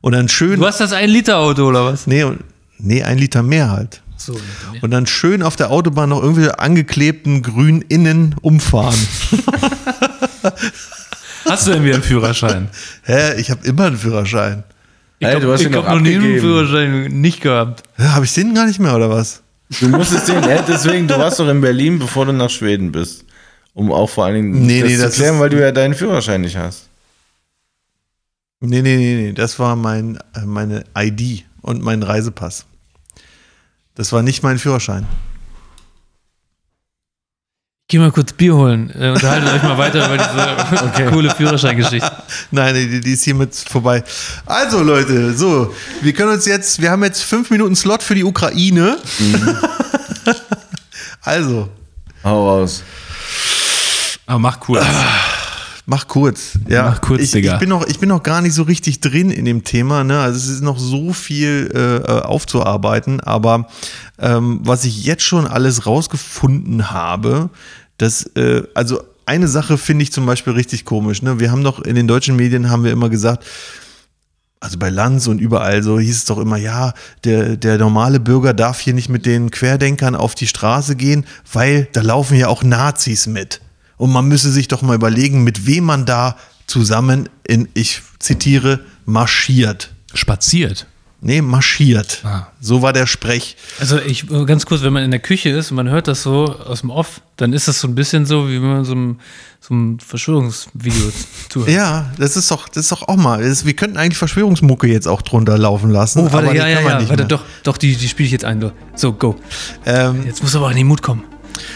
Und 0.00 0.12
dann 0.12 0.28
schön. 0.30 0.58
Du 0.58 0.66
hast 0.66 0.80
das 0.80 0.94
ein 0.94 1.10
Liter 1.10 1.36
Auto 1.36 1.66
oder 1.66 1.84
was? 1.84 2.06
Nee, 2.06 2.24
nee, 2.78 3.02
ein 3.02 3.18
Liter 3.18 3.42
mehr 3.42 3.70
halt. 3.70 4.00
So, 4.16 4.38
Und 4.80 4.90
dann 4.90 5.06
schön 5.06 5.42
auf 5.42 5.56
der 5.56 5.70
Autobahn 5.70 6.08
noch 6.10 6.22
irgendwie 6.22 6.50
angeklebten 6.50 7.42
grün 7.42 7.84
innen 7.88 8.36
umfahren. 8.40 8.98
Hast 11.44 11.66
du 11.66 11.72
denn 11.72 11.84
wieder 11.84 11.94
einen 11.94 12.02
Führerschein? 12.02 12.68
Hä, 13.02 13.40
ich 13.40 13.50
habe 13.50 13.66
immer 13.66 13.86
einen 13.86 13.96
Führerschein. 13.96 14.64
Ey, 15.20 15.38
du 15.38 15.52
hast 15.52 15.60
ich 15.60 15.66
ihn 15.66 15.72
noch 15.72 15.86
noch 15.86 16.00
nie 16.00 16.14
einen. 16.16 16.40
Führerschein 16.40 17.20
nicht 17.20 17.42
gehabt. 17.42 17.82
Habe 17.98 18.24
ich 18.24 18.32
den 18.32 18.54
gar 18.54 18.66
nicht 18.66 18.78
mehr, 18.78 18.94
oder 18.96 19.10
was? 19.10 19.42
Du 19.80 19.88
musstest 19.88 20.28
den, 20.28 20.42
ja, 20.42 20.62
deswegen, 20.62 21.06
du 21.06 21.16
warst 21.18 21.38
doch 21.38 21.48
in 21.48 21.60
Berlin, 21.60 21.98
bevor 21.98 22.26
du 22.26 22.32
nach 22.32 22.50
Schweden 22.50 22.90
bist. 22.90 23.24
Um 23.74 23.92
auch 23.92 24.08
vor 24.10 24.24
allen 24.24 24.34
Dingen 24.34 24.66
Nee, 24.66 24.80
das 24.80 24.90
nee, 24.90 24.96
zu 24.96 25.02
das 25.02 25.14
klären, 25.14 25.38
weil 25.38 25.50
du 25.50 25.60
ja 25.60 25.70
deinen 25.72 25.94
Führerschein 25.94 26.40
nicht 26.40 26.56
hast. 26.56 26.88
Nee, 28.60 28.82
nee, 28.82 28.96
nee, 28.96 29.14
nee. 29.16 29.32
Das 29.32 29.58
war 29.58 29.76
mein, 29.76 30.18
äh, 30.34 30.40
meine 30.44 30.84
ID 30.96 31.44
und 31.62 31.82
mein 31.82 32.02
Reisepass. 32.02 32.66
Das 33.94 34.12
war 34.12 34.22
nicht 34.22 34.42
mein 34.42 34.58
Führerschein. 34.58 35.06
Geh 37.90 37.98
mal 37.98 38.12
kurz 38.12 38.32
Bier 38.32 38.54
holen. 38.54 38.88
Äh, 38.96 39.10
unterhaltet 39.10 39.52
euch 39.52 39.62
mal 39.64 39.76
weiter 39.76 40.06
über 40.06 40.16
diese 40.16 41.06
coole 41.10 41.28
Führerscheingeschichte. 41.34 42.08
Nein, 42.52 42.72
die, 42.72 43.00
die 43.00 43.12
ist 43.14 43.24
hiermit 43.24 43.52
vorbei. 43.52 44.04
Also, 44.46 44.80
Leute, 44.84 45.36
so, 45.36 45.74
wir 46.00 46.12
können 46.12 46.30
uns 46.30 46.46
jetzt, 46.46 46.80
wir 46.80 46.92
haben 46.92 47.02
jetzt 47.02 47.24
fünf 47.24 47.50
Minuten 47.50 47.74
Slot 47.74 48.04
für 48.04 48.14
die 48.14 48.22
Ukraine. 48.22 48.96
also, 51.22 51.68
Hau 52.22 52.60
raus. 52.60 52.84
Aber 54.24 54.38
mach 54.38 54.60
kurz. 54.60 54.86
mach 55.86 56.06
kurz. 56.06 56.52
Ja, 56.68 56.90
Mach 56.90 57.00
kurz, 57.00 57.22
ich, 57.22 57.32
Digga. 57.32 57.54
Ich 57.54 57.58
bin, 57.58 57.70
noch, 57.70 57.84
ich 57.88 57.98
bin 57.98 58.08
noch 58.08 58.22
gar 58.22 58.40
nicht 58.40 58.54
so 58.54 58.62
richtig 58.62 59.00
drin 59.00 59.32
in 59.32 59.46
dem 59.46 59.64
Thema. 59.64 60.04
Ne? 60.04 60.20
Also, 60.20 60.36
es 60.36 60.46
ist 60.46 60.62
noch 60.62 60.78
so 60.78 61.12
viel 61.12 61.72
äh, 61.74 61.96
äh, 61.96 62.22
aufzuarbeiten. 62.22 63.18
Aber 63.18 63.66
ähm, 64.20 64.60
was 64.62 64.84
ich 64.84 65.04
jetzt 65.04 65.24
schon 65.24 65.48
alles 65.48 65.86
rausgefunden 65.86 66.92
habe, 66.92 67.50
dass, 68.00 68.24
äh, 68.36 68.62
also, 68.74 69.02
eine 69.26 69.46
Sache 69.46 69.78
finde 69.78 70.02
ich 70.02 70.12
zum 70.12 70.26
Beispiel 70.26 70.54
richtig 70.54 70.84
komisch. 70.84 71.22
Ne? 71.22 71.38
Wir 71.38 71.52
haben 71.52 71.62
doch 71.62 71.80
in 71.80 71.94
den 71.94 72.08
deutschen 72.08 72.34
Medien 72.34 72.68
haben 72.68 72.82
wir 72.82 72.90
immer 72.90 73.08
gesagt, 73.08 73.44
also 74.58 74.78
bei 74.78 74.90
Lanz 74.90 75.26
und 75.26 75.40
überall 75.40 75.82
so 75.82 75.98
hieß 75.98 76.16
es 76.16 76.24
doch 76.24 76.38
immer, 76.38 76.56
ja, 76.56 76.92
der, 77.24 77.56
der 77.56 77.78
normale 77.78 78.20
Bürger 78.20 78.52
darf 78.54 78.80
hier 78.80 78.92
nicht 78.92 79.08
mit 79.08 79.24
den 79.26 79.50
Querdenkern 79.50 80.14
auf 80.14 80.34
die 80.34 80.46
Straße 80.46 80.96
gehen, 80.96 81.24
weil 81.52 81.88
da 81.92 82.02
laufen 82.02 82.36
ja 82.36 82.48
auch 82.48 82.62
Nazis 82.62 83.26
mit. 83.26 83.60
Und 83.96 84.10
man 84.10 84.26
müsse 84.26 84.50
sich 84.50 84.68
doch 84.68 84.82
mal 84.82 84.96
überlegen, 84.96 85.44
mit 85.44 85.66
wem 85.66 85.84
man 85.84 86.06
da 86.06 86.36
zusammen 86.66 87.28
in, 87.46 87.68
ich 87.74 88.02
zitiere, 88.18 88.80
marschiert. 89.04 89.94
Spaziert. 90.12 90.86
Nee, 91.22 91.42
marschiert. 91.42 92.22
Ah. 92.24 92.46
So 92.60 92.80
war 92.80 92.94
der 92.94 93.06
Sprech. 93.06 93.56
Also 93.78 93.98
ich 93.98 94.30
äh, 94.30 94.44
ganz 94.46 94.64
kurz, 94.64 94.82
wenn 94.82 94.92
man 94.92 95.02
in 95.02 95.10
der 95.10 95.20
Küche 95.20 95.50
ist 95.50 95.70
und 95.70 95.76
man 95.76 95.88
hört 95.90 96.08
das 96.08 96.22
so 96.22 96.56
aus 96.56 96.80
dem 96.80 96.88
Off, 96.88 97.20
dann 97.36 97.52
ist 97.52 97.68
das 97.68 97.80
so 97.80 97.88
ein 97.88 97.94
bisschen 97.94 98.24
so, 98.24 98.48
wie 98.48 98.54
wenn 98.54 98.68
man 98.68 98.84
so 98.86 98.92
einem, 98.92 99.20
so 99.60 99.74
einem 99.74 99.98
Verschwörungsvideo 99.98 101.12
zuhört. 101.50 101.70
Ja, 101.70 102.10
das 102.18 102.38
ist 102.38 102.50
doch, 102.50 102.68
das 102.68 102.84
ist 102.84 102.92
doch 102.92 103.06
auch 103.06 103.16
mal. 103.16 103.42
Das, 103.42 103.66
wir 103.66 103.74
könnten 103.74 103.98
eigentlich 103.98 104.16
Verschwörungsmucke 104.16 104.86
jetzt 104.86 105.06
auch 105.06 105.20
drunter 105.20 105.58
laufen 105.58 105.90
lassen. 105.90 106.20
Oh, 106.20 106.32
warte, 106.32 106.38
aber 106.48 106.54
ja, 106.54 106.66
ja, 106.66 106.76
kann 106.76 106.84
man 106.84 106.92
ja. 106.92 106.98
nicht 107.00 107.10
Warte, 107.10 107.22
mehr. 107.24 107.28
doch, 107.28 107.44
doch, 107.64 107.76
die, 107.76 107.96
die 107.96 108.08
spiele 108.08 108.26
ich 108.26 108.32
jetzt 108.32 108.46
ein. 108.46 108.72
So, 108.94 109.12
go. 109.12 109.36
Ähm, 109.84 110.24
Jetzt 110.24 110.42
muss 110.42 110.56
aber 110.56 110.70
in 110.70 110.78
den 110.78 110.86
Mut 110.86 111.02
kommen. 111.02 111.24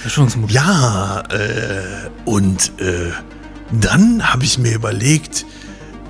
Verschwörungsmut. 0.01 0.51
Ja, 0.51 1.22
äh, 1.30 2.09
und 2.24 2.72
äh, 2.80 3.11
dann 3.72 4.32
habe 4.32 4.45
ich 4.45 4.59
mir 4.59 4.74
überlegt, 4.74 5.45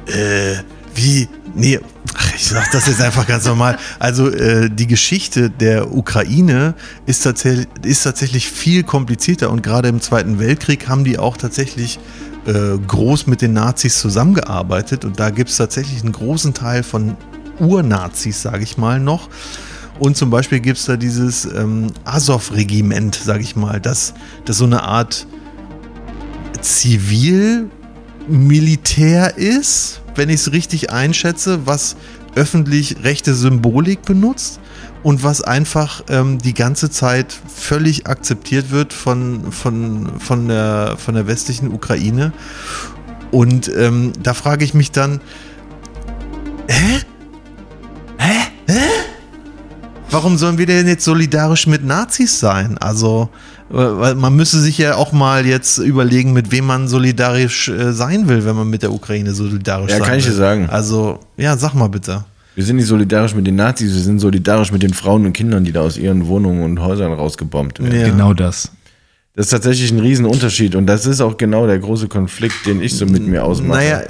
äh, 0.06 0.56
wie, 0.94 1.28
nee, 1.54 1.80
ach, 2.14 2.34
ich 2.34 2.46
sag 2.46 2.70
das 2.72 2.86
jetzt 2.86 3.00
einfach 3.00 3.26
ganz 3.26 3.46
normal. 3.46 3.78
Also 3.98 4.30
äh, 4.30 4.70
die 4.70 4.86
Geschichte 4.86 5.50
der 5.50 5.94
Ukraine 5.94 6.74
ist, 7.06 7.22
tatsächlich 7.22 7.66
ist 7.82 8.02
tatsächlich 8.02 8.48
viel 8.48 8.82
komplizierter 8.82 9.50
und 9.50 9.62
gerade 9.62 9.88
im 9.88 10.00
Zweiten 10.00 10.38
Weltkrieg 10.38 10.88
haben 10.88 11.04
die 11.04 11.18
auch 11.18 11.36
tatsächlich 11.36 11.98
äh, 12.46 12.78
groß 12.86 13.26
mit 13.26 13.42
den 13.42 13.52
Nazis 13.52 13.98
zusammengearbeitet 13.98 15.04
und 15.04 15.18
da 15.18 15.30
gibt 15.30 15.50
es 15.50 15.56
tatsächlich 15.56 16.02
einen 16.02 16.12
großen 16.12 16.54
Teil 16.54 16.82
von 16.82 17.16
Urnazis, 17.58 18.42
sage 18.42 18.62
ich 18.62 18.76
mal, 18.76 19.00
noch. 19.00 19.28
Und 19.98 20.16
zum 20.16 20.30
Beispiel 20.30 20.60
gibt 20.60 20.78
es 20.78 20.86
da 20.86 20.96
dieses 20.96 21.44
ähm, 21.44 21.86
Azov-Regiment, 22.04 23.14
sage 23.14 23.42
ich 23.42 23.54
mal, 23.54 23.80
das, 23.80 24.14
das 24.44 24.58
so 24.58 24.64
eine 24.64 24.82
Art 24.82 25.26
Zivilmilitär 28.26 29.36
ist, 29.36 30.00
wenn 30.14 30.28
ich 30.28 30.36
es 30.36 30.52
richtig 30.52 30.90
einschätze, 30.90 31.66
was 31.66 31.96
öffentlich 32.34 32.96
rechte 33.04 33.34
Symbolik 33.34 34.02
benutzt 34.02 34.60
und 35.02 35.22
was 35.22 35.42
einfach 35.42 36.02
ähm, 36.08 36.38
die 36.38 36.54
ganze 36.54 36.90
Zeit 36.90 37.38
völlig 37.54 38.06
akzeptiert 38.06 38.70
wird 38.70 38.92
von, 38.92 39.52
von, 39.52 40.18
von, 40.18 40.48
der, 40.48 40.96
von 40.98 41.14
der 41.14 41.26
westlichen 41.26 41.70
Ukraine. 41.72 42.32
Und 43.30 43.70
ähm, 43.76 44.12
da 44.22 44.34
frage 44.34 44.64
ich 44.64 44.74
mich 44.74 44.90
dann, 44.90 45.20
warum 50.10 50.38
sollen 50.38 50.58
wir 50.58 50.66
denn 50.66 50.88
jetzt 50.88 51.04
solidarisch 51.04 51.66
mit 51.66 51.84
Nazis 51.84 52.40
sein? 52.40 52.78
Also, 52.78 53.28
weil 53.70 54.14
man 54.14 54.34
müsste 54.36 54.58
sich 54.60 54.78
ja 54.78 54.96
auch 54.96 55.12
mal 55.12 55.46
jetzt 55.46 55.78
überlegen, 55.78 56.32
mit 56.32 56.52
wem 56.52 56.66
man 56.66 56.86
solidarisch 56.88 57.68
äh, 57.68 57.92
sein 57.92 58.28
will, 58.28 58.44
wenn 58.44 58.56
man 58.56 58.68
mit 58.68 58.82
der 58.82 58.92
Ukraine 58.92 59.32
solidarisch 59.34 59.90
Ja, 59.90 59.98
sein 59.98 60.06
kann 60.06 60.18
ich 60.18 60.24
will. 60.26 60.32
dir 60.32 60.36
sagen. 60.38 60.68
Also, 60.70 61.18
ja, 61.36 61.56
sag 61.56 61.74
mal 61.74 61.88
bitte. 61.88 62.24
Wir 62.54 62.64
sind 62.64 62.76
nicht 62.76 62.86
solidarisch 62.86 63.34
mit 63.34 63.46
den 63.46 63.56
Nazis, 63.56 63.92
wir 63.94 64.00
sind 64.02 64.20
solidarisch 64.20 64.70
mit 64.70 64.82
den 64.82 64.94
Frauen 64.94 65.26
und 65.26 65.32
Kindern, 65.32 65.64
die 65.64 65.72
da 65.72 65.80
aus 65.80 65.96
ihren 65.96 66.26
Wohnungen 66.28 66.62
und 66.62 66.78
Häusern 66.80 67.12
rausgebombt 67.12 67.80
werden. 67.82 67.98
Ja. 68.00 68.06
Genau 68.08 68.32
das. 68.34 68.70
Das 69.34 69.46
ist 69.46 69.50
tatsächlich 69.50 69.90
ein 69.90 69.98
Riesenunterschied 69.98 70.76
und 70.76 70.86
das 70.86 71.06
ist 71.06 71.20
auch 71.20 71.36
genau 71.36 71.66
der 71.66 71.80
große 71.80 72.06
Konflikt, 72.06 72.66
den 72.66 72.80
ich 72.80 72.94
so 72.96 73.06
mit 73.06 73.26
mir 73.26 73.44
ausmache. 73.44 73.78
Naja, 73.80 74.02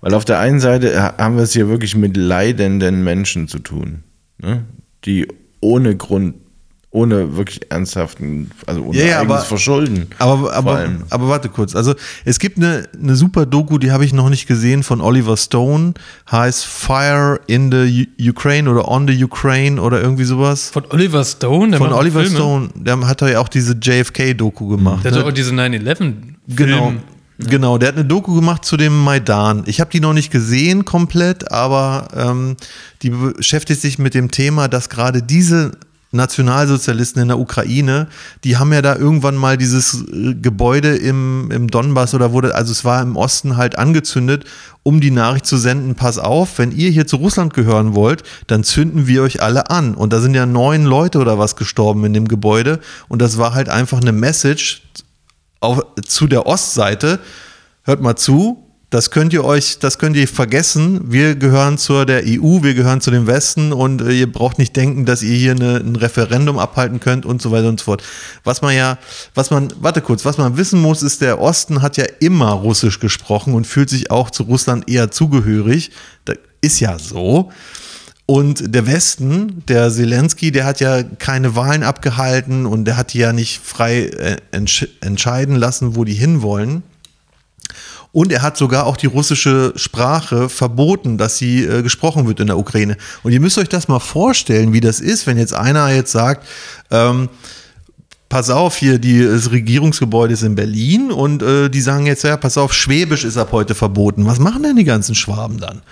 Weil 0.00 0.14
auf 0.14 0.24
der 0.24 0.38
einen 0.38 0.60
Seite 0.60 1.02
ha- 1.02 1.14
haben 1.18 1.34
wir 1.34 1.42
es 1.42 1.52
hier 1.52 1.68
wirklich 1.68 1.96
mit 1.96 2.16
leidenden 2.16 3.02
Menschen 3.02 3.48
zu 3.48 3.58
tun, 3.58 4.04
ne? 4.40 4.62
die 5.04 5.26
ohne 5.60 5.96
Grund, 5.96 6.36
ohne 6.98 7.36
wirklich 7.36 7.60
ernsthaften, 7.70 8.50
also 8.66 8.82
ohne 8.82 8.98
Ja, 8.98 9.04
ja, 9.06 9.18
eigenes 9.20 9.36
aber- 9.36 9.44
Verschulden. 9.44 10.06
Aber, 10.18 10.38
vor 10.38 10.52
aber, 10.52 10.72
allem. 10.76 11.04
aber 11.10 11.28
warte 11.28 11.48
kurz. 11.48 11.74
Also 11.76 11.94
es 12.24 12.38
gibt 12.38 12.58
eine, 12.58 12.88
eine 13.00 13.14
super 13.16 13.46
Doku, 13.46 13.78
die 13.78 13.92
habe 13.92 14.04
ich 14.04 14.12
noch 14.12 14.28
nicht 14.30 14.46
gesehen 14.46 14.82
von 14.82 15.00
Oliver 15.00 15.36
Stone. 15.36 15.94
Heißt 16.30 16.64
Fire 16.66 17.40
in 17.46 17.70
the 17.72 18.08
U 18.20 18.30
Ukraine 18.30 18.70
oder 18.70 18.88
On 18.88 19.06
the 19.08 19.24
Ukraine 19.24 19.80
oder 19.80 20.00
irgendwie 20.00 20.24
sowas. 20.24 20.70
Von 20.70 20.84
Oliver 20.90 21.24
Stone, 21.24 21.70
der 21.70 21.78
Von 21.78 21.92
Oliver 21.92 22.20
Filme. 22.20 22.36
Stone. 22.36 22.68
Der 22.74 22.98
hat 23.06 23.20
ja 23.22 23.40
auch 23.40 23.48
diese 23.48 23.74
JFK-Doku 23.80 24.68
gemacht. 24.68 25.04
Der 25.04 25.12
hat 25.12 25.18
ne? 25.18 25.24
auch 25.24 25.32
diese 25.32 25.52
9-11 25.54 26.14
Genau. 26.48 26.92
Genau, 27.40 27.78
der 27.78 27.90
hat 27.90 27.94
eine 27.94 28.04
Doku 28.04 28.34
gemacht 28.34 28.64
zu 28.64 28.76
dem 28.76 29.04
Maidan. 29.04 29.62
Ich 29.66 29.80
habe 29.80 29.90
die 29.92 30.00
noch 30.00 30.12
nicht 30.12 30.32
gesehen 30.32 30.84
komplett, 30.84 31.52
aber 31.52 32.08
ähm, 32.16 32.56
die 33.02 33.10
beschäftigt 33.10 33.80
sich 33.80 33.96
mit 33.98 34.14
dem 34.14 34.32
Thema, 34.32 34.66
dass 34.66 34.88
gerade 34.88 35.22
diese 35.22 35.70
Nationalsozialisten 36.10 37.20
in 37.20 37.28
der 37.28 37.38
Ukraine, 37.38 38.08
die 38.42 38.56
haben 38.56 38.72
ja 38.72 38.80
da 38.80 38.96
irgendwann 38.96 39.36
mal 39.36 39.58
dieses 39.58 40.06
äh, 40.10 40.34
Gebäude 40.34 40.96
im, 40.96 41.50
im 41.50 41.68
Donbass 41.68 42.14
oder 42.14 42.32
wurde, 42.32 42.54
also 42.54 42.72
es 42.72 42.84
war 42.84 43.02
im 43.02 43.16
Osten 43.16 43.56
halt 43.56 43.76
angezündet, 43.78 44.44
um 44.82 45.00
die 45.00 45.10
Nachricht 45.10 45.44
zu 45.44 45.58
senden, 45.58 45.94
pass 45.94 46.18
auf, 46.18 46.58
wenn 46.58 46.72
ihr 46.72 46.90
hier 46.90 47.06
zu 47.06 47.16
Russland 47.16 47.52
gehören 47.52 47.94
wollt, 47.94 48.22
dann 48.46 48.64
zünden 48.64 49.06
wir 49.06 49.22
euch 49.22 49.42
alle 49.42 49.68
an. 49.68 49.94
Und 49.94 50.14
da 50.14 50.20
sind 50.20 50.34
ja 50.34 50.46
neun 50.46 50.84
Leute 50.84 51.18
oder 51.18 51.38
was 51.38 51.56
gestorben 51.56 52.04
in 52.06 52.14
dem 52.14 52.26
Gebäude. 52.26 52.80
Und 53.08 53.20
das 53.20 53.36
war 53.36 53.52
halt 53.52 53.68
einfach 53.68 54.00
eine 54.00 54.12
Message 54.12 54.82
auf, 55.60 55.84
zu 56.06 56.26
der 56.26 56.46
Ostseite, 56.46 57.18
hört 57.82 58.00
mal 58.00 58.16
zu, 58.16 58.67
das 58.90 59.10
könnt 59.10 59.34
ihr 59.34 59.44
euch, 59.44 59.78
das 59.78 59.98
könnt 59.98 60.16
ihr 60.16 60.26
vergessen. 60.26 61.00
Wir 61.12 61.34
gehören 61.34 61.76
zur 61.76 62.06
der 62.06 62.22
EU, 62.24 62.62
wir 62.62 62.72
gehören 62.72 63.02
zu 63.02 63.10
dem 63.10 63.26
Westen 63.26 63.72
und 63.72 64.00
äh, 64.00 64.12
ihr 64.12 64.32
braucht 64.32 64.58
nicht 64.58 64.74
denken, 64.76 65.04
dass 65.04 65.22
ihr 65.22 65.36
hier 65.36 65.52
eine, 65.52 65.76
ein 65.76 65.94
Referendum 65.96 66.58
abhalten 66.58 66.98
könnt 66.98 67.26
und 67.26 67.42
so 67.42 67.50
weiter 67.50 67.68
und 67.68 67.80
so 67.80 67.84
fort. 67.84 68.02
Was 68.44 68.62
man 68.62 68.74
ja, 68.74 68.96
was 69.34 69.50
man, 69.50 69.68
warte 69.80 70.00
kurz, 70.00 70.24
was 70.24 70.38
man 70.38 70.56
wissen 70.56 70.80
muss, 70.80 71.02
ist, 71.02 71.20
der 71.20 71.38
Osten 71.38 71.82
hat 71.82 71.98
ja 71.98 72.06
immer 72.20 72.52
Russisch 72.52 72.98
gesprochen 72.98 73.52
und 73.52 73.66
fühlt 73.66 73.90
sich 73.90 74.10
auch 74.10 74.30
zu 74.30 74.44
Russland 74.44 74.88
eher 74.88 75.10
zugehörig. 75.10 75.90
Das 76.24 76.38
ist 76.62 76.80
ja 76.80 76.98
so. 76.98 77.50
Und 78.24 78.74
der 78.74 78.86
Westen, 78.86 79.64
der 79.68 79.90
Zelensky, 79.90 80.50
der 80.50 80.64
hat 80.64 80.80
ja 80.80 81.02
keine 81.02 81.56
Wahlen 81.56 81.82
abgehalten 81.82 82.64
und 82.64 82.86
der 82.86 82.96
hat 82.96 83.12
die 83.12 83.18
ja 83.18 83.34
nicht 83.34 83.60
frei 83.62 84.04
äh, 84.04 84.36
entsch 84.50 84.86
entscheiden 85.02 85.56
lassen, 85.56 85.94
wo 85.94 86.04
die 86.04 86.14
hinwollen. 86.14 86.82
Und 88.12 88.32
er 88.32 88.42
hat 88.42 88.56
sogar 88.56 88.86
auch 88.86 88.96
die 88.96 89.06
russische 89.06 89.72
Sprache 89.76 90.48
verboten, 90.48 91.18
dass 91.18 91.36
sie 91.36 91.64
äh, 91.64 91.82
gesprochen 91.82 92.26
wird 92.26 92.40
in 92.40 92.46
der 92.46 92.58
Ukraine. 92.58 92.96
Und 93.22 93.32
ihr 93.32 93.40
müsst 93.40 93.58
euch 93.58 93.68
das 93.68 93.88
mal 93.88 94.00
vorstellen, 94.00 94.72
wie 94.72 94.80
das 94.80 95.00
ist, 95.00 95.26
wenn 95.26 95.36
jetzt 95.36 95.54
einer 95.54 95.90
jetzt 95.90 96.12
sagt, 96.12 96.46
ähm, 96.90 97.28
pass 98.28 98.50
auf, 98.50 98.76
hier 98.76 98.98
die, 98.98 99.22
das 99.22 99.50
Regierungsgebäude 99.50 100.34
ist 100.34 100.42
in 100.42 100.54
Berlin 100.54 101.10
und 101.10 101.42
äh, 101.42 101.68
die 101.68 101.80
sagen 101.80 102.06
jetzt, 102.06 102.24
ja, 102.24 102.36
pass 102.36 102.58
auf, 102.58 102.74
Schwäbisch 102.74 103.24
ist 103.24 103.36
ab 103.36 103.50
heute 103.52 103.74
verboten. 103.74 104.26
Was 104.26 104.38
machen 104.38 104.62
denn 104.62 104.76
die 104.76 104.84
ganzen 104.84 105.14
Schwaben 105.14 105.58
dann? 105.58 105.82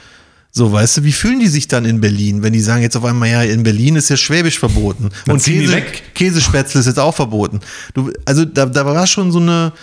So, 0.53 0.73
weißt 0.73 0.97
du, 0.97 1.05
wie 1.05 1.13
fühlen 1.13 1.39
die 1.39 1.49
sich 1.49 1.69
dann 1.69 1.85
in 1.85 2.01
Berlin, 2.01 2.43
wenn 2.43 2.55
die 2.55 2.61
sagen 2.61 2.81
jetzt 2.81 2.97
auf 2.97 3.05
einmal, 3.05 3.29
ja, 3.29 3.43
in 3.43 3.63
Berlin 3.63 3.97
ist 3.97 4.09
ja 4.09 4.17
Schwäbisch 4.17 4.59
verboten 4.59 5.11
und 5.29 5.43
ziehen 5.43 5.61
die 5.61 5.67
Käse. 5.67 5.83
Käsespätzle 6.15 6.81
ist 6.81 6.87
jetzt 6.87 6.99
auch 6.99 7.15
verboten. 7.15 7.61
Du, 7.93 8.11
also 8.25 8.47
da, 8.47 8.65
da 8.65 8.87
war 8.87 9.07
schon 9.07 9.33
so 9.33 9.39
eine, 9.39 9.75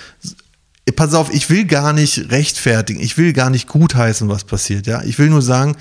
pass 0.91 1.13
auf, 1.13 1.33
ich 1.33 1.49
will 1.49 1.65
gar 1.65 1.93
nicht 1.93 2.31
rechtfertigen, 2.31 2.99
ich 2.99 3.17
will 3.17 3.33
gar 3.33 3.49
nicht 3.49 3.67
gutheißen, 3.67 4.27
was 4.27 4.43
passiert, 4.43 4.85
ja. 4.85 5.01
Ich 5.03 5.17
will 5.17 5.29
nur 5.29 5.41
sagen, 5.41 5.75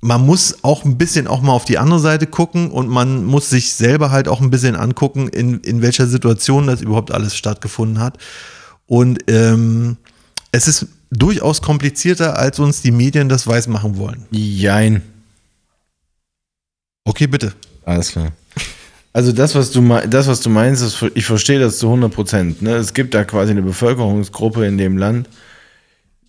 man 0.00 0.24
muss 0.24 0.62
auch 0.62 0.84
ein 0.84 0.98
bisschen 0.98 1.26
auch 1.26 1.40
mal 1.40 1.52
auf 1.52 1.64
die 1.64 1.78
andere 1.78 2.00
Seite 2.00 2.26
gucken 2.26 2.70
und 2.70 2.88
man 2.88 3.24
muss 3.24 3.50
sich 3.50 3.74
selber 3.74 4.10
halt 4.10 4.28
auch 4.28 4.40
ein 4.40 4.50
bisschen 4.50 4.76
angucken, 4.76 5.28
in, 5.28 5.60
in 5.60 5.82
welcher 5.82 6.06
Situation 6.06 6.66
das 6.66 6.80
überhaupt 6.80 7.12
alles 7.12 7.36
stattgefunden 7.36 8.00
hat. 8.00 8.18
Und 8.86 9.18
ähm, 9.28 9.96
es 10.52 10.68
ist 10.68 10.86
durchaus 11.10 11.62
komplizierter, 11.62 12.38
als 12.38 12.58
uns 12.58 12.82
die 12.82 12.90
Medien 12.90 13.28
das 13.28 13.46
weiß 13.46 13.68
machen 13.68 13.96
wollen. 13.96 14.26
Jein. 14.30 15.02
Okay, 17.04 17.26
bitte. 17.26 17.52
Alles 17.84 18.10
klar. 18.10 18.32
Also 19.16 19.32
das, 19.32 19.54
was 19.54 19.70
du, 19.70 19.80
das, 20.10 20.26
was 20.26 20.42
du 20.42 20.50
meinst, 20.50 20.82
ist, 20.82 21.02
ich 21.14 21.24
verstehe 21.24 21.58
das 21.58 21.78
zu 21.78 21.86
100 21.86 22.12
Prozent. 22.12 22.60
Ne? 22.60 22.74
Es 22.74 22.92
gibt 22.92 23.14
da 23.14 23.24
quasi 23.24 23.52
eine 23.52 23.62
Bevölkerungsgruppe 23.62 24.66
in 24.66 24.76
dem 24.76 24.98
Land, 24.98 25.30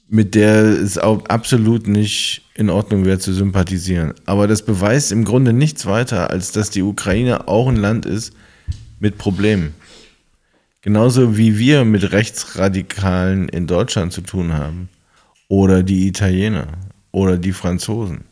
mit 0.08 0.36
der 0.36 0.64
es 0.64 0.98
auch 0.98 1.26
absolut 1.26 1.86
nicht 1.90 2.44
in 2.56 2.70
Ordnung 2.70 3.04
wäre 3.04 3.20
zu 3.20 3.34
sympathisieren. 3.34 4.14
Aber 4.26 4.48
das 4.48 4.62
beweist 4.62 5.12
im 5.12 5.26
Grunde 5.26 5.52
nichts 5.52 5.86
weiter, 5.86 6.30
als 6.30 6.54
dass 6.54 6.70
die 6.70 6.82
Ukraine 6.82 7.50
auch 7.50 7.68
ein 7.68 7.76
Land 7.76 8.06
ist 8.06 8.32
mit 9.02 9.18
Problemen. 9.18 9.76
Genauso 10.80 11.36
wie 11.36 11.60
wir 11.60 11.84
mit 11.84 12.14
Rechtsradikalen 12.14 13.50
in 13.50 13.68
Deutschland 13.68 14.14
zu 14.14 14.22
tun 14.22 14.54
haben. 14.54 14.88
Oder 15.50 15.84
die 15.84 16.08
Italiener. 16.08 16.68
Oder 17.12 17.38
die 17.38 17.52
Franzosen 17.52 18.24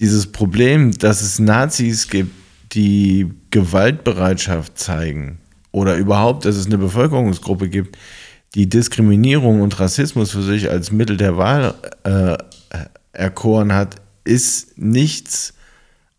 dieses 0.00 0.26
Problem, 0.26 0.90
dass 0.98 1.22
es 1.22 1.38
Nazis 1.38 2.08
gibt, 2.08 2.32
die 2.74 3.30
Gewaltbereitschaft 3.50 4.78
zeigen 4.78 5.38
oder 5.72 5.96
überhaupt, 5.96 6.44
dass 6.44 6.56
es 6.56 6.66
eine 6.66 6.78
Bevölkerungsgruppe 6.78 7.68
gibt, 7.68 7.96
die 8.54 8.68
Diskriminierung 8.68 9.60
und 9.62 9.78
Rassismus 9.80 10.30
für 10.32 10.42
sich 10.42 10.70
als 10.70 10.92
Mittel 10.92 11.16
der 11.16 11.36
Wahl 11.38 11.74
äh, 12.04 12.36
erkoren 13.12 13.72
hat, 13.72 13.96
ist 14.24 14.78
nichts 14.78 15.54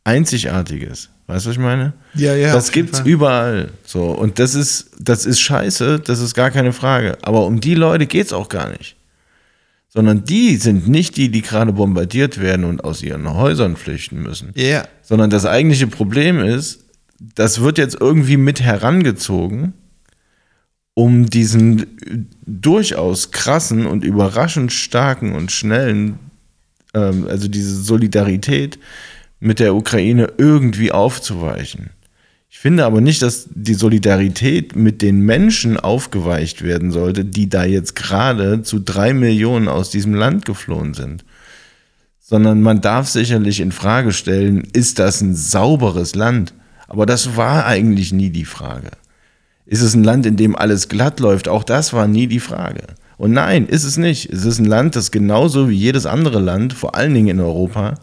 Einzigartiges. 0.03 1.09
Weißt 1.27 1.45
du, 1.45 1.49
was 1.49 1.55
ich 1.55 1.61
meine? 1.61 1.93
Ja, 2.15 2.35
ja, 2.35 2.53
Das 2.53 2.71
gibt's 2.71 2.99
Fall. 2.99 3.07
überall. 3.07 3.69
So. 3.85 4.05
Und 4.05 4.39
das 4.39 4.55
ist, 4.55 4.91
das 4.99 5.25
ist 5.25 5.39
scheiße, 5.39 5.99
das 5.99 6.19
ist 6.19 6.33
gar 6.33 6.51
keine 6.51 6.73
Frage. 6.73 7.17
Aber 7.21 7.45
um 7.45 7.61
die 7.61 7.75
Leute 7.75 8.07
geht's 8.07 8.33
auch 8.33 8.49
gar 8.49 8.69
nicht 8.69 8.95
sondern 9.93 10.23
die 10.23 10.55
sind 10.55 10.87
nicht 10.87 11.17
die, 11.17 11.29
die 11.29 11.43
gerade 11.43 11.71
bombardiert 11.71 12.41
werden 12.41 12.65
und 12.65 12.83
aus 12.83 13.03
ihren 13.03 13.31
Häusern 13.31 13.75
flüchten 13.75 14.23
müssen. 14.23 14.51
Ja. 14.55 14.87
Sondern 15.03 15.29
das 15.29 15.45
eigentliche 15.45 15.85
Problem 15.85 16.39
ist, 16.39 16.85
das 17.35 17.61
wird 17.61 17.77
jetzt 17.77 17.97
irgendwie 18.01 18.37
mit 18.37 18.59
herangezogen, 18.59 19.73
um 20.95 21.27
diesen 21.27 22.29
durchaus 22.45 23.29
krassen 23.29 23.85
und 23.85 24.03
überraschend 24.03 24.73
starken 24.73 25.35
und 25.35 25.51
schnellen, 25.51 26.17
ähm, 26.95 27.27
also 27.29 27.47
diese 27.47 27.75
Solidarität 27.75 28.79
mit 29.39 29.59
der 29.59 29.75
Ukraine 29.75 30.33
irgendwie 30.39 30.91
aufzuweichen. 30.91 31.91
Ich 32.53 32.59
finde 32.59 32.85
aber 32.85 33.01
nicht, 33.01 33.23
dass 33.23 33.47
die 33.49 33.73
Solidarität 33.73 34.75
mit 34.75 35.01
den 35.01 35.21
Menschen 35.21 35.75
aufgeweicht 35.75 36.61
werden 36.61 36.91
sollte, 36.91 37.25
die 37.25 37.49
da 37.49 37.65
jetzt 37.65 37.95
gerade 37.95 38.61
zu 38.61 38.77
drei 38.77 39.15
Millionen 39.15 39.67
aus 39.67 39.89
diesem 39.89 40.13
Land 40.13 40.45
geflohen 40.45 40.93
sind. 40.93 41.25
Sondern 42.19 42.61
man 42.61 42.79
darf 42.79 43.09
sicherlich 43.09 43.59
in 43.59 43.71
Frage 43.71 44.13
stellen, 44.13 44.67
ist 44.71 44.99
das 44.99 45.19
ein 45.19 45.35
sauberes 45.35 46.13
Land? 46.13 46.53
Aber 46.87 47.07
das 47.07 47.35
war 47.35 47.65
eigentlich 47.65 48.13
nie 48.13 48.29
die 48.29 48.45
Frage. 48.45 48.91
Ist 49.65 49.81
es 49.81 49.95
ein 49.95 50.03
Land, 50.03 50.27
in 50.27 50.37
dem 50.37 50.55
alles 50.55 50.89
glatt 50.89 51.19
läuft? 51.19 51.47
Auch 51.47 51.63
das 51.63 51.91
war 51.91 52.07
nie 52.07 52.27
die 52.27 52.39
Frage. 52.39 52.83
Und 53.17 53.31
nein, 53.31 53.65
ist 53.65 53.83
es 53.83 53.97
nicht. 53.97 54.31
Es 54.31 54.45
ist 54.45 54.59
ein 54.59 54.65
Land, 54.65 54.95
das 54.95 55.09
genauso 55.09 55.69
wie 55.69 55.75
jedes 55.75 56.05
andere 56.05 56.39
Land, 56.39 56.73
vor 56.73 56.95
allen 56.95 57.15
Dingen 57.15 57.29
in 57.29 57.39
Europa, 57.39 57.95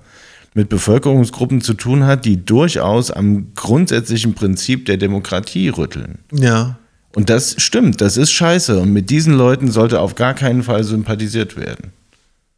mit 0.54 0.68
Bevölkerungsgruppen 0.68 1.60
zu 1.60 1.74
tun 1.74 2.04
hat, 2.04 2.24
die 2.24 2.44
durchaus 2.44 3.10
am 3.10 3.54
grundsätzlichen 3.54 4.34
Prinzip 4.34 4.86
der 4.86 4.96
Demokratie 4.96 5.68
rütteln. 5.68 6.18
Ja. 6.32 6.78
Und 7.14 7.30
das 7.30 7.56
stimmt, 7.58 8.00
das 8.00 8.16
ist 8.16 8.30
scheiße. 8.32 8.78
Und 8.78 8.92
mit 8.92 9.10
diesen 9.10 9.34
Leuten 9.34 9.70
sollte 9.70 10.00
auf 10.00 10.14
gar 10.14 10.34
keinen 10.34 10.62
Fall 10.62 10.84
sympathisiert 10.84 11.56
werden. 11.56 11.92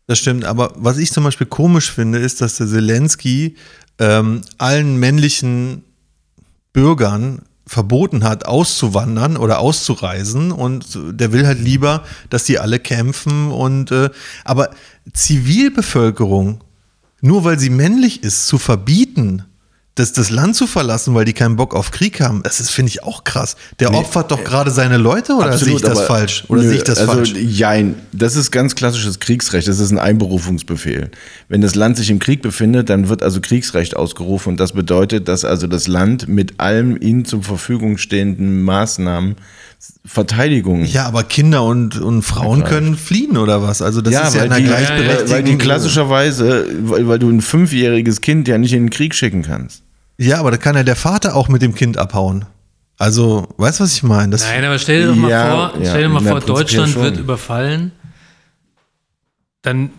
Das 0.06 0.18
stimmt, 0.18 0.44
aber 0.44 0.72
was 0.76 0.98
ich 0.98 1.12
zum 1.12 1.24
Beispiel 1.24 1.46
komisch 1.46 1.90
finde, 1.90 2.18
ist, 2.18 2.40
dass 2.40 2.56
der 2.56 2.66
Zelensky 2.66 3.56
ähm, 3.98 4.42
allen 4.58 4.96
männlichen 4.96 5.84
Bürgern 6.72 7.42
verboten 7.66 8.24
hat, 8.24 8.44
auszuwandern 8.44 9.36
oder 9.36 9.60
auszureisen 9.60 10.50
und 10.50 10.98
der 11.12 11.32
will 11.32 11.46
halt 11.46 11.60
lieber, 11.60 12.04
dass 12.28 12.44
die 12.44 12.58
alle 12.58 12.80
kämpfen 12.80 13.50
und 13.50 13.90
äh, 13.92 14.10
aber 14.44 14.70
Zivilbevölkerung, 15.12 16.62
nur 17.22 17.44
weil 17.44 17.58
sie 17.58 17.70
männlich 17.70 18.22
ist, 18.22 18.46
zu 18.46 18.58
verbieten, 18.58 19.44
das, 19.94 20.14
das 20.14 20.30
Land 20.30 20.56
zu 20.56 20.66
verlassen, 20.66 21.14
weil 21.14 21.26
die 21.26 21.34
keinen 21.34 21.56
Bock 21.56 21.74
auf 21.74 21.90
Krieg 21.90 22.20
haben, 22.20 22.42
das 22.42 22.60
ist, 22.60 22.70
finde 22.70 22.88
ich, 22.88 23.02
auch 23.02 23.24
krass. 23.24 23.56
Der 23.78 23.92
opfert 23.92 24.30
doch 24.30 24.42
gerade 24.42 24.70
seine 24.70 24.96
Leute 24.96 25.34
oder 25.34 25.56
sehe 25.58 25.74
ich 25.74 25.82
das 25.82 25.98
aber- 25.98 26.06
falsch? 26.06 26.44
Oder 26.48 26.62
Nö, 26.62 26.68
sehe 26.68 26.78
ich 26.78 26.84
das 26.84 26.98
also, 26.98 27.12
falsch? 27.12 27.34
Jein, 27.34 27.96
das 28.12 28.34
ist 28.34 28.50
ganz 28.50 28.74
klassisches 28.74 29.20
Kriegsrecht, 29.20 29.68
das 29.68 29.78
ist 29.78 29.90
ein 29.90 29.98
Einberufungsbefehl. 29.98 31.10
Wenn 31.48 31.60
das 31.60 31.74
Land 31.74 31.98
sich 31.98 32.08
im 32.08 32.20
Krieg 32.20 32.40
befindet, 32.40 32.88
dann 32.88 33.10
wird 33.10 33.22
also 33.22 33.42
Kriegsrecht 33.42 33.94
ausgerufen 33.94 34.50
und 34.50 34.60
das 34.60 34.72
bedeutet, 34.72 35.28
dass 35.28 35.44
also 35.44 35.66
das 35.66 35.88
Land 35.88 36.26
mit 36.26 36.58
allem 36.58 36.96
ihnen 36.98 37.26
zur 37.26 37.42
Verfügung 37.42 37.98
stehenden 37.98 38.62
Maßnahmen 38.62 39.36
Verteidigung 40.04 40.84
Ja, 40.84 41.06
aber 41.06 41.24
Kinder 41.24 41.64
und, 41.64 42.00
und 42.00 42.22
Frauen 42.22 42.62
können 42.62 42.96
fliehen 42.96 43.36
oder 43.36 43.62
was? 43.62 43.82
Also 43.82 44.00
das 44.00 44.14
ist 44.14 44.34
ja 44.34 44.44
in 44.44 44.50
der 44.50 44.58
die, 44.58 44.64
gleichberechtigten... 44.64 45.30
weil 45.30 45.42
die 45.42 45.58
klassischerweise, 45.58 46.66
weil, 46.82 47.08
weil 47.08 47.18
du 47.18 47.28
ein 47.28 47.40
fünfjähriges 47.40 48.20
Kind 48.20 48.46
ja 48.46 48.58
nicht 48.58 48.72
in 48.72 48.84
den 48.84 48.90
Krieg 48.90 49.14
schicken 49.14 49.42
kannst. 49.42 49.81
Ja, 50.22 50.38
aber 50.38 50.50
da 50.50 50.56
kann 50.56 50.76
ja 50.76 50.82
der 50.82 50.96
Vater 50.96 51.34
auch 51.36 51.48
mit 51.48 51.62
dem 51.62 51.74
Kind 51.74 51.96
abhauen. 51.98 52.44
Also, 52.98 53.48
weißt 53.56 53.80
du, 53.80 53.84
was 53.84 53.94
ich 53.94 54.02
meine? 54.02 54.30
Das, 54.32 54.42
Nein, 54.44 54.64
aber 54.64 54.78
stell 54.78 55.02
dir 55.02 55.08
doch 55.08 55.16
mal 55.16 55.30
Ja, 55.30 55.50
vor, 55.70 55.80
ja, 55.80 55.90
stell 55.90 56.02
dir 56.02 56.08
mal 56.08 56.22
na, 56.22 56.30
vor, 56.30 56.40
Deutschland 56.40 56.92
schon. 56.92 57.02
wird 57.02 57.18
überfallen. 57.18 57.92
Dann 59.62 59.90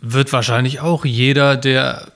wird 0.00 0.32
wahrscheinlich 0.32 0.80
auch 0.80 1.04
jeder, 1.04 1.56
der 1.56 2.06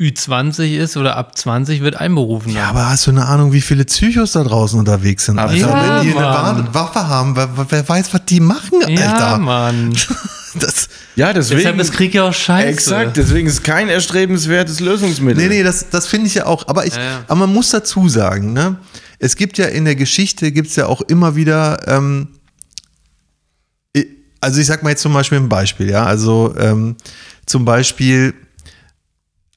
Ü20 0.00 0.76
ist 0.76 0.96
oder 0.96 1.16
ab 1.16 1.36
20, 1.36 1.82
wird 1.82 1.96
einberufen. 1.96 2.52
ja, 2.52 2.68
aber 2.68 2.88
hast 2.88 3.06
du 3.06 3.10
eine 3.10 3.26
Ahnung, 3.26 3.52
wie 3.52 3.60
viele 3.60 3.84
Psychos 3.84 4.32
da 4.32 4.44
draußen 4.44 4.78
unterwegs 4.78 5.24
sind? 5.26 5.38
Alter, 5.38 5.54
Ja, 5.56 5.98
wenn 6.00 6.06
die 6.06 6.16
eine 6.16 6.20
Mann. 6.26 6.68
Wa- 6.68 6.74
Waffe 6.74 7.08
haben, 7.08 7.34
wer, 7.36 7.48
wer 7.68 7.88
weiß, 7.88 8.14
was 8.14 8.24
die 8.26 8.40
machen, 8.40 8.80
Alter. 8.84 8.94
ja 8.94 9.38
Mann. 9.38 9.92
Das, 10.66 10.88
Ja, 11.16 11.32
deswegen. 11.32 11.58
Deshalb 11.58 11.80
ist 11.80 11.92
Krieg 11.92 12.14
ja 12.14 12.28
auch 12.28 12.34
scheiße. 12.34 12.68
Exakt, 12.68 13.16
deswegen 13.16 13.46
ist 13.46 13.54
es 13.54 13.62
kein 13.62 13.88
erstrebenswertes 13.88 14.80
Lösungsmittel. 14.80 15.42
nee, 15.42 15.48
nee, 15.48 15.62
das, 15.62 15.88
das 15.90 16.06
finde 16.06 16.26
ich 16.26 16.34
ja 16.34 16.46
auch. 16.46 16.68
Aber, 16.68 16.86
ich, 16.86 16.94
Ja, 16.94 17.02
ja. 17.02 17.24
aber 17.26 17.40
man 17.40 17.52
muss 17.52 17.70
dazu 17.70 18.08
sagen, 18.08 18.52
ne? 18.52 18.78
es 19.18 19.36
gibt 19.36 19.58
ja 19.58 19.66
in 19.66 19.84
der 19.84 19.96
Geschichte, 19.96 20.52
gibt 20.52 20.68
es 20.68 20.76
ja 20.76 20.86
auch 20.86 21.00
immer 21.02 21.36
wieder, 21.36 21.86
ähm, 21.88 22.28
also 24.40 24.60
ich 24.60 24.66
sag 24.66 24.82
mal 24.82 24.90
jetzt 24.90 25.02
zum 25.02 25.12
Beispiel 25.12 25.38
ein 25.38 25.48
Beispiel, 25.48 25.90
ja, 25.90 26.04
also 26.04 26.54
ähm, 26.56 26.96
zum 27.46 27.64
Beispiel, 27.64 28.34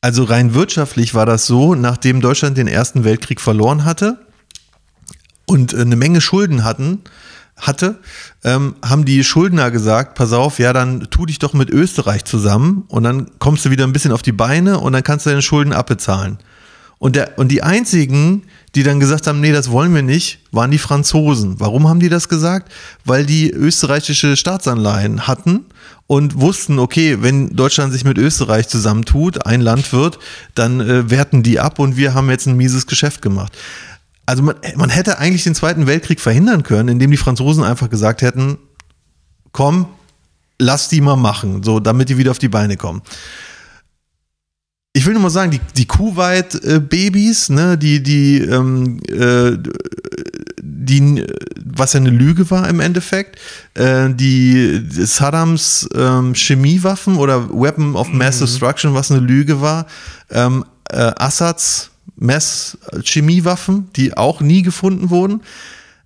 also 0.01 0.23
rein 0.23 0.55
wirtschaftlich 0.55 1.13
war 1.13 1.27
das 1.27 1.45
so, 1.45 1.75
nachdem 1.75 2.21
Deutschland 2.21 2.57
den 2.57 2.67
Ersten 2.67 3.03
Weltkrieg 3.03 3.39
verloren 3.39 3.85
hatte 3.85 4.25
und 5.45 5.73
äh, 5.73 5.81
eine 5.81 5.95
Menge 5.95 6.21
Schulden 6.21 6.63
hatten, 6.63 7.03
hatte, 7.61 7.99
ähm, 8.43 8.75
haben 8.83 9.05
die 9.05 9.23
Schuldner 9.23 9.71
gesagt, 9.71 10.15
pass 10.15 10.33
auf, 10.33 10.59
ja, 10.59 10.73
dann 10.73 11.07
tu 11.09 11.25
dich 11.25 11.39
doch 11.39 11.53
mit 11.53 11.69
Österreich 11.69 12.25
zusammen 12.25 12.83
und 12.87 13.03
dann 13.03 13.27
kommst 13.39 13.65
du 13.65 13.69
wieder 13.69 13.85
ein 13.85 13.93
bisschen 13.93 14.11
auf 14.11 14.23
die 14.23 14.31
Beine 14.31 14.79
und 14.79 14.93
dann 14.93 15.03
kannst 15.03 15.25
du 15.25 15.29
deine 15.29 15.41
Schulden 15.41 15.71
abbezahlen. 15.71 16.39
Und, 16.97 17.15
der, 17.15 17.39
und 17.39 17.47
die 17.47 17.63
einzigen, 17.63 18.43
die 18.75 18.83
dann 18.83 18.99
gesagt 18.99 19.25
haben, 19.25 19.41
nee, 19.41 19.51
das 19.51 19.71
wollen 19.71 19.93
wir 19.95 20.03
nicht, 20.03 20.39
waren 20.51 20.69
die 20.69 20.77
Franzosen. 20.77 21.59
Warum 21.59 21.87
haben 21.89 21.99
die 21.99 22.09
das 22.09 22.29
gesagt? 22.29 22.71
Weil 23.05 23.25
die 23.25 23.49
österreichische 23.49 24.37
Staatsanleihen 24.37 25.27
hatten 25.27 25.65
und 26.05 26.39
wussten, 26.39 26.77
okay, 26.77 27.17
wenn 27.21 27.55
Deutschland 27.55 27.91
sich 27.91 28.03
mit 28.03 28.17
Österreich 28.17 28.67
zusammentut, 28.67 29.47
ein 29.47 29.61
Land 29.61 29.93
wird, 29.93 30.19
dann 30.53 30.79
äh, 30.79 31.09
werten 31.09 31.41
die 31.41 31.59
ab 31.59 31.79
und 31.79 31.97
wir 31.97 32.13
haben 32.13 32.29
jetzt 32.29 32.45
ein 32.45 32.57
mieses 32.57 32.85
Geschäft 32.85 33.21
gemacht. 33.21 33.57
Also 34.25 34.43
man, 34.43 34.55
man 34.75 34.89
hätte 34.89 35.17
eigentlich 35.19 35.43
den 35.43 35.55
Zweiten 35.55 35.87
Weltkrieg 35.87 36.19
verhindern 36.19 36.63
können, 36.63 36.89
indem 36.89 37.11
die 37.11 37.17
Franzosen 37.17 37.63
einfach 37.63 37.89
gesagt 37.89 38.21
hätten, 38.21 38.57
komm, 39.51 39.87
lass 40.59 40.89
die 40.89 41.01
mal 41.01 41.15
machen, 41.15 41.63
so 41.63 41.79
damit 41.79 42.09
die 42.09 42.17
wieder 42.17 42.31
auf 42.31 42.39
die 42.39 42.49
Beine 42.49 42.77
kommen. 42.77 43.01
Ich 44.93 45.05
will 45.05 45.13
nur 45.13 45.21
mal 45.21 45.29
sagen, 45.29 45.51
die, 45.51 45.61
die 45.77 45.85
Kuwait-Babys, 45.85 47.49
ne, 47.49 47.77
die, 47.77 48.03
die, 48.03 48.39
ähm, 48.39 48.99
äh, 49.07 49.57
die, 50.61 51.25
was 51.63 51.93
ja 51.93 52.01
eine 52.01 52.09
Lüge 52.09 52.49
war 52.51 52.67
im 52.67 52.81
Endeffekt, 52.81 53.39
äh, 53.75 54.09
die 54.13 54.83
Saddams 54.89 55.87
ähm, 55.95 56.33
Chemiewaffen 56.33 57.15
oder 57.15 57.49
Weapon 57.49 57.95
of 57.95 58.09
Mass 58.11 58.39
Destruction, 58.39 58.93
was 58.93 59.11
eine 59.11 59.21
Lüge 59.21 59.61
war, 59.61 59.87
ähm, 60.29 60.65
äh, 60.89 61.11
Assads 61.17 61.90
Mass-Chemiewaffen, 62.21 63.89
die 63.95 64.15
auch 64.15 64.41
nie 64.41 64.61
gefunden 64.61 65.09
wurden. 65.09 65.41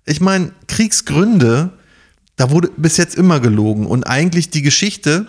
Ich 0.06 0.20
meine, 0.20 0.52
Kriegsgründe, 0.66 1.70
da 2.36 2.50
wurde 2.50 2.70
bis 2.76 2.96
jetzt 2.96 3.16
immer 3.16 3.38
gelogen 3.38 3.86
und 3.86 4.04
eigentlich 4.04 4.50
die 4.50 4.62
Geschichte 4.62 5.26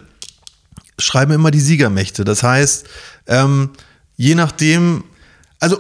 schreiben 1.00 1.34
immer 1.34 1.52
die 1.52 1.60
Siegermächte. 1.60 2.24
Das 2.24 2.42
heißt, 2.42 2.86
ähm, 3.28 3.72
je 4.16 4.34
nachdem, 4.36 5.04
also 5.60 5.78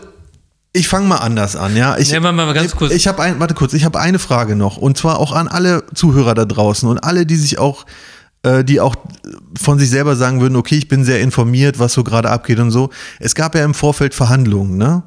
ich 0.73 0.87
fange 0.87 1.07
mal 1.07 1.17
anders 1.17 1.55
an, 1.55 1.75
ja. 1.75 1.97
Ich, 1.97 2.11
Ja, 2.11 2.21
warte 2.21 2.35
mal 2.35 2.53
ganz 2.53 2.75
kurz. 2.75 2.91
Ich, 2.91 2.97
ich 2.97 3.07
habe 3.07 3.23
ein, 3.23 3.39
warte 3.39 3.53
kurz, 3.53 3.73
ich 3.73 3.85
habe 3.85 3.99
eine 3.99 4.19
Frage 4.19 4.55
noch 4.55 4.77
und 4.77 4.97
zwar 4.97 5.19
auch 5.19 5.31
an 5.31 5.47
alle 5.47 5.83
Zuhörer 5.95 6.35
da 6.35 6.45
draußen 6.45 6.87
und 6.87 6.99
alle, 6.99 7.25
die 7.25 7.37
sich 7.37 7.57
auch, 7.57 7.85
die 8.63 8.79
auch 8.79 8.95
von 9.59 9.79
sich 9.79 9.89
selber 9.89 10.15
sagen 10.15 10.41
würden, 10.41 10.55
okay, 10.55 10.75
ich 10.75 10.87
bin 10.87 11.03
sehr 11.03 11.21
informiert, 11.21 11.79
was 11.79 11.93
so 11.93 12.03
gerade 12.03 12.29
abgeht 12.29 12.59
und 12.59 12.71
so. 12.71 12.89
Es 13.19 13.35
gab 13.35 13.55
ja 13.55 13.63
im 13.63 13.73
Vorfeld 13.73 14.13
Verhandlungen, 14.13 14.77
ne? 14.77 15.03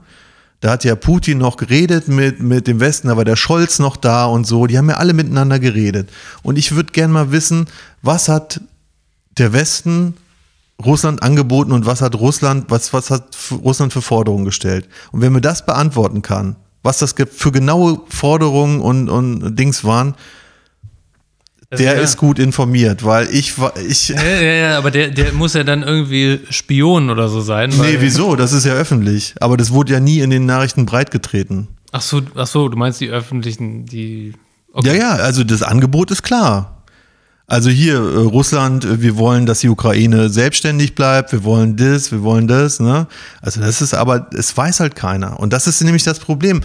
Da 0.60 0.72
hat 0.72 0.84
ja 0.84 0.94
Putin 0.94 1.38
noch 1.38 1.56
geredet 1.56 2.08
mit, 2.08 2.40
mit 2.40 2.66
dem 2.66 2.80
Westen, 2.80 3.08
da 3.08 3.16
war 3.16 3.24
der 3.24 3.36
Scholz 3.36 3.78
noch 3.78 3.96
da 3.96 4.26
und 4.26 4.46
so. 4.46 4.66
Die 4.66 4.76
haben 4.76 4.90
ja 4.90 4.96
alle 4.96 5.14
miteinander 5.14 5.58
geredet. 5.58 6.10
Und 6.42 6.58
ich 6.58 6.72
würde 6.72 6.92
gerne 6.92 7.14
mal 7.14 7.32
wissen, 7.32 7.66
was 8.02 8.28
hat 8.28 8.60
der 9.38 9.54
Westen 9.54 10.14
Russland 10.84 11.22
angeboten 11.22 11.72
und 11.72 11.86
was 11.86 12.02
hat 12.02 12.14
Russland, 12.14 12.66
was, 12.68 12.92
was 12.92 13.10
hat 13.10 13.36
Russland 13.52 13.92
für 13.92 14.02
Forderungen 14.02 14.44
gestellt? 14.44 14.86
Und 15.12 15.22
wenn 15.22 15.32
mir 15.32 15.40
das 15.40 15.64
beantworten 15.64 16.20
kann, 16.20 16.56
was 16.82 16.98
das 16.98 17.14
für 17.30 17.52
genaue 17.52 18.00
Forderungen 18.08 18.80
und, 18.80 19.08
und 19.08 19.56
Dings 19.56 19.84
waren, 19.84 20.14
Also, 21.70 21.84
der 21.84 21.96
ja. 21.96 22.00
ist 22.00 22.16
gut 22.16 22.40
informiert, 22.40 23.04
weil 23.04 23.28
ich 23.30 23.56
war, 23.58 23.76
ich, 23.76 24.08
Ja, 24.08 24.22
ja, 24.22 24.52
ja, 24.52 24.78
aber 24.78 24.90
der, 24.90 25.10
der 25.10 25.32
muss 25.32 25.54
ja 25.54 25.62
dann 25.62 25.84
irgendwie 25.84 26.40
Spion 26.50 27.10
oder 27.10 27.28
so 27.28 27.40
sein. 27.40 27.70
Nee, 27.70 27.98
wieso? 28.00 28.34
Das 28.34 28.52
ist 28.52 28.66
ja 28.66 28.72
öffentlich. 28.72 29.34
Aber 29.40 29.56
das 29.56 29.70
wurde 29.70 29.92
ja 29.92 30.00
nie 30.00 30.18
in 30.18 30.30
den 30.30 30.46
Nachrichten 30.46 30.84
breitgetreten. 30.84 31.68
Ach 31.92 32.00
so, 32.02 32.22
ach 32.34 32.48
so, 32.48 32.68
du 32.68 32.76
meinst 32.76 33.00
die 33.00 33.10
öffentlichen, 33.10 33.86
die. 33.86 34.32
Okay. 34.72 34.88
Ja, 34.88 34.94
ja, 34.94 35.10
also 35.14 35.44
das 35.44 35.62
Angebot 35.62 36.10
ist 36.10 36.24
klar. 36.24 36.82
Also 37.46 37.68
hier, 37.68 37.94
äh, 37.94 38.18
Russland, 38.18 38.84
äh, 38.84 39.02
wir 39.02 39.16
wollen, 39.16 39.46
dass 39.46 39.58
die 39.60 39.68
Ukraine 39.68 40.28
selbstständig 40.28 40.94
bleibt, 40.94 41.32
wir 41.32 41.42
wollen 41.42 41.76
das, 41.76 42.12
wir 42.12 42.22
wollen 42.22 42.46
das, 42.46 42.78
ne? 42.78 43.08
Also 43.42 43.60
das 43.60 43.80
ist 43.80 43.92
aber, 43.94 44.28
es 44.36 44.56
weiß 44.56 44.78
halt 44.78 44.94
keiner. 44.94 45.38
Und 45.40 45.52
das 45.52 45.66
ist 45.66 45.80
nämlich 45.82 46.04
das 46.04 46.20
Problem, 46.20 46.62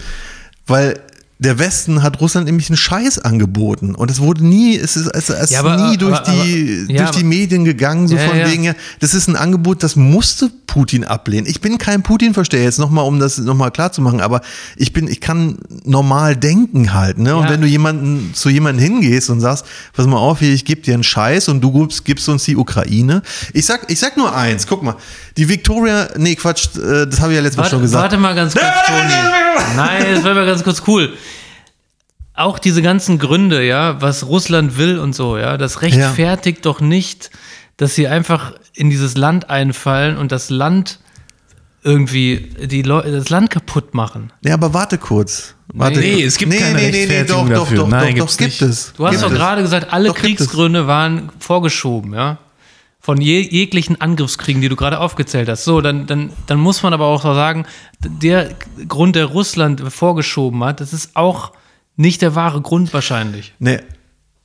weil 0.66 1.00
der 1.38 1.58
Westen 1.58 2.02
hat 2.02 2.20
Russland 2.22 2.46
nämlich 2.46 2.70
einen 2.70 2.78
Scheiß 2.78 3.18
angeboten 3.18 3.94
und 3.94 4.10
es 4.10 4.20
wurde 4.20 4.46
nie, 4.46 4.74
es 4.76 4.96
ist, 4.96 5.08
es 5.08 5.28
ist 5.28 5.50
Ja, 5.50 5.60
aber- 5.60 5.90
nie 5.90 5.98
durch, 5.98 6.16
aber- 6.18 6.32
die, 6.32 6.86
ja, 6.88 7.04
durch 7.04 7.10
die 7.18 7.24
Medien 7.24 7.64
gegangen, 7.66 8.08
so 8.08 8.16
Ja, 8.16 8.22
von 8.26 8.38
wegen, 8.38 8.64
ja, 8.64 8.72
das 9.00 9.12
ist 9.12 9.28
ein 9.28 9.36
Angebot, 9.36 9.82
das 9.82 9.96
musste 9.96 10.50
Putin 10.66 11.04
ablehnen. 11.04 11.46
Ich 11.46 11.60
bin 11.60 11.76
kein 11.78 12.02
Putin-Versteher, 12.02 12.62
jetzt 12.62 12.78
nochmal, 12.78 13.04
um 13.04 13.18
das 13.20 13.36
nochmal 13.38 13.70
klar 13.70 13.92
zu 13.92 14.00
machen, 14.00 14.20
aber 14.22 14.40
ich 14.76 14.92
bin, 14.94 15.08
ich 15.08 15.20
kann 15.20 15.58
normal 15.84 16.36
denken 16.36 16.92
halt, 16.94 17.18
ne? 17.18 17.36
Und 17.36 17.48
wenn 17.50 17.60
du 17.60 17.66
jemanden, 17.66 18.32
zu 18.34 18.48
jemandem 18.48 18.82
hingehst 18.82 19.28
und 19.30 19.40
sagst, 19.40 19.64
pass 19.92 20.06
mal 20.06 20.16
auf, 20.18 20.38
hier, 20.38 20.52
ich 20.54 20.64
gebe 20.64 20.80
dir 20.80 20.94
einen 20.94 21.04
Scheiß 21.04 21.48
und 21.48 21.60
du 21.60 21.70
gibst, 21.70 22.04
gibst 22.06 22.28
uns 22.30 22.44
die 22.44 22.56
Ukraine. 22.56 23.22
Ich 23.52 23.64
sag, 23.66 23.90
ich 23.90 23.98
sag 23.98 24.16
nur 24.16 24.34
eins, 24.34 24.66
guck 24.66 24.82
mal, 24.82 24.96
die 25.36 25.48
Victoria, 25.48 26.08
nee, 26.16 26.34
Quatsch, 26.34 26.68
äh, 26.76 27.06
das 27.06 27.20
habe 27.20 27.32
ich 27.32 27.36
ja 27.36 27.42
letztes 27.42 27.58
Mal 27.58 27.68
schon 27.70 27.82
gesagt. 27.82 28.02
warte 28.02 28.16
mal 28.18 28.34
ganz 28.34 28.52
kurz, 28.58 28.64
Toni. 28.86 29.76
Nein, 29.76 30.04
das 30.14 30.24
war 30.24 30.34
mal 30.34 30.46
ganz 30.46 30.62
kurz 30.64 30.82
cool. 30.86 31.12
Auch 32.36 32.58
diese 32.58 32.82
ganzen 32.82 33.18
Gründe, 33.18 33.64
ja, 33.66 34.00
was 34.02 34.26
Russland 34.26 34.76
will 34.76 34.98
und 34.98 35.14
so, 35.14 35.38
ja, 35.38 35.56
das 35.56 35.82
rechtfertigt 35.82 36.66
doch 36.66 36.80
nicht, 36.80 37.30
dass 37.76 37.94
sie 37.94 38.08
einfach 38.08 38.52
in 38.74 38.90
dieses 38.90 39.16
Land 39.16 39.48
einfallen 39.50 40.18
und 40.18 40.32
das 40.32 40.50
Land 40.50 41.00
irgendwie 41.82 42.50
die 42.60 42.82
Leu 42.82 43.00
das 43.02 43.30
Land 43.30 43.50
kaputt 43.50 43.94
machen. 43.94 44.32
Ja, 44.44 44.54
aber 44.54 44.74
warte 44.74 44.98
kurz. 44.98 45.54
Warte. 45.72 46.00
Nee, 46.00 46.22
es 46.22 46.36
gibt 46.36 46.52
keine 46.52 46.78
Rechtfertigung 46.78 47.48
doch, 47.48 47.54
doch, 47.54 47.60
dafür. 47.64 47.76
doch, 47.78 47.88
Nein, 47.88 48.16
doch, 48.16 48.26
doch, 48.26 48.36
gibt 48.36 48.60
nicht. 48.60 48.62
es. 48.62 48.92
Du 48.96 49.04
hast 49.06 49.12
gibt 49.12 49.22
doch 49.24 49.30
es. 49.30 49.36
gerade 49.36 49.62
gesagt, 49.62 49.92
alle 49.92 50.08
Doch. 50.08 50.16
Kriegsgründe 50.16 50.86
waren 50.86 51.30
vorgeschoben, 51.38 52.12
ja. 52.12 52.38
Von 53.00 53.20
je, 53.20 53.40
jeglichen 53.40 54.00
Angriffskriegen, 54.00 54.60
die 54.60 54.68
du 54.68 54.74
gerade 54.74 54.98
aufgezählt 54.98 55.48
hast. 55.48 55.64
So, 55.64 55.80
dann, 55.80 56.06
dann, 56.06 56.32
dann 56.46 56.58
muss 56.58 56.82
man 56.82 56.92
aber 56.92 57.06
auch 57.06 57.22
so 57.22 57.34
sagen, 57.34 57.66
der 58.00 58.50
Grund, 58.88 59.14
der 59.14 59.26
Russland 59.26 59.80
vorgeschoben 59.92 60.64
hat, 60.64 60.80
das 60.80 60.92
ist 60.92 61.14
auch 61.14 61.52
nicht 61.96 62.22
der 62.22 62.34
wahre 62.34 62.60
Grund 62.60 62.92
wahrscheinlich. 62.92 63.54
Nee, 63.58 63.80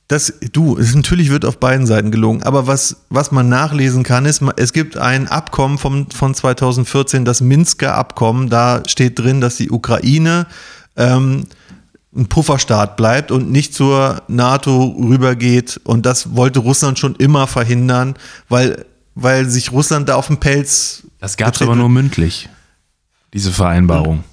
das, 0.08 0.34
du, 0.52 0.76
es 0.76 0.94
natürlich 0.94 1.30
wird 1.30 1.44
auf 1.44 1.58
beiden 1.58 1.86
Seiten 1.86 2.10
gelogen, 2.10 2.42
aber 2.42 2.66
was, 2.66 3.04
was 3.08 3.32
man 3.32 3.48
nachlesen 3.48 4.02
kann, 4.02 4.26
ist, 4.26 4.42
es 4.56 4.72
gibt 4.72 4.96
ein 4.96 5.26
Abkommen 5.28 5.78
vom, 5.78 6.10
von 6.10 6.34
2014, 6.34 7.24
das 7.24 7.40
Minsker 7.40 7.94
Abkommen, 7.94 8.50
da 8.50 8.82
steht 8.86 9.18
drin, 9.18 9.40
dass 9.40 9.56
die 9.56 9.70
Ukraine 9.70 10.46
ähm, 10.96 11.46
ein 12.14 12.26
Pufferstaat 12.26 12.98
bleibt 12.98 13.30
und 13.30 13.50
nicht 13.50 13.74
zur 13.74 14.22
NATO 14.28 14.84
rübergeht 14.84 15.80
und 15.84 16.04
das 16.04 16.34
wollte 16.36 16.58
Russland 16.58 16.98
schon 16.98 17.14
immer 17.16 17.46
verhindern, 17.46 18.14
weil, 18.50 18.84
weil 19.14 19.48
sich 19.48 19.72
Russland 19.72 20.10
da 20.10 20.16
auf 20.16 20.26
den 20.26 20.38
Pelz 20.38 21.04
Das 21.20 21.38
gab 21.38 21.54
es 21.54 21.62
aber 21.62 21.74
nur 21.74 21.88
mündlich. 21.88 22.50
diese 23.32 23.50
Vereinbarung. 23.50 24.24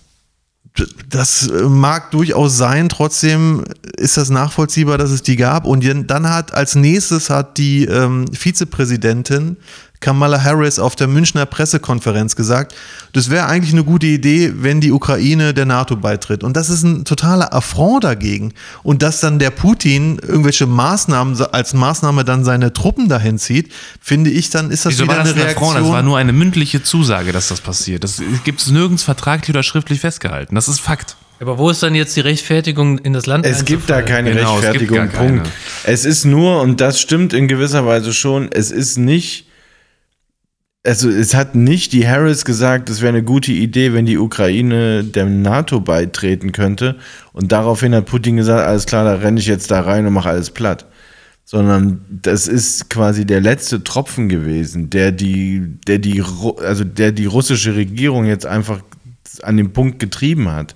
Das 1.09 1.47
äh, 1.47 1.63
mag 1.63 2.11
durchaus 2.11 2.57
sein, 2.57 2.89
trotzdem 2.89 3.63
ist 3.97 4.17
das 4.17 4.29
nachvollziehbar, 4.29 4.97
dass 4.97 5.11
es 5.11 5.21
die 5.21 5.35
gab. 5.35 5.65
Und 5.65 5.85
dann 6.07 6.29
hat 6.29 6.53
als 6.53 6.75
nächstes 6.75 7.29
hat 7.29 7.57
die 7.57 7.85
ähm, 7.85 8.25
Vizepräsidentin 8.33 9.57
Kamala 9.99 10.41
Harris 10.43 10.79
auf 10.79 10.95
der 10.95 11.07
Münchner 11.07 11.45
Pressekonferenz 11.45 12.35
gesagt, 12.35 12.73
das 13.13 13.29
wäre 13.29 13.47
eigentlich 13.47 13.73
eine 13.73 13.83
gute 13.83 14.05
Idee, 14.05 14.53
wenn 14.55 14.79
die 14.79 14.91
Ukraine 14.91 15.53
der 15.53 15.65
NATO 15.65 15.97
beitritt. 15.97 16.43
Und 16.43 16.55
das 16.55 16.69
ist 16.69 16.83
ein 16.83 17.03
totaler 17.03 17.53
Affront 17.53 18.05
dagegen. 18.05 18.53
Und 18.81 19.01
dass 19.03 19.19
dann 19.19 19.39
der 19.39 19.49
Putin 19.49 20.19
irgendwelche 20.25 20.67
Maßnahmen 20.67 21.39
als 21.51 21.73
Maßnahme 21.73 22.23
dann 22.23 22.45
seine 22.45 22.71
Truppen 22.71 23.09
dahin 23.09 23.37
zieht, 23.37 23.73
finde 23.99 24.29
ich, 24.29 24.49
dann 24.49 24.71
ist 24.71 24.85
das 24.85 24.93
Wieso 24.93 25.03
wieder 25.03 25.17
war 25.17 25.23
das 25.23 25.33
eine 25.33 25.41
ein 25.43 25.47
Affront? 25.49 25.75
Reaktion. 25.75 25.83
Das 25.83 25.93
war 25.93 26.03
nur 26.03 26.17
eine 26.17 26.33
mündliche 26.33 26.81
Zusage, 26.81 27.31
dass 27.33 27.49
das 27.49 27.59
passiert. 27.59 28.03
Das 28.05 28.21
gibt 28.45 28.61
es 28.61 28.69
nirgends 28.71 29.03
vertraglich 29.03 29.49
oder 29.49 29.63
schriftlich 29.63 29.99
festgehalten. 29.99 30.55
Das 30.55 30.69
ist 30.69 30.79
Fakt. 30.79 31.17
Aber 31.41 31.57
wo 31.57 31.69
ist 31.69 31.81
dann 31.81 31.95
jetzt 31.95 32.15
die 32.17 32.21
Rechtfertigung, 32.21 32.97
in 32.99 33.13
das 33.13 33.25
Land 33.25 33.45
Es 33.45 33.63
gibt 33.63 33.89
da 33.89 34.01
keine 34.01 34.33
Genau, 34.33 34.57
es 34.57 34.63
Rechtfertigung, 34.63 35.09
keine. 35.09 35.39
Punkt. 35.39 35.49
Es 35.83 36.03
ist 36.03 36.25
nur, 36.25 36.61
und 36.61 36.81
das 36.81 36.99
stimmt 36.99 37.33
in 37.33 37.47
gewisser 37.47 37.85
Weise 37.85 38.13
schon, 38.13 38.49
es 38.51 38.71
ist 38.71 38.97
nicht, 38.97 39.45
also 40.85 41.09
es 41.09 41.33
hat 41.35 41.55
nicht 41.55 41.91
die 41.91 42.07
Harris 42.07 42.45
gesagt, 42.45 42.89
es 42.89 43.01
wäre 43.01 43.09
eine 43.09 43.23
gute 43.23 43.51
Idee, 43.51 43.93
wenn 43.93 44.05
die 44.05 44.17
Ukraine 44.17 45.03
der 45.03 45.25
NATO 45.25 45.81
beitreten 45.81 46.51
könnte. 46.51 46.97
Und 47.33 47.51
daraufhin 47.51 47.93
hat 47.93 48.05
Putin 48.05 48.37
gesagt, 48.37 48.65
alles 48.65 48.85
klar, 48.85 49.03
da 49.03 49.15
renne 49.15 49.39
ich 49.39 49.47
jetzt 49.47 49.71
da 49.71 49.81
rein 49.81 50.05
und 50.05 50.13
mache 50.13 50.29
alles 50.29 50.51
platt. 50.51 50.85
Sondern 51.43 52.05
das 52.09 52.47
ist 52.47 52.89
quasi 52.89 53.25
der 53.25 53.41
letzte 53.41 53.83
Tropfen 53.83 54.29
gewesen, 54.29 54.89
der 54.89 55.11
die, 55.11 55.61
der 55.87 55.97
die, 55.97 56.23
also 56.63 56.83
der 56.83 57.11
die 57.11 57.25
russische 57.25 57.75
Regierung 57.75 58.25
jetzt 58.25 58.45
einfach 58.45 58.81
an 59.41 59.57
den 59.57 59.73
Punkt 59.73 59.99
getrieben 59.99 60.49
hat. 60.49 60.75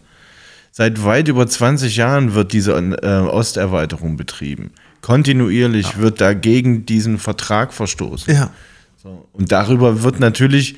Seit 0.72 1.04
weit 1.06 1.28
über 1.28 1.48
20 1.48 1.96
Jahren 1.96 2.34
wird 2.34 2.52
diese 2.52 2.74
äh, 2.74 3.20
Osterweiterung 3.20 4.18
betrieben. 4.18 4.72
Kontinuierlich 5.02 6.00
wird 6.00 6.20
dagegen 6.20 6.86
diesen 6.86 7.20
Vertrag 7.20 7.74
verstoßen. 7.74 8.34
ja. 8.34 8.52
Und 9.34 9.52
darüber 9.52 10.04
wird 10.04 10.20
natürlich 10.20 10.76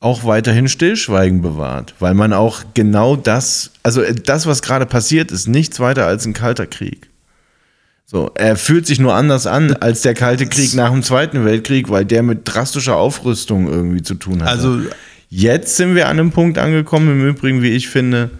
auch 0.00 0.24
weiterhin 0.24 0.68
Stillschweigen 0.68 1.42
bewahrt, 1.42 1.94
weil 1.98 2.14
man 2.14 2.32
auch 2.32 2.62
genau 2.74 3.16
das, 3.16 3.72
also 3.82 4.00
äh, 4.02 4.14
das, 4.14 4.46
was 4.46 4.62
gerade 4.62 4.86
passiert, 4.86 5.32
ist 5.32 5.48
nichts 5.48 5.80
weiter 5.80 6.06
als 6.06 6.24
ein 6.24 6.34
kalter 6.34 6.66
Krieg. 6.66 7.10
So, 8.06 8.30
er 8.34 8.56
fühlt 8.56 8.86
sich 8.86 9.00
nur 9.00 9.14
anders 9.14 9.46
an 9.46 9.74
als 9.74 10.02
der 10.02 10.14
Kalte 10.14 10.46
Krieg 10.46 10.74
nach 10.74 10.90
dem 10.90 11.02
Zweiten 11.02 11.44
Weltkrieg, 11.44 11.90
weil 11.90 12.06
der 12.06 12.22
mit 12.22 12.42
drastischer 12.44 12.96
Aufrüstung 12.96 13.68
irgendwie 13.68 14.02
zu 14.02 14.14
tun 14.14 14.42
hat. 14.42 14.48
Also 14.48 14.80
Jetzt 15.30 15.76
sind 15.76 15.94
wir 15.94 16.08
an 16.08 16.18
einem 16.18 16.30
Punkt 16.30 16.56
angekommen, 16.56 17.20
im 17.20 17.28
Übrigen, 17.28 17.62
wie 17.62 17.70
ich 17.70 17.88
finde, 17.88 18.30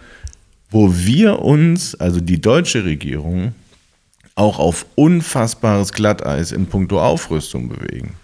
wo 0.71 0.95
wir 0.95 1.39
uns, 1.39 1.93
also 1.95 2.19
die 2.19 2.41
deutsche 2.41 2.83
Regierung, 2.83 3.53
auch 4.33 4.57
auf 4.57 4.85
unfassbares 4.95 5.93
Glatteis 5.93 6.51
in 6.51 6.65
puncto 6.65 6.99
Aufrüstung 6.99 7.69
bewegen. 7.69 8.15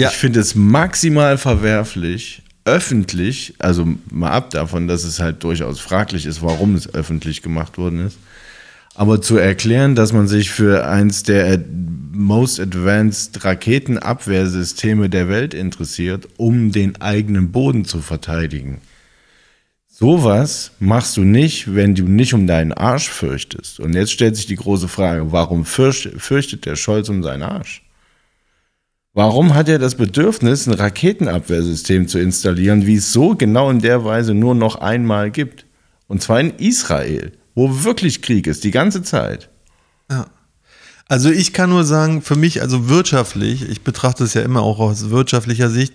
Ja. 0.00 0.08
Ich 0.08 0.16
finde 0.16 0.40
es 0.40 0.54
maximal 0.54 1.36
verwerflich, 1.36 2.42
öffentlich, 2.64 3.54
also 3.58 3.86
mal 4.10 4.30
ab 4.30 4.50
davon, 4.50 4.88
dass 4.88 5.04
es 5.04 5.20
halt 5.20 5.44
durchaus 5.44 5.78
fraglich 5.78 6.24
ist, 6.24 6.40
warum 6.40 6.74
es 6.74 6.94
öffentlich 6.94 7.42
gemacht 7.42 7.76
worden 7.76 8.06
ist, 8.06 8.16
aber 8.94 9.20
zu 9.20 9.36
erklären, 9.36 9.94
dass 9.94 10.14
man 10.14 10.26
sich 10.26 10.50
für 10.50 10.86
eins 10.86 11.22
der 11.22 11.62
most 12.12 12.60
advanced 12.60 13.44
Raketenabwehrsysteme 13.44 15.10
der 15.10 15.28
Welt 15.28 15.52
interessiert, 15.52 16.28
um 16.38 16.72
den 16.72 17.00
eigenen 17.02 17.52
Boden 17.52 17.84
zu 17.84 18.00
verteidigen. 18.00 18.80
Sowas 19.86 20.70
machst 20.78 21.18
du 21.18 21.24
nicht, 21.24 21.74
wenn 21.74 21.94
du 21.94 22.04
nicht 22.04 22.32
um 22.32 22.46
deinen 22.46 22.72
Arsch 22.72 23.10
fürchtest. 23.10 23.80
Und 23.80 23.92
jetzt 23.92 24.12
stellt 24.12 24.34
sich 24.34 24.46
die 24.46 24.56
große 24.56 24.88
Frage, 24.88 25.30
warum 25.30 25.66
fürcht, 25.66 26.08
fürchtet 26.16 26.64
der 26.64 26.76
Scholz 26.76 27.10
um 27.10 27.22
seinen 27.22 27.42
Arsch? 27.42 27.82
Warum 29.12 29.54
hat 29.54 29.68
er 29.68 29.80
das 29.80 29.96
Bedürfnis, 29.96 30.68
ein 30.68 30.74
Raketenabwehrsystem 30.74 32.06
zu 32.06 32.20
installieren, 32.20 32.86
wie 32.86 32.94
es 32.94 33.12
so 33.12 33.34
genau 33.34 33.68
in 33.68 33.80
der 33.80 34.04
Weise 34.04 34.34
nur 34.34 34.54
noch 34.54 34.76
einmal 34.76 35.32
gibt? 35.32 35.66
Und 36.06 36.22
zwar 36.22 36.38
in 36.40 36.54
Israel, 36.58 37.32
wo 37.56 37.82
wirklich 37.82 38.22
Krieg 38.22 38.46
ist, 38.46 38.62
die 38.62 38.70
ganze 38.70 39.02
Zeit. 39.02 39.50
Also 41.08 41.28
ich 41.28 41.52
kann 41.52 41.70
nur 41.70 41.84
sagen, 41.84 42.22
für 42.22 42.36
mich, 42.36 42.62
also 42.62 42.88
wirtschaftlich, 42.88 43.68
ich 43.68 43.82
betrachte 43.82 44.22
es 44.22 44.34
ja 44.34 44.42
immer 44.42 44.62
auch 44.62 44.78
aus 44.78 45.10
wirtschaftlicher 45.10 45.70
Sicht, 45.70 45.92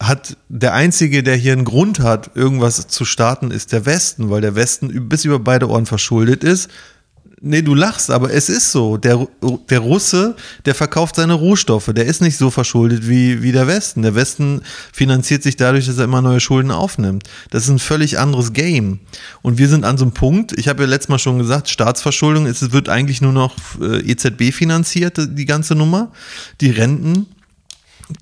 hat 0.00 0.36
der 0.48 0.74
Einzige, 0.74 1.24
der 1.24 1.34
hier 1.34 1.52
einen 1.52 1.64
Grund 1.64 1.98
hat, 1.98 2.36
irgendwas 2.36 2.86
zu 2.86 3.04
starten, 3.04 3.50
ist 3.50 3.72
der 3.72 3.84
Westen, 3.84 4.30
weil 4.30 4.40
der 4.40 4.54
Westen 4.54 5.08
bis 5.08 5.24
über 5.24 5.40
beide 5.40 5.68
Ohren 5.68 5.86
verschuldet 5.86 6.44
ist. 6.44 6.70
Nee, 7.46 7.60
du 7.60 7.74
lachst, 7.74 8.10
aber 8.10 8.32
es 8.32 8.48
ist 8.48 8.72
so. 8.72 8.96
Der, 8.96 9.28
der 9.68 9.80
Russe, 9.80 10.34
der 10.64 10.74
verkauft 10.74 11.16
seine 11.16 11.34
Rohstoffe. 11.34 11.90
Der 11.94 12.06
ist 12.06 12.22
nicht 12.22 12.38
so 12.38 12.50
verschuldet 12.50 13.06
wie, 13.06 13.42
wie 13.42 13.52
der 13.52 13.66
Westen. 13.66 14.00
Der 14.00 14.14
Westen 14.14 14.62
finanziert 14.94 15.42
sich 15.42 15.54
dadurch, 15.54 15.84
dass 15.84 15.98
er 15.98 16.04
immer 16.04 16.22
neue 16.22 16.40
Schulden 16.40 16.70
aufnimmt. 16.70 17.24
Das 17.50 17.64
ist 17.64 17.68
ein 17.68 17.78
völlig 17.78 18.18
anderes 18.18 18.54
Game. 18.54 19.00
Und 19.42 19.58
wir 19.58 19.68
sind 19.68 19.84
an 19.84 19.98
so 19.98 20.06
einem 20.06 20.12
Punkt, 20.12 20.58
ich 20.58 20.68
habe 20.68 20.84
ja 20.84 20.88
letztes 20.88 21.10
Mal 21.10 21.18
schon 21.18 21.36
gesagt, 21.36 21.68
Staatsverschuldung, 21.68 22.46
es 22.46 22.72
wird 22.72 22.88
eigentlich 22.88 23.20
nur 23.20 23.32
noch 23.32 23.54
äh, 23.78 24.10
EZB 24.10 24.50
finanziert, 24.50 25.18
die 25.18 25.44
ganze 25.44 25.74
Nummer. 25.74 26.12
Die 26.62 26.70
Renten, 26.70 27.26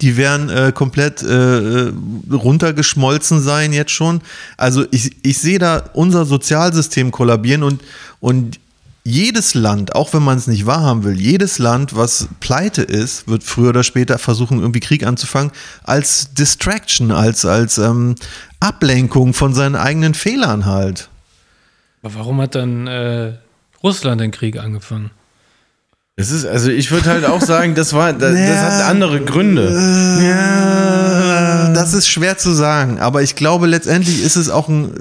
die 0.00 0.16
werden 0.16 0.48
äh, 0.50 0.72
komplett 0.74 1.22
äh, 1.22 1.92
runtergeschmolzen 2.28 3.40
sein 3.40 3.72
jetzt 3.72 3.92
schon. 3.92 4.20
Also 4.56 4.84
ich, 4.90 5.12
ich 5.22 5.38
sehe 5.38 5.60
da 5.60 5.90
unser 5.92 6.24
Sozialsystem 6.24 7.12
kollabieren 7.12 7.62
und, 7.62 7.82
und 8.18 8.58
jedes 9.04 9.54
Land, 9.54 9.94
auch 9.94 10.12
wenn 10.14 10.22
man 10.22 10.38
es 10.38 10.46
nicht 10.46 10.66
wahrhaben 10.66 11.02
will, 11.02 11.20
jedes 11.20 11.58
Land, 11.58 11.96
was 11.96 12.28
pleite 12.40 12.82
ist, 12.82 13.26
wird 13.26 13.42
früher 13.42 13.70
oder 13.70 13.82
später 13.82 14.18
versuchen, 14.18 14.60
irgendwie 14.60 14.80
Krieg 14.80 15.04
anzufangen, 15.04 15.50
als 15.82 16.32
Distraction, 16.34 17.10
als, 17.10 17.44
als 17.44 17.78
ähm, 17.78 18.14
Ablenkung 18.60 19.34
von 19.34 19.54
seinen 19.54 19.74
eigenen 19.74 20.14
Fehlern 20.14 20.66
halt. 20.66 21.08
Aber 22.02 22.14
warum 22.14 22.40
hat 22.40 22.54
dann 22.54 22.86
äh, 22.86 23.34
Russland 23.82 24.20
den 24.20 24.30
Krieg 24.30 24.58
angefangen? 24.58 25.10
Das 26.16 26.30
ist, 26.30 26.44
also 26.44 26.70
ich 26.70 26.90
würde 26.90 27.10
halt 27.10 27.24
auch 27.24 27.40
sagen, 27.40 27.74
das 27.74 27.94
war, 27.94 28.12
das, 28.12 28.34
das 28.34 28.58
hat 28.58 28.82
andere 28.90 29.20
Gründe. 29.22 29.68
Ja, 30.22 30.91
das 31.74 31.94
ist 31.94 32.08
schwer 32.08 32.38
zu 32.38 32.52
sagen, 32.52 32.98
aber 32.98 33.22
ich 33.22 33.36
glaube, 33.36 33.66
letztendlich 33.66 34.22
ist 34.22 34.36
es 34.36 34.48
auch 34.48 34.68
ein, 34.68 34.92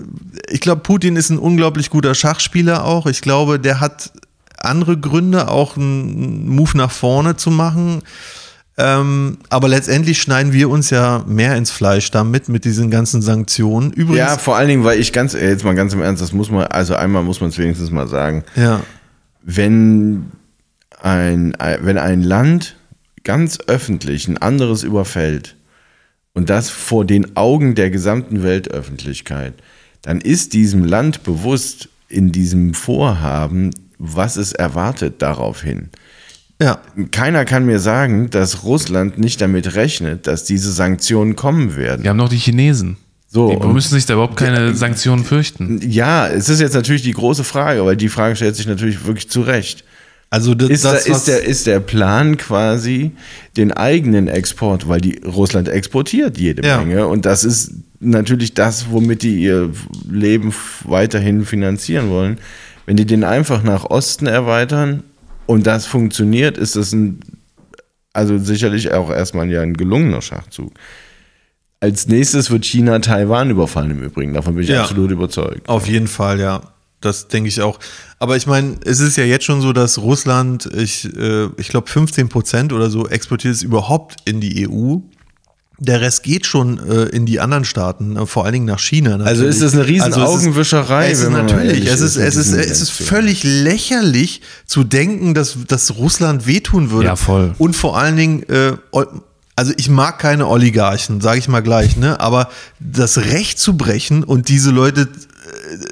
ich 0.49 0.61
glaube, 0.61 0.81
Putin 0.81 1.15
ist 1.15 1.29
ein 1.29 1.39
unglaublich 1.39 1.89
guter 1.89 2.15
Schachspieler 2.15 2.85
auch. 2.85 3.05
Ich 3.05 3.21
glaube, 3.21 3.59
der 3.59 3.79
hat 3.79 4.11
andere 4.57 4.97
Gründe, 4.97 5.47
auch 5.47 5.75
einen 5.75 6.49
Move 6.49 6.77
nach 6.77 6.91
vorne 6.91 7.35
zu 7.35 7.51
machen. 7.51 8.01
Ähm, 8.77 9.37
aber 9.49 9.67
letztendlich 9.67 10.21
schneiden 10.21 10.53
wir 10.53 10.69
uns 10.69 10.89
ja 10.89 11.23
mehr 11.27 11.55
ins 11.55 11.71
Fleisch 11.71 12.09
damit, 12.09 12.47
mit 12.47 12.63
diesen 12.65 12.89
ganzen 12.89 13.21
Sanktionen. 13.21 13.91
Übrigens, 13.91 14.17
Ja, 14.17 14.37
vor 14.37 14.55
allen 14.55 14.69
Dingen, 14.69 14.83
weil 14.83 14.99
ich 14.99 15.11
ganz, 15.13 15.33
äh, 15.33 15.49
jetzt 15.49 15.63
mal 15.63 15.75
ganz 15.75 15.93
im 15.93 16.01
Ernst, 16.01 16.21
das 16.21 16.31
muss 16.31 16.49
man, 16.49 16.65
also 16.67 16.95
einmal 16.95 17.23
muss 17.23 17.41
man 17.41 17.49
es 17.49 17.57
wenigstens 17.57 17.91
mal 17.91 18.07
sagen. 18.07 18.43
ja, 18.55 18.81
wenn 19.43 20.31
ein, 21.01 21.55
wenn 21.81 21.97
ein 21.97 22.21
Land 22.21 22.75
ganz 23.23 23.59
öffentlich 23.67 24.27
ein 24.27 24.37
anderes 24.37 24.83
überfällt 24.83 25.55
und 26.33 26.49
das 26.49 26.69
vor 26.69 27.05
den 27.05 27.35
Augen 27.35 27.75
der 27.75 27.89
gesamten 27.89 28.43
Weltöffentlichkeit, 28.43 29.53
dann 30.01 30.21
ist 30.21 30.53
diesem 30.53 30.83
Land 30.83 31.23
bewusst 31.23 31.89
in 32.07 32.31
diesem 32.31 32.73
Vorhaben, 32.73 33.71
was 33.97 34.35
es 34.37 34.53
erwartet 34.53 35.21
daraufhin. 35.21 35.89
ja, 36.61 36.79
Keiner 37.11 37.45
kann 37.45 37.65
mir 37.65 37.79
sagen, 37.79 38.29
dass 38.29 38.63
Russland 38.63 39.17
nicht 39.17 39.41
damit 39.41 39.75
rechnet, 39.75 40.27
dass 40.27 40.43
diese 40.43 40.71
Sanktionen 40.71 41.35
kommen 41.35 41.75
werden. 41.75 42.03
Wir 42.03 42.09
haben 42.09 42.17
noch 42.17 42.29
die 42.29 42.37
Chinesen. 42.37 42.97
So, 43.33 43.57
die 43.57 43.67
müssen 43.67 43.93
sich 43.93 44.05
da 44.05 44.15
überhaupt 44.15 44.35
keine 44.35 44.73
Sanktionen 44.73 45.23
fürchten. 45.23 45.79
Ja, 45.89 46.27
es 46.27 46.49
ist 46.49 46.59
jetzt 46.59 46.73
natürlich 46.73 47.01
die 47.01 47.13
große 47.13 47.45
Frage, 47.45 47.85
weil 47.85 47.95
die 47.95 48.09
Frage 48.09 48.35
stellt 48.35 48.57
sich 48.57 48.67
natürlich 48.67 49.05
wirklich 49.05 49.29
zu 49.29 49.41
Recht. 49.41 49.85
Also 50.31 50.55
das, 50.55 50.69
Ist, 50.69 50.85
das 50.85 51.03
da, 51.03 51.13
ist, 51.13 51.27
der, 51.27 51.43
ist 51.43 51.67
der 51.67 51.79
Plan 51.81 52.37
quasi 52.37 53.11
den 53.57 53.71
eigenen 53.71 54.27
Export, 54.27 54.87
weil 54.89 55.01
die 55.01 55.19
Russland 55.25 55.67
exportiert 55.69 56.37
jede 56.39 56.65
Ja. 56.67 56.79
Menge 56.79 57.05
und 57.07 57.25
das 57.27 57.43
ist 57.43 57.73
natürlich 57.99 58.53
das, 58.55 58.89
womit 58.89 59.21
die 59.21 59.43
ihr 59.43 59.69
Leben 60.09 60.51
weiterhin 60.85 61.45
finanzieren 61.45 62.09
wollen. 62.09 62.39
Wenn 62.87 62.95
die 62.97 63.05
den 63.05 63.23
einfach 63.23 63.61
nach 63.61 63.83
Osten 63.85 64.25
erweitern 64.25 65.03
und 65.45 65.67
das 65.67 65.85
funktioniert, 65.85 66.57
ist 66.57 66.75
das 66.75 66.93
ein, 66.93 67.19
also 68.13 68.37
sicherlich 68.39 68.91
auch 68.93 69.11
erstmal 69.11 69.51
ja 69.51 69.61
ein 69.61 69.75
gelungener 69.75 70.21
Schachzug. 70.21 70.71
Als 71.81 72.07
nächstes 72.07 72.49
wird 72.51 72.63
China 72.65 72.99
Taiwan 72.99 73.49
überfallen 73.49 73.91
im 73.91 74.03
Übrigen, 74.03 74.33
davon 74.33 74.55
bin 74.55 74.63
ich 74.63 74.69
Ja. 74.69 74.83
absolut 74.83 75.11
überzeugt. 75.11 75.67
Auf 75.67 75.87
jeden 75.87 76.07
Fall, 76.07 76.39
ja. 76.39 76.61
Das 77.01 77.27
denke 77.27 77.49
ich 77.49 77.61
auch. 77.61 77.79
Aber 78.19 78.37
ich 78.37 78.45
meine, 78.47 78.75
es 78.85 78.99
ist 78.99 79.17
ja 79.17 79.23
jetzt 79.23 79.43
schon 79.45 79.59
so, 79.61 79.73
dass 79.73 79.97
Russland, 79.97 80.69
ich, 80.75 81.05
äh, 81.17 81.47
ich 81.57 81.67
glaube, 81.69 81.89
15 81.89 82.29
Prozent 82.29 82.71
oder 82.73 82.89
so 82.89 83.07
exportiert 83.07 83.55
es 83.55 83.63
überhaupt 83.63 84.17
in 84.25 84.39
die 84.39 84.67
EU. 84.69 84.97
Der 85.79 85.99
Rest 85.99 86.21
geht 86.21 86.45
schon 86.45 86.77
äh, 86.87 87.05
in 87.05 87.25
die 87.25 87.39
anderen 87.39 87.65
Staaten, 87.65 88.15
äh, 88.15 88.27
vor 88.27 88.43
allen 88.45 88.53
Dingen 88.53 88.65
nach 88.65 88.79
China. 88.79 89.17
Natürlich. 89.17 89.27
Also 89.27 89.45
ist 89.45 89.61
das 89.63 89.73
eine 89.73 89.87
riesen 89.87 90.11
es 90.11 90.17
ist- 90.17 90.23
Augenwischerei, 90.23 91.09
Es 91.09 91.19
ist 91.21 91.23
man 91.31 91.47
mal 91.47 91.53
natürlich, 91.55 91.87
es 91.87 92.01
ist, 92.01 92.17
ist 92.17 92.35
es 92.35 92.47
ist, 92.49 92.53
es 92.53 92.81
ist 92.81 92.91
völlig 92.91 93.43
lächerlich 93.43 94.41
zu 94.67 94.83
denken, 94.83 95.33
dass, 95.33 95.57
dass 95.67 95.95
Russland 95.97 96.45
wehtun 96.45 96.91
würde. 96.91 97.07
Ja, 97.07 97.15
voll. 97.15 97.55
Und 97.57 97.75
vor 97.75 97.97
allen 97.97 98.15
Dingen, 98.15 98.43
äh, 98.47 98.73
also 99.55 99.73
ich 99.75 99.89
mag 99.89 100.19
keine 100.19 100.47
Oligarchen, 100.47 101.19
sage 101.19 101.39
ich 101.39 101.47
mal 101.47 101.61
gleich, 101.61 101.97
ne? 101.97 102.19
Aber 102.19 102.49
das 102.79 103.17
Recht 103.17 103.57
zu 103.59 103.75
brechen 103.75 104.23
und 104.23 104.49
diese 104.49 104.69
Leute, 104.69 105.07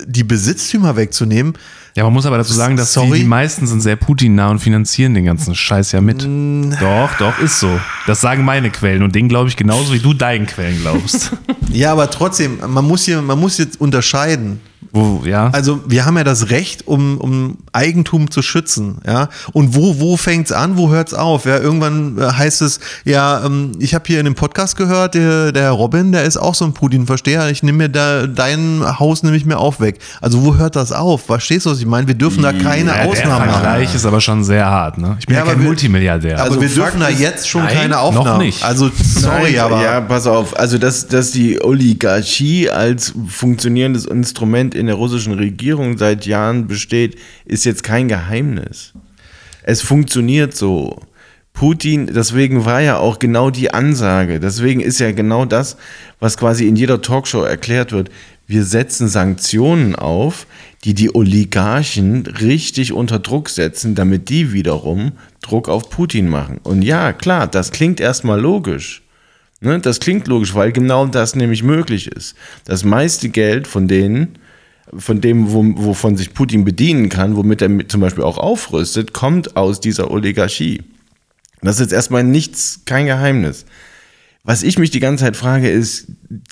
die 0.05 0.23
Besitztümer 0.23 0.95
wegzunehmen, 0.95 1.53
Ja, 1.95 2.03
man 2.03 2.13
muss 2.13 2.25
aber 2.25 2.37
dazu 2.37 2.53
sagen, 2.53 2.77
dass 2.77 2.93
die, 2.93 3.11
die 3.11 3.23
meisten 3.23 3.67
sind 3.67 3.81
sehr 3.81 3.95
Putin-nah 3.95 4.49
und 4.49 4.59
finanzieren 4.59 5.13
den 5.13 5.25
ganzen 5.25 5.55
Scheiß 5.55 5.91
ja 5.91 6.01
mit. 6.01 6.23
Doch, 6.23 7.09
doch, 7.17 7.39
ist 7.39 7.59
so. 7.59 7.79
Das 8.07 8.21
sagen 8.21 8.43
meine 8.45 8.69
Quellen 8.69 9.03
und 9.03 9.15
den 9.15 9.27
glaube 9.29 9.49
ich 9.49 9.57
genauso, 9.57 9.93
wie 9.93 9.99
du 9.99 10.13
deinen 10.13 10.45
Quellen 10.45 10.79
glaubst. 10.81 11.31
ja, 11.71 11.91
aber 11.91 12.09
trotzdem, 12.09 12.59
man 12.67 12.85
muss 12.85 13.05
hier, 13.05 13.21
man 13.21 13.39
muss 13.39 13.57
jetzt 13.57 13.79
unterscheiden. 13.81 14.61
Wo, 14.91 15.21
ja. 15.25 15.49
Also 15.51 15.81
wir 15.87 16.05
haben 16.05 16.17
ja 16.17 16.23
das 16.23 16.49
Recht, 16.51 16.87
um, 16.87 17.17
um 17.17 17.57
Eigentum 17.73 18.31
zu 18.31 18.41
schützen, 18.41 18.99
ja. 19.05 19.27
Und 19.51 19.75
wo, 19.75 19.99
wo 19.99 20.15
fängt's 20.17 20.51
an, 20.51 20.77
wo 20.77 20.89
hört's 20.89 21.13
auf? 21.13 21.45
Ja, 21.45 21.57
irgendwann 21.59 22.17
äh, 22.17 22.21
heißt 22.31 22.61
es, 22.61 22.79
ja, 23.03 23.45
ähm, 23.45 23.73
ich 23.79 23.93
habe 23.93 24.05
hier 24.07 24.19
in 24.19 24.25
dem 24.25 24.35
Podcast 24.35 24.77
gehört, 24.77 25.15
der, 25.15 25.51
der 25.51 25.63
Herr 25.63 25.71
Robin, 25.71 26.11
der 26.13 26.23
ist 26.23 26.37
auch 26.37 26.55
so 26.55 26.63
ein 26.65 26.73
Putin-Versteher. 26.73 27.49
Ich 27.49 27.61
nehme 27.61 27.77
mir 27.79 27.89
da 27.89 28.25
dein 28.25 28.81
Haus 28.99 29.21
nehme 29.21 29.35
ich 29.35 29.45
mir 29.45 29.59
auch 29.59 29.79
weg. 29.79 29.99
Also 30.21 30.43
wo 30.45 30.55
hört 30.55 30.75
das 30.75 30.91
auf? 30.91 31.23
Verstehst 31.25 31.65
du, 31.65 31.71
was 31.71 31.79
ich 31.79 31.85
meine? 31.85 32.07
Wir 32.07 32.15
dürfen 32.15 32.41
da 32.41 32.53
keine 32.53 32.91
ja, 32.91 32.97
der 33.03 33.07
Ausnahmen 33.09 33.47
machen. 33.47 33.61
Vergleich 33.61 33.93
ist 33.93 34.05
aber 34.05 34.21
schon 34.21 34.43
sehr 34.43 34.65
hart, 34.65 34.97
ne? 34.97 35.17
Ich 35.19 35.25
bin 35.27 35.33
Ja, 35.35 35.39
ja, 35.39 35.43
aber 35.43 35.51
kein 35.53 35.61
wir- 35.61 35.67
Multimilliardär. 35.67 36.35
Aber 36.39 36.43
Also 36.45 36.61
wir 36.61 36.69
Fakt 36.69 36.93
dürfen 36.93 36.99
da 37.01 37.09
jetzt 37.09 37.47
schon 37.49 37.63
Nein, 37.63 37.75
keine 37.75 37.89
noch 37.95 38.01
Aufnahmen. 38.17 38.45
nicht. 38.45 38.63
Also 38.63 38.89
sorry, 38.97 39.51
Nein, 39.51 39.59
aber 39.59 39.83
Ja, 39.83 40.01
pass 40.01 40.25
auf. 40.25 40.57
Also, 40.57 40.77
dass, 40.77 41.07
dass 41.07 41.31
die 41.31 41.61
Oligarchie 41.61 42.69
als 42.69 43.13
funktionierendes 43.27 44.05
Instrument 44.05 44.68
in 44.75 44.87
der 44.87 44.95
russischen 44.95 45.33
Regierung 45.33 45.97
seit 45.97 46.25
Jahren 46.25 46.67
besteht, 46.67 47.17
ist 47.45 47.65
jetzt 47.65 47.83
kein 47.83 48.07
Geheimnis. 48.07 48.93
Es 49.63 49.81
funktioniert 49.81 50.55
so. 50.55 51.01
Putin, 51.53 52.07
deswegen 52.13 52.63
war 52.63 52.81
ja 52.81 52.97
auch 52.97 53.19
genau 53.19 53.49
die 53.49 53.73
Ansage, 53.73 54.39
deswegen 54.39 54.79
ist 54.79 54.99
ja 54.99 55.11
genau 55.11 55.43
das, 55.43 55.75
was 56.19 56.37
quasi 56.37 56.67
in 56.67 56.77
jeder 56.77 57.01
Talkshow 57.01 57.41
erklärt 57.41 57.91
wird. 57.91 58.09
Wir 58.47 58.63
setzen 58.63 59.09
Sanktionen 59.09 59.95
auf, 59.95 60.47
die 60.85 60.93
die 60.93 61.13
Oligarchen 61.13 62.25
richtig 62.25 62.93
unter 62.93 63.19
Druck 63.19 63.49
setzen, 63.49 63.93
damit 63.93 64.29
die 64.29 64.53
wiederum 64.53 65.11
Druck 65.41 65.67
auf 65.67 65.89
Putin 65.89 66.29
machen. 66.29 66.59
Und 66.63 66.81
ja, 66.81 67.11
klar, 67.11 67.47
das 67.47 67.71
klingt 67.71 67.99
erstmal 67.99 68.39
logisch. 68.39 69.01
Ne, 69.61 69.79
das 69.79 69.99
klingt 69.99 70.27
logisch, 70.27 70.55
weil 70.55 70.71
genau 70.71 71.05
das 71.05 71.35
nämlich 71.35 71.63
möglich 71.63 72.07
ist. 72.07 72.35
Das 72.63 72.85
meiste 72.85 73.27
Geld 73.27 73.67
von 73.67 73.89
denen, 73.89 74.39
von 74.95 75.21
dem, 75.21 75.51
wo, 75.51 75.63
wovon 75.85 76.17
sich 76.17 76.33
Putin 76.33 76.65
bedienen 76.65 77.09
kann, 77.09 77.35
womit 77.35 77.61
er 77.61 77.87
zum 77.87 78.01
Beispiel 78.01 78.23
auch 78.23 78.37
aufrüstet, 78.37 79.13
kommt 79.13 79.55
aus 79.55 79.79
dieser 79.79 80.11
Oligarchie. 80.11 80.83
Das 81.61 81.75
ist 81.75 81.81
jetzt 81.81 81.93
erstmal 81.93 82.23
nichts, 82.23 82.81
kein 82.85 83.05
Geheimnis. 83.05 83.65
Was 84.43 84.63
ich 84.63 84.79
mich 84.79 84.89
die 84.89 84.99
ganze 84.99 85.25
Zeit 85.25 85.35
frage, 85.35 85.69
ist, 85.69 86.07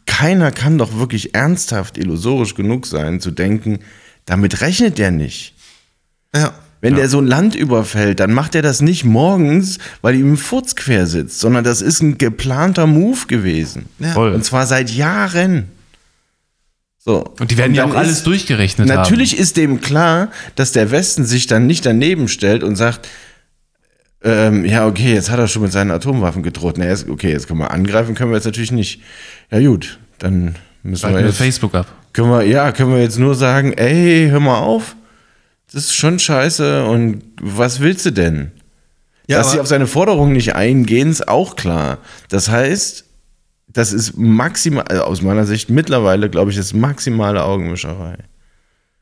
keiner 0.05 0.51
kann 0.51 0.77
doch 0.77 0.97
wirklich 0.97 1.33
ernsthaft 1.33 1.97
illusorisch 1.97 2.55
genug 2.55 2.85
sein, 2.85 3.19
zu 3.19 3.31
denken, 3.31 3.79
damit 4.25 4.61
rechnet 4.61 4.97
der 4.97 5.11
nicht. 5.11 5.53
ja. 6.35 6.53
Wenn 6.79 6.95
der 6.95 7.09
so 7.09 7.19
ein 7.19 7.25
Land 7.25 7.55
überfällt, 7.55 8.19
dann 8.19 8.31
macht 8.31 8.53
er 8.53 8.61
das 8.61 8.81
nicht 8.81 9.03
morgens, 9.03 9.79
weil 10.03 10.15
ihm 10.15 10.33
ein 10.33 10.37
Furz 10.37 10.75
quer 10.75 11.07
sitzt, 11.07 11.39
sondern 11.39 11.63
das 11.63 11.81
ist 11.81 12.01
ein 12.03 12.19
geplanter 12.19 12.85
Move 12.85 13.25
gewesen. 13.27 13.87
Ja. 13.97 14.13
Voll. 14.13 14.31
Und 14.33 14.45
zwar 14.45 14.67
seit 14.67 14.91
Jahren. 14.91 15.69
So. 16.99 17.23
Und 17.39 17.51
die 17.51 17.57
werden 17.57 17.73
ja 17.73 17.83
dann 17.83 17.91
auch 17.93 17.95
alles 17.97 18.17
ist- 18.17 18.27
durchgerechnet 18.27 18.87
Natürlich 18.87 19.37
ist 19.37 19.55
dem 19.57 19.79
klar, 19.81 20.29
dass 20.55 20.71
der 20.73 20.91
Westen 20.91 21.25
sich 21.25 21.47
dann 21.47 21.65
nicht 21.67 21.85
daneben 21.85 22.27
stellt 22.27 22.63
und 22.63 22.75
sagt, 22.75 23.07
ähm, 24.23 24.65
ja, 24.65 24.87
okay, 24.87 25.13
jetzt 25.13 25.29
hat 25.29 25.39
er 25.39 25.47
schon 25.47 25.61
mit 25.61 25.71
seinen 25.71 25.91
Atomwaffen 25.91 26.43
gedroht. 26.43 26.75
Na, 26.77 26.85
jetzt, 26.85 27.07
okay, 27.07 27.31
jetzt 27.31 27.47
können 27.47 27.59
wir 27.59 27.71
angreifen, 27.71 28.15
können 28.15 28.31
wir 28.31 28.35
jetzt 28.37 28.45
natürlich 28.45 28.71
nicht. 28.71 29.01
Ja, 29.51 29.59
gut, 29.59 29.99
dann 30.17 30.43
müssen 30.43 30.55
haben. 30.83 30.93
wir 30.93 30.97
Schalten 30.97 31.17
wir 31.19 31.27
jetzt. 31.27 31.37
Facebook 31.37 31.75
ab. 31.75 31.87
Können 32.13 32.31
wir, 32.31 32.43
ja, 32.43 32.71
können 32.71 32.91
wir 32.93 33.01
jetzt 33.01 33.19
nur 33.19 33.35
sagen, 33.35 33.73
ey, 33.73 34.27
hör 34.31 34.39
mal 34.39 34.57
auf, 34.59 34.95
das 35.71 35.83
ist 35.85 35.95
schon 35.95 36.17
scheiße 36.17 36.85
und 36.85 37.21
was 37.39 37.79
willst 37.79 38.05
du 38.07 38.11
denn? 38.11 38.51
Ja, 39.27 39.37
Dass 39.39 39.51
sie 39.51 39.59
auf 39.59 39.67
seine 39.67 39.87
Forderungen 39.87 40.31
nicht 40.33 40.55
eingehen, 40.55 41.11
ist 41.11 41.27
auch 41.27 41.55
klar. 41.55 41.99
Das 42.29 42.49
heißt, 42.49 43.03
das 43.67 43.93
ist 43.93 44.17
maximal, 44.17 44.85
also 44.85 45.03
aus 45.03 45.21
meiner 45.21 45.45
Sicht 45.45 45.69
mittlerweile, 45.69 46.29
glaube 46.29 46.51
ich, 46.51 46.57
das 46.57 46.73
maximale 46.73 47.43
Augenwischerei. 47.43 48.17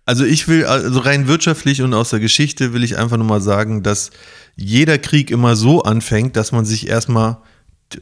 Also 0.05 0.23
ich 0.23 0.47
will, 0.47 0.65
also 0.65 0.99
rein 0.99 1.27
wirtschaftlich 1.27 1.81
und 1.81 1.93
aus 1.93 2.11
der 2.11 2.19
Geschichte 2.19 2.73
will 2.73 2.83
ich 2.83 2.97
einfach 2.97 3.17
nur 3.17 3.25
mal 3.25 3.41
sagen, 3.41 3.81
dass 3.81 4.11
jeder 4.55 4.97
Krieg 4.97 5.31
immer 5.31 5.55
so 5.55 5.83
anfängt, 5.83 6.35
dass 6.35 6.51
man 6.51 6.65
sich 6.65 6.87
erstmal 6.87 7.37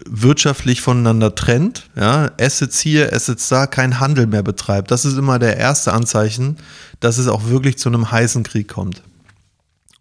wirtschaftlich 0.05 0.81
voneinander 0.81 1.35
trennt, 1.35 1.89
ja, 1.95 2.31
Assets 2.39 2.79
hier, 2.79 3.13
Assets 3.13 3.49
da, 3.49 3.67
kein 3.67 3.99
Handel 3.99 4.27
mehr 4.27 4.43
betreibt. 4.43 4.91
Das 4.91 5.05
ist 5.05 5.17
immer 5.17 5.39
der 5.39 5.57
erste 5.57 5.93
Anzeichen, 5.93 6.57
dass 6.99 7.17
es 7.17 7.27
auch 7.27 7.47
wirklich 7.47 7.77
zu 7.77 7.89
einem 7.89 8.09
heißen 8.09 8.43
Krieg 8.43 8.67
kommt. 8.69 9.03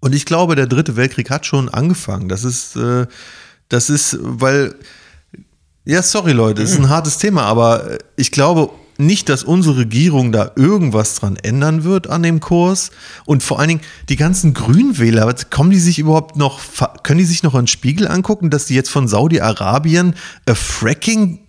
Und 0.00 0.14
ich 0.14 0.24
glaube, 0.24 0.56
der 0.56 0.66
dritte 0.66 0.96
Weltkrieg 0.96 1.30
hat 1.30 1.46
schon 1.46 1.68
angefangen. 1.68 2.28
Das 2.28 2.44
ist, 2.44 2.76
äh, 2.76 3.06
das 3.68 3.90
ist, 3.90 4.18
weil, 4.20 4.74
ja, 5.84 6.02
sorry 6.02 6.32
Leute, 6.32 6.62
es 6.62 6.72
ist 6.72 6.78
ein 6.78 6.88
hartes 6.88 7.18
Thema, 7.18 7.42
aber 7.42 7.98
ich 8.16 8.30
glaube 8.30 8.70
nicht, 8.98 9.28
dass 9.28 9.42
unsere 9.42 9.78
Regierung 9.78 10.32
da 10.32 10.52
irgendwas 10.54 11.16
dran 11.16 11.36
ändern 11.36 11.84
wird 11.84 12.08
an 12.08 12.22
dem 12.22 12.40
Kurs. 12.40 12.90
Und 13.24 13.42
vor 13.42 13.58
allen 13.58 13.68
Dingen 13.68 13.80
die 14.08 14.16
ganzen 14.16 14.54
Grünwähler, 14.54 15.34
kommen 15.50 15.70
die 15.70 15.78
sich 15.78 15.98
überhaupt 15.98 16.36
noch, 16.36 16.60
können 17.02 17.18
die 17.18 17.24
sich 17.24 17.42
noch 17.42 17.54
einen 17.54 17.66
Spiegel 17.66 18.06
angucken, 18.06 18.50
dass 18.50 18.66
die 18.66 18.74
jetzt 18.74 18.90
von 18.90 19.08
Saudi-Arabien 19.08 20.14
äh, 20.46 20.54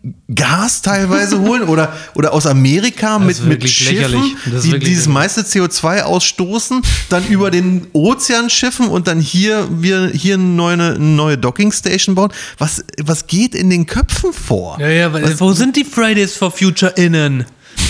Fracking-Gas 0.03 0.81
teilweise 0.81 1.39
holen 1.39 1.63
oder, 1.63 1.93
oder 2.15 2.33
aus 2.33 2.45
Amerika 2.45 3.19
mit, 3.19 3.43
mit 3.45 3.67
Schiffen, 3.69 4.35
die 4.63 4.79
dieses 4.79 5.07
meiste 5.07 5.41
CO2 5.41 6.01
ausstoßen, 6.01 6.81
dann 7.09 7.25
über 7.27 7.51
den 7.51 7.87
Ozean 7.93 8.49
schiffen 8.49 8.87
und 8.87 9.07
dann 9.07 9.19
hier 9.19 9.67
wir 9.71 10.09
hier 10.09 10.35
eine 10.35 10.43
neue, 10.43 10.73
eine 10.73 10.99
neue 10.99 11.37
Dockingstation 11.37 12.15
bauen. 12.15 12.31
Was, 12.57 12.83
was 13.03 13.27
geht 13.27 13.55
in 13.55 13.69
den 13.69 13.85
Köpfen 13.85 14.33
vor? 14.33 14.77
Ja, 14.79 14.89
ja, 14.89 15.13
weil, 15.13 15.39
wo 15.39 15.53
sind 15.53 15.75
die 15.75 15.85
Fridays 15.85 16.35
for 16.35 16.51
Future 16.51 16.93
innen? 16.95 17.45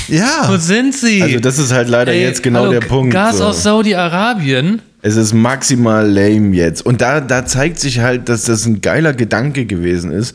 Wo 0.07 0.13
Ja, 0.13 0.57
sind 0.59 0.93
sie? 0.93 1.21
Also 1.21 1.39
das 1.39 1.57
ist 1.57 1.71
halt 1.71 1.89
leider 1.89 2.11
Ey, 2.11 2.21
jetzt 2.21 2.43
genau 2.43 2.61
hallo, 2.61 2.71
der 2.71 2.81
Punkt. 2.81 3.11
Gas 3.13 3.37
so. 3.37 3.45
aus 3.45 3.63
Saudi-Arabien. 3.63 4.81
Es 5.01 5.17
ist 5.17 5.33
maximal 5.33 6.09
lame 6.09 6.55
jetzt. 6.55 6.85
Und 6.85 7.01
da, 7.01 7.19
da 7.19 7.45
zeigt 7.45 7.79
sich 7.79 7.99
halt, 7.99 8.29
dass 8.29 8.43
das 8.43 8.65
ein 8.65 8.79
geiler 8.79 9.11
Gedanke 9.11 9.65
gewesen 9.65 10.11
ist, 10.11 10.33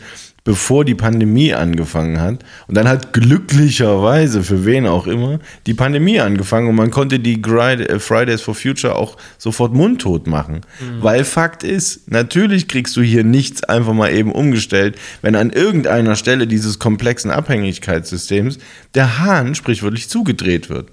bevor 0.49 0.87
die 0.87 0.95
Pandemie 0.95 1.53
angefangen 1.53 2.23
hat. 2.23 2.43
Und 2.69 2.75
dann 2.75 2.89
hat 2.89 3.13
glücklicherweise, 3.13 4.43
für 4.43 4.65
wen 4.65 4.87
auch 4.87 5.07
immer, 5.07 5.41
die 5.67 5.75
Pandemie 5.75 6.21
angefangen 6.21 6.69
und 6.69 6.75
man 6.75 6.91
konnte 6.91 7.21
die 7.21 7.35
äh, 7.35 7.99
Fridays 7.99 8.41
for 8.41 8.55
Future 8.55 8.97
auch 8.97 9.19
sofort 9.37 9.75
mundtot 9.75 10.27
machen. 10.27 10.63
Weil 11.03 11.25
Fakt 11.25 11.65
ist, 11.65 12.11
natürlich 12.11 12.67
kriegst 12.67 12.97
du 12.97 13.03
hier 13.03 13.25
nichts 13.25 13.63
einfach 13.63 13.93
mal 13.93 14.11
eben 14.11 14.33
umgestellt, 14.33 14.97
wenn 15.21 15.37
an 15.37 15.51
irgendeiner 15.51 16.17
Stelle 16.17 16.47
dieses 16.47 16.79
komplexen 16.79 17.31
Abhängigkeitssystems 17.31 18.59
der 18.95 19.19
Hahn 19.19 19.55
sprichwörtlich 19.55 20.09
zugedreht 20.09 20.71
wird 20.71 20.89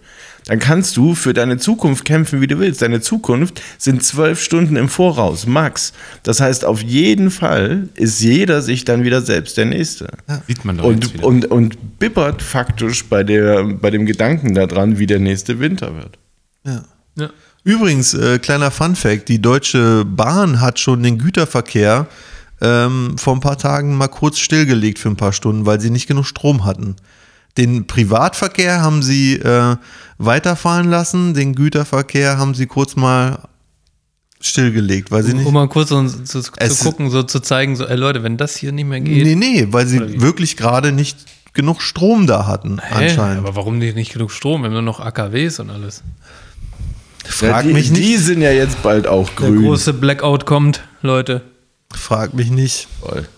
dann 0.45 0.59
kannst 0.59 0.95
du 0.95 1.15
für 1.15 1.33
deine 1.33 1.57
Zukunft 1.57 2.05
kämpfen, 2.05 2.39
wie 2.39 2.47
du 2.47 2.59
willst. 2.59 2.81
Deine 2.81 3.01
Zukunft 3.01 3.61
sind 3.77 4.03
zwölf 4.03 4.41
Stunden 4.41 4.75
im 4.75 4.89
Voraus, 4.89 5.47
max. 5.47 5.93
Das 6.23 6.39
heißt, 6.39 6.65
auf 6.65 6.81
jeden 6.81 7.31
Fall 7.31 7.89
ist 7.95 8.21
jeder 8.21 8.61
sich 8.61 8.85
dann 8.85 9.03
wieder 9.03 9.21
selbst 9.21 9.57
der 9.57 9.65
Nächste. 9.65 10.09
Sieht 10.47 10.63
man 10.63 10.77
doch 10.77 10.85
Und, 10.85 11.23
und, 11.23 11.45
und 11.45 11.99
bibbert 11.99 12.43
faktisch 12.43 13.05
bei, 13.05 13.23
der, 13.23 13.63
bei 13.63 13.89
dem 13.89 14.05
Gedanken 14.05 14.53
daran, 14.53 14.99
wie 14.99 15.07
der 15.07 15.19
nächste 15.19 15.59
Winter 15.59 15.95
wird. 15.95 16.19
Ja. 16.63 16.83
Übrigens, 17.63 18.13
äh, 18.13 18.37
kleiner 18.37 18.69
Fun-Fact: 18.69 19.27
Die 19.27 19.41
Deutsche 19.41 20.05
Bahn 20.05 20.61
hat 20.61 20.79
schon 20.79 21.01
den 21.01 21.17
Güterverkehr 21.17 22.05
ähm, 22.61 23.17
vor 23.17 23.35
ein 23.35 23.39
paar 23.39 23.57
Tagen 23.57 23.97
mal 23.97 24.07
kurz 24.07 24.37
stillgelegt 24.37 24.99
für 24.99 25.09
ein 25.09 25.15
paar 25.15 25.33
Stunden, 25.33 25.65
weil 25.65 25.81
sie 25.81 25.89
nicht 25.89 26.07
genug 26.07 26.25
Strom 26.25 26.63
hatten. 26.65 26.95
Den 27.57 27.87
Privatverkehr 27.87 28.81
haben 28.81 29.01
sie 29.01 29.35
äh, 29.35 29.77
weiterfahren 30.17 30.89
lassen, 30.89 31.33
den 31.33 31.55
Güterverkehr 31.55 32.37
haben 32.37 32.53
sie 32.53 32.65
kurz 32.67 32.95
mal 32.95 33.39
stillgelegt, 34.41 35.09
weil 35.11 35.23
sie 35.23 35.33
nicht. 35.33 35.45
Um 35.47 35.53
mal 35.53 35.67
kurz 35.69 35.89
so, 35.89 36.05
zu, 36.07 36.23
zu 36.41 36.51
Es- 36.57 36.79
gucken, 36.81 37.09
so 37.09 37.23
zu 37.23 37.39
zeigen, 37.39 37.75
so, 37.75 37.85
ey 37.85 37.95
Leute, 37.95 38.23
wenn 38.23 38.37
das 38.37 38.55
hier 38.55 38.71
nicht 38.71 38.85
mehr 38.85 38.99
geht. 38.99 39.23
Nee, 39.25 39.35
nee, 39.35 39.67
weil 39.71 39.87
sie 39.87 40.21
wirklich 40.21 40.57
gerade 40.57 40.91
nicht 40.91 41.17
genug 41.53 41.81
Strom 41.81 42.27
da 42.27 42.45
hatten, 42.45 42.79
Hä? 42.79 43.05
anscheinend. 43.09 43.39
Aber 43.39 43.55
warum 43.55 43.77
nicht, 43.77 43.95
nicht 43.95 44.11
genug 44.13 44.31
Strom? 44.31 44.61
Wir 44.61 44.65
haben 44.65 44.73
nur 44.73 44.81
noch 44.81 44.99
AKWs 44.99 45.59
und 45.61 45.69
alles. 45.69 46.03
Frag 47.23 47.63
die, 47.65 47.73
mich 47.73 47.89
nicht. 47.89 48.03
die 48.03 48.17
sind 48.17 48.41
ja 48.41 48.51
jetzt 48.51 48.83
bald 48.83 49.07
auch 49.07 49.29
Der 49.29 49.47
grün. 49.49 49.63
große 49.63 49.93
Blackout 49.93 50.45
kommt, 50.45 50.83
Leute. 51.01 51.41
Frag 51.93 52.33
mich 52.33 52.51
nicht. 52.51 52.87
Voll. 53.01 53.25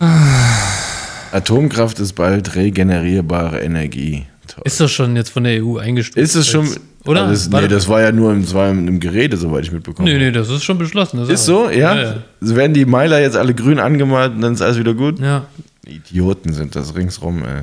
Atomkraft 1.32 1.98
ist 2.00 2.14
bald 2.14 2.54
regenerierbare 2.54 3.60
Energie. 3.60 4.24
Toll. 4.46 4.62
Ist 4.64 4.80
das 4.80 4.90
schon 4.90 5.14
jetzt 5.16 5.30
von 5.30 5.44
der 5.44 5.62
EU 5.62 5.76
eingestuft? 5.78 6.16
Ist 6.18 6.34
es 6.34 6.48
schon. 6.48 6.68
Oder? 7.04 7.28
Das, 7.28 7.48
nee, 7.48 7.68
das 7.68 7.88
war 7.88 8.00
ja 8.02 8.12
nur 8.12 8.32
im, 8.32 8.42
das 8.42 8.54
war 8.54 8.70
im 8.70 8.98
Gerede, 9.00 9.36
soweit 9.36 9.64
ich 9.64 9.72
mitbekommen 9.72 10.06
nee, 10.06 10.14
habe. 10.14 10.24
nee, 10.24 10.32
das 10.32 10.48
ist 10.50 10.64
schon 10.64 10.78
beschlossen. 10.78 11.18
das 11.20 11.28
Ist 11.28 11.44
so, 11.44 11.68
ja? 11.70 11.94
Ja, 11.94 12.02
ja. 12.02 12.14
So 12.40 12.56
werden 12.56 12.74
die 12.74 12.84
Meiler 12.84 13.20
jetzt 13.20 13.36
alle 13.36 13.54
grün 13.54 13.78
angemalt 13.78 14.32
und 14.34 14.40
dann 14.40 14.54
ist 14.54 14.62
alles 14.62 14.78
wieder 14.78 14.94
gut? 14.94 15.18
ja. 15.20 15.46
Idioten 15.86 16.52
sind 16.52 16.76
das 16.76 16.94
ringsrum, 16.94 17.42
ey. 17.44 17.62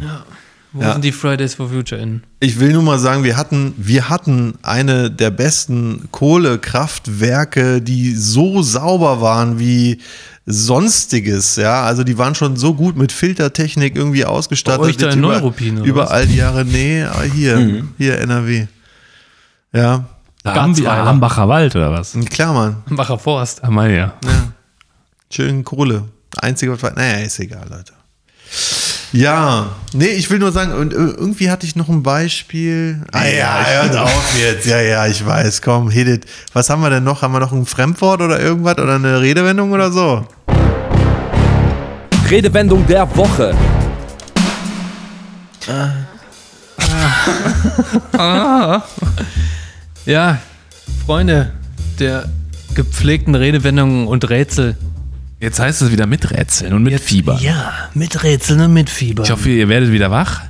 Wo 0.74 0.82
Ja. 0.82 0.94
sind 0.94 1.06
die 1.06 1.12
Fridays 1.12 1.54
for 1.54 1.70
Future 1.70 2.02
in? 2.02 2.24
Ich 2.40 2.60
will 2.60 2.74
nur 2.74 2.82
mal 2.82 2.98
sagen, 2.98 3.24
wir 3.24 3.38
hatten, 3.38 3.76
wir 3.78 4.10
hatten 4.10 4.56
eine 4.64 5.12
der 5.12 5.30
besten 5.30 6.08
Kohlekraftwerke, 6.12 7.82
die 7.84 8.16
so 8.16 8.64
sauber 8.64 9.22
waren 9.22 9.60
wie 9.60 10.00
sonstiges, 10.46 11.56
ja. 11.56 11.84
Also 11.84 12.04
die 12.04 12.18
waren 12.18 12.36
schon 12.36 12.56
so 12.56 12.74
gut 12.74 12.96
mit 12.96 13.12
Filtertechnik 13.12 13.96
irgendwie 13.96 14.26
ausgestattet. 14.26 14.82
Euch 14.82 14.98
da 14.98 15.08
über, 15.08 15.16
Neuruppin, 15.16 15.78
oder 15.80 15.86
Über 15.88 16.02
was? 16.04 16.12
all 16.12 16.28
die 16.28 16.36
Jahre, 16.38 16.64
nee, 16.66 17.04
ah, 17.04 17.22
hier, 17.24 17.58
Mhm. 17.58 17.94
hier 17.98 18.20
NRW. 18.20 18.68
Ja, 19.74 20.06
Da 20.44 20.54
haben 20.56 20.78
wir 20.78 20.84
Garzweiler. 20.84 21.06
Hambacher 21.10 21.50
Wald 21.50 21.76
oder 21.76 21.92
was? 21.92 22.16
klar, 22.30 22.54
Mann. 22.54 22.84
Bacher 22.96 23.18
Forst. 23.20 23.64
Ah, 23.64 23.70
mal 23.72 23.90
ja. 23.92 24.14
Schön 25.32 25.64
Kohle. 25.64 26.04
Einzige, 26.40 26.72
was 26.80 26.96
naja, 26.96 27.26
ist 27.26 27.40
egal, 27.40 27.66
Leute. 27.70 27.94
Ja, 29.16 29.70
nee, 29.94 30.08
ich 30.08 30.30
will 30.30 30.40
nur 30.40 30.52
sagen, 30.52 30.74
und 30.74 30.92
äh, 30.92 30.98
irgendwie 30.98 31.50
hatte 31.50 31.66
ich 31.66 31.78
noch 31.78 31.88
ein 31.88 32.04
Beispiel. 32.04 33.02
Ah 33.14 33.24
ja, 33.26 33.66
hört 33.66 33.96
auf 33.96 34.38
jetzt. 34.38 34.66
Ja, 34.66 34.82
ja, 34.82 35.08
ich 35.08 35.26
weiß, 35.26 35.62
komm, 35.62 35.90
hit 35.90 36.10
it. 36.10 36.26
Was 36.52 36.70
haben 36.70 36.82
wir 36.82 36.90
denn 36.90 37.06
noch? 37.06 37.22
Haben 37.22 37.32
wir 37.32 37.40
noch 37.40 37.54
ein 37.54 37.66
Fremdwort 37.66 38.20
oder 38.20 38.42
irgendwas 38.42 38.78
oder 38.78 38.96
eine 38.96 39.22
Redewendung 39.22 39.72
oder 39.72 39.90
so? 39.90 40.28
Redewendung 42.30 42.86
der 42.88 43.16
Woche. 43.16 43.56
Ja, 50.06 50.40
Freunde 51.06 51.54
der 52.00 52.26
gepflegten 52.74 53.34
Redewendungen 53.34 54.08
und 54.08 54.30
Rätsel. 54.30 54.76
Jetzt 55.46 55.60
heißt 55.60 55.84
es 55.84 55.92
wieder 55.92 56.08
mit 56.08 56.32
Rätseln 56.32 56.74
und 56.74 56.82
mit 56.82 57.00
Fieber. 57.00 57.38
Ja, 57.40 57.72
mit 57.94 58.24
Rätseln 58.24 58.62
und 58.62 58.74
mit 58.74 58.90
Fieber. 58.90 59.22
Ich 59.22 59.30
hoffe, 59.30 59.50
ihr 59.50 59.70
werdet 59.70 59.92
wieder 59.92 60.10
wach. 60.10 60.42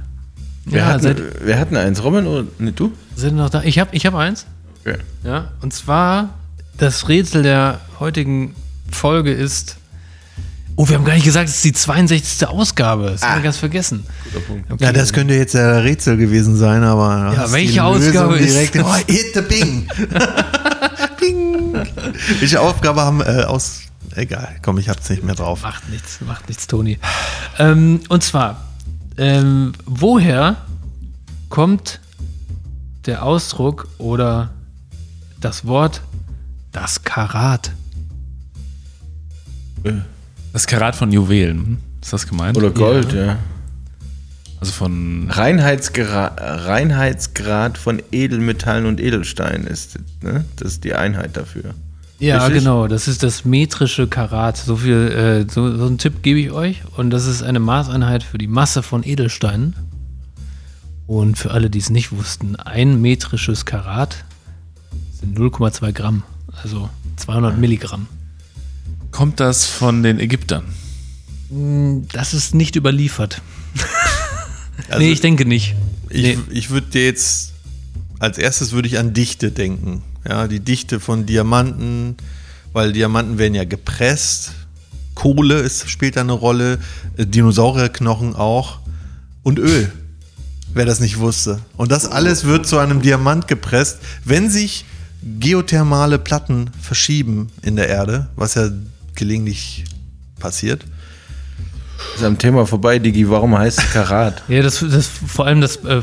Wir, 0.64 0.80
ja, 0.80 0.86
hatten, 0.86 1.04
seid, 1.04 1.46
wir 1.46 1.60
hatten 1.60 1.76
eins. 1.76 2.02
Robin 2.02 2.26
oder 2.26 2.48
nee, 2.60 2.72
du? 2.74 2.94
sind 3.14 3.36
noch 3.36 3.50
da. 3.50 3.62
Ich 3.64 3.78
habe 3.78 3.90
ich 3.94 4.06
hab 4.06 4.16
eins. 4.16 4.46
Okay. 4.86 5.00
Ja, 5.26 5.52
und 5.62 5.74
zwar 5.74 6.30
das 6.78 7.10
Rätsel 7.10 7.44
der 7.44 7.82
heutigen 8.00 8.56
Folge 8.90 9.34
ist. 9.34 9.76
Oh, 10.78 10.88
wir 10.88 10.96
haben 10.96 11.04
gar 11.04 11.16
nicht 11.16 11.26
gesagt, 11.26 11.50
es 11.50 11.56
ist 11.56 11.66
die 11.66 11.74
62. 11.74 12.48
Ausgabe. 12.48 13.08
Das 13.12 13.22
haben 13.22 13.40
wir 13.40 13.44
ganz 13.44 13.58
vergessen. 13.58 14.06
Okay. 14.70 14.82
Ja, 14.82 14.94
das 14.94 15.12
könnte 15.12 15.34
jetzt 15.34 15.56
ja 15.56 15.80
Rätsel 15.80 16.16
gewesen 16.16 16.56
sein, 16.56 16.84
aber. 16.84 17.34
Ja, 17.36 17.52
welche 17.52 17.84
Ausgabe 17.84 18.38
ist- 18.38 18.54
direkt, 18.54 18.78
Oh, 18.78 18.96
hit 19.08 19.34
the 19.34 19.42
Bing. 19.42 19.90
Bing. 21.20 21.74
Welche 22.40 22.62
Aufgabe 22.62 23.02
haben 23.02 23.20
äh, 23.20 23.44
aus. 23.44 23.82
Egal, 24.16 24.56
komm, 24.62 24.78
ich 24.78 24.90
hab's 24.90 25.10
nicht 25.10 25.24
mehr 25.24 25.36
drauf. 25.36 25.62
Macht 25.62 25.90
nichts, 25.90 26.22
macht 26.22 26.48
nichts, 26.48 26.68
Toni. 26.68 26.98
Ähm, 27.60 28.02
und 28.10 28.24
zwar, 28.24 28.66
ähm, 29.18 29.74
woher 29.86 30.58
kommt 31.50 32.00
der 33.06 33.24
Ausdruck 33.24 33.88
oder 33.98 34.52
das 35.40 35.66
Wort 35.66 36.02
das 36.72 37.04
Karat? 37.04 37.72
Das 40.54 40.66
Karat 40.68 40.96
von 40.96 41.12
Juwelen. 41.12 41.66
hm? 41.66 41.78
Ist 42.02 42.14
das 42.14 42.28
gemeint? 42.28 42.58
Oder 42.58 42.72
Gold, 42.72 43.14
ja. 43.14 43.38
Also 44.60 44.72
von. 44.72 45.30
Reinheitsgrad, 45.30 46.40
Reinheitsgrad 46.40 47.78
von 47.78 48.02
Edelmetallen 48.12 48.86
und 48.86 49.00
Edelsteinen 49.00 49.68
ist, 49.68 50.00
ne? 50.22 50.46
Das 50.56 50.74
ist 50.74 50.84
die 50.84 50.94
Einheit 50.96 51.36
dafür. 51.36 51.74
Ja, 52.20 52.38
Richtig? 52.46 52.60
genau, 52.64 52.88
das 52.88 53.08
ist 53.08 53.24
das 53.24 53.44
metrische 53.46 54.08
Karat. 54.08 54.56
So 54.58 54.78
viel, 54.78 54.94
äh, 55.48 55.52
so, 55.52 55.76
so 55.78 55.86
einen 55.86 55.98
Tipp 55.98 56.22
gebe 56.24 56.40
ich 56.40 56.52
euch. 56.52 56.82
Und 56.96 57.10
das 57.10 57.26
ist 57.26 57.44
eine 57.44 57.60
Maßeinheit 57.60 58.24
für 58.24 58.38
die 58.38 58.48
Masse 58.48 58.84
von 58.84 59.04
Edelsteinen. 59.04 59.76
Und 61.08 61.38
für 61.38 61.52
alle, 61.52 61.70
die 61.70 61.80
es 61.80 61.90
nicht 61.90 62.12
wussten, 62.12 62.56
ein 62.56 63.02
metrisches 63.02 63.66
Karat 63.66 64.24
sind 65.20 65.38
0,2 65.38 65.92
Gramm, 65.92 66.24
also 66.64 66.90
200 67.18 67.58
Milligramm. 67.58 68.08
Kommt 69.12 69.40
das 69.40 69.66
von 69.66 70.02
den 70.02 70.20
Ägyptern? 70.20 70.64
Das 72.12 72.34
ist 72.34 72.56
nicht 72.56 72.76
überliefert. 72.76 73.42
Also- 74.90 75.00
nee, 75.00 75.12
ich 75.14 75.22
denke 75.22 75.46
nicht. 75.46 75.74
Ich, 76.10 76.22
Nee. 76.22 76.38
ich 76.52 76.70
würde 76.70 76.88
dir 76.88 77.06
jetzt, 77.06 77.54
als 78.20 78.38
erstes 78.38 78.72
würde 78.72 78.88
ich 78.88 78.98
an 78.98 79.14
Dichte 79.14 79.52
denken. 79.52 80.02
Ja, 80.28 80.48
die 80.48 80.60
Dichte 80.60 81.00
von 81.00 81.26
Diamanten, 81.26 82.16
weil 82.74 82.94
Diamanten 82.94 83.38
werden 83.38 83.56
ja 83.56 83.64
gepresst. 83.64 84.52
Kohle 85.14 85.60
ist, 85.60 85.90
spielt 85.90 86.18
da 86.18 86.22
eine 86.22 86.34
Rolle, 86.34 86.80
äh, 87.18 87.26
Dinosaurierknochen 87.26 88.36
auch 88.36 88.80
und 89.44 89.60
Öl, 89.60 89.92
wer 90.74 90.86
das 90.86 91.00
nicht 91.00 91.20
wusste. 91.20 91.60
Und 91.78 91.92
das 91.92 92.06
alles 92.06 92.44
wird 92.44 92.68
zu 92.68 92.78
einem 92.80 93.02
Diamant 93.02 93.48
gepresst, 93.48 94.00
wenn 94.26 94.50
sich 94.50 94.86
geothermale 95.40 96.20
Platten 96.20 96.70
verschieben 96.82 97.50
in 97.62 97.76
der 97.76 97.88
Erde, 97.88 98.28
was 98.36 98.56
ja 98.56 98.70
gelegentlich 99.16 99.86
passiert. 100.40 100.86
Ist 102.16 102.24
am 102.24 102.38
Thema 102.38 102.66
vorbei, 102.66 103.00
Digi. 103.00 103.30
Warum 103.30 103.58
heißt 103.58 103.80
es 103.80 103.92
Karat? 103.92 104.44
Ja, 104.48 104.62
das, 104.62 104.80
das 104.80 105.08
vor 105.08 105.46
allem 105.46 105.62
das 105.62 105.78
äh, 105.78 106.02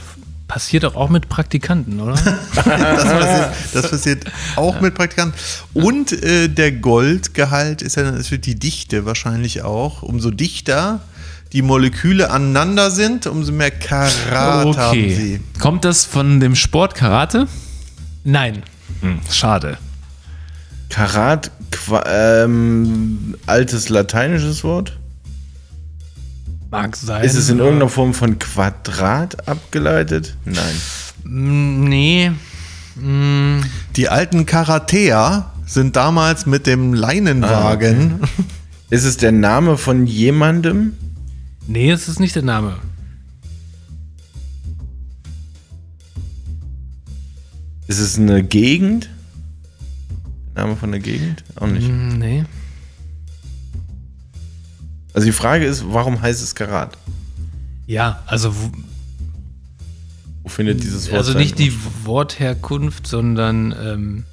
passiert 0.53 0.85
auch, 0.85 0.97
auch 0.97 1.09
mit 1.09 1.31
Praktikanten, 1.31 1.99
oder? 1.99 2.15
Das 2.55 3.05
passiert, 3.05 3.51
das 3.73 3.91
passiert 3.91 4.25
auch 4.57 4.81
mit 4.83 4.95
Praktikanten. 4.95 5.39
Und 5.73 6.13
äh, 6.13 6.49
der 6.49 6.73
Goldgehalt 6.73 7.81
ist 7.81 7.97
ja 7.97 8.13
wird 8.31 8.45
die 8.45 8.59
Dichte 8.59 9.07
wahrscheinlich 9.07 9.63
auch. 9.63 10.03
Umso 10.03 10.31
dichter 10.31 11.01
die 11.53 11.63
Moleküle 11.63 12.31
aneinander 12.31 12.91
sind, 12.91 13.27
umso 13.27 13.53
mehr 13.53 13.71
Karat 13.71 14.77
haben 14.77 15.11
sie. 15.11 15.41
Kommt 15.59 15.87
das 15.87 16.05
von 16.05 16.39
dem 16.41 16.55
Sport 16.55 16.95
Karate? 16.95 17.49
Nein. 18.25 18.63
Hm, 19.01 19.21
schade. 19.31 19.79
Karat, 20.91 21.51
ähm, 22.07 23.37
altes 23.47 23.89
lateinisches 23.89 24.65
Wort? 24.65 24.99
Mag 26.73 26.97
sein. 26.97 27.23
Ist 27.23 27.35
es 27.35 27.51
in 27.51 27.59
irgendeiner 27.59 27.91
Form 27.91 28.15
von 28.15 28.39
Quadrat 28.39 29.47
abgeleitet? 29.47 30.37
Nein. 30.47 30.75
Mm, 31.25 31.85
Nee. 31.85 32.33
Mm, 32.97 33.61
Die 33.97 34.09
alten 34.09 34.47
Karateer 34.47 35.53
sind 35.67 35.97
damals 35.97 36.47
mit 36.47 36.67
dem 36.67 36.95
Leinenwagen. 36.95 38.21
Ist 38.89 39.05
es 39.05 39.19
der 39.19 39.33
Name 39.33 39.77
von 39.77 40.07
jemandem? 40.07 40.95
Nee, 41.67 41.91
es 41.91 42.09
ist 42.09 42.21
nicht 42.21 42.35
der 42.37 42.43
Name. 42.43 42.77
Ist 47.87 47.99
es 47.99 48.19
eine 48.19 48.43
Gegend? 48.43 49.11
Name 50.55 50.77
von 50.77 50.91
der 50.91 51.01
Gegend? 51.01 51.45
Auch 51.57 51.67
nicht. 51.67 51.89
Mm, 51.89 52.19
Nee. 52.19 52.45
Also 55.15 55.27
die 55.27 55.33
Frage 55.33 55.65
ist, 55.65 55.85
warum 55.87 56.21
heißt 56.21 56.43
es 56.43 56.55
Karat? 56.55 56.97
Ja, 57.87 58.23
also, 58.27 58.55
wo- 58.55 58.71
Wo 60.45 60.49
findet 60.49 60.83
dieses 60.83 61.09
Wort 61.11 61.19
also 61.19 61.39
nicht 61.39 61.59
die? 61.59 61.73
Wortherkunft, 62.05 63.07
sondern 63.07 63.73
ähm, 63.79 64.25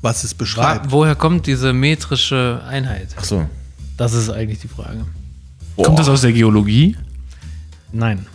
Was 0.00 0.24
es 0.24 0.32
wa- 0.32 0.36
beschreibt. 0.38 0.90
woher 0.90 1.14
kommt 1.14 1.46
diese 1.46 1.72
metrische 1.72 2.60
Einheit? 2.68 3.14
Ach 3.18 3.24
so. 3.24 3.48
Das 3.96 4.12
ist 4.14 4.28
eigentlich 4.30 4.58
die 4.60 4.68
Frage. 4.68 5.04
Kommt 5.76 5.98
das 5.98 6.08
aus 6.08 6.22
der 6.22 6.32
Geologie? 6.32 6.96
Nein. 7.92 8.26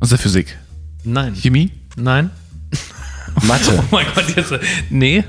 Aus 0.00 0.10
der 0.10 0.18
Physik? 0.18 0.56
Nein. 1.04 1.34
Chemie? 1.34 1.70
Nein. 1.96 2.30
Mathe. 3.46 3.78
Oh 3.78 3.84
mein 3.90 4.06
Gott, 4.14 4.36
jetzt. 4.36 4.52
Nee. 4.90 5.24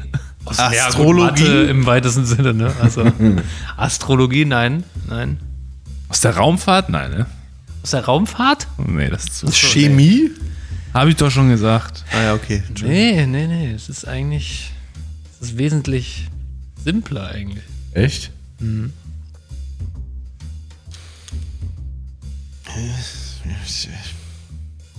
Aus 0.46 0.58
ja, 0.58 0.68
gut, 0.70 0.78
Astrologie? 0.80 1.44
Mathe 1.44 1.64
im 1.64 1.86
weitesten 1.86 2.26
Sinne, 2.26 2.54
ne? 2.54 2.74
Also 2.82 3.06
Astrologie, 3.78 4.46
nein. 4.46 4.84
Nein. 5.10 5.38
Aus 6.14 6.22
der 6.22 6.38
Raumfahrt? 6.38 6.90
Nein, 6.90 7.10
ne? 7.10 7.26
Aus 7.82 7.90
der 7.90 8.06
Raumfahrt? 8.06 8.68
Nee, 8.78 9.10
das 9.10 9.24
ist 9.24 9.38
zu. 9.40 9.52
Chemie? 9.52 10.30
Habe 10.94 11.10
ich 11.10 11.16
doch 11.16 11.32
schon 11.32 11.50
gesagt. 11.50 12.06
Ah 12.12 12.22
ja, 12.22 12.34
okay. 12.36 12.62
Entschuldigung. 12.68 13.04
Nee, 13.04 13.26
nee, 13.26 13.48
nee. 13.48 13.74
Es 13.74 13.90
ist 13.90 14.08
eigentlich. 14.08 14.72
Es 15.42 15.48
ist 15.48 15.58
wesentlich 15.58 16.28
simpler 16.86 17.30
eigentlich. 17.30 17.64
Echt? 17.94 18.30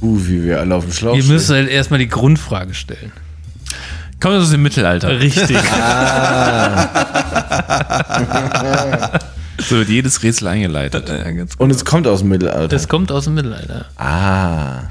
Uh, 0.02 0.18
wie 0.26 0.42
wir 0.42 0.58
alle 0.58 0.74
auf 0.74 0.82
dem 0.82 0.92
Schlauch 0.92 1.16
Ihr 1.16 1.22
müsst 1.22 1.44
stehen. 1.44 1.58
halt 1.58 1.68
erstmal 1.68 2.00
die 2.00 2.08
Grundfrage 2.08 2.74
stellen. 2.74 3.12
Kommt 4.18 4.34
das 4.34 4.46
aus 4.46 4.50
dem 4.50 4.62
Mittelalter? 4.62 5.20
Richtig. 5.20 5.56
So 9.58 9.76
wird 9.76 9.88
jedes 9.88 10.22
Rätsel 10.22 10.48
eingeleitet. 10.48 11.08
Ja, 11.08 11.44
Und 11.58 11.70
es 11.70 11.84
kommt 11.84 12.06
aus 12.06 12.20
dem 12.20 12.28
Mittelalter. 12.28 12.68
Das 12.68 12.88
kommt 12.88 13.12
aus 13.12 13.24
dem 13.24 13.34
Mittelalter. 13.34 13.86
ah. 13.96 14.84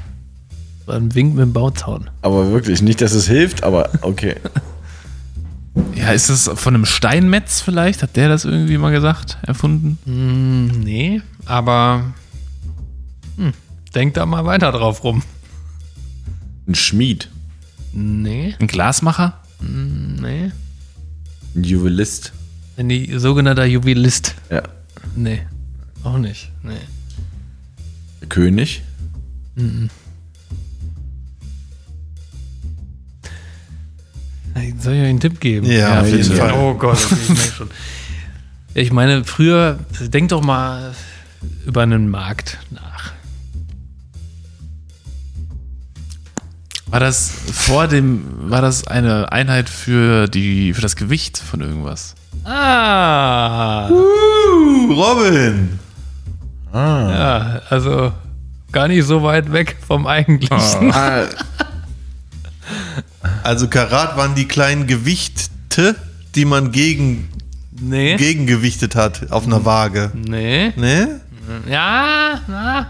War 0.86 0.96
ein 0.98 1.16
Wink 1.16 1.36
mit 1.36 1.44
dem 1.44 1.54
Bauzaun. 1.54 2.10
Aber 2.22 2.52
wirklich, 2.52 2.82
nicht, 2.82 3.00
dass 3.02 3.14
es 3.14 3.28
hilft, 3.28 3.64
aber 3.64 3.90
okay. 4.02 4.36
Ja, 5.96 6.12
ist 6.12 6.30
das 6.30 6.52
von 6.54 6.76
einem 6.76 6.86
Steinmetz 6.86 7.60
vielleicht? 7.62 8.04
Hat 8.04 8.16
der 8.16 8.30
das 8.30 8.46
irgendwie 8.46 8.78
mal 8.78 8.92
gesagt, 8.92 9.38
erfunden? 9.42 9.98
Hm, 10.06 10.68
nee, 10.82 11.22
aber 11.46 12.14
hm, 13.38 13.54
denk 13.96 14.14
da 14.14 14.26
mal 14.28 14.46
weiter 14.46 14.72
drauf 14.72 15.04
rum. 15.04 15.24
Ein 16.68 16.76
Schmied. 16.76 17.30
Nee, 17.92 18.54
Ein 18.60 18.68
Glasmacher? 18.68 19.40
nee. 19.62 20.52
Ein 21.56 21.64
Juwelist. 21.64 22.34
Ein 22.78 22.90
die- 22.90 23.18
sogenannter 23.20 23.66
Juwelist. 23.66 24.36
Ja. 24.50 24.64
Nee, 25.16 25.42
auch 26.04 26.18
nicht. 26.18 26.52
Nee. 26.64 26.74
Der 28.22 28.30
König. 28.30 28.82
Hey, 34.54 34.74
Soll 34.80 34.94
ich 34.94 35.02
euch 35.02 35.08
einen 35.10 35.20
Tipp 35.20 35.40
geben? 35.40 35.66
Ja, 35.70 36.02
auf 36.02 36.08
jeden 36.08 36.24
Fall. 36.36 36.54
Oh 36.54 36.74
Gott, 36.76 36.98
okay, 37.06 37.16
ich 37.22 37.30
merke 37.30 37.52
schon. 37.52 37.70
Ich 38.76 38.92
meine, 38.92 39.24
früher, 39.24 39.80
denk 40.00 40.30
doch 40.30 40.42
mal 40.44 40.94
über 41.66 41.82
einen 41.84 42.10
Markt 42.10 42.58
nach. 42.72 43.14
War 46.88 47.00
das 47.00 47.30
vor 47.52 47.88
dem, 47.88 48.26
war 48.50 48.62
das 48.62 48.86
eine 48.86 49.32
Einheit 49.32 49.70
für 49.70 50.28
die, 50.28 50.74
für 50.74 50.82
das 50.82 50.96
Gewicht 50.96 51.38
von 51.40 51.62
irgendwas? 51.62 52.16
Ah, 52.44 53.88
Uh, 53.90 54.92
Robin. 54.94 55.80
ja, 56.74 57.62
also 57.70 58.12
gar 58.72 58.88
nicht 58.88 59.06
so 59.06 59.22
weit 59.24 59.52
weg 59.52 59.78
vom 59.88 60.08
eigentlichen. 60.08 60.92
Ah, 60.94 61.24
Also 63.44 63.68
Karat 63.68 64.18
waren 64.18 64.36
die 64.36 64.48
kleinen 64.48 64.88
Gewichte, 64.88 65.96
die 66.36 66.46
man 66.46 66.72
gegen, 66.72 67.30
Nee, 67.80 68.16
gegengewichtet 68.18 68.96
hat 68.96 69.32
auf 69.32 69.46
einer 69.46 69.64
Waage. 69.66 70.12
nee. 70.14 70.72
Ne? 70.76 71.20
Ja, 71.70 72.40
na, 72.48 72.88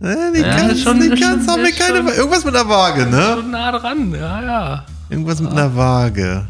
Ne, 0.00 0.32
die 0.34 0.40
Ja, 0.40 0.56
kannst, 0.56 0.82
schon- 0.82 1.00
die 1.00 1.08
kannst 1.10 1.22
schon- 1.46 1.46
haben 1.48 1.62
wir 1.62 1.70
keine, 1.72 1.98
schon- 1.98 2.08
irgendwas 2.08 2.44
mit 2.44 2.56
einer 2.56 2.68
Waage, 2.68 3.06
ne? 3.06 3.36
so 3.36 3.42
nah 3.48 3.70
dran. 3.70 4.12
Ja, 4.12 4.42
ja. 4.42 4.84
Irgendwas 5.08 5.40
mit 5.40 5.52
einer 5.52 5.76
Waage. 5.76 6.46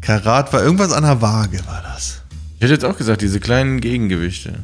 Karat 0.00 0.52
war 0.52 0.62
irgendwas 0.62 0.92
an 0.92 1.02
der 1.02 1.20
Waage, 1.20 1.64
war 1.66 1.82
das. 1.82 2.22
ich 2.56 2.62
hätte 2.62 2.72
jetzt 2.72 2.84
auch 2.84 2.96
gesagt, 2.96 3.22
diese 3.22 3.40
kleinen 3.40 3.80
Gegengewichte. 3.80 4.62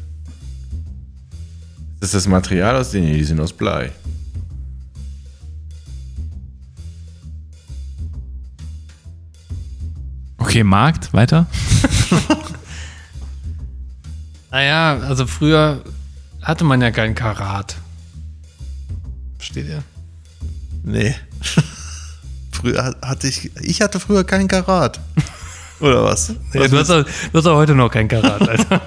Ist 1.99 2.13
das 2.13 2.23
das 2.23 2.27
Material 2.27 2.75
aus 2.75 2.91
denen? 2.91 3.13
Die 3.13 3.23
sind 3.23 3.39
aus 3.39 3.53
Blei. 3.53 3.91
Okay, 10.37 10.63
Markt, 10.63 11.13
weiter? 11.13 11.47
Naja, 14.49 14.97
also 15.01 15.27
früher 15.27 15.83
hatte 16.41 16.63
man 16.63 16.81
ja 16.81 16.91
kein 16.91 17.15
Karat. 17.15 17.75
Versteht 19.37 19.67
ihr? 19.67 19.83
Nee. 20.83 21.15
früher 22.57 22.83
hat- 22.83 23.01
hatte 23.01 23.27
ich, 23.27 23.51
ich 23.61 23.81
hatte 23.81 23.99
früher 23.99 24.23
kein 24.23 24.47
Karat. 24.47 24.99
Oder 25.79 26.03
was? 26.03 26.33
Ja, 26.53 26.67
du, 26.67 26.77
hast 26.77 26.89
auch, 26.89 27.03
du 27.03 27.37
hast 27.37 27.45
auch 27.45 27.55
heute 27.55 27.75
noch 27.75 27.89
kein 27.89 28.07
Karat, 28.07 28.47
Alter. 28.47 28.81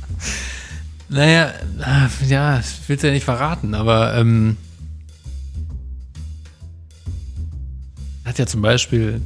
naja, 1.08 1.50
ah, 1.82 2.08
ja, 2.28 2.60
ich 2.60 2.88
will 2.88 2.96
es 2.96 3.02
ja 3.02 3.10
nicht 3.10 3.24
verraten, 3.24 3.74
aber 3.74 4.14
ähm, 4.16 4.56
hat 8.24 8.38
ja 8.38 8.46
zum 8.46 8.62
Beispiel 8.62 9.20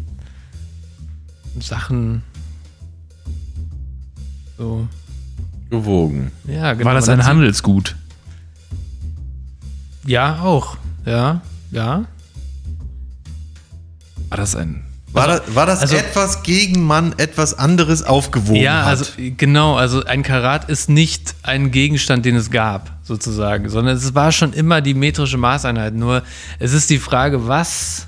Sachen 1.58 2.22
so, 4.56 4.88
Gewogen. 5.68 6.32
ja, 6.46 6.72
genau. 6.72 6.86
War 6.86 6.94
das 6.94 7.08
ein 7.08 7.24
Handelsgut? 7.24 7.96
Ja, 10.06 10.40
auch. 10.42 10.76
Ja, 11.04 11.40
ja. 11.70 12.04
War 14.30 14.38
das 14.38 14.56
ein. 14.56 14.84
War, 15.12 15.26
das, 15.26 15.54
war 15.56 15.66
das 15.66 15.80
also- 15.80 15.96
etwas 15.96 16.44
gegen 16.44 16.84
man 16.84 17.14
etwas 17.18 17.58
anderes 17.58 18.04
aufgewogen 18.04 18.62
Ja, 18.62 18.82
hat? 18.84 18.98
also 18.98 19.04
genau, 19.36 19.76
also 19.76 20.04
ein 20.04 20.22
Karat 20.22 20.70
ist 20.70 20.88
nicht 20.88 21.34
ein 21.42 21.72
Gegenstand, 21.72 22.24
den 22.24 22.36
es 22.36 22.50
gab, 22.52 22.92
sozusagen, 23.02 23.68
sondern 23.68 23.96
es 23.96 24.14
war 24.14 24.30
schon 24.30 24.52
immer 24.52 24.80
die 24.80 24.94
metrische 24.94 25.36
Maßeinheit. 25.36 25.94
Nur 25.94 26.22
es 26.60 26.72
ist 26.72 26.90
die 26.90 26.98
Frage, 26.98 27.48
was 27.48 28.06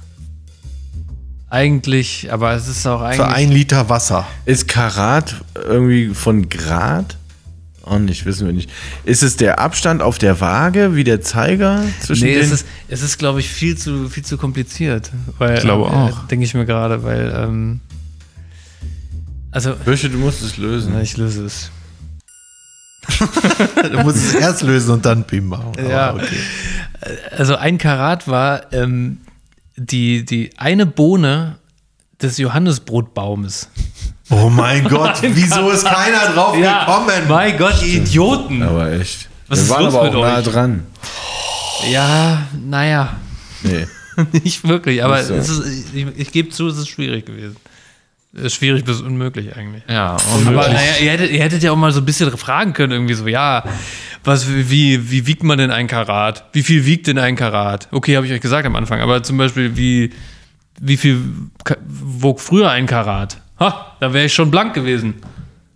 eigentlich, 1.51 2.32
aber 2.32 2.53
es 2.53 2.69
ist 2.69 2.86
auch 2.86 3.03
eigentlich. 3.03 3.16
Für 3.16 3.28
ein 3.35 3.51
Liter 3.51 3.89
Wasser. 3.89 4.27
Ist 4.44 4.69
Karat 4.69 5.35
irgendwie 5.55 6.15
von 6.15 6.49
Grad? 6.49 7.16
Auch 7.85 7.99
nicht, 7.99 8.25
wissen 8.27 8.47
wir 8.47 8.53
nicht. 8.53 8.71
Ist 9.05 9.23
es 9.23 9.37
der 9.37 9.59
Abstand 9.59 10.03
auf 10.03 10.19
der 10.19 10.41
Waage, 10.41 10.95
wie 10.95 11.03
der 11.05 11.21
Zeiger 11.21 11.83
zwischen 12.01 12.25
Nee, 12.29 12.35
den? 12.35 12.43
es 12.43 12.51
ist, 12.53 12.67
es 12.89 13.03
ist 13.03 13.19
glaube 13.19 13.41
ich, 13.41 13.49
viel 13.49 13.77
zu, 13.77 14.09
viel 14.09 14.25
zu 14.25 14.37
kompliziert. 14.39 15.11
Weil, 15.39 15.55
Ich 15.57 15.61
glaube 15.65 15.91
äh, 15.91 15.95
auch. 15.95 16.27
Denke 16.29 16.45
ich 16.45 16.55
mir 16.55 16.65
gerade, 16.65 17.03
weil, 17.03 17.33
ähm, 17.37 17.81
also, 19.51 19.75
Fürchte, 19.75 20.09
du 20.11 20.19
musst 20.19 20.43
es 20.43 20.57
lösen. 20.57 20.93
na, 20.95 21.03
ich 21.03 21.17
löse 21.17 21.45
es. 21.45 21.71
Du 23.91 23.99
musst 24.05 24.17
es 24.19 24.35
erst 24.35 24.63
lösen 24.63 24.93
und 24.93 25.05
dann 25.05 25.25
Bim 25.25 25.49
machen. 25.49 25.73
Ja. 25.91 26.15
okay. 26.15 26.27
Also 27.37 27.57
ein 27.57 27.79
Karat 27.79 28.29
war 28.29 28.73
ähm, 28.73 29.19
die, 29.77 30.25
die 30.25 30.51
eine 30.57 30.87
Bohne 30.87 31.59
des 32.23 32.39
Johannesbrotbaumes. 32.39 33.69
Oh 34.33 34.49
mein 34.49 34.85
Gott, 34.89 35.19
wieso 35.23 35.71
ist 35.71 35.85
keiner 35.85 36.33
drauf 36.33 36.55
gekommen? 36.55 37.11
Mein 37.29 37.57
Gott, 37.59 37.83
ihr 37.83 38.01
Idioten. 38.03 38.63
Aber 38.63 38.91
echt. 38.93 39.29
Was 39.49 39.59
wir 39.59 39.63
ist 39.65 39.71
waren 39.71 39.85
los 39.85 39.95
aber 39.95 40.05
mit 40.05 40.15
auch 40.15 40.23
nah 40.23 40.39
euch? 40.39 40.45
dran. 40.45 40.87
Ja, 41.91 42.43
naja, 42.67 43.17
Nee. 43.63 43.87
nicht 44.45 44.67
wirklich. 44.67 45.03
Aber 45.05 45.17
Nicht 45.19 45.27
so. 45.29 45.35
es 45.35 45.49
ist, 45.49 45.95
ich, 45.95 46.07
ich 46.17 46.33
gebe 46.33 46.49
zu, 46.51 46.69
es 46.69 46.77
ist 46.79 46.89
schwierig 46.89 47.27
gewesen. 47.27 47.57
Es 48.35 48.45
ist 48.45 48.55
schwierig 48.55 48.85
bis 48.85 49.01
unmöglich 49.03 49.55
eigentlich. 49.57 49.83
Ja, 49.89 50.17
Aber 50.47 50.69
naja, 50.69 50.97
ihr 51.03 51.11
hättet, 51.11 51.31
ihr 51.31 51.43
hättet 51.43 51.63
ja 51.63 51.71
auch 51.71 51.77
mal 51.77 51.93
so 51.93 52.01
ein 52.01 52.07
bisschen 52.07 52.35
fragen 52.39 52.73
können, 52.73 52.93
irgendwie 52.93 53.13
so, 53.15 53.27
ja, 53.29 53.63
was, 54.25 54.49
wie, 54.49 55.11
wie 55.11 55.27
wiegt 55.27 55.43
man 55.43 55.59
denn 55.59 55.71
ein 55.71 55.87
Karat? 55.87 56.47
Wie 56.53 56.63
viel 56.63 56.87
wiegt 56.87 57.07
denn 57.09 57.19
ein 57.19 57.37
Karat? 57.37 57.89
Okay, 57.93 58.17
habe 58.17 58.27
ich 58.27 58.33
euch 58.33 58.41
gesagt 58.41 58.67
am 58.67 58.75
Anfang, 58.75 59.01
aber 59.01 59.23
zum 59.23 59.37
Beispiel, 59.37 59.77
wie, 59.77 60.13
wie 60.81 60.97
viel 60.97 61.21
wog 61.87 62.41
früher 62.41 62.71
ein 62.71 62.87
Karat? 62.87 63.41
Ha, 63.62 63.97
da 64.01 64.12
wäre 64.12 64.26
ich 64.26 64.34
schon 64.34 64.51
blank 64.51 64.74
gewesen. 64.74 65.14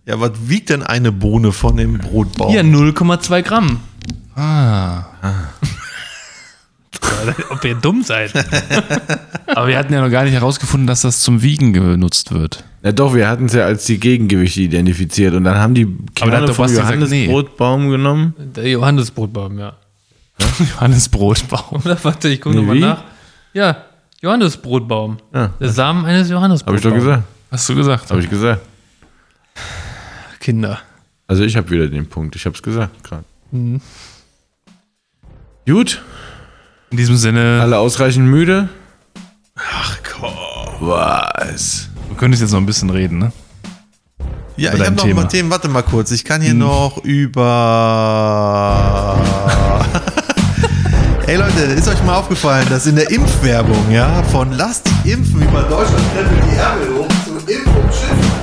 Ja, 0.05 0.19
was 0.19 0.31
wiegt 0.41 0.69
denn 0.69 0.83
eine 0.83 1.13
Bohne 1.13 1.53
von 1.53 1.77
dem 1.77 1.97
Brotbaum? 1.99 2.49
Hier 2.51 2.63
0,2 2.63 3.41
Gramm. 3.43 3.79
Ah. 4.35 5.05
Ob 7.49 7.63
ihr 7.63 7.75
dumm 7.75 8.03
seid. 8.03 8.33
Aber 9.47 9.67
wir 9.67 9.77
hatten 9.77 9.93
ja 9.93 10.01
noch 10.01 10.11
gar 10.11 10.23
nicht 10.25 10.33
herausgefunden, 10.33 10.85
dass 10.85 11.01
das 11.01 11.21
zum 11.21 11.41
Wiegen 11.41 11.71
genutzt 11.71 12.33
wird. 12.33 12.63
Ja 12.83 12.91
doch, 12.91 13.15
wir 13.15 13.29
hatten 13.29 13.45
es 13.45 13.53
ja 13.53 13.63
als 13.65 13.85
die 13.85 13.99
Gegengewichte 13.99 14.61
identifiziert 14.61 15.33
und 15.33 15.45
dann 15.45 15.55
haben 15.57 15.73
die 15.73 15.83
Aber 16.19 16.31
da 16.31 16.37
hat 16.37 16.45
Kerne 16.45 16.53
vom 16.53 16.67
gesagt, 16.67 16.89
nee. 17.09 17.25
Johannesbrotbaum 17.25 17.89
genommen. 17.89 18.33
Der 18.55 18.67
Johannesbrotbaum, 18.67 19.59
ja. 19.59 19.73
Johannesbrotbaum. 20.75 21.81
Oder 21.83 21.97
warte, 22.03 22.27
ich 22.27 22.41
gucke 22.41 22.55
Nee, 22.55 22.61
nochmal 22.61 22.79
nach. 22.79 23.03
Ja, 23.53 23.77
Johannesbrotbaum. 24.21 25.17
Ja. 25.33 25.51
Der 25.59 25.69
Samen 25.69 26.05
eines 26.05 26.27
Habe 26.27 26.33
Johannesbrotbaums. 26.35 26.85
ich 26.85 26.89
doch 26.89 26.95
gesagt. 26.95 27.23
Hast 27.51 27.67
du 27.69 27.75
gesagt? 27.75 28.09
Habe 28.11 28.21
ich 28.21 28.29
gesagt. 28.29 28.61
Kinder. 30.39 30.79
Also 31.27 31.43
ich 31.43 31.57
habe 31.57 31.69
wieder 31.69 31.87
den 31.87 32.07
Punkt. 32.07 32.35
Ich 32.35 32.45
habe 32.45 32.55
es 32.55 32.61
gesagt 32.61 33.03
gerade. 33.03 33.23
Mhm. 33.51 33.81
Gut, 35.65 36.01
In 36.91 36.97
diesem 36.97 37.17
Sinne, 37.17 37.59
alle 37.61 37.77
ausreichend 37.77 38.27
müde. 38.27 38.69
Ach 39.55 39.97
komm. 40.03 40.33
Was? 40.79 41.89
du 42.09 42.15
könntest 42.15 42.41
jetzt 42.41 42.51
noch 42.51 42.59
ein 42.59 42.65
bisschen 42.65 42.89
reden, 42.89 43.17
ne? 43.17 43.31
Ja, 44.55 44.71
Über 44.71 44.79
ich 44.79 44.85
habe 44.85 44.95
noch 44.95 45.03
Thema. 45.03 45.21
mal 45.23 45.27
Themen. 45.27 45.49
Warte 45.49 45.67
mal 45.67 45.81
kurz. 45.83 46.11
Ich 46.11 46.23
kann 46.23 46.41
hier 46.41 46.53
noch 46.53 47.03
über. 47.03 49.17
Ey 51.27 51.35
Leute, 51.35 51.59
ist 51.59 51.87
euch 51.89 52.01
mal 52.05 52.15
aufgefallen, 52.15 52.65
dass 52.69 52.87
in 52.87 52.95
der 52.95 53.11
Impfwerbung, 53.11 53.91
ja, 53.91 54.23
von 54.23 54.53
Lasst 54.53 54.87
dich 54.87 55.13
impfen 55.13 55.41
über 55.41 55.61
Deutschland 55.63 56.01
krempelt 56.15 56.41
die 56.49 56.55
Ärmel 56.55 56.87
hoch 57.47 57.53
zu 57.53 57.53
Impf 57.53 57.67
und 57.67 57.93
Schiff 57.93 58.36